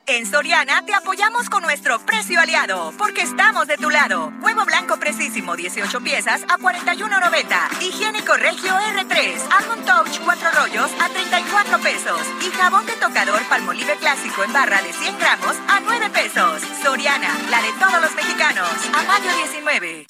En 0.06 0.26
Soriana 0.26 0.84
te 0.84 0.92
apoyamos 0.92 1.48
con 1.48 1.62
nuestro 1.62 1.98
precio 2.00 2.38
aliado, 2.38 2.92
porque 2.98 3.22
estamos 3.22 3.66
de 3.66 3.78
tu 3.78 3.88
lado. 3.88 4.34
Huevo 4.42 4.66
blanco 4.66 4.98
precisísimo 4.98 5.56
18 5.56 5.98
piezas 6.02 6.42
a 6.42 6.58
41.90. 6.58 7.80
Higiénico 7.80 8.34
Regio 8.34 8.74
R3, 8.74 9.40
Almond 9.50 9.86
Touch 9.86 10.20
4 10.22 10.50
rollos 10.60 10.90
a 11.00 11.08
34 11.08 11.78
pesos. 11.80 12.20
Y 12.46 12.50
jabón 12.50 12.84
de 12.84 12.92
tocador 12.92 13.42
Palmolive 13.48 13.96
clásico 13.96 14.44
en 14.44 14.52
barra 14.52 14.82
de 14.82 14.92
100 14.92 15.18
gramos 15.18 15.56
a 15.68 15.80
9 15.80 16.10
pesos. 16.10 16.62
Soriana, 16.82 17.34
la 17.48 17.62
de 17.62 17.72
todos 17.72 18.02
los 18.02 18.14
mexicanos. 18.14 18.68
A 18.92 19.02
mayo 19.04 19.34
19. 19.38 20.06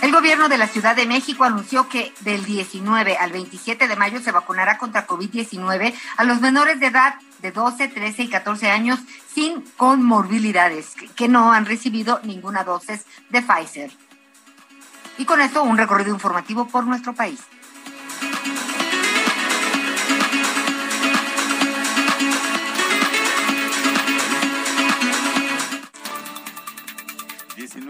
El 0.00 0.12
gobierno 0.12 0.48
de 0.48 0.58
la 0.58 0.68
Ciudad 0.68 0.94
de 0.94 1.06
México 1.06 1.42
anunció 1.42 1.88
que 1.88 2.12
del 2.20 2.44
19 2.44 3.16
al 3.16 3.32
27 3.32 3.88
de 3.88 3.96
mayo 3.96 4.20
se 4.20 4.30
vacunará 4.30 4.78
contra 4.78 5.08
COVID-19 5.08 5.92
a 6.16 6.24
los 6.24 6.40
menores 6.40 6.78
de 6.78 6.86
edad 6.86 7.16
de 7.42 7.50
12, 7.50 7.88
13 7.88 8.22
y 8.22 8.28
14 8.28 8.70
años 8.70 9.00
sin 9.34 9.62
comorbilidades 9.76 10.94
que 11.16 11.26
no 11.26 11.52
han 11.52 11.66
recibido 11.66 12.20
ninguna 12.22 12.62
dosis 12.62 13.06
de 13.30 13.42
Pfizer. 13.42 13.90
Y 15.18 15.24
con 15.24 15.40
esto 15.40 15.64
un 15.64 15.76
recorrido 15.76 16.14
informativo 16.14 16.68
por 16.68 16.86
nuestro 16.86 17.12
país. 17.12 17.40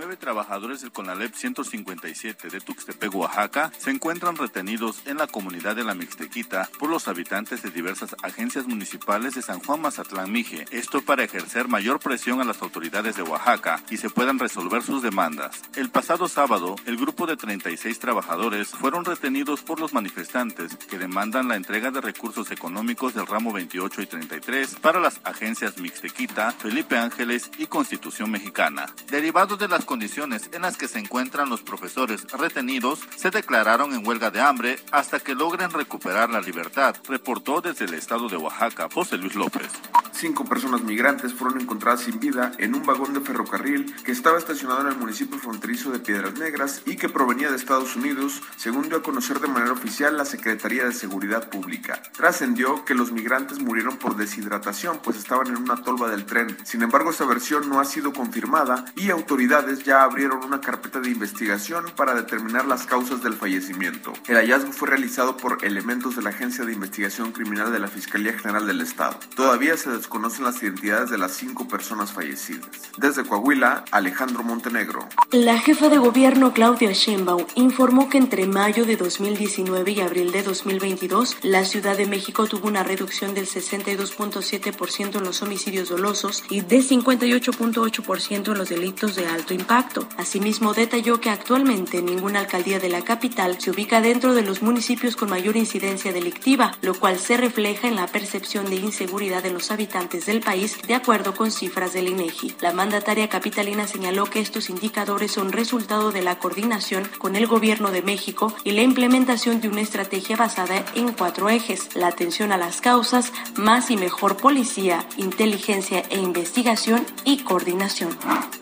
19 0.08 0.16
trabajadores 0.16 0.80
del 0.80 0.90
CONALEP 0.90 1.34
157 1.34 2.48
de 2.48 2.60
Tuxtepec, 2.60 3.14
Oaxaca, 3.14 3.70
se 3.76 3.90
encuentran 3.90 4.36
retenidos 4.36 5.02
en 5.06 5.18
la 5.18 5.26
comunidad 5.26 5.76
de 5.76 5.84
la 5.84 5.94
Mixtequita 5.94 6.70
por 6.78 6.88
los 6.88 7.08
habitantes 7.08 7.62
de 7.62 7.70
diversas 7.70 8.16
agencias 8.22 8.66
municipales 8.66 9.34
de 9.34 9.42
San 9.42 9.60
Juan 9.60 9.82
Mazatlán 9.82 10.32
Mije. 10.32 10.64
Esto 10.70 11.02
para 11.02 11.24
ejercer 11.24 11.68
mayor 11.68 12.00
presión 12.00 12.40
a 12.40 12.44
las 12.44 12.62
autoridades 12.62 13.16
de 13.16 13.22
Oaxaca 13.22 13.82
y 13.90 13.98
se 13.98 14.08
puedan 14.08 14.38
resolver 14.38 14.82
sus 14.82 15.02
demandas. 15.02 15.60
El 15.76 15.90
pasado 15.90 16.26
sábado, 16.26 16.76
el 16.86 16.96
grupo 16.96 17.26
de 17.26 17.36
36 17.36 17.98
trabajadores 17.98 18.68
fueron 18.68 19.04
retenidos 19.04 19.60
por 19.60 19.78
los 19.78 19.92
manifestantes 19.92 20.76
que 20.76 20.98
demandan 20.98 21.48
la 21.48 21.56
entrega 21.56 21.90
de 21.90 22.00
recursos 22.00 22.50
económicos 22.50 23.12
del 23.12 23.26
ramo 23.26 23.52
28 23.52 24.00
y 24.00 24.06
33 24.06 24.76
para 24.76 25.00
las 25.00 25.20
agencias 25.24 25.76
Mixtequita, 25.76 26.52
Felipe 26.52 26.96
Ángeles 26.96 27.50
y 27.58 27.66
Constitución 27.66 28.30
Mexicana. 28.30 28.86
Derivado 29.10 29.58
de 29.58 29.68
las 29.68 29.84
condiciones 29.98 30.48
en 30.52 30.62
las 30.62 30.76
que 30.76 30.86
se 30.86 31.00
encuentran 31.00 31.48
los 31.48 31.62
profesores 31.62 32.22
retenidos, 32.30 33.00
se 33.16 33.30
declararon 33.30 33.92
en 33.92 34.06
huelga 34.06 34.30
de 34.30 34.40
hambre 34.40 34.78
hasta 34.92 35.18
que 35.18 35.34
logren 35.34 35.72
recuperar 35.72 36.30
la 36.30 36.40
libertad, 36.40 36.94
reportó 37.08 37.60
desde 37.60 37.86
el 37.86 37.94
estado 37.94 38.28
de 38.28 38.36
Oaxaca 38.36 38.88
José 38.94 39.18
Luis 39.18 39.34
López. 39.34 39.66
Cinco 40.12 40.44
personas 40.44 40.82
migrantes 40.82 41.34
fueron 41.34 41.60
encontradas 41.60 42.02
sin 42.02 42.20
vida 42.20 42.52
en 42.58 42.76
un 42.76 42.86
vagón 42.86 43.12
de 43.12 43.20
ferrocarril 43.20 43.92
que 44.04 44.12
estaba 44.12 44.38
estacionado 44.38 44.82
en 44.82 44.88
el 44.88 44.96
municipio 44.98 45.36
fronterizo 45.38 45.90
de 45.90 45.98
Piedras 45.98 46.34
Negras 46.34 46.82
y 46.86 46.94
que 46.94 47.08
provenía 47.08 47.50
de 47.50 47.56
Estados 47.56 47.96
Unidos, 47.96 48.40
según 48.56 48.88
dio 48.88 48.98
a 48.98 49.02
conocer 49.02 49.40
de 49.40 49.48
manera 49.48 49.72
oficial 49.72 50.16
la 50.16 50.24
Secretaría 50.24 50.84
de 50.84 50.92
Seguridad 50.92 51.50
Pública. 51.50 52.00
Trascendió 52.16 52.84
que 52.84 52.94
los 52.94 53.10
migrantes 53.10 53.58
murieron 53.58 53.96
por 53.96 54.16
deshidratación, 54.16 55.00
pues 55.02 55.16
estaban 55.16 55.48
en 55.48 55.56
una 55.56 55.82
tolva 55.82 56.08
del 56.08 56.24
tren. 56.24 56.56
Sin 56.64 56.82
embargo, 56.82 57.10
esta 57.10 57.24
versión 57.24 57.68
no 57.68 57.80
ha 57.80 57.84
sido 57.84 58.12
confirmada 58.12 58.84
y 58.94 59.10
autoridades 59.10 59.84
ya 59.88 60.02
abrieron 60.02 60.44
una 60.44 60.60
carpeta 60.60 61.00
de 61.00 61.08
investigación 61.08 61.86
para 61.96 62.12
determinar 62.12 62.66
las 62.66 62.84
causas 62.84 63.22
del 63.22 63.32
fallecimiento. 63.32 64.12
El 64.26 64.36
hallazgo 64.36 64.70
fue 64.70 64.90
realizado 64.90 65.38
por 65.38 65.64
elementos 65.64 66.14
de 66.14 66.20
la 66.20 66.28
Agencia 66.28 66.66
de 66.66 66.74
Investigación 66.74 67.32
Criminal 67.32 67.72
de 67.72 67.78
la 67.78 67.88
Fiscalía 67.88 68.34
General 68.34 68.66
del 68.66 68.82
Estado. 68.82 69.18
Todavía 69.34 69.78
se 69.78 69.88
desconocen 69.88 70.44
las 70.44 70.62
identidades 70.62 71.08
de 71.08 71.16
las 71.16 71.32
cinco 71.32 71.66
personas 71.68 72.12
fallecidas. 72.12 72.68
Desde 72.98 73.24
Coahuila, 73.24 73.84
Alejandro 73.90 74.42
Montenegro. 74.42 75.08
La 75.30 75.58
jefa 75.58 75.88
de 75.88 75.96
gobierno 75.96 76.52
Claudia 76.52 76.92
Sheinbaum 76.92 77.46
informó 77.54 78.10
que 78.10 78.18
entre 78.18 78.46
mayo 78.46 78.84
de 78.84 78.98
2019 78.98 79.92
y 79.92 80.00
abril 80.02 80.32
de 80.32 80.42
2022, 80.42 81.38
la 81.44 81.64
Ciudad 81.64 81.96
de 81.96 82.04
México 82.04 82.46
tuvo 82.46 82.68
una 82.68 82.82
reducción 82.82 83.32
del 83.32 83.46
62.7% 83.46 85.16
en 85.16 85.24
los 85.24 85.40
homicidios 85.40 85.88
dolosos 85.88 86.44
y 86.50 86.60
de 86.60 86.80
58.8% 86.80 88.52
en 88.52 88.58
los 88.58 88.68
delitos 88.68 89.16
de 89.16 89.26
alto 89.26 89.54
impacto. 89.54 89.77
Asimismo, 90.16 90.74
detalló 90.74 91.20
que 91.20 91.30
actualmente 91.30 92.02
ninguna 92.02 92.40
alcaldía 92.40 92.80
de 92.80 92.88
la 92.88 93.02
capital 93.02 93.60
se 93.60 93.70
ubica 93.70 94.00
dentro 94.00 94.34
de 94.34 94.42
los 94.42 94.60
municipios 94.60 95.14
con 95.14 95.30
mayor 95.30 95.56
incidencia 95.56 96.12
delictiva, 96.12 96.72
lo 96.82 96.94
cual 96.94 97.16
se 97.20 97.36
refleja 97.36 97.86
en 97.86 97.94
la 97.94 98.08
percepción 98.08 98.68
de 98.70 98.74
inseguridad 98.74 99.40
de 99.40 99.52
los 99.52 99.70
habitantes 99.70 100.26
del 100.26 100.40
país, 100.40 100.76
de 100.84 100.96
acuerdo 100.96 101.32
con 101.36 101.52
cifras 101.52 101.92
del 101.92 102.08
INEGI. 102.08 102.56
La 102.60 102.72
mandataria 102.72 103.28
capitalina 103.28 103.86
señaló 103.86 104.24
que 104.26 104.40
estos 104.40 104.68
indicadores 104.68 105.30
son 105.30 105.52
resultado 105.52 106.10
de 106.10 106.22
la 106.22 106.40
coordinación 106.40 107.08
con 107.18 107.36
el 107.36 107.46
gobierno 107.46 107.92
de 107.92 108.02
México 108.02 108.52
y 108.64 108.72
la 108.72 108.82
implementación 108.82 109.60
de 109.60 109.68
una 109.68 109.82
estrategia 109.82 110.36
basada 110.36 110.84
en 110.96 111.12
cuatro 111.12 111.50
ejes: 111.50 111.94
la 111.94 112.08
atención 112.08 112.50
a 112.50 112.56
las 112.56 112.80
causas, 112.80 113.32
más 113.54 113.92
y 113.92 113.96
mejor 113.96 114.38
policía, 114.38 115.06
inteligencia 115.18 116.02
e 116.10 116.18
investigación 116.18 117.06
y 117.24 117.44
coordinación. 117.44 118.10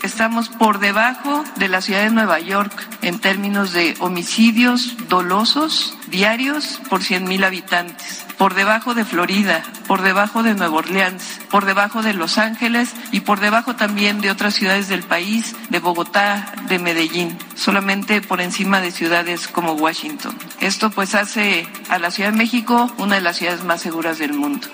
Estamos 0.03 0.51
por 0.51 0.79
debajo 0.79 1.06
de 1.07 1.69
la 1.69 1.83
ciudad 1.83 2.03
de 2.03 2.11
Nueva 2.11 2.41
York 2.41 2.73
en 3.03 3.21
términos 3.21 3.73
de 3.73 3.95
homicidios 4.01 4.97
dolosos 5.09 5.97
diarios 6.09 6.81
por 6.91 7.01
100.000 7.01 7.45
habitantes, 7.45 8.27
por 8.37 8.55
debajo 8.55 8.93
de 8.93 9.05
Florida, 9.05 9.63
por 9.87 10.03
debajo 10.03 10.43
de 10.43 10.57
Nueva 10.57 10.79
Orleans, 10.79 11.39
por 11.49 11.65
debajo 11.65 12.03
de 12.03 12.13
Los 12.13 12.39
Ángeles 12.39 12.93
y 13.13 13.21
por 13.21 13.39
debajo 13.39 13.77
también 13.77 14.21
de 14.21 14.33
otras 14.33 14.55
ciudades 14.55 14.89
del 14.89 15.05
país, 15.05 15.55
de 15.69 15.79
Bogotá, 15.79 16.53
de 16.69 16.81
Medellín, 16.81 17.39
solamente 17.55 18.21
por 18.21 18.41
encima 18.41 18.81
de 18.81 18.91
ciudades 18.91 19.47
como 19.47 19.75
Washington. 19.75 20.37
Esto 20.59 20.91
pues 20.91 21.15
hace 21.15 21.69
a 21.89 22.01
la 22.01 22.11
Ciudad 22.11 22.33
de 22.33 22.39
México 22.39 22.91
una 22.99 23.15
de 23.15 23.21
las 23.21 23.37
ciudades 23.37 23.63
más 23.63 23.81
seguras 23.81 24.19
del 24.19 24.33
mundo. 24.33 24.67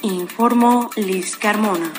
Informó 0.00 0.88
Liz 0.96 1.36
Carmona. 1.36 1.92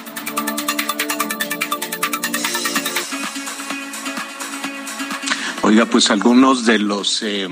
Oiga, 5.70 5.86
pues 5.86 6.10
algunos 6.10 6.66
de 6.66 6.80
los 6.80 7.22
eh, 7.22 7.48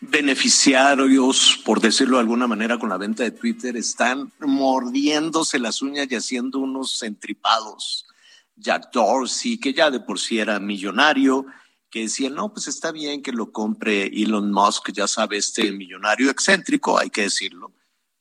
beneficiarios, 0.00 1.60
por 1.64 1.80
decirlo 1.80 2.16
de 2.16 2.20
alguna 2.20 2.46
manera, 2.46 2.78
con 2.78 2.90
la 2.90 2.96
venta 2.96 3.24
de 3.24 3.32
Twitter, 3.32 3.76
están 3.76 4.32
mordiéndose 4.38 5.58
las 5.58 5.82
uñas 5.82 6.06
y 6.08 6.14
haciendo 6.14 6.60
unos 6.60 7.02
entripados. 7.02 8.06
Jack 8.54 8.92
Dorsey, 8.92 9.58
que 9.58 9.74
ya 9.74 9.90
de 9.90 9.98
por 9.98 10.20
sí 10.20 10.38
era 10.38 10.60
millonario, 10.60 11.44
que 11.90 12.02
decía, 12.02 12.30
no, 12.30 12.52
pues 12.52 12.68
está 12.68 12.92
bien 12.92 13.20
que 13.20 13.32
lo 13.32 13.50
compre 13.50 14.04
Elon 14.04 14.52
Musk, 14.52 14.92
ya 14.92 15.08
sabe, 15.08 15.38
este 15.38 15.72
millonario 15.72 16.30
excéntrico, 16.30 17.00
hay 17.00 17.10
que 17.10 17.22
decirlo, 17.22 17.72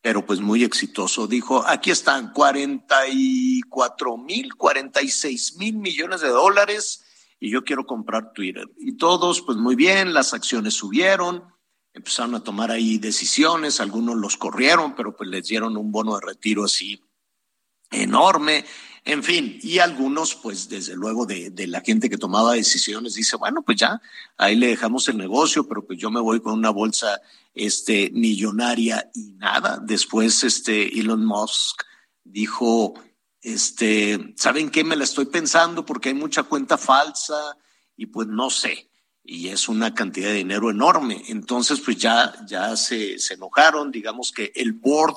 pero 0.02 0.26
pues 0.26 0.40
muy 0.40 0.64
exitoso. 0.64 1.28
Dijo, 1.28 1.64
aquí 1.68 1.92
están 1.92 2.34
44 2.34 4.18
mil, 4.18 4.56
46 4.56 5.58
mil 5.58 5.76
millones 5.76 6.22
de 6.22 6.30
dólares 6.30 7.04
y 7.44 7.50
yo 7.50 7.66
quiero 7.66 7.86
comprar 7.86 8.32
Twitter. 8.32 8.66
Y 8.80 8.94
todos, 8.94 9.42
pues 9.42 9.58
muy 9.58 9.76
bien, 9.76 10.14
las 10.14 10.34
acciones 10.34 10.76
subieron, 10.76 11.44
empezaron 11.94 12.36
a 12.36 12.40
tomar 12.42 12.72
ahí 12.72 12.98
decisiones, 12.98 13.82
algunos 13.82 14.16
los 14.16 14.38
corrieron, 14.38 14.96
pero 14.96 15.14
pues 15.14 15.30
les 15.30 15.46
dieron 15.46 15.76
un 15.76 15.92
bono 15.92 16.16
de 16.16 16.26
retiro 16.26 16.64
así 16.64 17.04
enorme, 17.92 18.64
en 19.04 19.24
fin, 19.24 19.60
y 19.62 19.80
algunos, 19.80 20.36
pues 20.36 20.70
desde 20.70 20.96
luego 20.96 21.26
de, 21.26 21.50
de, 21.50 21.68
la 21.68 21.82
gente 21.82 22.10
que 22.10 22.18
tomaba 22.18 22.54
decisiones, 22.54 23.16
dice, 23.16 23.36
bueno, 23.36 23.62
pues 23.62 23.78
ya, 23.78 24.02
ahí 24.38 24.56
le 24.56 24.68
dejamos 24.68 25.10
el 25.10 25.18
negocio, 25.18 25.68
pero 25.68 25.86
pues 25.86 26.00
yo 26.00 26.10
me 26.10 26.22
voy 26.22 26.40
con 26.40 26.54
una 26.54 26.70
bolsa 26.70 27.20
este, 27.54 28.10
millonaria 28.12 29.12
y 29.14 29.34
nada. 29.34 29.82
Después, 29.84 30.46
este, 30.46 30.98
Elon 30.98 31.26
Musk 31.26 31.84
dijo, 32.24 32.94
este, 33.44 34.34
¿saben 34.38 34.72
qué? 34.72 34.84
Me 34.84 34.96
la 34.96 35.04
estoy 35.04 35.26
pensando 35.26 35.86
porque 35.86 36.10
hay 36.10 36.16
mucha 36.16 36.44
cuenta 36.44 36.78
falsa 36.78 37.58
y 37.96 38.08
pues 38.08 38.28
no 38.28 38.50
sé 38.50 38.90
y 39.24 39.48
es 39.48 39.70
una 39.70 39.94
cantidad 39.94 40.28
de 40.28 40.36
dinero 40.36 40.70
enorme. 40.70 41.24
Entonces, 41.30 41.80
pues 41.80 41.98
ya, 41.98 42.34
ya 42.46 42.76
se, 42.76 43.18
se 43.20 43.36
enojaron, 43.36 43.92
digamos 43.92 44.32
que 44.32 44.52
el 44.56 44.74
board, 44.74 45.16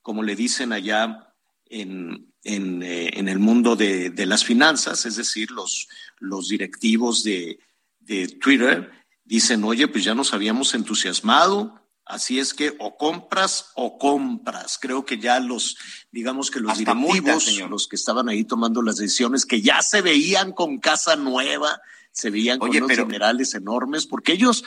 como 0.00 0.22
le 0.22 0.34
dicen 0.34 0.72
allá 0.72 1.34
en, 1.66 2.32
en, 2.44 2.82
eh, 2.82 3.10
en 3.12 3.28
el 3.28 3.38
mundo 3.38 3.76
de, 3.76 4.10
de, 4.10 4.26
las 4.26 4.44
finanzas, 4.44 5.04
es 5.04 5.16
decir, 5.16 5.50
los, 5.50 5.88
los 6.18 6.48
directivos 6.48 7.22
de, 7.22 7.58
de 8.00 8.28
Twitter, 8.28 8.90
dicen, 9.24 9.62
oye, 9.64 9.86
pues 9.86 10.04
ya 10.04 10.14
nos 10.14 10.32
habíamos 10.32 10.74
entusiasmado, 10.74 11.81
Así 12.04 12.40
es 12.40 12.52
que 12.52 12.74
o 12.80 12.96
compras 12.96 13.70
o 13.74 13.96
compras. 13.98 14.76
Creo 14.80 15.04
que 15.06 15.18
ya 15.18 15.38
los, 15.40 15.76
digamos 16.10 16.50
que 16.50 16.60
los 16.60 16.72
Hasta 16.72 16.94
directivos, 16.94 17.46
multa, 17.48 17.68
los 17.68 17.86
que 17.86 17.96
estaban 17.96 18.28
ahí 18.28 18.44
tomando 18.44 18.82
las 18.82 18.96
decisiones, 18.96 19.46
que 19.46 19.62
ya 19.62 19.80
se 19.82 20.02
veían 20.02 20.52
con 20.52 20.78
casa 20.78 21.14
nueva, 21.16 21.80
se 22.10 22.30
veían 22.30 22.58
Oye, 22.60 22.80
con 22.80 22.88
pero- 22.88 23.02
unos 23.04 23.12
generales 23.12 23.54
enormes, 23.54 24.06
porque 24.06 24.32
ellos, 24.32 24.64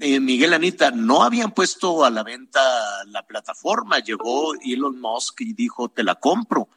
eh, 0.00 0.20
Miguel 0.20 0.54
Anita, 0.54 0.90
no 0.90 1.22
habían 1.22 1.52
puesto 1.52 2.04
a 2.04 2.10
la 2.10 2.22
venta 2.22 2.60
la 3.06 3.26
plataforma. 3.26 3.98
Llegó 3.98 4.54
Elon 4.54 4.98
Musk 5.00 5.42
y 5.42 5.52
dijo, 5.52 5.90
te 5.90 6.02
la 6.02 6.14
compro. 6.14 6.68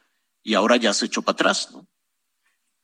Y 0.42 0.52
ahora 0.52 0.76
ya 0.76 0.92
se 0.92 1.06
echó 1.06 1.22
para 1.22 1.32
atrás, 1.34 1.70
¿no? 1.72 1.86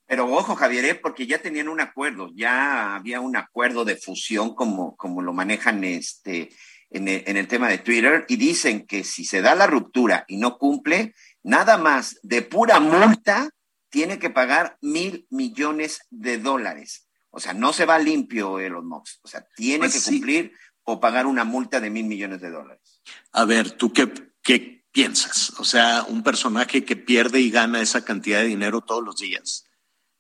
Pero 0.07 0.27
ojo, 0.35 0.57
Javier, 0.57 0.85
¿eh? 0.87 0.95
porque 0.97 1.27
ya 1.27 1.41
tenían 1.41 1.69
un 1.69 1.81
acuerdo, 1.81 2.31
ya 2.35 2.97
había 2.97 3.21
un 3.21 3.37
acuerdo 3.37 3.85
de 3.85 3.95
fusión 3.97 4.57
como, 4.57 4.97
como 4.97 5.23
lo 5.23 5.33
manejan 5.33 5.85
este, 5.85 6.51
en, 6.91 7.09
el, 7.09 7.23
en 7.27 7.37
el 7.37 7.49
tema 7.49 7.69
de 7.69 7.79
Twitter 7.79 8.25
y 8.29 8.37
dicen 8.37 8.87
que 8.87 9.05
si 9.05 9.25
se 9.25 9.41
da 9.41 9.55
la 9.55 9.67
ruptura 9.67 10.25
y 10.29 10.37
no 10.37 10.59
cumple, 10.59 11.15
nada 11.43 11.79
más 11.79 12.19
de 12.23 12.43
pura 12.43 12.81
multa 12.81 13.51
tiene 13.89 14.19
que 14.19 14.31
pagar 14.31 14.77
mil 14.81 15.27
millones 15.31 16.03
de 16.11 16.39
dólares. 16.39 17.09
O 17.31 17.41
sea, 17.41 17.55
no 17.55 17.73
se 17.73 17.87
va 17.87 17.99
limpio 17.99 18.59
Elon 18.59 18.89
Musk. 18.89 19.19
O 19.23 19.29
sea, 19.29 19.47
tiene 19.57 19.81
Pues 19.81 19.95
que 19.95 20.01
sí. 20.01 20.11
cumplir 20.13 20.53
o 20.85 21.01
pagar 21.01 21.27
una 21.27 21.45
multa 21.45 21.81
de 21.81 21.91
mil 21.91 22.07
millones 22.07 22.41
de 22.41 22.51
dólares. 22.51 23.03
A 23.33 23.45
ver, 23.45 23.71
¿tú 23.73 23.93
qué, 23.93 24.13
qué 24.43 24.85
piensas? 24.91 25.51
O 25.59 25.65
sea, 25.65 26.05
un 26.09 26.23
personaje 26.23 26.85
que 26.85 26.97
pierde 26.97 27.41
y 27.41 27.51
gana 27.51 27.81
esa 27.81 28.05
cantidad 28.05 28.41
de 28.41 28.47
dinero 28.47 28.81
todos 28.81 29.05
los 29.05 29.17
días. 29.19 29.67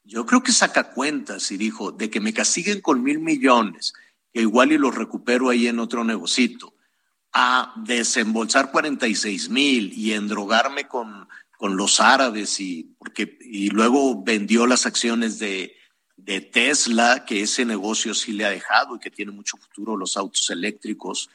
Yo 0.04 0.26
creo 0.26 0.42
que 0.42 0.52
saca 0.52 0.92
cuentas 0.92 1.50
y 1.50 1.56
dijo, 1.56 1.92
de 1.92 2.10
que 2.10 2.20
me 2.20 2.32
castiguen 2.32 2.80
con 2.80 3.02
mil 3.02 3.18
millones, 3.18 3.92
que 4.32 4.40
igual 4.40 4.72
y 4.72 4.78
los 4.78 4.94
recupero 4.94 5.48
ahí 5.48 5.66
en 5.66 5.78
otro 5.78 6.04
negocito, 6.04 6.74
a 7.32 7.74
desembolsar 7.76 8.70
46 8.70 9.50
mil 9.50 9.92
y 9.92 10.12
endrogarme 10.12 10.88
con, 10.88 11.28
con 11.56 11.76
los 11.76 12.00
árabes 12.00 12.60
y, 12.60 12.94
porque, 12.98 13.38
y 13.40 13.70
luego 13.70 14.22
vendió 14.22 14.66
las 14.66 14.86
acciones 14.86 15.38
de, 15.38 15.76
de 16.16 16.40
Tesla, 16.40 17.24
que 17.24 17.42
ese 17.42 17.64
negocio 17.64 18.14
sí 18.14 18.32
le 18.32 18.44
ha 18.44 18.50
dejado 18.50 18.96
y 18.96 18.98
que 18.98 19.10
tiene 19.10 19.32
mucho 19.32 19.56
futuro 19.56 19.96
los 19.96 20.16
autos 20.16 20.50
eléctricos 20.50 21.30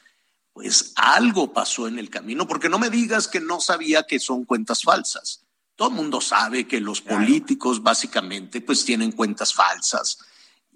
pues 0.56 0.94
algo 0.96 1.52
pasó 1.52 1.86
en 1.86 1.98
el 1.98 2.08
camino, 2.08 2.48
porque 2.48 2.70
no 2.70 2.78
me 2.78 2.88
digas 2.88 3.28
que 3.28 3.40
no 3.40 3.60
sabía 3.60 4.04
que 4.04 4.18
son 4.18 4.46
cuentas 4.46 4.82
falsas. 4.82 5.44
Todo 5.74 5.90
el 5.90 5.94
mundo 5.94 6.22
sabe 6.22 6.66
que 6.66 6.80
los 6.80 7.02
políticos 7.02 7.82
básicamente 7.82 8.62
pues 8.62 8.82
tienen 8.82 9.12
cuentas 9.12 9.52
falsas. 9.52 10.18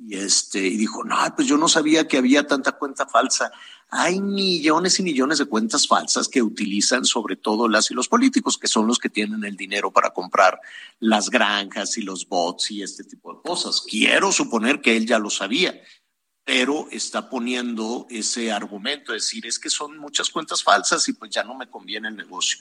Y 0.02 0.16
este, 0.16 0.66
y 0.66 0.76
dijo, 0.76 1.04
no, 1.04 1.16
pues 1.36 1.46
yo 1.46 1.56
no 1.58 1.68
sabía 1.68 2.08
que 2.08 2.16
había 2.16 2.46
tanta 2.46 2.72
cuenta 2.72 3.06
falsa. 3.06 3.52
Hay 3.90 4.20
millones 4.20 4.98
y 4.98 5.02
millones 5.02 5.38
de 5.38 5.44
cuentas 5.46 5.86
falsas 5.86 6.28
que 6.28 6.42
utilizan 6.42 7.04
sobre 7.04 7.36
todo 7.36 7.68
las 7.68 7.90
y 7.90 7.94
los 7.94 8.08
políticos, 8.08 8.56
que 8.56 8.68
son 8.68 8.86
los 8.86 8.98
que 8.98 9.10
tienen 9.10 9.44
el 9.44 9.56
dinero 9.56 9.90
para 9.90 10.10
comprar 10.10 10.58
las 11.00 11.28
granjas 11.28 11.98
y 11.98 12.02
los 12.02 12.26
bots 12.26 12.70
y 12.70 12.82
este 12.82 13.04
tipo 13.04 13.34
de 13.34 13.42
cosas. 13.42 13.82
Quiero 13.82 14.32
suponer 14.32 14.80
que 14.80 14.96
él 14.96 15.06
ya 15.06 15.18
lo 15.18 15.28
sabía 15.28 15.80
pero 16.44 16.88
está 16.90 17.28
poniendo 17.30 18.08
ese 18.10 18.50
argumento, 18.50 19.14
es 19.14 19.24
decir, 19.24 19.46
es 19.46 19.60
que 19.60 19.70
son 19.70 19.98
muchas 19.98 20.30
cuentas 20.30 20.64
falsas 20.64 21.08
y 21.08 21.12
pues 21.12 21.30
ya 21.30 21.44
no 21.44 21.54
me 21.54 21.68
conviene 21.68 22.08
el 22.08 22.16
negocio. 22.16 22.58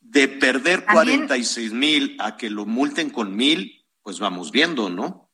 De 0.00 0.26
perder 0.26 0.86
También- 0.86 1.26
46 1.26 1.72
mil 1.72 2.16
a 2.18 2.38
que 2.38 2.48
lo 2.48 2.64
multen 2.64 3.10
con 3.10 3.36
mil, 3.36 3.84
pues 4.02 4.20
vamos 4.20 4.52
viendo, 4.52 4.88
¿no? 4.88 5.25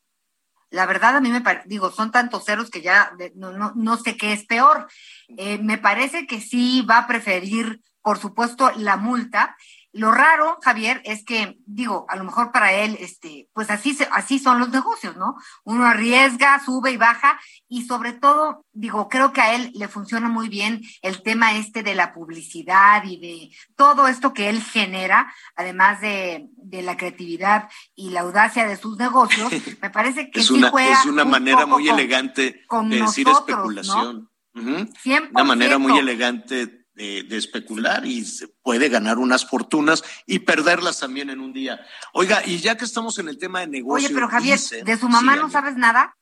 La 0.72 0.86
verdad, 0.86 1.16
a 1.16 1.20
mí 1.20 1.30
me 1.30 1.42
parece, 1.42 1.68
digo, 1.68 1.90
son 1.90 2.10
tantos 2.10 2.46
ceros 2.46 2.70
que 2.70 2.80
ya 2.80 3.12
no, 3.34 3.52
no, 3.52 3.72
no 3.76 3.96
sé 3.98 4.16
qué 4.16 4.32
es 4.32 4.46
peor. 4.46 4.88
Eh, 5.36 5.58
me 5.58 5.76
parece 5.76 6.26
que 6.26 6.40
sí 6.40 6.80
va 6.82 6.98
a 6.98 7.06
preferir, 7.06 7.82
por 8.00 8.18
supuesto, 8.18 8.72
la 8.76 8.96
multa. 8.96 9.54
Lo 9.94 10.10
raro, 10.10 10.58
Javier, 10.62 11.02
es 11.04 11.22
que, 11.22 11.58
digo, 11.66 12.06
a 12.08 12.16
lo 12.16 12.24
mejor 12.24 12.50
para 12.50 12.72
él, 12.72 12.96
este, 12.98 13.50
pues 13.52 13.70
así, 13.70 13.92
se- 13.92 14.08
así 14.10 14.38
son 14.38 14.58
los 14.58 14.70
negocios, 14.70 15.16
¿no? 15.18 15.36
Uno 15.64 15.84
arriesga, 15.84 16.58
sube 16.64 16.92
y 16.92 16.96
baja, 16.96 17.38
y 17.68 17.84
sobre 17.84 18.14
todo, 18.14 18.64
digo, 18.72 19.08
creo 19.10 19.34
que 19.34 19.42
a 19.42 19.54
él 19.54 19.70
le 19.74 19.88
funciona 19.88 20.28
muy 20.30 20.48
bien 20.48 20.80
el 21.02 21.22
tema 21.22 21.56
este 21.56 21.82
de 21.82 21.94
la 21.94 22.14
publicidad 22.14 23.04
y 23.04 23.18
de 23.20 23.56
todo 23.76 24.08
esto 24.08 24.32
que 24.32 24.48
él 24.48 24.62
genera, 24.62 25.30
además 25.56 26.00
de, 26.00 26.48
de 26.56 26.80
la 26.80 26.96
creatividad 26.96 27.68
y 27.94 28.10
la 28.10 28.20
audacia 28.20 28.66
de 28.66 28.76
sus 28.78 28.96
negocios, 28.96 29.50
me 29.82 29.90
parece 29.90 30.30
que 30.30 30.40
Es 30.40 30.46
sí 30.46 30.54
una, 30.54 30.70
juega 30.70 30.92
es 31.00 31.04
una 31.06 31.24
un 31.24 31.30
manera 31.30 31.66
muy 31.66 31.86
con- 31.88 31.98
elegante 31.98 32.64
con 32.66 32.88
de 32.88 33.00
decir 33.02 33.28
especulación. 33.28 34.30
Ujú. 34.54 34.70
100%. 35.04 35.30
Una 35.32 35.44
manera 35.44 35.78
muy 35.78 35.98
elegante 35.98 36.81
de, 36.94 37.22
de 37.22 37.36
especular 37.36 38.04
y 38.06 38.24
se 38.24 38.48
puede 38.48 38.88
ganar 38.88 39.18
unas 39.18 39.48
fortunas 39.48 40.02
y 40.26 40.40
perderlas 40.40 41.00
también 41.00 41.30
en 41.30 41.40
un 41.40 41.52
día. 41.52 41.80
Oiga, 42.12 42.42
y 42.46 42.58
ya 42.58 42.76
que 42.76 42.84
estamos 42.84 43.18
en 43.18 43.28
el 43.28 43.38
tema 43.38 43.60
de 43.60 43.66
negocio. 43.68 44.06
Oye, 44.06 44.14
pero 44.14 44.28
Javier, 44.28 44.58
dicen- 44.58 44.84
de 44.84 44.96
su 44.96 45.08
mamá 45.08 45.34
Sí, 45.34 45.40
no 45.40 45.50
sabes 45.50 45.76
nada, 45.76 46.16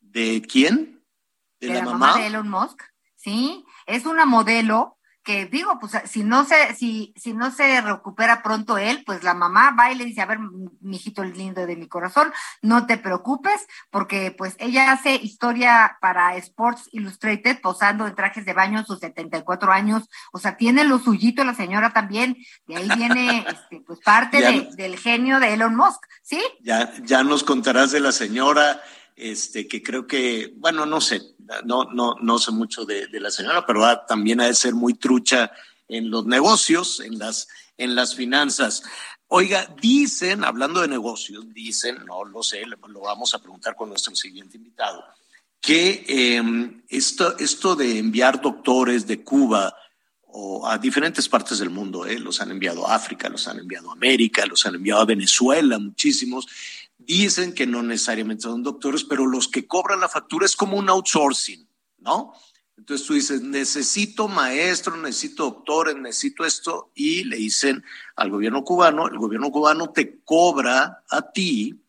¿De 0.00 0.42
quién? 0.42 1.04
de, 1.60 1.68
la, 1.68 1.82
mamá? 1.82 2.16
de 2.18 2.26
Elon 2.26 2.48
Musk, 2.48 2.80
¿sí? 3.16 3.64
Es 3.86 4.06
una 4.06 4.24
modelo 4.24 4.95
que 5.26 5.44
digo, 5.44 5.78
pues 5.80 5.92
si 6.04 6.22
no 6.22 6.44
se, 6.44 6.72
si, 6.76 7.12
si 7.16 7.34
no 7.34 7.50
se 7.50 7.80
recupera 7.80 8.44
pronto 8.44 8.78
él, 8.78 9.02
pues 9.04 9.24
la 9.24 9.34
mamá 9.34 9.74
va 9.76 9.90
y 9.90 9.96
le 9.96 10.04
dice, 10.04 10.20
a 10.20 10.26
ver, 10.26 10.38
mijito 10.80 11.24
lindo 11.24 11.66
de 11.66 11.74
mi 11.74 11.88
corazón, 11.88 12.32
no 12.62 12.86
te 12.86 12.96
preocupes, 12.96 13.66
porque 13.90 14.30
pues 14.30 14.54
ella 14.60 14.92
hace 14.92 15.16
historia 15.16 15.98
para 16.00 16.36
Sports 16.36 16.88
Illustrated, 16.92 17.60
posando 17.60 18.06
en 18.06 18.14
trajes 18.14 18.46
de 18.46 18.52
baño 18.52 18.78
en 18.78 18.86
sus 18.86 19.00
74 19.00 19.72
años, 19.72 20.08
o 20.32 20.38
sea, 20.38 20.56
tiene 20.56 20.84
lo 20.84 21.00
suyito 21.00 21.42
la 21.42 21.54
señora 21.54 21.92
también, 21.92 22.36
de 22.68 22.76
ahí 22.76 22.88
viene 22.96 23.44
este, 23.48 23.82
pues 23.84 23.98
parte 24.04 24.40
del 24.76 24.96
genio 24.96 25.40
de 25.40 25.54
Elon 25.54 25.74
Musk, 25.74 26.06
¿sí? 26.22 26.40
Ya, 26.60 26.92
ya 27.02 27.24
nos 27.24 27.42
contarás 27.42 27.90
de 27.90 27.98
la 27.98 28.12
señora, 28.12 28.80
este, 29.16 29.66
que 29.66 29.82
creo 29.82 30.06
que, 30.06 30.52
bueno, 30.56 30.84
no 30.84 31.00
sé, 31.00 31.22
no, 31.64 31.84
no, 31.84 32.16
no 32.20 32.38
sé 32.38 32.52
mucho 32.52 32.84
de, 32.84 33.08
la 33.12 33.30
señora, 33.30 33.64
pero 33.64 33.82
también 34.06 34.40
ha 34.40 34.46
de 34.46 34.54
ser 34.54 34.74
muy 34.74 34.94
trucha 34.94 35.50
en 35.88 36.10
los 36.10 36.26
negocios, 36.26 37.00
en 37.00 37.18
las, 37.18 37.48
en 37.78 37.94
las 37.94 38.14
finanzas. 38.14 38.82
Oiga, 39.28 39.74
dicen, 39.80 40.44
hablando 40.44 40.82
de 40.82 40.88
negocios, 40.88 41.52
dicen, 41.52 42.04
no 42.04 42.24
lo 42.24 42.42
sé, 42.42 42.64
lo 42.66 43.00
vamos 43.00 43.34
a 43.34 43.40
preguntar 43.40 43.74
con 43.74 43.88
nuestro 43.88 44.14
siguiente 44.14 44.58
invitado, 44.58 45.02
que 45.60 46.04
em, 46.06 46.82
esto, 46.88 47.36
esto 47.38 47.74
de 47.74 47.98
enviar 47.98 48.40
doctores 48.40 49.06
de 49.06 49.24
Cuba 49.24 49.74
o 50.38 50.68
a 50.68 50.76
diferentes 50.76 51.28
partes 51.28 51.58
del 51.58 51.70
mundo, 51.70 52.04
eh, 52.04 52.18
los 52.18 52.42
han 52.42 52.50
enviado 52.50 52.86
a 52.86 52.94
África, 52.94 53.30
los 53.30 53.48
han 53.48 53.58
enviado 53.60 53.88
a 53.88 53.94
América, 53.94 54.44
los 54.44 54.66
han 54.66 54.74
enviado 54.74 55.00
a 55.00 55.06
Venezuela, 55.06 55.78
muchísimos, 55.78 56.46
dicen 56.98 57.54
que 57.54 57.66
no 57.66 57.82
necesariamente 57.82 58.42
son 58.42 58.62
doctores, 58.62 59.04
pero 59.04 59.26
los 59.26 59.48
que 59.48 59.66
cobran 59.66 60.00
la 60.00 60.08
factura 60.08 60.46
es 60.46 60.56
como 60.56 60.76
un 60.76 60.88
outsourcing, 60.88 61.68
¿no? 61.98 62.32
Entonces 62.76 63.06
tú 63.06 63.14
dices, 63.14 63.40
necesito 63.40 64.28
maestro, 64.28 64.96
necesito 64.96 65.44
doctores, 65.44 65.96
necesito 65.96 66.44
esto, 66.44 66.90
y 66.94 67.24
le 67.24 67.36
dicen 67.36 67.82
al 68.16 68.30
gobierno 68.30 68.64
cubano, 68.64 69.08
el 69.08 69.18
gobierno 69.18 69.50
cubano 69.50 69.90
te 69.90 70.20
cobra 70.20 71.02
a 71.08 71.32
ti 71.32 71.82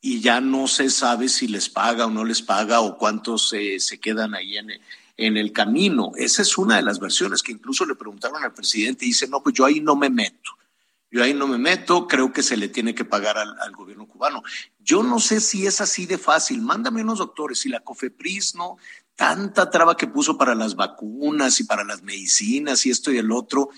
y 0.00 0.20
ya 0.20 0.40
no 0.40 0.66
se 0.66 0.90
sabe 0.90 1.28
si 1.28 1.46
les 1.46 1.68
paga 1.68 2.06
o 2.06 2.10
no 2.10 2.24
les 2.24 2.42
paga 2.42 2.80
o 2.80 2.98
cuántos 2.98 3.48
se 3.48 4.00
quedan 4.00 4.34
ahí 4.34 4.56
en, 4.56 4.70
en 5.16 5.36
el 5.36 5.52
camino. 5.52 6.12
Esa 6.16 6.42
es 6.42 6.58
una 6.58 6.76
de 6.76 6.82
las 6.82 6.98
versiones 6.98 7.42
que 7.42 7.52
incluso 7.52 7.86
le 7.86 7.94
preguntaron 7.94 8.42
al 8.42 8.52
presidente 8.52 9.04
y 9.04 9.08
dice, 9.08 9.28
no, 9.28 9.42
pues 9.42 9.54
yo 9.54 9.64
ahí 9.64 9.80
no 9.80 9.96
me 9.96 10.10
meto. 10.10 10.52
Yo 11.16 11.24
ahí 11.24 11.32
no 11.32 11.48
me 11.48 11.56
meto, 11.56 12.06
creo 12.06 12.30
que 12.30 12.42
se 12.42 12.58
le 12.58 12.68
tiene 12.68 12.94
que 12.94 13.06
pagar 13.06 13.38
al, 13.38 13.72
gobierno 13.72 14.06
cubano. 14.06 14.42
Yo 14.78 15.02
no 15.02 15.18
sé 15.18 15.40
si 15.40 15.66
es 15.66 15.80
así 15.80 16.04
de 16.04 16.18
fácil. 16.18 16.60
Mándame 16.60 17.00
unos 17.00 17.20
doctores. 17.20 17.60
Si 17.60 17.70
la 17.70 17.80
COFEPRIS 17.80 18.54
no, 18.54 18.76
tanta 19.14 19.70
traba 19.70 19.96
que 19.96 20.08
puso 20.08 20.36
para 20.36 20.54
las 20.54 20.76
vacunas 20.76 21.58
y 21.58 21.64
para 21.64 21.84
las 21.84 22.02
medicinas 22.02 22.84
y 22.84 22.90
esto 22.90 23.10
y 23.10 23.16
el 23.16 23.32
otro, 23.32 23.70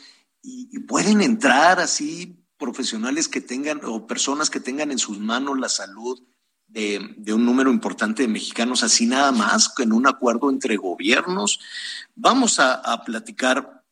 y, 0.42 0.80
pueden 0.80 1.20
entrar 1.20 1.78
así 1.78 2.42
profesionales 2.56 3.28
que 3.28 3.40
tengan 3.40 3.82
o 3.84 4.04
personas 4.08 4.50
que 4.50 4.58
tengan 4.58 4.90
en 4.90 4.98
sus 4.98 5.20
manos 5.20 5.60
la 5.60 5.68
salud 5.68 6.20
de, 6.66 7.14
un 7.32 7.46
número 7.46 7.70
importante 7.70 8.22
de 8.22 8.28
mexicanos, 8.28 8.82
así 8.82 9.06
nada 9.06 9.30
más, 9.30 9.72
en 9.78 9.92
un 9.92 10.08
acuerdo 10.08 10.50
entre 10.50 10.76
gobiernos. 10.76 11.60
Vamos 12.16 12.58
a, 12.58 12.74
a 12.74 13.04
platicar 13.04 13.84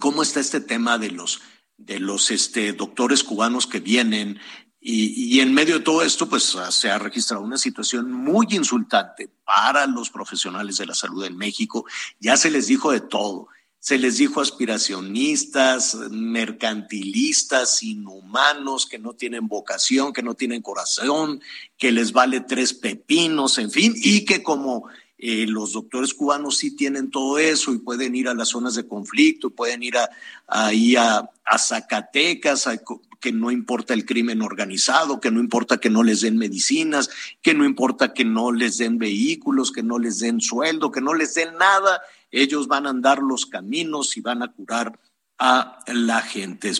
cómo 0.00 0.24
está 0.24 0.40
este 0.40 0.60
tema 0.60 0.98
de 0.98 1.12
los 1.12 1.40
de 1.76 1.98
los 1.98 2.30
este, 2.30 2.72
doctores 2.72 3.24
cubanos 3.24 3.66
que 3.66 3.80
vienen 3.80 4.38
y, 4.86 5.36
y, 5.36 5.40
en 5.40 5.54
medio 5.54 5.78
de 5.78 5.84
todo 5.84 6.02
esto, 6.02 6.28
pues 6.28 6.54
se 6.68 6.90
ha 6.90 6.98
registrado 6.98 7.42
una 7.42 7.56
situación 7.56 8.12
muy 8.12 8.46
insultante 8.50 9.30
para 9.42 9.86
los 9.86 10.10
profesionales 10.10 10.76
de 10.76 10.84
la 10.84 10.94
salud 10.94 11.24
en 11.24 11.38
México. 11.38 11.86
Ya 12.20 12.36
se 12.36 12.50
les 12.50 12.66
dijo 12.66 12.92
de 12.92 13.00
todo. 13.00 13.48
Se 13.78 13.96
les 13.96 14.18
dijo 14.18 14.42
aspiracionistas, 14.42 15.94
mercantilistas, 16.10 17.82
inhumanos, 17.82 18.84
que 18.84 18.98
no 18.98 19.14
tienen 19.14 19.48
vocación, 19.48 20.12
que 20.12 20.22
no 20.22 20.34
tienen 20.34 20.60
corazón, 20.60 21.40
que 21.78 21.90
les 21.90 22.12
vale 22.12 22.40
tres 22.40 22.74
pepinos, 22.74 23.56
en 23.56 23.70
fin, 23.70 23.94
y 23.96 24.26
que 24.26 24.42
como 24.42 24.88
eh, 25.16 25.46
los 25.46 25.72
doctores 25.72 26.12
cubanos 26.12 26.58
sí 26.58 26.74
tienen 26.74 27.10
todo 27.10 27.38
eso 27.38 27.72
y 27.72 27.78
pueden 27.78 28.16
ir 28.16 28.28
a 28.28 28.34
las 28.34 28.48
zonas 28.48 28.74
de 28.74 28.88
conflicto, 28.88 29.50
pueden 29.50 29.82
ir 29.82 29.96
a, 29.96 30.10
ahí 30.48 30.96
a, 30.96 31.30
Zacatecas, 31.56 32.68
que 33.20 33.30
no 33.30 33.50
importa 33.50 33.94
el 33.94 34.04
crimen 34.04 34.42
organizado, 34.42 35.20
que 35.20 35.30
no 35.30 35.40
importa 35.40 35.78
que 35.78 35.90
no 35.90 36.02
les 36.02 36.22
den 36.22 36.36
medicinas, 36.36 37.10
que 37.42 37.54
no 37.54 37.64
importa 37.64 38.12
que 38.12 38.24
no 38.24 38.50
les 38.50 38.78
den 38.78 38.98
vehículos, 38.98 39.70
que 39.70 39.82
no 39.82 39.98
les 39.98 40.18
den 40.18 40.40
sueldo, 40.40 40.90
que 40.90 41.00
no 41.00 41.14
les 41.14 41.34
den 41.34 41.56
nada. 41.58 42.02
Ellos 42.30 42.66
van 42.66 42.86
a 42.86 42.90
andar 42.90 43.18
los 43.18 43.46
caminos 43.46 44.16
y 44.16 44.20
van 44.20 44.42
a 44.42 44.52
curar 44.52 44.98
a 45.38 45.78
la 45.86 46.22
gente. 46.22 46.72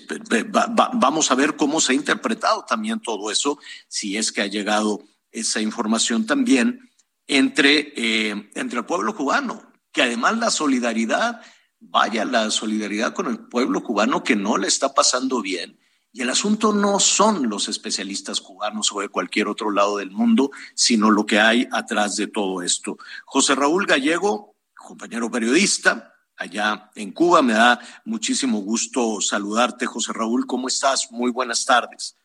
vamos 0.94 1.30
a 1.30 1.34
ver 1.34 1.56
cómo 1.56 1.80
se 1.80 1.92
ha 1.92 1.94
interpretado 1.94 2.64
también 2.64 3.00
todo 3.00 3.30
eso, 3.30 3.58
si 3.86 4.16
es 4.16 4.32
que 4.32 4.42
ha 4.42 4.46
llegado 4.46 5.02
esa 5.30 5.60
información 5.60 6.26
también 6.26 6.90
entre, 7.26 7.92
eh, 7.96 8.50
entre 8.54 8.78
el 8.78 8.84
pueblo 8.84 9.14
cubano, 9.14 9.72
que 9.92 10.02
además 10.02 10.38
la 10.38 10.50
solidaridad, 10.50 11.40
vaya 11.80 12.24
la 12.24 12.50
solidaridad 12.50 13.14
con 13.14 13.26
el 13.26 13.38
pueblo 13.38 13.82
cubano 13.82 14.22
que 14.24 14.36
no 14.36 14.56
le 14.56 14.68
está 14.68 14.94
pasando 14.94 15.40
bien. 15.42 15.78
Y 16.12 16.22
el 16.22 16.30
asunto 16.30 16.72
no 16.72 17.00
son 17.00 17.48
los 17.48 17.68
especialistas 17.68 18.40
cubanos 18.40 18.92
o 18.92 19.00
de 19.00 19.08
cualquier 19.08 19.48
otro 19.48 19.72
lado 19.72 19.98
del 19.98 20.12
mundo, 20.12 20.52
sino 20.74 21.10
lo 21.10 21.26
que 21.26 21.40
hay 21.40 21.66
atrás 21.72 22.14
de 22.14 22.28
todo 22.28 22.62
esto. 22.62 22.98
José 23.24 23.56
Raúl 23.56 23.86
Gallego, 23.86 24.54
compañero 24.76 25.28
periodista, 25.28 26.14
allá 26.36 26.90
en 26.94 27.10
Cuba. 27.10 27.42
Me 27.42 27.54
da 27.54 27.80
muchísimo 28.04 28.58
gusto 28.60 29.20
saludarte, 29.20 29.86
José 29.86 30.12
Raúl. 30.12 30.46
¿Cómo 30.46 30.68
estás? 30.68 31.10
Muy 31.10 31.32
buenas 31.32 31.64
tardes. 31.64 32.16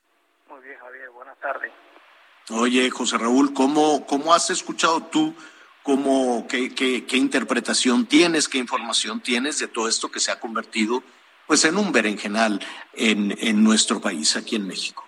Muy 0.48 0.62
bien, 0.62 0.78
Javier. 0.80 1.10
Buenas 1.10 1.40
tardes. 1.40 1.72
Oye, 2.52 2.90
José 2.90 3.20
Raúl, 3.20 3.54
¿cómo, 3.54 4.08
cómo 4.08 4.34
has 4.34 4.50
escuchado 4.50 5.04
tú? 5.04 5.36
Cómo, 5.84 6.48
qué, 6.48 6.74
qué, 6.74 7.18
interpretación 7.18 8.08
tienes, 8.08 8.50
qué 8.50 8.58
información 8.58 9.22
tienes 9.22 9.60
de 9.60 9.68
todo 9.68 9.88
esto 9.88 10.10
que 10.10 10.20
se 10.20 10.32
ha 10.32 10.40
convertido 10.40 11.04
pues 11.46 11.64
en 11.66 11.78
un 11.78 11.92
berenjenal 11.92 12.60
en, 12.94 13.36
en 13.40 13.64
nuestro 13.64 14.02
país, 14.02 14.36
aquí 14.36 14.56
en 14.56 14.68
México? 14.68 15.06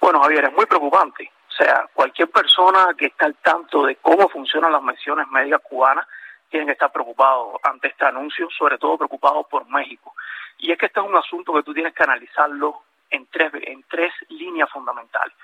Bueno, 0.00 0.20
Javier, 0.20 0.44
es 0.44 0.52
muy 0.52 0.66
preocupante. 0.66 1.30
O 1.48 1.52
sea, 1.52 1.88
cualquier 1.92 2.30
persona 2.30 2.88
que 2.96 3.06
está 3.06 3.26
al 3.26 3.36
tanto 3.36 3.84
de 3.84 3.96
cómo 3.96 4.28
funcionan 4.28 4.72
las 4.72 4.82
misiones 4.82 5.26
médicas 5.28 5.60
cubanas 5.68 6.06
tiene 6.48 6.66
que 6.66 6.72
estar 6.72 6.92
preocupado 6.92 7.58
ante 7.64 7.88
este 7.88 8.04
anuncio, 8.04 8.48
sobre 8.56 8.78
todo 8.78 8.98
preocupado 8.98 9.42
por 9.48 9.68
México. 9.68 10.14
Y 10.58 10.70
es 10.70 10.78
que 10.78 10.86
este 10.86 11.00
es 11.00 11.06
un 11.06 11.16
asunto 11.16 11.52
que 11.52 11.62
tú 11.62 11.74
tienes 11.74 11.94
que 11.94 12.04
analizarlo 12.04 12.82
en 13.10 13.26
tres, 13.26 13.52
en 13.54 13.84
tres 13.88 14.12
líneas 14.28 14.70
fundamentales. 14.70 15.34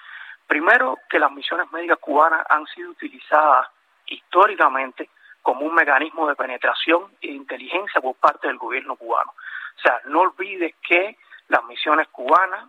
Primero, 0.49 0.97
que 1.11 1.19
las 1.19 1.31
misiones 1.31 1.71
médicas 1.71 1.99
cubanas 1.99 2.45
han 2.49 2.67
sido 2.69 2.91
utilizadas 2.91 3.69
históricamente 4.07 5.11
como 5.43 5.67
un 5.67 5.75
mecanismo 5.75 6.27
de 6.27 6.35
penetración 6.35 7.13
e 7.21 7.29
inteligencia 7.29 8.01
por 8.01 8.17
parte 8.17 8.49
del 8.49 8.57
gobierno 8.57 8.97
cubano. 8.97 9.33
O 9.77 9.81
sea, 9.81 10.01
no 10.07 10.23
olvides 10.23 10.75
que 10.83 11.19
las 11.49 11.63
misiones 11.65 12.09
cubanas 12.09 12.65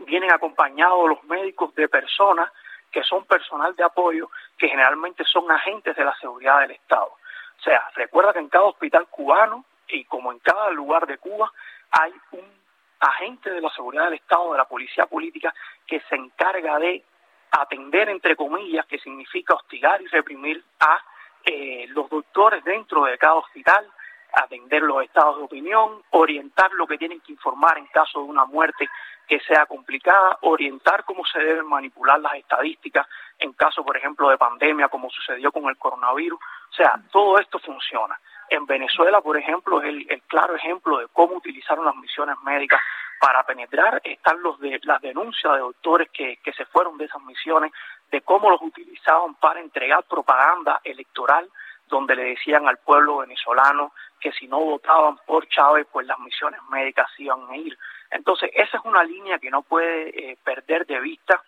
vienen 0.00 0.32
acompañados 0.32 1.06
los 1.06 1.22
médicos 1.24 1.74
de 1.74 1.86
personas 1.86 2.50
que 2.90 3.02
son 3.04 3.26
personal 3.26 3.76
de 3.76 3.84
apoyo, 3.84 4.30
que 4.56 4.68
generalmente 4.68 5.24
son 5.24 5.50
agentes 5.50 5.94
de 5.94 6.04
la 6.04 6.16
seguridad 6.16 6.60
del 6.60 6.72
Estado. 6.72 7.12
O 7.58 7.62
sea, 7.62 7.90
recuerda 7.94 8.32
que 8.32 8.38
en 8.38 8.48
cada 8.48 8.64
hospital 8.64 9.06
cubano 9.08 9.64
y 9.88 10.04
como 10.04 10.32
en 10.32 10.38
cada 10.38 10.70
lugar 10.70 11.06
de 11.06 11.18
Cuba 11.18 11.52
hay 11.90 12.12
un 12.32 12.61
agente 13.02 13.50
de 13.50 13.60
la 13.60 13.70
seguridad 13.70 14.04
del 14.04 14.14
Estado, 14.14 14.52
de 14.52 14.58
la 14.58 14.64
policía 14.64 15.06
política, 15.06 15.52
que 15.86 16.00
se 16.08 16.14
encarga 16.14 16.78
de 16.78 17.04
atender, 17.50 18.08
entre 18.08 18.36
comillas, 18.36 18.86
que 18.86 18.98
significa 18.98 19.54
hostigar 19.54 20.00
y 20.00 20.06
reprimir 20.06 20.62
a 20.80 20.98
eh, 21.44 21.86
los 21.88 22.08
doctores 22.08 22.62
dentro 22.64 23.04
de 23.04 23.18
cada 23.18 23.34
hospital, 23.34 23.86
atender 24.32 24.82
los 24.82 25.02
estados 25.02 25.36
de 25.38 25.42
opinión, 25.42 26.02
orientar 26.10 26.72
lo 26.72 26.86
que 26.86 26.96
tienen 26.96 27.20
que 27.20 27.32
informar 27.32 27.76
en 27.76 27.86
caso 27.86 28.20
de 28.20 28.26
una 28.26 28.46
muerte 28.46 28.88
que 29.26 29.40
sea 29.40 29.66
complicada, 29.66 30.38
orientar 30.42 31.04
cómo 31.04 31.24
se 31.24 31.40
deben 31.40 31.66
manipular 31.66 32.20
las 32.20 32.34
estadísticas 32.34 33.06
en 33.38 33.52
caso, 33.52 33.84
por 33.84 33.96
ejemplo, 33.96 34.30
de 34.30 34.38
pandemia, 34.38 34.88
como 34.88 35.10
sucedió 35.10 35.50
con 35.52 35.68
el 35.68 35.76
coronavirus. 35.76 36.40
O 36.40 36.74
sea, 36.74 37.00
todo 37.10 37.38
esto 37.38 37.58
funciona. 37.58 38.18
En 38.52 38.66
Venezuela, 38.66 39.22
por 39.22 39.38
ejemplo, 39.38 39.80
es 39.80 39.88
el, 39.88 40.22
claro 40.26 40.54
ejemplo 40.54 40.98
de 40.98 41.08
cómo 41.08 41.36
utilizaron 41.36 41.86
las 41.86 41.96
misiones 41.96 42.36
médicas 42.44 42.82
para 43.18 43.42
penetrar. 43.44 44.02
Están 44.04 44.42
los 44.42 44.60
de, 44.60 44.78
las 44.82 45.00
denuncias 45.00 45.54
de 45.54 45.60
doctores 45.60 46.10
que, 46.10 46.36
que 46.36 46.52
se 46.52 46.66
fueron 46.66 46.98
de 46.98 47.06
esas 47.06 47.22
misiones, 47.22 47.72
de 48.10 48.20
cómo 48.20 48.50
los 48.50 48.60
utilizaban 48.60 49.36
para 49.36 49.58
entregar 49.58 50.04
propaganda 50.04 50.82
electoral, 50.84 51.48
donde 51.86 52.14
le 52.14 52.24
decían 52.24 52.68
al 52.68 52.76
pueblo 52.76 53.18
venezolano 53.18 53.94
que 54.20 54.32
si 54.32 54.46
no 54.48 54.60
votaban 54.60 55.16
por 55.26 55.48
Chávez, 55.48 55.86
pues 55.90 56.06
las 56.06 56.18
misiones 56.18 56.60
médicas 56.68 57.08
iban 57.16 57.50
a 57.50 57.56
ir. 57.56 57.78
Entonces, 58.10 58.50
esa 58.52 58.76
es 58.76 58.84
una 58.84 59.02
línea 59.02 59.38
que 59.38 59.50
no 59.50 59.62
puede 59.62 60.10
eh, 60.10 60.36
perder 60.44 60.84
de 60.84 61.00
vista 61.00 61.42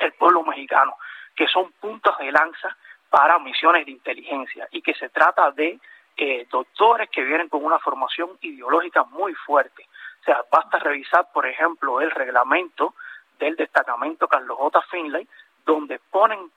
el 0.00 0.12
pueblo 0.14 0.42
mexicano, 0.42 0.96
que 1.36 1.46
son 1.46 1.70
puntos 1.80 2.18
de 2.18 2.32
lanza 2.32 2.76
para 3.08 3.38
misiones 3.38 3.86
de 3.86 3.92
inteligencia 3.92 4.66
y 4.72 4.82
que 4.82 4.94
se 4.94 5.08
trata 5.08 5.52
de 5.52 5.78
eh, 6.16 6.46
doctores 6.50 7.08
que 7.10 7.22
vienen 7.22 7.48
con 7.48 7.64
una 7.64 7.78
formación 7.78 8.30
ideológica 8.40 9.04
muy 9.04 9.34
fuerte. 9.34 9.86
O 10.20 10.24
sea, 10.24 10.44
basta 10.50 10.78
revisar, 10.78 11.32
por 11.32 11.46
ejemplo, 11.46 12.00
el 12.00 12.10
reglamento 12.10 12.94
del 13.38 13.56
destacamento 13.56 14.28
Carlos 14.28 14.56
J. 14.58 14.82
Finlay, 14.90 15.26
donde 15.64 15.98
ponen 16.10 16.50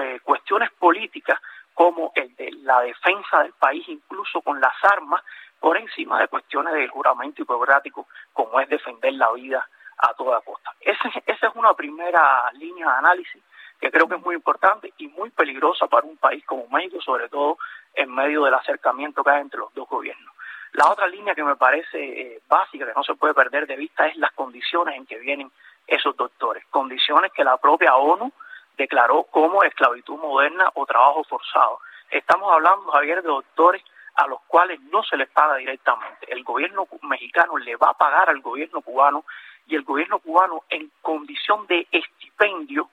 eh, 0.00 0.20
cuestiones 0.22 0.70
políticas 0.72 1.40
como 1.74 2.12
el 2.14 2.34
de 2.36 2.50
la 2.62 2.80
defensa 2.82 3.42
del 3.42 3.52
país, 3.52 3.88
incluso 3.88 4.40
con 4.40 4.60
las 4.60 4.74
armas, 4.82 5.22
por 5.60 5.76
encima 5.76 6.20
de 6.20 6.28
cuestiones 6.28 6.74
del 6.74 6.88
juramento 6.90 7.42
hipocrático, 7.42 8.06
como 8.32 8.60
es 8.60 8.68
defender 8.68 9.12
la 9.14 9.32
vida 9.32 9.66
a 9.98 10.14
toda 10.14 10.40
costa. 10.42 10.72
Esa, 10.80 11.08
esa 11.26 11.48
es 11.48 11.54
una 11.54 11.74
primera 11.74 12.50
línea 12.52 12.86
de 12.86 12.98
análisis 12.98 13.42
que 13.80 13.90
creo 13.90 14.08
que 14.08 14.16
es 14.16 14.22
muy 14.24 14.34
importante 14.34 14.92
y 14.98 15.08
muy 15.08 15.30
peligrosa 15.30 15.86
para 15.86 16.06
un 16.06 16.16
país 16.16 16.44
como 16.44 16.68
México, 16.68 17.00
sobre 17.00 17.28
todo 17.28 17.58
en 17.98 18.14
medio 18.14 18.44
del 18.44 18.54
acercamiento 18.54 19.24
que 19.24 19.30
hay 19.30 19.40
entre 19.40 19.58
los 19.58 19.74
dos 19.74 19.88
gobiernos. 19.88 20.32
La 20.72 20.88
otra 20.90 21.08
línea 21.08 21.34
que 21.34 21.42
me 21.42 21.56
parece 21.56 21.98
eh, 21.98 22.40
básica, 22.48 22.86
que 22.86 22.92
no 22.94 23.02
se 23.02 23.14
puede 23.14 23.34
perder 23.34 23.66
de 23.66 23.76
vista, 23.76 24.06
es 24.06 24.16
las 24.16 24.32
condiciones 24.32 24.96
en 24.96 25.06
que 25.06 25.18
vienen 25.18 25.50
esos 25.86 26.16
doctores, 26.16 26.64
condiciones 26.70 27.32
que 27.32 27.42
la 27.42 27.56
propia 27.56 27.96
ONU 27.96 28.32
declaró 28.76 29.24
como 29.24 29.64
esclavitud 29.64 30.16
moderna 30.16 30.70
o 30.74 30.86
trabajo 30.86 31.24
forzado. 31.24 31.80
Estamos 32.10 32.52
hablando, 32.52 32.90
Javier, 32.92 33.22
de 33.22 33.28
doctores 33.28 33.82
a 34.14 34.26
los 34.28 34.40
cuales 34.42 34.80
no 34.92 35.02
se 35.02 35.16
les 35.16 35.28
paga 35.28 35.56
directamente. 35.56 36.32
El 36.32 36.44
gobierno 36.44 36.86
mexicano 37.02 37.56
le 37.56 37.74
va 37.76 37.90
a 37.90 37.94
pagar 37.94 38.28
al 38.28 38.40
gobierno 38.40 38.80
cubano 38.82 39.24
y 39.66 39.74
el 39.74 39.82
gobierno 39.82 40.20
cubano 40.20 40.62
en 40.68 40.90
condición 41.02 41.66
de 41.66 41.86
estipendio, 41.90 42.88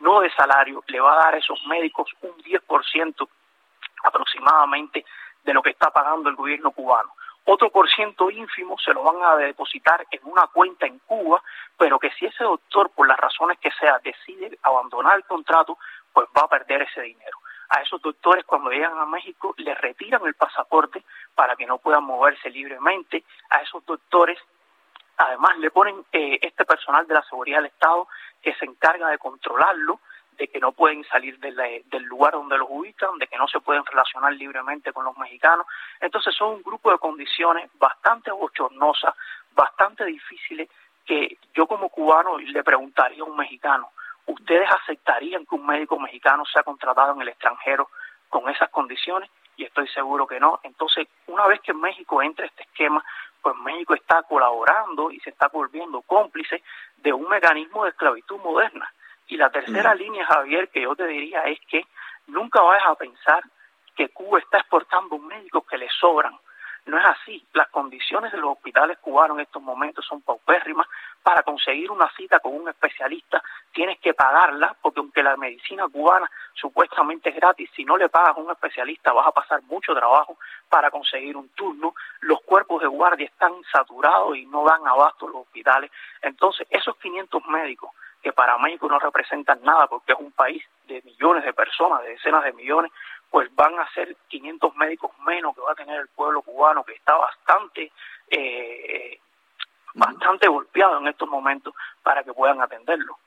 no 0.00 0.20
de 0.20 0.30
salario, 0.32 0.82
le 0.88 1.00
va 1.00 1.12
a 1.12 1.24
dar 1.24 1.34
a 1.34 1.38
esos 1.38 1.64
médicos 1.66 2.10
un 2.22 2.32
10% 2.42 3.28
aproximadamente 4.04 5.04
de 5.42 5.54
lo 5.54 5.62
que 5.62 5.70
está 5.70 5.90
pagando 5.90 6.28
el 6.28 6.36
gobierno 6.36 6.70
cubano. 6.70 7.14
Otro 7.44 7.70
por 7.70 7.88
ciento 7.88 8.30
ínfimo 8.30 8.78
se 8.78 8.92
lo 8.92 9.02
van 9.02 9.22
a 9.24 9.36
depositar 9.36 10.06
en 10.10 10.20
una 10.24 10.46
cuenta 10.48 10.86
en 10.86 10.98
Cuba, 11.00 11.42
pero 11.76 11.98
que 11.98 12.10
si 12.12 12.26
ese 12.26 12.44
doctor, 12.44 12.90
por 12.90 13.08
las 13.08 13.18
razones 13.18 13.58
que 13.58 13.70
sea, 13.72 13.98
decide 14.04 14.58
abandonar 14.62 15.16
el 15.16 15.24
contrato, 15.24 15.78
pues 16.12 16.28
va 16.36 16.42
a 16.42 16.48
perder 16.48 16.82
ese 16.82 17.00
dinero. 17.02 17.38
A 17.70 17.82
esos 17.82 18.02
doctores 18.02 18.44
cuando 18.44 18.70
llegan 18.70 18.98
a 18.98 19.06
México 19.06 19.54
les 19.56 19.78
retiran 19.80 20.24
el 20.26 20.34
pasaporte 20.34 21.04
para 21.34 21.56
que 21.56 21.66
no 21.66 21.78
puedan 21.78 22.04
moverse 22.04 22.50
libremente. 22.50 23.24
A 23.48 23.62
esos 23.62 23.84
doctores 23.86 24.38
además 25.16 25.56
le 25.58 25.70
ponen 25.70 26.04
eh, 26.12 26.38
este 26.42 26.64
personal 26.64 27.06
de 27.06 27.14
la 27.14 27.22
seguridad 27.22 27.58
del 27.58 27.66
Estado 27.66 28.08
que 28.42 28.54
se 28.54 28.64
encarga 28.64 29.08
de 29.08 29.18
controlarlo 29.18 30.00
de 30.40 30.48
que 30.48 30.58
no 30.58 30.72
pueden 30.72 31.04
salir 31.04 31.38
del 31.38 32.02
lugar 32.04 32.32
donde 32.32 32.56
los 32.56 32.66
ubican, 32.70 33.18
de 33.18 33.26
que 33.26 33.36
no 33.36 33.46
se 33.46 33.60
pueden 33.60 33.84
relacionar 33.84 34.32
libremente 34.32 34.90
con 34.90 35.04
los 35.04 35.16
mexicanos. 35.18 35.66
Entonces 36.00 36.34
son 36.34 36.54
un 36.54 36.62
grupo 36.62 36.90
de 36.90 36.96
condiciones 36.96 37.70
bastante 37.74 38.30
bochornosas, 38.30 39.14
bastante 39.52 40.06
difíciles, 40.06 40.70
que 41.04 41.36
yo 41.52 41.66
como 41.66 41.90
cubano 41.90 42.38
le 42.38 42.64
preguntaría 42.64 43.22
a 43.22 43.26
un 43.26 43.36
mexicano, 43.36 43.90
¿ustedes 44.24 44.66
aceptarían 44.82 45.44
que 45.44 45.56
un 45.56 45.66
médico 45.66 45.98
mexicano 46.00 46.46
sea 46.46 46.62
contratado 46.62 47.12
en 47.12 47.20
el 47.20 47.28
extranjero 47.28 47.90
con 48.30 48.48
esas 48.48 48.70
condiciones? 48.70 49.28
Y 49.58 49.64
estoy 49.64 49.88
seguro 49.88 50.26
que 50.26 50.40
no. 50.40 50.58
Entonces, 50.62 51.06
una 51.26 51.46
vez 51.48 51.60
que 51.60 51.74
México 51.74 52.22
entre 52.22 52.46
este 52.46 52.62
esquema, 52.62 53.04
pues 53.42 53.54
México 53.56 53.92
está 53.92 54.22
colaborando 54.22 55.10
y 55.10 55.20
se 55.20 55.28
está 55.28 55.48
volviendo 55.48 56.00
cómplice 56.00 56.62
de 56.96 57.12
un 57.12 57.28
mecanismo 57.28 57.84
de 57.84 57.90
esclavitud 57.90 58.38
moderna 58.38 58.90
y 59.30 59.36
la 59.36 59.50
tercera 59.50 59.94
mm. 59.94 59.98
línea, 59.98 60.26
Javier, 60.26 60.68
que 60.68 60.82
yo 60.82 60.94
te 60.96 61.06
diría 61.06 61.42
es 61.42 61.60
que 61.68 61.86
nunca 62.26 62.60
vayas 62.60 62.88
a 62.88 62.94
pensar 62.96 63.42
que 63.94 64.08
Cuba 64.08 64.40
está 64.40 64.58
exportando 64.58 65.18
médicos 65.18 65.64
que 65.66 65.78
le 65.78 65.88
sobran. 65.88 66.36
No 66.86 66.98
es 66.98 67.04
así. 67.04 67.46
Las 67.52 67.68
condiciones 67.68 68.32
de 68.32 68.38
los 68.38 68.52
hospitales 68.52 68.98
cubanos 68.98 69.36
en 69.36 69.42
estos 69.42 69.62
momentos 69.62 70.04
son 70.06 70.22
paupérrimas. 70.22 70.88
Para 71.22 71.42
conseguir 71.42 71.90
una 71.90 72.10
cita 72.16 72.40
con 72.40 72.54
un 72.54 72.68
especialista 72.68 73.42
tienes 73.72 74.00
que 74.00 74.14
pagarla, 74.14 74.74
porque 74.82 74.98
aunque 74.98 75.22
la 75.22 75.36
medicina 75.36 75.86
cubana 75.88 76.28
supuestamente 76.54 77.28
es 77.28 77.36
gratis, 77.36 77.70
si 77.76 77.84
no 77.84 77.96
le 77.96 78.08
pagas 78.08 78.36
a 78.36 78.40
un 78.40 78.50
especialista 78.50 79.12
vas 79.12 79.28
a 79.28 79.32
pasar 79.32 79.62
mucho 79.64 79.94
trabajo 79.94 80.38
para 80.68 80.90
conseguir 80.90 81.36
un 81.36 81.50
turno. 81.50 81.94
Los 82.20 82.40
cuerpos 82.40 82.80
de 82.80 82.88
guardia 82.88 83.26
están 83.26 83.52
saturados 83.70 84.36
y 84.36 84.46
no 84.46 84.64
dan 84.64 84.84
abasto 84.88 85.28
los 85.28 85.42
hospitales. 85.42 85.90
Entonces, 86.22 86.66
esos 86.70 86.96
500 86.96 87.46
médicos 87.46 87.90
que 88.22 88.32
para 88.32 88.58
México 88.58 88.88
no 88.88 88.98
representan 88.98 89.62
nada 89.62 89.86
porque 89.86 90.12
es 90.12 90.18
un 90.18 90.32
país 90.32 90.62
de 90.86 91.02
millones 91.02 91.44
de 91.44 91.52
personas, 91.52 92.02
de 92.02 92.10
decenas 92.10 92.44
de 92.44 92.52
millones, 92.52 92.92
pues 93.30 93.48
van 93.54 93.78
a 93.78 93.90
ser 93.92 94.16
500 94.28 94.76
médicos 94.76 95.12
menos 95.26 95.54
que 95.54 95.60
va 95.60 95.72
a 95.72 95.76
tener 95.76 96.00
el 96.00 96.08
pueblo 96.08 96.42
cubano, 96.42 96.84
que 96.84 96.94
está 96.94 97.14
bastante, 97.16 97.92
eh, 98.28 99.18
bastante 99.94 100.48
golpeado 100.48 100.98
en 100.98 101.08
estos 101.08 101.28
momentos 101.28 101.74
para 102.02 102.24
que 102.24 102.32
puedan 102.32 102.60
atenderlo. 102.60 103.18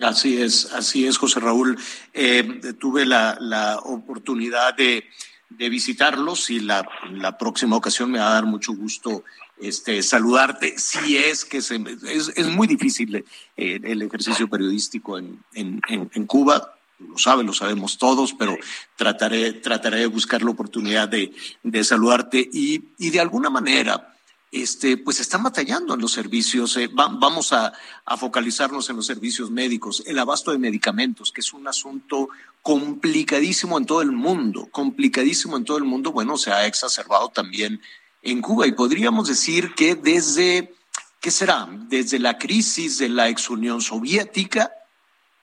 Así 0.00 0.42
es, 0.42 0.72
así 0.74 1.06
es, 1.06 1.16
José 1.16 1.38
Raúl. 1.40 1.78
Eh, 2.12 2.60
tuve 2.80 3.06
la, 3.06 3.36
la 3.38 3.78
oportunidad 3.84 4.74
de, 4.74 5.08
de 5.48 5.68
visitarlos 5.68 6.50
y 6.50 6.60
la, 6.60 6.86
la 7.10 7.38
próxima 7.38 7.76
ocasión 7.76 8.10
me 8.10 8.18
va 8.18 8.28
a 8.28 8.34
dar 8.34 8.46
mucho 8.46 8.72
gusto 8.72 9.22
este, 9.62 10.02
saludarte. 10.02 10.78
Si 10.78 11.16
es 11.16 11.44
que 11.44 11.62
se, 11.62 11.80
es, 12.08 12.32
es 12.34 12.46
muy 12.48 12.66
difícil 12.66 13.24
eh, 13.56 13.80
el 13.82 14.02
ejercicio 14.02 14.48
periodístico 14.48 15.18
en, 15.18 15.40
en, 15.54 15.80
en, 15.88 16.26
Cuba, 16.26 16.74
lo 16.98 17.16
saben, 17.16 17.46
lo 17.46 17.52
sabemos 17.52 17.96
todos, 17.98 18.34
pero 18.34 18.56
trataré, 18.96 19.52
trataré 19.54 20.00
de 20.00 20.06
buscar 20.06 20.42
la 20.42 20.50
oportunidad 20.50 21.08
de, 21.08 21.32
de 21.62 21.84
saludarte 21.84 22.48
y, 22.52 22.84
y, 22.98 23.10
de 23.10 23.20
alguna 23.20 23.50
manera. 23.50 24.08
Este, 24.50 24.98
pues 24.98 25.18
están 25.18 25.42
batallando 25.42 25.94
en 25.94 26.00
los 26.00 26.12
servicios. 26.12 26.76
Eh, 26.76 26.90
vamos 26.92 27.54
a, 27.54 27.72
a 28.04 28.16
focalizarnos 28.18 28.90
en 28.90 28.96
los 28.96 29.06
servicios 29.06 29.50
médicos, 29.50 30.02
el 30.04 30.18
abasto 30.18 30.50
de 30.50 30.58
medicamentos, 30.58 31.32
que 31.32 31.40
es 31.40 31.54
un 31.54 31.66
asunto 31.66 32.28
complicadísimo 32.60 33.78
en 33.78 33.86
todo 33.86 34.02
el 34.02 34.12
mundo, 34.12 34.68
complicadísimo 34.70 35.56
en 35.56 35.64
todo 35.64 35.78
el 35.78 35.84
mundo. 35.84 36.12
Bueno, 36.12 36.36
se 36.36 36.52
ha 36.52 36.66
exacerbado 36.66 37.30
también 37.30 37.80
en 38.22 38.40
Cuba. 38.40 38.66
Y 38.66 38.72
podríamos 38.72 39.28
decir 39.28 39.74
que 39.74 39.94
desde, 39.94 40.74
¿qué 41.20 41.30
será? 41.30 41.68
Desde 41.88 42.18
la 42.18 42.38
crisis 42.38 42.98
de 42.98 43.08
la 43.08 43.28
ex 43.28 43.50
Unión 43.50 43.80
Soviética 43.80 44.72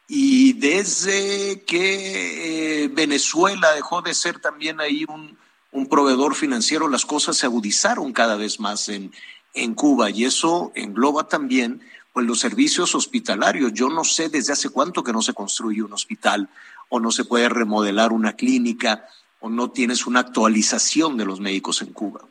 y 0.07 0.53
desde 0.53 1.63
que 1.65 2.83
eh, 2.83 2.87
Venezuela 2.87 3.73
dejó 3.73 4.01
de 4.01 4.13
ser 4.13 4.39
también 4.39 4.79
ahí 4.79 5.05
un, 5.07 5.37
un, 5.71 5.87
proveedor 5.87 6.33
financiero, 6.33 6.87
las 6.87 7.05
cosas 7.05 7.37
se 7.37 7.45
agudizaron 7.45 8.11
cada 8.11 8.35
vez 8.35 8.59
más 8.59 8.89
en, 8.89 9.11
en 9.53 9.75
Cuba 9.75 10.09
y 10.09 10.25
eso 10.25 10.71
engloba 10.73 11.27
también 11.27 11.81
pues 12.11 12.25
los 12.25 12.39
servicios 12.39 12.95
hospitalarios. 12.95 13.73
Yo 13.73 13.89
no 13.89 14.03
sé 14.03 14.29
desde 14.29 14.53
hace 14.53 14.69
cuánto 14.69 15.03
que 15.03 15.13
no 15.13 15.21
se 15.21 15.33
construye 15.33 15.83
un 15.83 15.93
hospital 15.93 16.49
o 16.89 16.99
no 16.99 17.11
se 17.11 17.23
puede 17.23 17.49
remodelar 17.49 18.11
una 18.11 18.33
clínica 18.33 19.07
o 19.39 19.49
no 19.49 19.69
tienes 19.69 20.07
una 20.07 20.21
actualización 20.21 21.17
de 21.17 21.25
los 21.25 21.39
médicos 21.39 21.81
en 21.81 21.93
Cuba. 21.93 22.21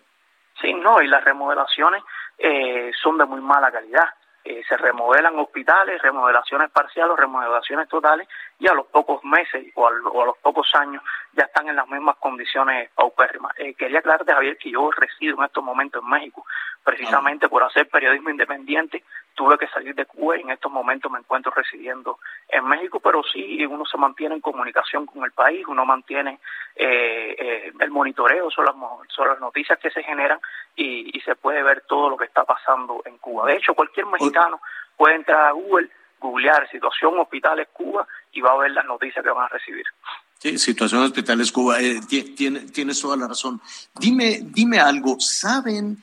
Sí, 0.60 0.74
no, 0.74 1.01
y 1.01 1.06
las 1.06 1.22
remodelaciones 1.24 2.02
eh, 2.39 2.90
son 3.01 3.18
de 3.18 3.24
muy 3.24 3.40
mala 3.40 3.70
calidad. 3.70 4.09
Eh, 4.44 4.62
se 4.66 4.76
remodelan 4.78 5.39
hospitales, 5.39 6.01
remodelaciones 6.01 6.70
parciales, 6.70 7.16
remodelaciones 7.18 7.86
totales, 7.89 8.26
y 8.59 8.66
a 8.66 8.72
los 8.72 8.86
pocos 8.86 9.22
meses 9.22 9.66
o 9.74 9.86
a, 9.86 9.90
los 9.90 10.39
pocos 10.39 10.74
años 10.74 11.02
ya 11.35 11.44
están 11.44 11.68
en 11.68 11.76
las 11.76 11.86
mismas 11.89 12.16
condiciones 12.16 12.90
paupérrimas. 12.94 13.52
Eh, 13.59 13.74
quería 13.74 13.98
aclararte, 13.98 14.32
Javier, 14.32 14.56
que 14.56 14.70
yo 14.70 14.90
resido 14.90 15.36
en 15.36 15.44
estos 15.44 15.62
momentos 15.62 16.02
en 16.02 16.09
México, 16.09 16.47
precisamente 16.82 17.48
por 17.48 17.62
hacer 17.62 17.89
periodismo 17.89 18.30
independiente 18.30 19.05
tuve 19.39 19.56
que 19.56 19.69
salir 19.69 19.94
de 19.94 20.05
Cuba 20.05 20.36
y 20.36 20.40
en 20.40 20.51
estos 20.51 20.70
momentos 20.70 21.12
me 21.12 21.20
encuentro 21.20 21.52
residiendo 21.55 22.19
en 22.48 22.66
México, 22.66 22.98
pero 22.98 23.23
sí 23.23 23.65
uno 23.65 23.85
se 23.86 23.97
mantiene 23.97 24.35
en 24.35 24.40
comunicación 24.40 25.06
con 25.06 25.23
el 25.24 25.31
país, 25.31 25.65
uno 25.69 25.86
mantiene 25.86 26.40
eh, 26.74 27.36
eh, 27.39 27.73
el 27.78 27.90
monitoreo 27.93 28.51
sobre 28.51 28.73
las, 28.73 29.40
noticias 29.40 29.78
que 29.78 29.93
se 29.93 30.02
generan 30.02 30.40
y, 30.74 31.20
se 31.24 31.36
puede 31.36 31.62
ver 31.62 31.85
todo 31.86 32.09
lo 32.09 32.16
que 32.16 32.24
está 32.24 32.43
pasando 32.44 33.02
en 33.05 33.19
Cuba. 33.19 33.47
De 33.47 33.56
hecho, 33.56 33.74
cualquier 33.74 34.06
mexicano 34.06 34.60
puede 34.97 35.16
entrar 35.16 35.44
a 35.44 35.52
Google, 35.52 35.90
googlear 36.19 36.69
situación 36.70 37.19
hospitales 37.19 37.69
Cuba 37.73 38.09
y 38.32 38.40
va 38.40 38.52
a 38.52 38.56
ver 38.56 38.70
las 38.70 38.86
noticias 38.86 39.23
que 39.23 39.31
van 39.31 39.44
a 39.44 39.48
recibir. 39.48 39.85
Sí, 40.39 40.59
situación 40.59 41.02
hospitales 41.02 41.52
Cuba, 41.52 41.81
eh, 41.81 42.01
tiene, 42.09 42.60
tienes 42.60 43.01
toda 43.01 43.16
la 43.16 43.28
razón. 43.28 43.60
Dime, 44.01 44.39
dime 44.43 44.81
algo, 44.81 45.16
¿saben? 45.20 45.98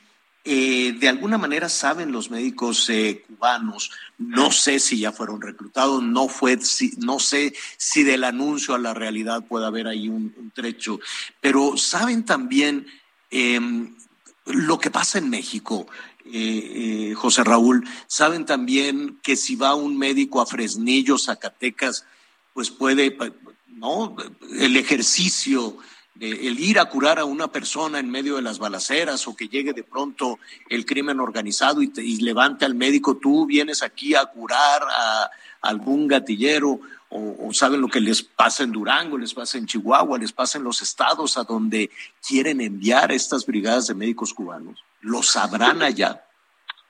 Eh, 0.48 0.94
de 1.00 1.08
alguna 1.08 1.38
manera 1.38 1.68
saben 1.68 2.12
los 2.12 2.30
médicos 2.30 2.88
eh, 2.88 3.24
cubanos, 3.26 3.90
no 4.16 4.52
sé 4.52 4.78
si 4.78 5.00
ya 5.00 5.10
fueron 5.10 5.42
reclutados, 5.42 6.04
no, 6.04 6.28
fue, 6.28 6.56
no 6.98 7.18
sé 7.18 7.52
si 7.76 8.04
del 8.04 8.22
anuncio 8.22 8.76
a 8.76 8.78
la 8.78 8.94
realidad 8.94 9.44
puede 9.44 9.66
haber 9.66 9.88
ahí 9.88 10.08
un, 10.08 10.52
trecho, 10.54 11.00
pero 11.40 11.76
saben 11.76 12.24
también 12.24 12.86
em, 13.28 13.96
lo 14.44 14.78
que 14.78 14.92
pasa 14.92 15.18
en 15.18 15.30
México. 15.30 15.88
Eh, 16.26 17.12
José 17.16 17.42
Raúl, 17.42 17.84
saben 18.06 18.46
también 18.46 19.18
que 19.24 19.34
si 19.34 19.56
va 19.56 19.74
un 19.74 19.98
médico 19.98 20.40
a 20.40 20.46
Fresnillo, 20.46 21.18
Zacatecas, 21.18 22.06
pues 22.54 22.70
puede, 22.70 23.18
¿no? 23.66 24.14
El 24.60 24.76
ejercicio 24.76 25.76
el 26.20 26.58
ir 26.60 26.78
a 26.78 26.86
curar 26.86 27.18
a 27.18 27.24
una 27.24 27.48
persona 27.48 27.98
en 27.98 28.10
medio 28.10 28.36
de 28.36 28.42
las 28.42 28.58
balaceras 28.58 29.26
o 29.28 29.36
que 29.36 29.48
llegue 29.48 29.72
de 29.72 29.82
pronto 29.82 30.38
el 30.68 30.86
crimen 30.86 31.20
organizado 31.20 31.82
y, 31.82 32.20
levante 32.22 32.64
al 32.64 32.74
médico, 32.74 33.16
tú 33.16 33.46
vienes 33.46 33.82
aquí 33.82 34.14
a 34.14 34.24
curar 34.26 34.82
a, 34.88 35.30
algún 35.62 36.06
gatillero 36.06 36.80
o, 37.08 37.52
saben 37.52 37.80
lo 37.80 37.88
que 37.88 38.00
les 38.00 38.22
pasa 38.22 38.64
en 38.64 38.72
Durango, 38.72 39.16
les 39.16 39.32
pasa 39.32 39.58
en 39.58 39.66
Chihuahua, 39.66 40.18
les 40.18 40.32
pasa 40.32 40.58
en 40.58 40.64
los 40.64 40.82
estados 40.82 41.38
a 41.38 41.44
donde 41.44 41.90
quieren 42.26 42.60
enviar 42.60 43.12
estas 43.12 43.46
brigadas 43.46 43.86
de 43.86 43.94
médicos 43.94 44.34
cubanos. 44.34 44.84
¿Lo 45.00 45.22
sabrán 45.22 45.82
allá? 45.82 46.24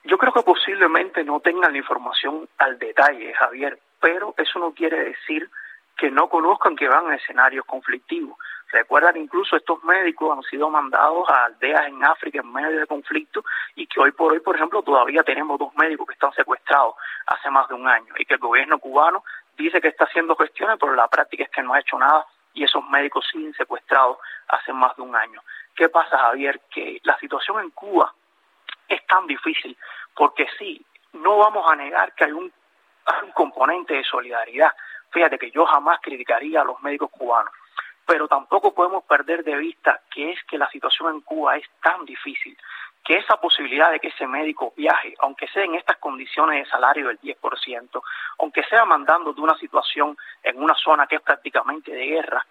Yo 0.03 0.17
creo 0.17 0.33
que 0.33 0.41
posiblemente 0.41 1.23
no 1.23 1.39
tengan 1.39 1.71
la 1.71 1.77
información 1.77 2.47
al 2.57 2.79
detalle, 2.79 3.33
Javier, 3.33 3.79
pero 4.01 4.33
eso 4.37 4.57
no 4.59 4.71
quiere 4.71 5.03
decir 5.03 5.49
que 5.97 6.11
no 6.11 6.29
conozcan 6.29 6.75
que 6.75 6.87
van 6.87 7.07
a 7.07 7.15
escenarios 7.15 7.65
conflictivos. 7.65 8.37
Recuerda 8.71 9.13
que 9.13 9.19
incluso 9.19 9.55
estos 9.55 9.81
médicos 9.85 10.37
han 10.37 10.43
sido 10.43 10.69
mandados 10.69 11.27
a 11.29 11.45
aldeas 11.45 11.87
en 11.87 12.03
África 12.03 12.39
en 12.39 12.51
medio 12.51 12.79
de 12.79 12.85
conflicto 12.85 13.43
y 13.75 13.87
que 13.87 13.99
hoy 13.99 14.11
por 14.11 14.33
hoy, 14.33 14.41
por 14.41 14.55
ejemplo, 14.55 14.81
todavía 14.81 15.23
tenemos 15.23 15.57
dos 15.57 15.73
médicos 15.75 16.07
que 16.07 16.13
están 16.13 16.33
secuestrados 16.33 16.95
hace 17.27 17.49
más 17.49 17.67
de 17.69 17.75
un 17.75 17.87
año 17.87 18.13
y 18.17 18.25
que 18.25 18.33
el 18.33 18.39
gobierno 18.39 18.77
cubano 18.77 19.23
dice 19.57 19.79
que 19.79 19.87
está 19.87 20.03
haciendo 20.03 20.35
gestiones, 20.35 20.77
pero 20.79 20.93
la 20.95 21.07
práctica 21.07 21.43
es 21.43 21.49
que 21.49 21.63
no 21.63 21.73
ha 21.73 21.79
hecho 21.79 21.97
nada 21.97 22.25
y 22.53 22.63
esos 22.63 22.87
médicos 22.89 23.25
siguen 23.31 23.53
secuestrados 23.53 24.17
hace 24.49 24.73
más 24.73 24.95
de 24.97 25.03
un 25.03 25.15
año. 25.15 25.41
¿Qué 25.73 25.87
pasa, 25.87 26.17
Javier? 26.17 26.59
Que 26.69 26.99
la 27.03 27.17
situación 27.19 27.61
en 27.61 27.71
Cuba 27.71 28.13
es 28.89 29.05
tan 29.07 29.27
difícil 29.27 29.77
porque 30.13 30.45
sí, 30.57 30.85
no 31.13 31.37
vamos 31.37 31.69
a 31.71 31.75
negar 31.75 32.13
que 32.15 32.25
hay 32.25 32.31
un, 32.33 32.51
hay 33.05 33.23
un 33.23 33.31
componente 33.31 33.93
de 33.93 34.03
solidaridad. 34.03 34.73
Fíjate 35.11 35.37
que 35.37 35.51
yo 35.51 35.65
jamás 35.65 35.99
criticaría 36.01 36.61
a 36.61 36.65
los 36.65 36.81
médicos 36.81 37.09
cubanos 37.11 37.53
pero 38.07 38.27
tampoco 38.27 38.73
podemos 38.73 39.03
perder 39.03 39.43
de 39.43 39.57
vista 39.57 39.99
que 40.09 40.31
es 40.31 40.39
que 40.45 40.57
la 40.57 40.69
situación 40.69 41.13
en 41.13 41.21
Cuba 41.21 41.57
es 41.57 41.65
tan 41.83 42.05
difícil 42.05 42.57
que 43.03 43.17
esa 43.17 43.35
posibilidad 43.37 43.91
de 43.91 43.99
que 43.99 44.07
ese 44.07 44.25
médico 44.25 44.73
viaje, 44.75 45.13
aunque 45.19 45.47
sea 45.47 45.63
en 45.63 45.75
estas 45.75 45.97
condiciones 45.97 46.63
de 46.63 46.69
salario 46.69 47.07
del 47.07 47.19
10%, 47.19 48.01
aunque 48.39 48.63
sea 48.63 48.85
mandando 48.85 49.33
de 49.33 49.41
una 49.41 49.57
situación 49.57 50.17
en 50.41 50.61
una 50.61 50.73
zona 50.75 51.05
que 51.05 51.17
es 51.17 51.21
prácticamente 51.21 51.91
de 51.91 52.05
guerra, 52.05 52.45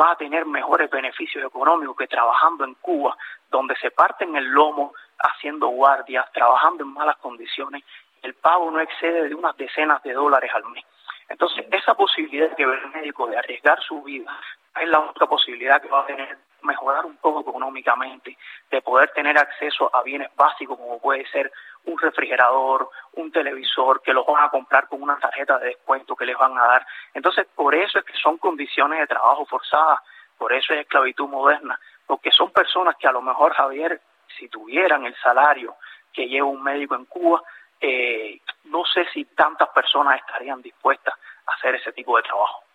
va 0.00 0.12
a 0.12 0.16
tener 0.16 0.44
mejores 0.44 0.90
beneficios 0.90 1.44
económicos 1.44 1.96
que 1.96 2.06
trabajando 2.08 2.64
en 2.64 2.74
Cuba, 2.74 3.16
donde 3.50 3.76
se 3.76 3.92
parten 3.92 4.36
el 4.36 4.44
lomo 4.44 4.92
haciendo 5.18 5.68
guardias, 5.68 6.30
trabajando 6.32 6.84
en 6.84 6.92
malas 6.92 7.16
condiciones, 7.16 7.82
el 8.22 8.34
pago 8.34 8.70
no 8.70 8.80
excede 8.80 9.28
de 9.28 9.34
unas 9.34 9.56
decenas 9.56 10.02
de 10.02 10.12
dólares 10.12 10.50
al 10.52 10.64
mes. 10.66 10.84
Entonces, 11.28 11.64
esa 11.72 11.94
posibilidad 11.94 12.54
que 12.54 12.62
el 12.62 12.90
médico 12.94 13.26
de 13.26 13.36
arriesgar 13.36 13.80
su 13.82 14.02
vida 14.02 14.38
es 14.80 14.88
la 14.88 15.00
única 15.00 15.26
posibilidad 15.26 15.80
que 15.80 15.88
va 15.88 16.00
a 16.00 16.06
tener 16.06 16.38
mejorar 16.66 17.06
un 17.06 17.16
poco 17.16 17.48
económicamente, 17.48 18.36
de 18.70 18.82
poder 18.82 19.10
tener 19.10 19.38
acceso 19.38 19.94
a 19.94 20.02
bienes 20.02 20.28
básicos 20.36 20.76
como 20.76 21.00
puede 21.00 21.26
ser 21.28 21.50
un 21.84 21.98
refrigerador, 21.98 22.90
un 23.12 23.30
televisor, 23.30 24.02
que 24.02 24.12
los 24.12 24.26
van 24.26 24.44
a 24.44 24.50
comprar 24.50 24.88
con 24.88 25.00
una 25.00 25.16
tarjeta 25.18 25.58
de 25.58 25.68
descuento 25.68 26.16
que 26.16 26.26
les 26.26 26.36
van 26.36 26.58
a 26.58 26.66
dar. 26.66 26.86
Entonces, 27.14 27.46
por 27.54 27.74
eso 27.74 27.98
es 27.98 28.04
que 28.04 28.16
son 28.16 28.36
condiciones 28.38 28.98
de 28.98 29.06
trabajo 29.06 29.46
forzadas, 29.46 30.00
por 30.36 30.52
eso 30.52 30.74
es 30.74 30.80
esclavitud 30.80 31.28
moderna, 31.28 31.78
porque 32.06 32.30
son 32.30 32.50
personas 32.50 32.96
que 32.96 33.06
a 33.06 33.12
lo 33.12 33.22
mejor, 33.22 33.54
Javier, 33.54 34.00
si 34.36 34.48
tuvieran 34.48 35.06
el 35.06 35.14
salario 35.16 35.76
que 36.12 36.28
lleva 36.28 36.48
un 36.48 36.62
médico 36.62 36.94
en 36.96 37.04
Cuba, 37.06 37.42
eh, 37.80 38.40
no 38.64 38.84
sé 38.84 39.06
si 39.12 39.24
tantas 39.24 39.68
personas 39.68 40.18
estarían 40.20 40.60
dispuestas 40.62 41.14
a 41.46 41.52
hacer 41.54 41.76
ese 41.76 41.92
tipo 41.92 42.16
de 42.16 42.22
trabajo. 42.24 42.65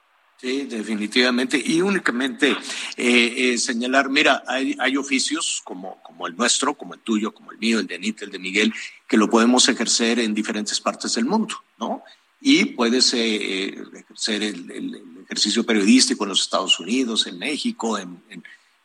Sí, 0.41 0.63
definitivamente. 0.63 1.61
Y 1.63 1.81
únicamente 1.81 2.57
eh, 2.97 3.33
eh, 3.37 3.57
señalar, 3.59 4.09
mira, 4.09 4.41
hay, 4.47 4.75
hay, 4.79 4.97
oficios 4.97 5.61
como, 5.63 6.01
como 6.01 6.25
el 6.25 6.35
nuestro, 6.35 6.73
como 6.73 6.95
el 6.95 6.99
tuyo, 7.01 7.31
como 7.31 7.51
el 7.51 7.59
mío, 7.59 7.79
el 7.79 7.85
de 7.85 7.93
Anita, 7.93 8.25
el 8.25 8.31
de 8.31 8.39
Miguel, 8.39 8.73
que 9.07 9.17
lo 9.17 9.29
podemos 9.29 9.69
ejercer 9.69 10.17
en 10.17 10.33
diferentes 10.33 10.81
partes 10.81 11.13
del 11.13 11.25
mundo, 11.25 11.61
¿no? 11.77 12.01
Y 12.41 12.65
puedes 12.65 13.13
eh, 13.13 13.83
ejercer 13.93 14.41
el, 14.41 15.21
ejercicio 15.25 15.63
periodístico 15.63 16.23
en 16.23 16.29
los 16.29 16.41
Estados 16.41 16.79
Unidos, 16.79 17.27
en 17.27 17.37
México, 17.37 17.99
en, 17.99 18.23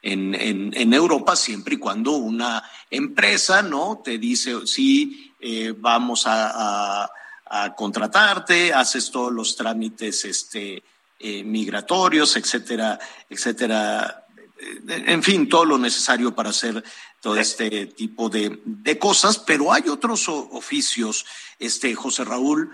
en, 0.02 0.34
en, 0.34 0.74
en 0.76 0.92
Europa, 0.92 1.36
siempre 1.36 1.76
y 1.76 1.78
cuando 1.78 2.16
una 2.16 2.62
empresa, 2.90 3.62
¿no? 3.62 4.02
Te 4.04 4.18
dice, 4.18 4.66
sí, 4.66 5.32
vamos 5.78 6.26
a, 6.26 7.04
a, 7.04 7.10
a 7.46 7.74
contratarte, 7.74 8.74
haces 8.74 9.10
todos 9.10 9.32
los 9.32 9.56
trámites, 9.56 10.26
este, 10.26 10.84
eh, 11.18 11.42
migratorios, 11.44 12.36
etcétera, 12.36 12.98
etcétera. 13.28 14.26
Eh, 14.58 15.04
en 15.06 15.22
fin, 15.22 15.48
todo 15.48 15.64
lo 15.64 15.78
necesario 15.78 16.34
para 16.34 16.50
hacer 16.50 16.82
todo 17.20 17.36
este 17.36 17.86
tipo 17.86 18.28
de, 18.28 18.60
de 18.64 18.98
cosas, 18.98 19.38
pero 19.38 19.72
hay 19.72 19.88
otros 19.88 20.28
oficios, 20.28 21.24
este 21.58 21.94
José 21.94 22.24
Raúl, 22.24 22.70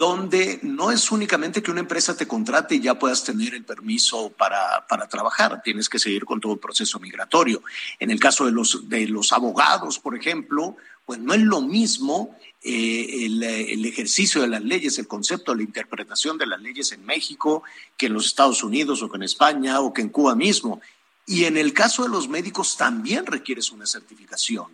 donde 0.00 0.58
no 0.62 0.90
es 0.90 1.12
únicamente 1.12 1.62
que 1.62 1.70
una 1.70 1.80
empresa 1.80 2.16
te 2.16 2.26
contrate 2.26 2.76
y 2.76 2.80
ya 2.80 2.98
puedas 2.98 3.22
tener 3.22 3.52
el 3.52 3.64
permiso 3.64 4.30
para, 4.30 4.86
para, 4.88 5.06
trabajar, 5.06 5.60
tienes 5.62 5.90
que 5.90 5.98
seguir 5.98 6.24
con 6.24 6.40
todo 6.40 6.54
el 6.54 6.58
proceso 6.58 6.98
migratorio. 6.98 7.62
En 7.98 8.10
el 8.10 8.18
caso 8.18 8.46
de 8.46 8.50
los, 8.50 8.88
de 8.88 9.06
los 9.08 9.30
abogados, 9.30 9.98
por 9.98 10.16
ejemplo, 10.16 10.78
pues 11.04 11.18
no 11.18 11.34
es 11.34 11.42
lo 11.42 11.60
mismo 11.60 12.34
eh, 12.62 13.24
el, 13.24 13.86
ejercicio 13.86 14.42
de 14.42 14.48
las 14.48 14.62
leyes, 14.62 14.98
el 14.98 15.06
concepto 15.08 15.54
la 15.54 15.62
interpretación 15.62 16.36
de 16.36 16.46
las 16.46 16.60
leyes 16.60 16.92
en 16.92 17.04
México 17.06 17.62
que 17.96 18.06
en 18.06 18.12
los 18.12 18.26
Estados 18.26 18.62
Unidos 18.62 19.02
o 19.02 19.10
que 19.10 19.16
en 19.16 19.22
España 19.22 19.80
o 19.80 19.94
que 19.94 20.02
en 20.02 20.10
Cuba 20.10 20.34
mismo. 20.34 20.80
Y 21.26 21.44
en 21.44 21.56
el 21.56 21.72
caso 21.72 22.02
de 22.02 22.10
los 22.10 22.28
médicos 22.28 22.76
también 22.76 23.24
requieres 23.24 23.70
una 23.70 23.86
certificación, 23.86 24.66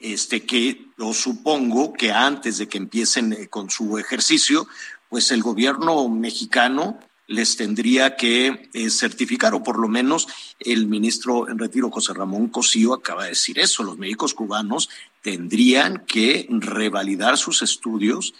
este, 0.00 0.44
que 0.44 0.86
yo 0.98 1.14
supongo 1.14 1.92
que 1.94 2.12
antes 2.12 2.58
de 2.58 2.68
que 2.68 2.78
empiecen 2.78 3.32
eh, 3.32 3.48
con 3.48 3.70
su 3.70 3.96
ejercicio, 3.96 4.66
pues 5.08 5.30
el 5.30 5.42
gobierno 5.42 6.08
mexicano 6.08 6.98
les 7.26 7.56
tendría 7.56 8.16
que 8.16 8.68
eh, 8.72 8.90
certificar, 8.90 9.54
o 9.54 9.62
por 9.62 9.78
lo 9.78 9.86
menos 9.86 10.26
el 10.58 10.86
ministro 10.88 11.48
en 11.48 11.58
retiro 11.58 11.90
José 11.90 12.12
Ramón 12.12 12.48
Cosío 12.48 12.92
acaba 12.92 13.22
de 13.22 13.30
decir 13.30 13.58
eso, 13.60 13.84
los 13.84 13.98
médicos 13.98 14.34
cubanos 14.34 14.90
tendrían 15.22 16.04
que 16.06 16.46
revalidar 16.50 17.36
sus 17.36 17.62
estudios 17.62 18.34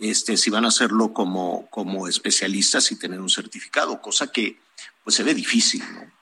este, 0.00 0.36
si 0.36 0.50
van 0.50 0.64
a 0.64 0.68
hacerlo 0.68 1.12
como, 1.12 1.68
como 1.70 2.06
especialistas 2.06 2.92
y 2.92 2.98
tener 2.98 3.20
un 3.20 3.30
certificado, 3.30 4.00
cosa 4.00 4.30
que 4.30 4.58
pues 5.02 5.16
se 5.16 5.22
ve 5.22 5.34
difícil, 5.34 5.82
¿no? 5.94 6.12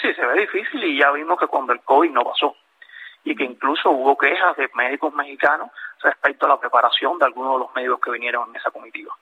Sí, 0.00 0.12
se 0.14 0.26
ve 0.26 0.40
difícil 0.40 0.84
y 0.84 0.98
ya 0.98 1.10
vimos 1.12 1.38
que 1.38 1.46
cuando 1.46 1.72
el 1.72 1.80
COVID 1.80 2.10
no 2.10 2.24
pasó 2.24 2.56
y 3.24 3.34
que 3.34 3.44
incluso 3.44 3.90
hubo 3.90 4.16
quejas 4.18 4.56
de 4.56 4.68
médicos 4.74 5.14
mexicanos 5.14 5.70
respecto 6.02 6.46
a 6.46 6.50
la 6.50 6.60
preparación 6.60 7.18
de 7.18 7.24
algunos 7.24 7.54
de 7.54 7.58
los 7.60 7.74
médicos 7.74 8.00
que 8.04 8.10
vinieron 8.10 8.50
en 8.50 8.56
esa 8.56 8.70
comitiva. 8.70 9.16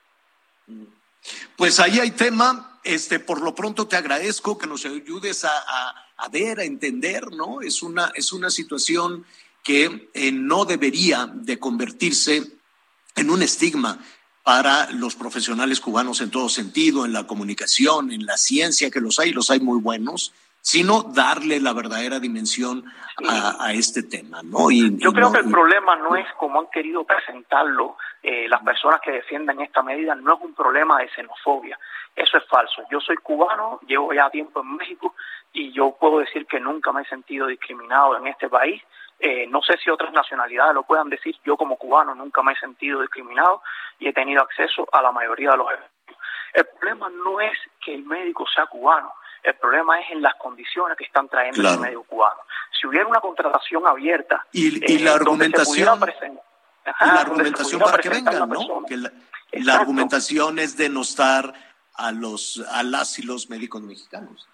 Pues 1.55 1.79
ahí 1.79 1.99
hay 1.99 2.11
tema. 2.11 2.79
Este, 2.83 3.19
por 3.19 3.41
lo 3.41 3.55
pronto 3.55 3.87
te 3.87 3.95
agradezco 3.95 4.57
que 4.57 4.67
nos 4.67 4.85
ayudes 4.85 5.45
a, 5.45 6.29
ver, 6.29 6.59
a 6.59 6.63
entender, 6.65 7.31
¿no? 7.31 7.61
Es 7.61 7.81
una, 7.81 8.11
es 8.13 8.33
una 8.33 8.49
situación 8.49 9.25
que 9.63 10.09
eh, 10.13 10.31
no 10.31 10.65
debería 10.65 11.27
de 11.33 11.57
convertirse 11.59 12.43
en 13.15 13.29
un 13.29 13.41
estigma 13.41 13.99
para 14.43 14.91
los 14.91 15.15
profesionales 15.15 15.79
cubanos 15.79 16.19
en 16.19 16.29
todo 16.29 16.49
sentido, 16.49 17.05
en 17.05 17.13
la 17.13 17.25
comunicación, 17.25 18.11
en 18.11 18.25
la 18.25 18.37
ciencia, 18.37 18.91
que 18.91 18.99
los 18.99 19.19
hay, 19.19 19.31
los 19.31 19.49
hay 19.49 19.61
muy 19.61 19.79
buenos, 19.79 20.33
sino 20.59 21.03
darle 21.03 21.59
la 21.59 21.73
verdadera 21.73 22.19
dimensión 22.19 22.83
a, 23.27 23.73
este 23.73 24.03
tema, 24.03 24.41
¿no? 24.43 24.71
Yo 24.71 25.13
creo 25.13 25.31
que 25.31 25.39
el 25.39 25.49
problema 25.49 25.95
no 25.97 26.15
es 26.15 26.25
como 26.37 26.59
han 26.59 26.67
querido 26.71 27.03
presentarlo 27.03 27.95
eh, 28.23 28.47
las 28.47 28.63
personas 28.63 29.01
que 29.01 29.11
defienden 29.11 29.59
esta 29.59 29.83
medida 29.83 30.15
no 30.15 30.35
es 30.35 30.41
un 30.41 30.55
problema 30.55 30.99
de 30.99 31.09
xenofobia. 31.09 31.77
Eso 32.15 32.37
es 32.37 32.47
falso. 32.47 32.83
Yo 32.89 33.01
soy 33.01 33.17
cubano, 33.17 33.81
llevo 33.85 34.13
ya 34.13 34.29
tiempo 34.29 34.61
en 34.61 34.77
México 34.77 35.13
y 35.51 35.73
yo 35.73 35.97
puedo 35.99 36.19
decir 36.19 36.45
que 36.45 36.61
nunca 36.61 36.93
me 36.93 37.01
he 37.01 37.05
sentido 37.05 37.47
discriminado 37.47 38.17
en 38.17 38.27
este 38.27 38.47
país. 38.47 38.81
Eh, 39.25 39.47
no 39.47 39.61
sé 39.61 39.77
si 39.81 39.89
otras 39.89 40.11
nacionalidades 40.11 40.75
lo 40.75 40.83
puedan 40.83 41.07
decir. 41.07 41.33
Yo 41.45 41.55
como 41.55 41.77
cubano 41.77 42.13
nunca 42.13 42.43
me 42.43 42.51
he 42.51 42.57
sentido 42.57 42.99
discriminado 42.99 43.61
y 43.97 44.09
he 44.09 44.13
tenido 44.13 44.41
acceso 44.41 44.85
a 44.91 45.01
la 45.01 45.13
mayoría 45.13 45.51
de 45.51 45.57
los 45.57 45.67
eventos. 45.71 46.17
El 46.53 46.65
problema 46.65 47.09
no 47.09 47.39
es 47.39 47.57
que 47.79 47.95
el 47.95 48.03
médico 48.03 48.45
sea 48.53 48.65
cubano. 48.65 49.13
El 49.41 49.55
problema 49.55 49.97
es 50.01 50.11
en 50.11 50.21
las 50.21 50.35
condiciones 50.35 50.97
que 50.97 51.05
están 51.05 51.29
trayendo 51.29 51.69
el 51.69 51.79
médico 51.79 52.03
cubano. 52.03 52.41
Si 52.77 52.85
hubiera 52.85 53.07
una 53.07 53.21
contratación 53.21 53.87
abierta 53.87 54.45
y, 54.51 54.91
y 54.91 54.99
la 54.99 55.13
argumentación 55.13 56.01
la 56.99 57.21
argumentación 57.21 57.79
para 57.79 57.97
que 57.99 58.09
vengan, 58.09 58.49
¿no? 58.49 58.83
Que 58.85 58.97
la, 58.97 59.73
argumentación 59.73 60.59
es 60.59 60.75
denostar 60.75 61.53
a 61.93 62.11
los 62.11 62.61
a 62.71 62.83
las 62.83 63.19
y 63.19 63.21
los 63.21 63.49
médicos 63.49 63.81
mexicanos. 63.81 64.49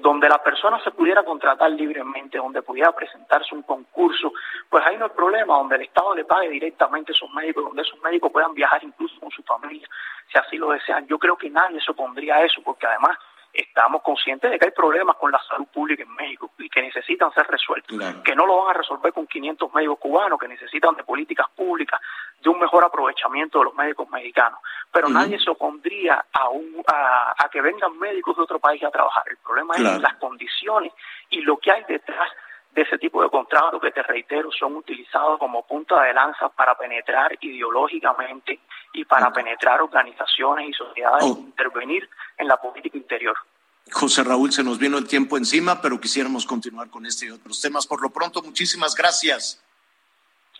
Donde 0.00 0.28
la 0.28 0.42
persona 0.42 0.82
se 0.82 0.90
pudiera 0.90 1.22
contratar 1.22 1.70
libremente, 1.70 2.38
donde 2.38 2.62
pudiera 2.62 2.92
presentarse 2.92 3.54
un 3.54 3.62
concurso, 3.62 4.32
pues 4.68 4.84
ahí 4.86 4.96
no 4.96 5.06
hay 5.06 5.10
problema, 5.10 5.56
donde 5.58 5.76
el 5.76 5.82
Estado 5.82 6.14
le 6.14 6.24
pague 6.24 6.48
directamente 6.48 7.12
a 7.12 7.14
esos 7.14 7.30
médicos, 7.32 7.64
donde 7.64 7.82
esos 7.82 8.00
médicos 8.02 8.32
puedan 8.32 8.54
viajar 8.54 8.82
incluso 8.82 9.18
con 9.20 9.30
su 9.30 9.42
familia, 9.42 9.86
si 10.32 10.38
así 10.38 10.56
lo 10.56 10.70
desean. 10.70 11.06
Yo 11.06 11.18
creo 11.18 11.36
que 11.36 11.50
nadie 11.50 11.80
se 11.80 11.92
opondría 11.92 12.36
a 12.36 12.44
eso, 12.44 12.62
porque 12.62 12.86
además 12.86 13.18
estamos 13.54 14.02
conscientes 14.02 14.50
de 14.50 14.58
que 14.58 14.66
hay 14.66 14.72
problemas 14.72 15.16
con 15.16 15.30
la 15.30 15.40
salud 15.48 15.66
pública 15.72 16.02
en 16.02 16.14
México 16.14 16.50
y 16.58 16.68
que 16.68 16.82
necesitan 16.82 17.32
ser 17.32 17.46
resueltos, 17.46 17.96
que 18.24 18.34
no 18.34 18.46
lo 18.46 18.64
van 18.64 18.70
a 18.74 18.78
resolver 18.78 19.12
con 19.12 19.26
500 19.26 19.72
médicos 19.72 19.98
cubanos, 20.00 20.38
que 20.38 20.48
necesitan 20.48 20.96
de 20.96 21.04
políticas 21.04 21.46
públicas, 21.54 22.00
de 22.40 22.50
un 22.50 22.58
mejor 22.58 22.84
aprovechamiento 22.84 23.60
de 23.60 23.66
los 23.66 23.74
médicos 23.74 24.08
mexicanos. 24.10 24.58
Pero 24.92 25.08
nadie 25.08 25.38
se 25.38 25.50
opondría 25.50 26.24
a, 26.32 26.48
un, 26.48 26.82
a, 26.86 27.48
que 27.50 27.60
vengan 27.60 27.96
médicos 27.98 28.36
de 28.36 28.42
otro 28.42 28.58
país 28.58 28.82
a 28.82 28.90
trabajar. 28.90 29.22
El 29.30 29.36
problema 29.38 29.74
es 29.76 30.00
las 30.00 30.14
condiciones 30.14 30.92
y 31.30 31.40
lo 31.42 31.56
que 31.58 31.70
hay 31.70 31.84
detrás 31.84 32.28
de 32.74 32.82
ese 32.82 32.98
tipo 32.98 33.22
de 33.22 33.30
contratos 33.30 33.80
que 33.80 33.92
te 33.92 34.02
reitero 34.02 34.50
son 34.50 34.76
utilizados 34.76 35.38
como 35.38 35.66
punta 35.66 36.02
de 36.02 36.12
lanza 36.12 36.48
para 36.48 36.76
penetrar 36.76 37.36
ideológicamente 37.40 38.60
y 38.92 39.04
para 39.04 39.32
penetrar 39.32 39.80
organizaciones 39.80 40.70
y 40.70 40.72
sociedades 40.72 41.24
oh. 41.24 41.36
e 41.36 41.40
intervenir 41.40 42.08
en 42.36 42.48
la 42.48 42.56
política 42.56 42.96
interior. 42.96 43.36
José 43.92 44.24
Raúl, 44.24 44.50
se 44.50 44.64
nos 44.64 44.78
vino 44.78 44.98
el 44.98 45.06
tiempo 45.06 45.36
encima, 45.36 45.80
pero 45.80 46.00
quisiéramos 46.00 46.46
continuar 46.46 46.90
con 46.90 47.06
este 47.06 47.26
y 47.26 47.30
otros 47.30 47.60
temas. 47.60 47.86
Por 47.86 48.02
lo 48.02 48.10
pronto, 48.10 48.42
muchísimas 48.42 48.94
gracias. 48.94 49.62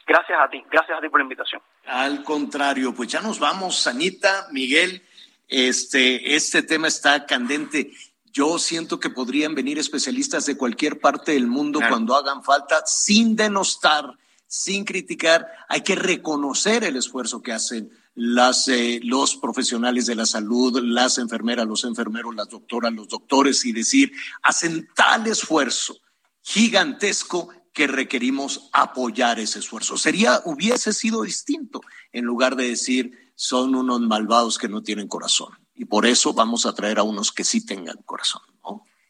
Gracias 0.06 0.38
a 0.38 0.48
ti, 0.48 0.62
gracias 0.70 0.98
a 0.98 1.00
ti 1.00 1.08
por 1.08 1.20
la 1.20 1.24
invitación. 1.24 1.62
Al 1.86 2.22
contrario, 2.22 2.94
pues 2.94 3.08
ya 3.08 3.20
nos 3.20 3.40
vamos, 3.40 3.86
Anita, 3.86 4.48
Miguel. 4.52 5.02
Este, 5.48 6.34
este 6.34 6.62
tema 6.62 6.88
está 6.88 7.26
candente. 7.26 7.90
Yo 8.34 8.58
siento 8.58 8.98
que 8.98 9.10
podrían 9.10 9.54
venir 9.54 9.78
especialistas 9.78 10.44
de 10.44 10.56
cualquier 10.56 10.98
parte 10.98 11.32
del 11.32 11.46
mundo 11.46 11.78
cuando 11.88 12.16
hagan 12.16 12.42
falta, 12.42 12.82
sin 12.84 13.36
denostar, 13.36 14.18
sin 14.48 14.84
criticar. 14.84 15.46
Hay 15.68 15.82
que 15.82 15.94
reconocer 15.94 16.82
el 16.82 16.96
esfuerzo 16.96 17.40
que 17.42 17.52
hacen 17.52 17.92
las, 18.16 18.66
eh, 18.66 18.98
los 19.04 19.36
profesionales 19.36 20.06
de 20.06 20.16
la 20.16 20.26
salud, 20.26 20.80
las 20.82 21.18
enfermeras, 21.18 21.64
los 21.68 21.84
enfermeros, 21.84 22.34
las 22.34 22.48
doctoras, 22.48 22.92
los 22.92 23.06
doctores 23.06 23.64
y 23.64 23.72
decir, 23.72 24.10
hacen 24.42 24.88
tal 24.96 25.28
esfuerzo 25.28 25.96
gigantesco 26.42 27.50
que 27.72 27.86
requerimos 27.86 28.68
apoyar 28.72 29.38
ese 29.38 29.60
esfuerzo. 29.60 29.96
Sería, 29.96 30.42
hubiese 30.44 30.92
sido 30.92 31.22
distinto 31.22 31.82
en 32.12 32.24
lugar 32.24 32.56
de 32.56 32.68
decir, 32.68 33.32
son 33.36 33.76
unos 33.76 34.00
malvados 34.00 34.58
que 34.58 34.68
no 34.68 34.82
tienen 34.82 35.06
corazón 35.06 35.63
y 35.74 35.84
por 35.84 36.06
eso 36.06 36.32
vamos 36.32 36.66
a 36.66 36.74
traer 36.74 36.98
a 36.98 37.02
unos 37.02 37.32
que 37.32 37.44
sí 37.44 37.64
tengan 37.64 37.96
corazón. 38.04 38.42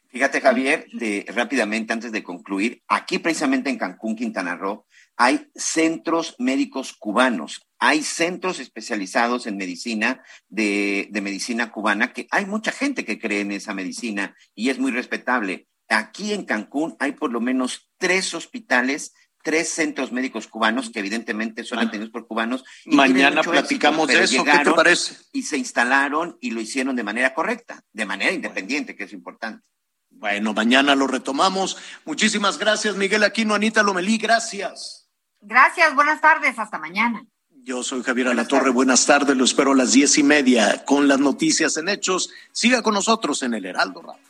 Fíjate, 0.09 0.41
Javier, 0.41 0.86
de, 0.93 1.27
rápidamente 1.35 1.93
antes 1.93 2.12
de 2.12 2.23
concluir, 2.23 2.85
aquí 2.86 3.19
precisamente 3.19 3.69
en 3.69 3.78
Cancún, 3.78 4.15
Quintana 4.15 4.55
Roo, 4.55 4.86
hay 5.16 5.49
centros 5.57 6.36
médicos 6.39 6.93
cubanos, 6.93 7.66
hay 7.81 8.05
centros 8.05 8.61
especializados 8.61 9.49
en 9.49 9.57
medicina, 9.57 10.23
de 10.49 11.09
medicina 11.20 11.73
cubana, 11.73 12.12
que 12.12 12.28
hay 12.31 12.47
mucha 12.47 12.70
gente 12.70 13.05
que 13.05 13.19
cree 13.19 13.41
en 13.41 13.51
esa 13.51 13.74
medicina 13.74 14.36
y 14.55 14.69
es 14.69 14.78
muy 14.78 14.93
respetable. 14.93 15.66
Aquí 15.89 16.32
en 16.32 16.45
Cancún 16.45 16.95
hay 17.01 17.12
por 17.12 17.32
lo 17.32 17.41
menos 17.41 17.91
tres 17.99 18.35
hospitales 18.35 19.15
tres 19.45 19.69
centros 19.69 20.11
médicos 20.11 20.49
cubanos 20.49 20.91
que 20.91 21.01
evidentemente 21.01 21.65
son 21.65 21.79
atendidos 21.79 22.11
por 22.11 22.27
cubanos. 22.27 22.65
Mañana 22.87 23.43
platicamos 23.43 24.09
de 24.09 24.25
eso, 24.25 24.43
¿qué 24.43 24.59
te 24.65 24.73
parece? 24.73 25.19
Y 25.33 25.43
se 25.43 25.59
instalaron 25.59 26.39
y 26.41 26.51
lo 26.51 26.61
hicieron 26.61 26.97
de 26.97 27.05
manera 27.05 27.35
correcta, 27.35 27.85
de 27.93 28.07
manera 28.07 28.33
independiente, 28.33 28.97
que 28.97 29.05
es 29.05 29.12
importante. 29.12 29.69
Bueno, 30.09 30.55
mañana 30.55 30.95
lo 30.95 31.07
retomamos. 31.07 31.77
Muchísimas 32.07 32.59
gracias, 32.59 32.97
Miguel 32.97 33.23
Aquino, 33.23 33.55
Anita 33.55 33.83
Lomelí, 33.83 34.16
gracias. 34.16 35.11
Gracias, 35.43 35.95
buenas 35.95 36.23
tardes, 36.23 36.59
hasta 36.59 36.79
mañana. 36.79 37.27
Yo 37.51 37.83
soy 37.83 38.03
Javier 38.03 38.29
Alatorre, 38.29 38.71
buenas 38.71 39.05
tardes, 39.05 39.37
lo 39.37 39.45
espero 39.45 39.73
a 39.73 39.77
las 39.77 39.93
diez 39.93 40.16
y 40.16 40.23
media 40.23 40.85
con 40.87 41.07
las 41.07 41.19
noticias 41.19 41.77
en 41.77 41.91
hechos. 41.91 42.31
Siga 42.53 42.83
con 42.83 42.95
nosotros 42.95 43.43
en 43.43 43.53
el 43.53 43.66
Heraldo 43.66 44.01
Radio. 44.01 44.25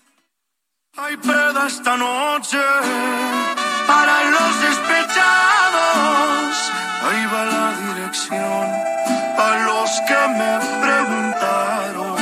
Hay 0.96 1.16
peda 1.16 1.66
esta 1.68 1.96
noche 1.96 2.58
para 3.86 4.24
los 4.24 4.60
despechados. 4.60 5.14
Ahí 7.02 7.26
va 7.26 7.44
la 7.44 7.76
dirección 7.76 8.66
a 9.38 9.56
los 9.66 9.90
que 10.08 10.20
me 10.38 10.52
preguntaron. 10.84 12.16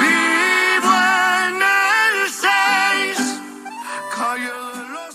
Vivo 0.00 0.94
en 1.46 1.54
el 1.62 2.14
6, 2.30 3.40
calle 4.16 4.52
de 4.76 4.82
los 4.88 5.14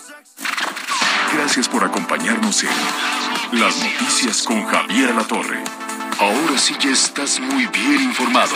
Gracias 1.34 1.68
por 1.68 1.84
acompañarnos 1.84 2.64
en 2.64 3.60
Las 3.60 3.76
Noticias 3.78 4.44
con 4.44 4.66
Javier 4.66 5.14
La 5.16 5.24
Torre. 5.24 5.64
Ahora 6.20 6.58
sí 6.58 6.76
ya 6.80 6.92
estás 6.92 7.40
muy 7.40 7.66
bien 7.68 8.04
informado. 8.04 8.56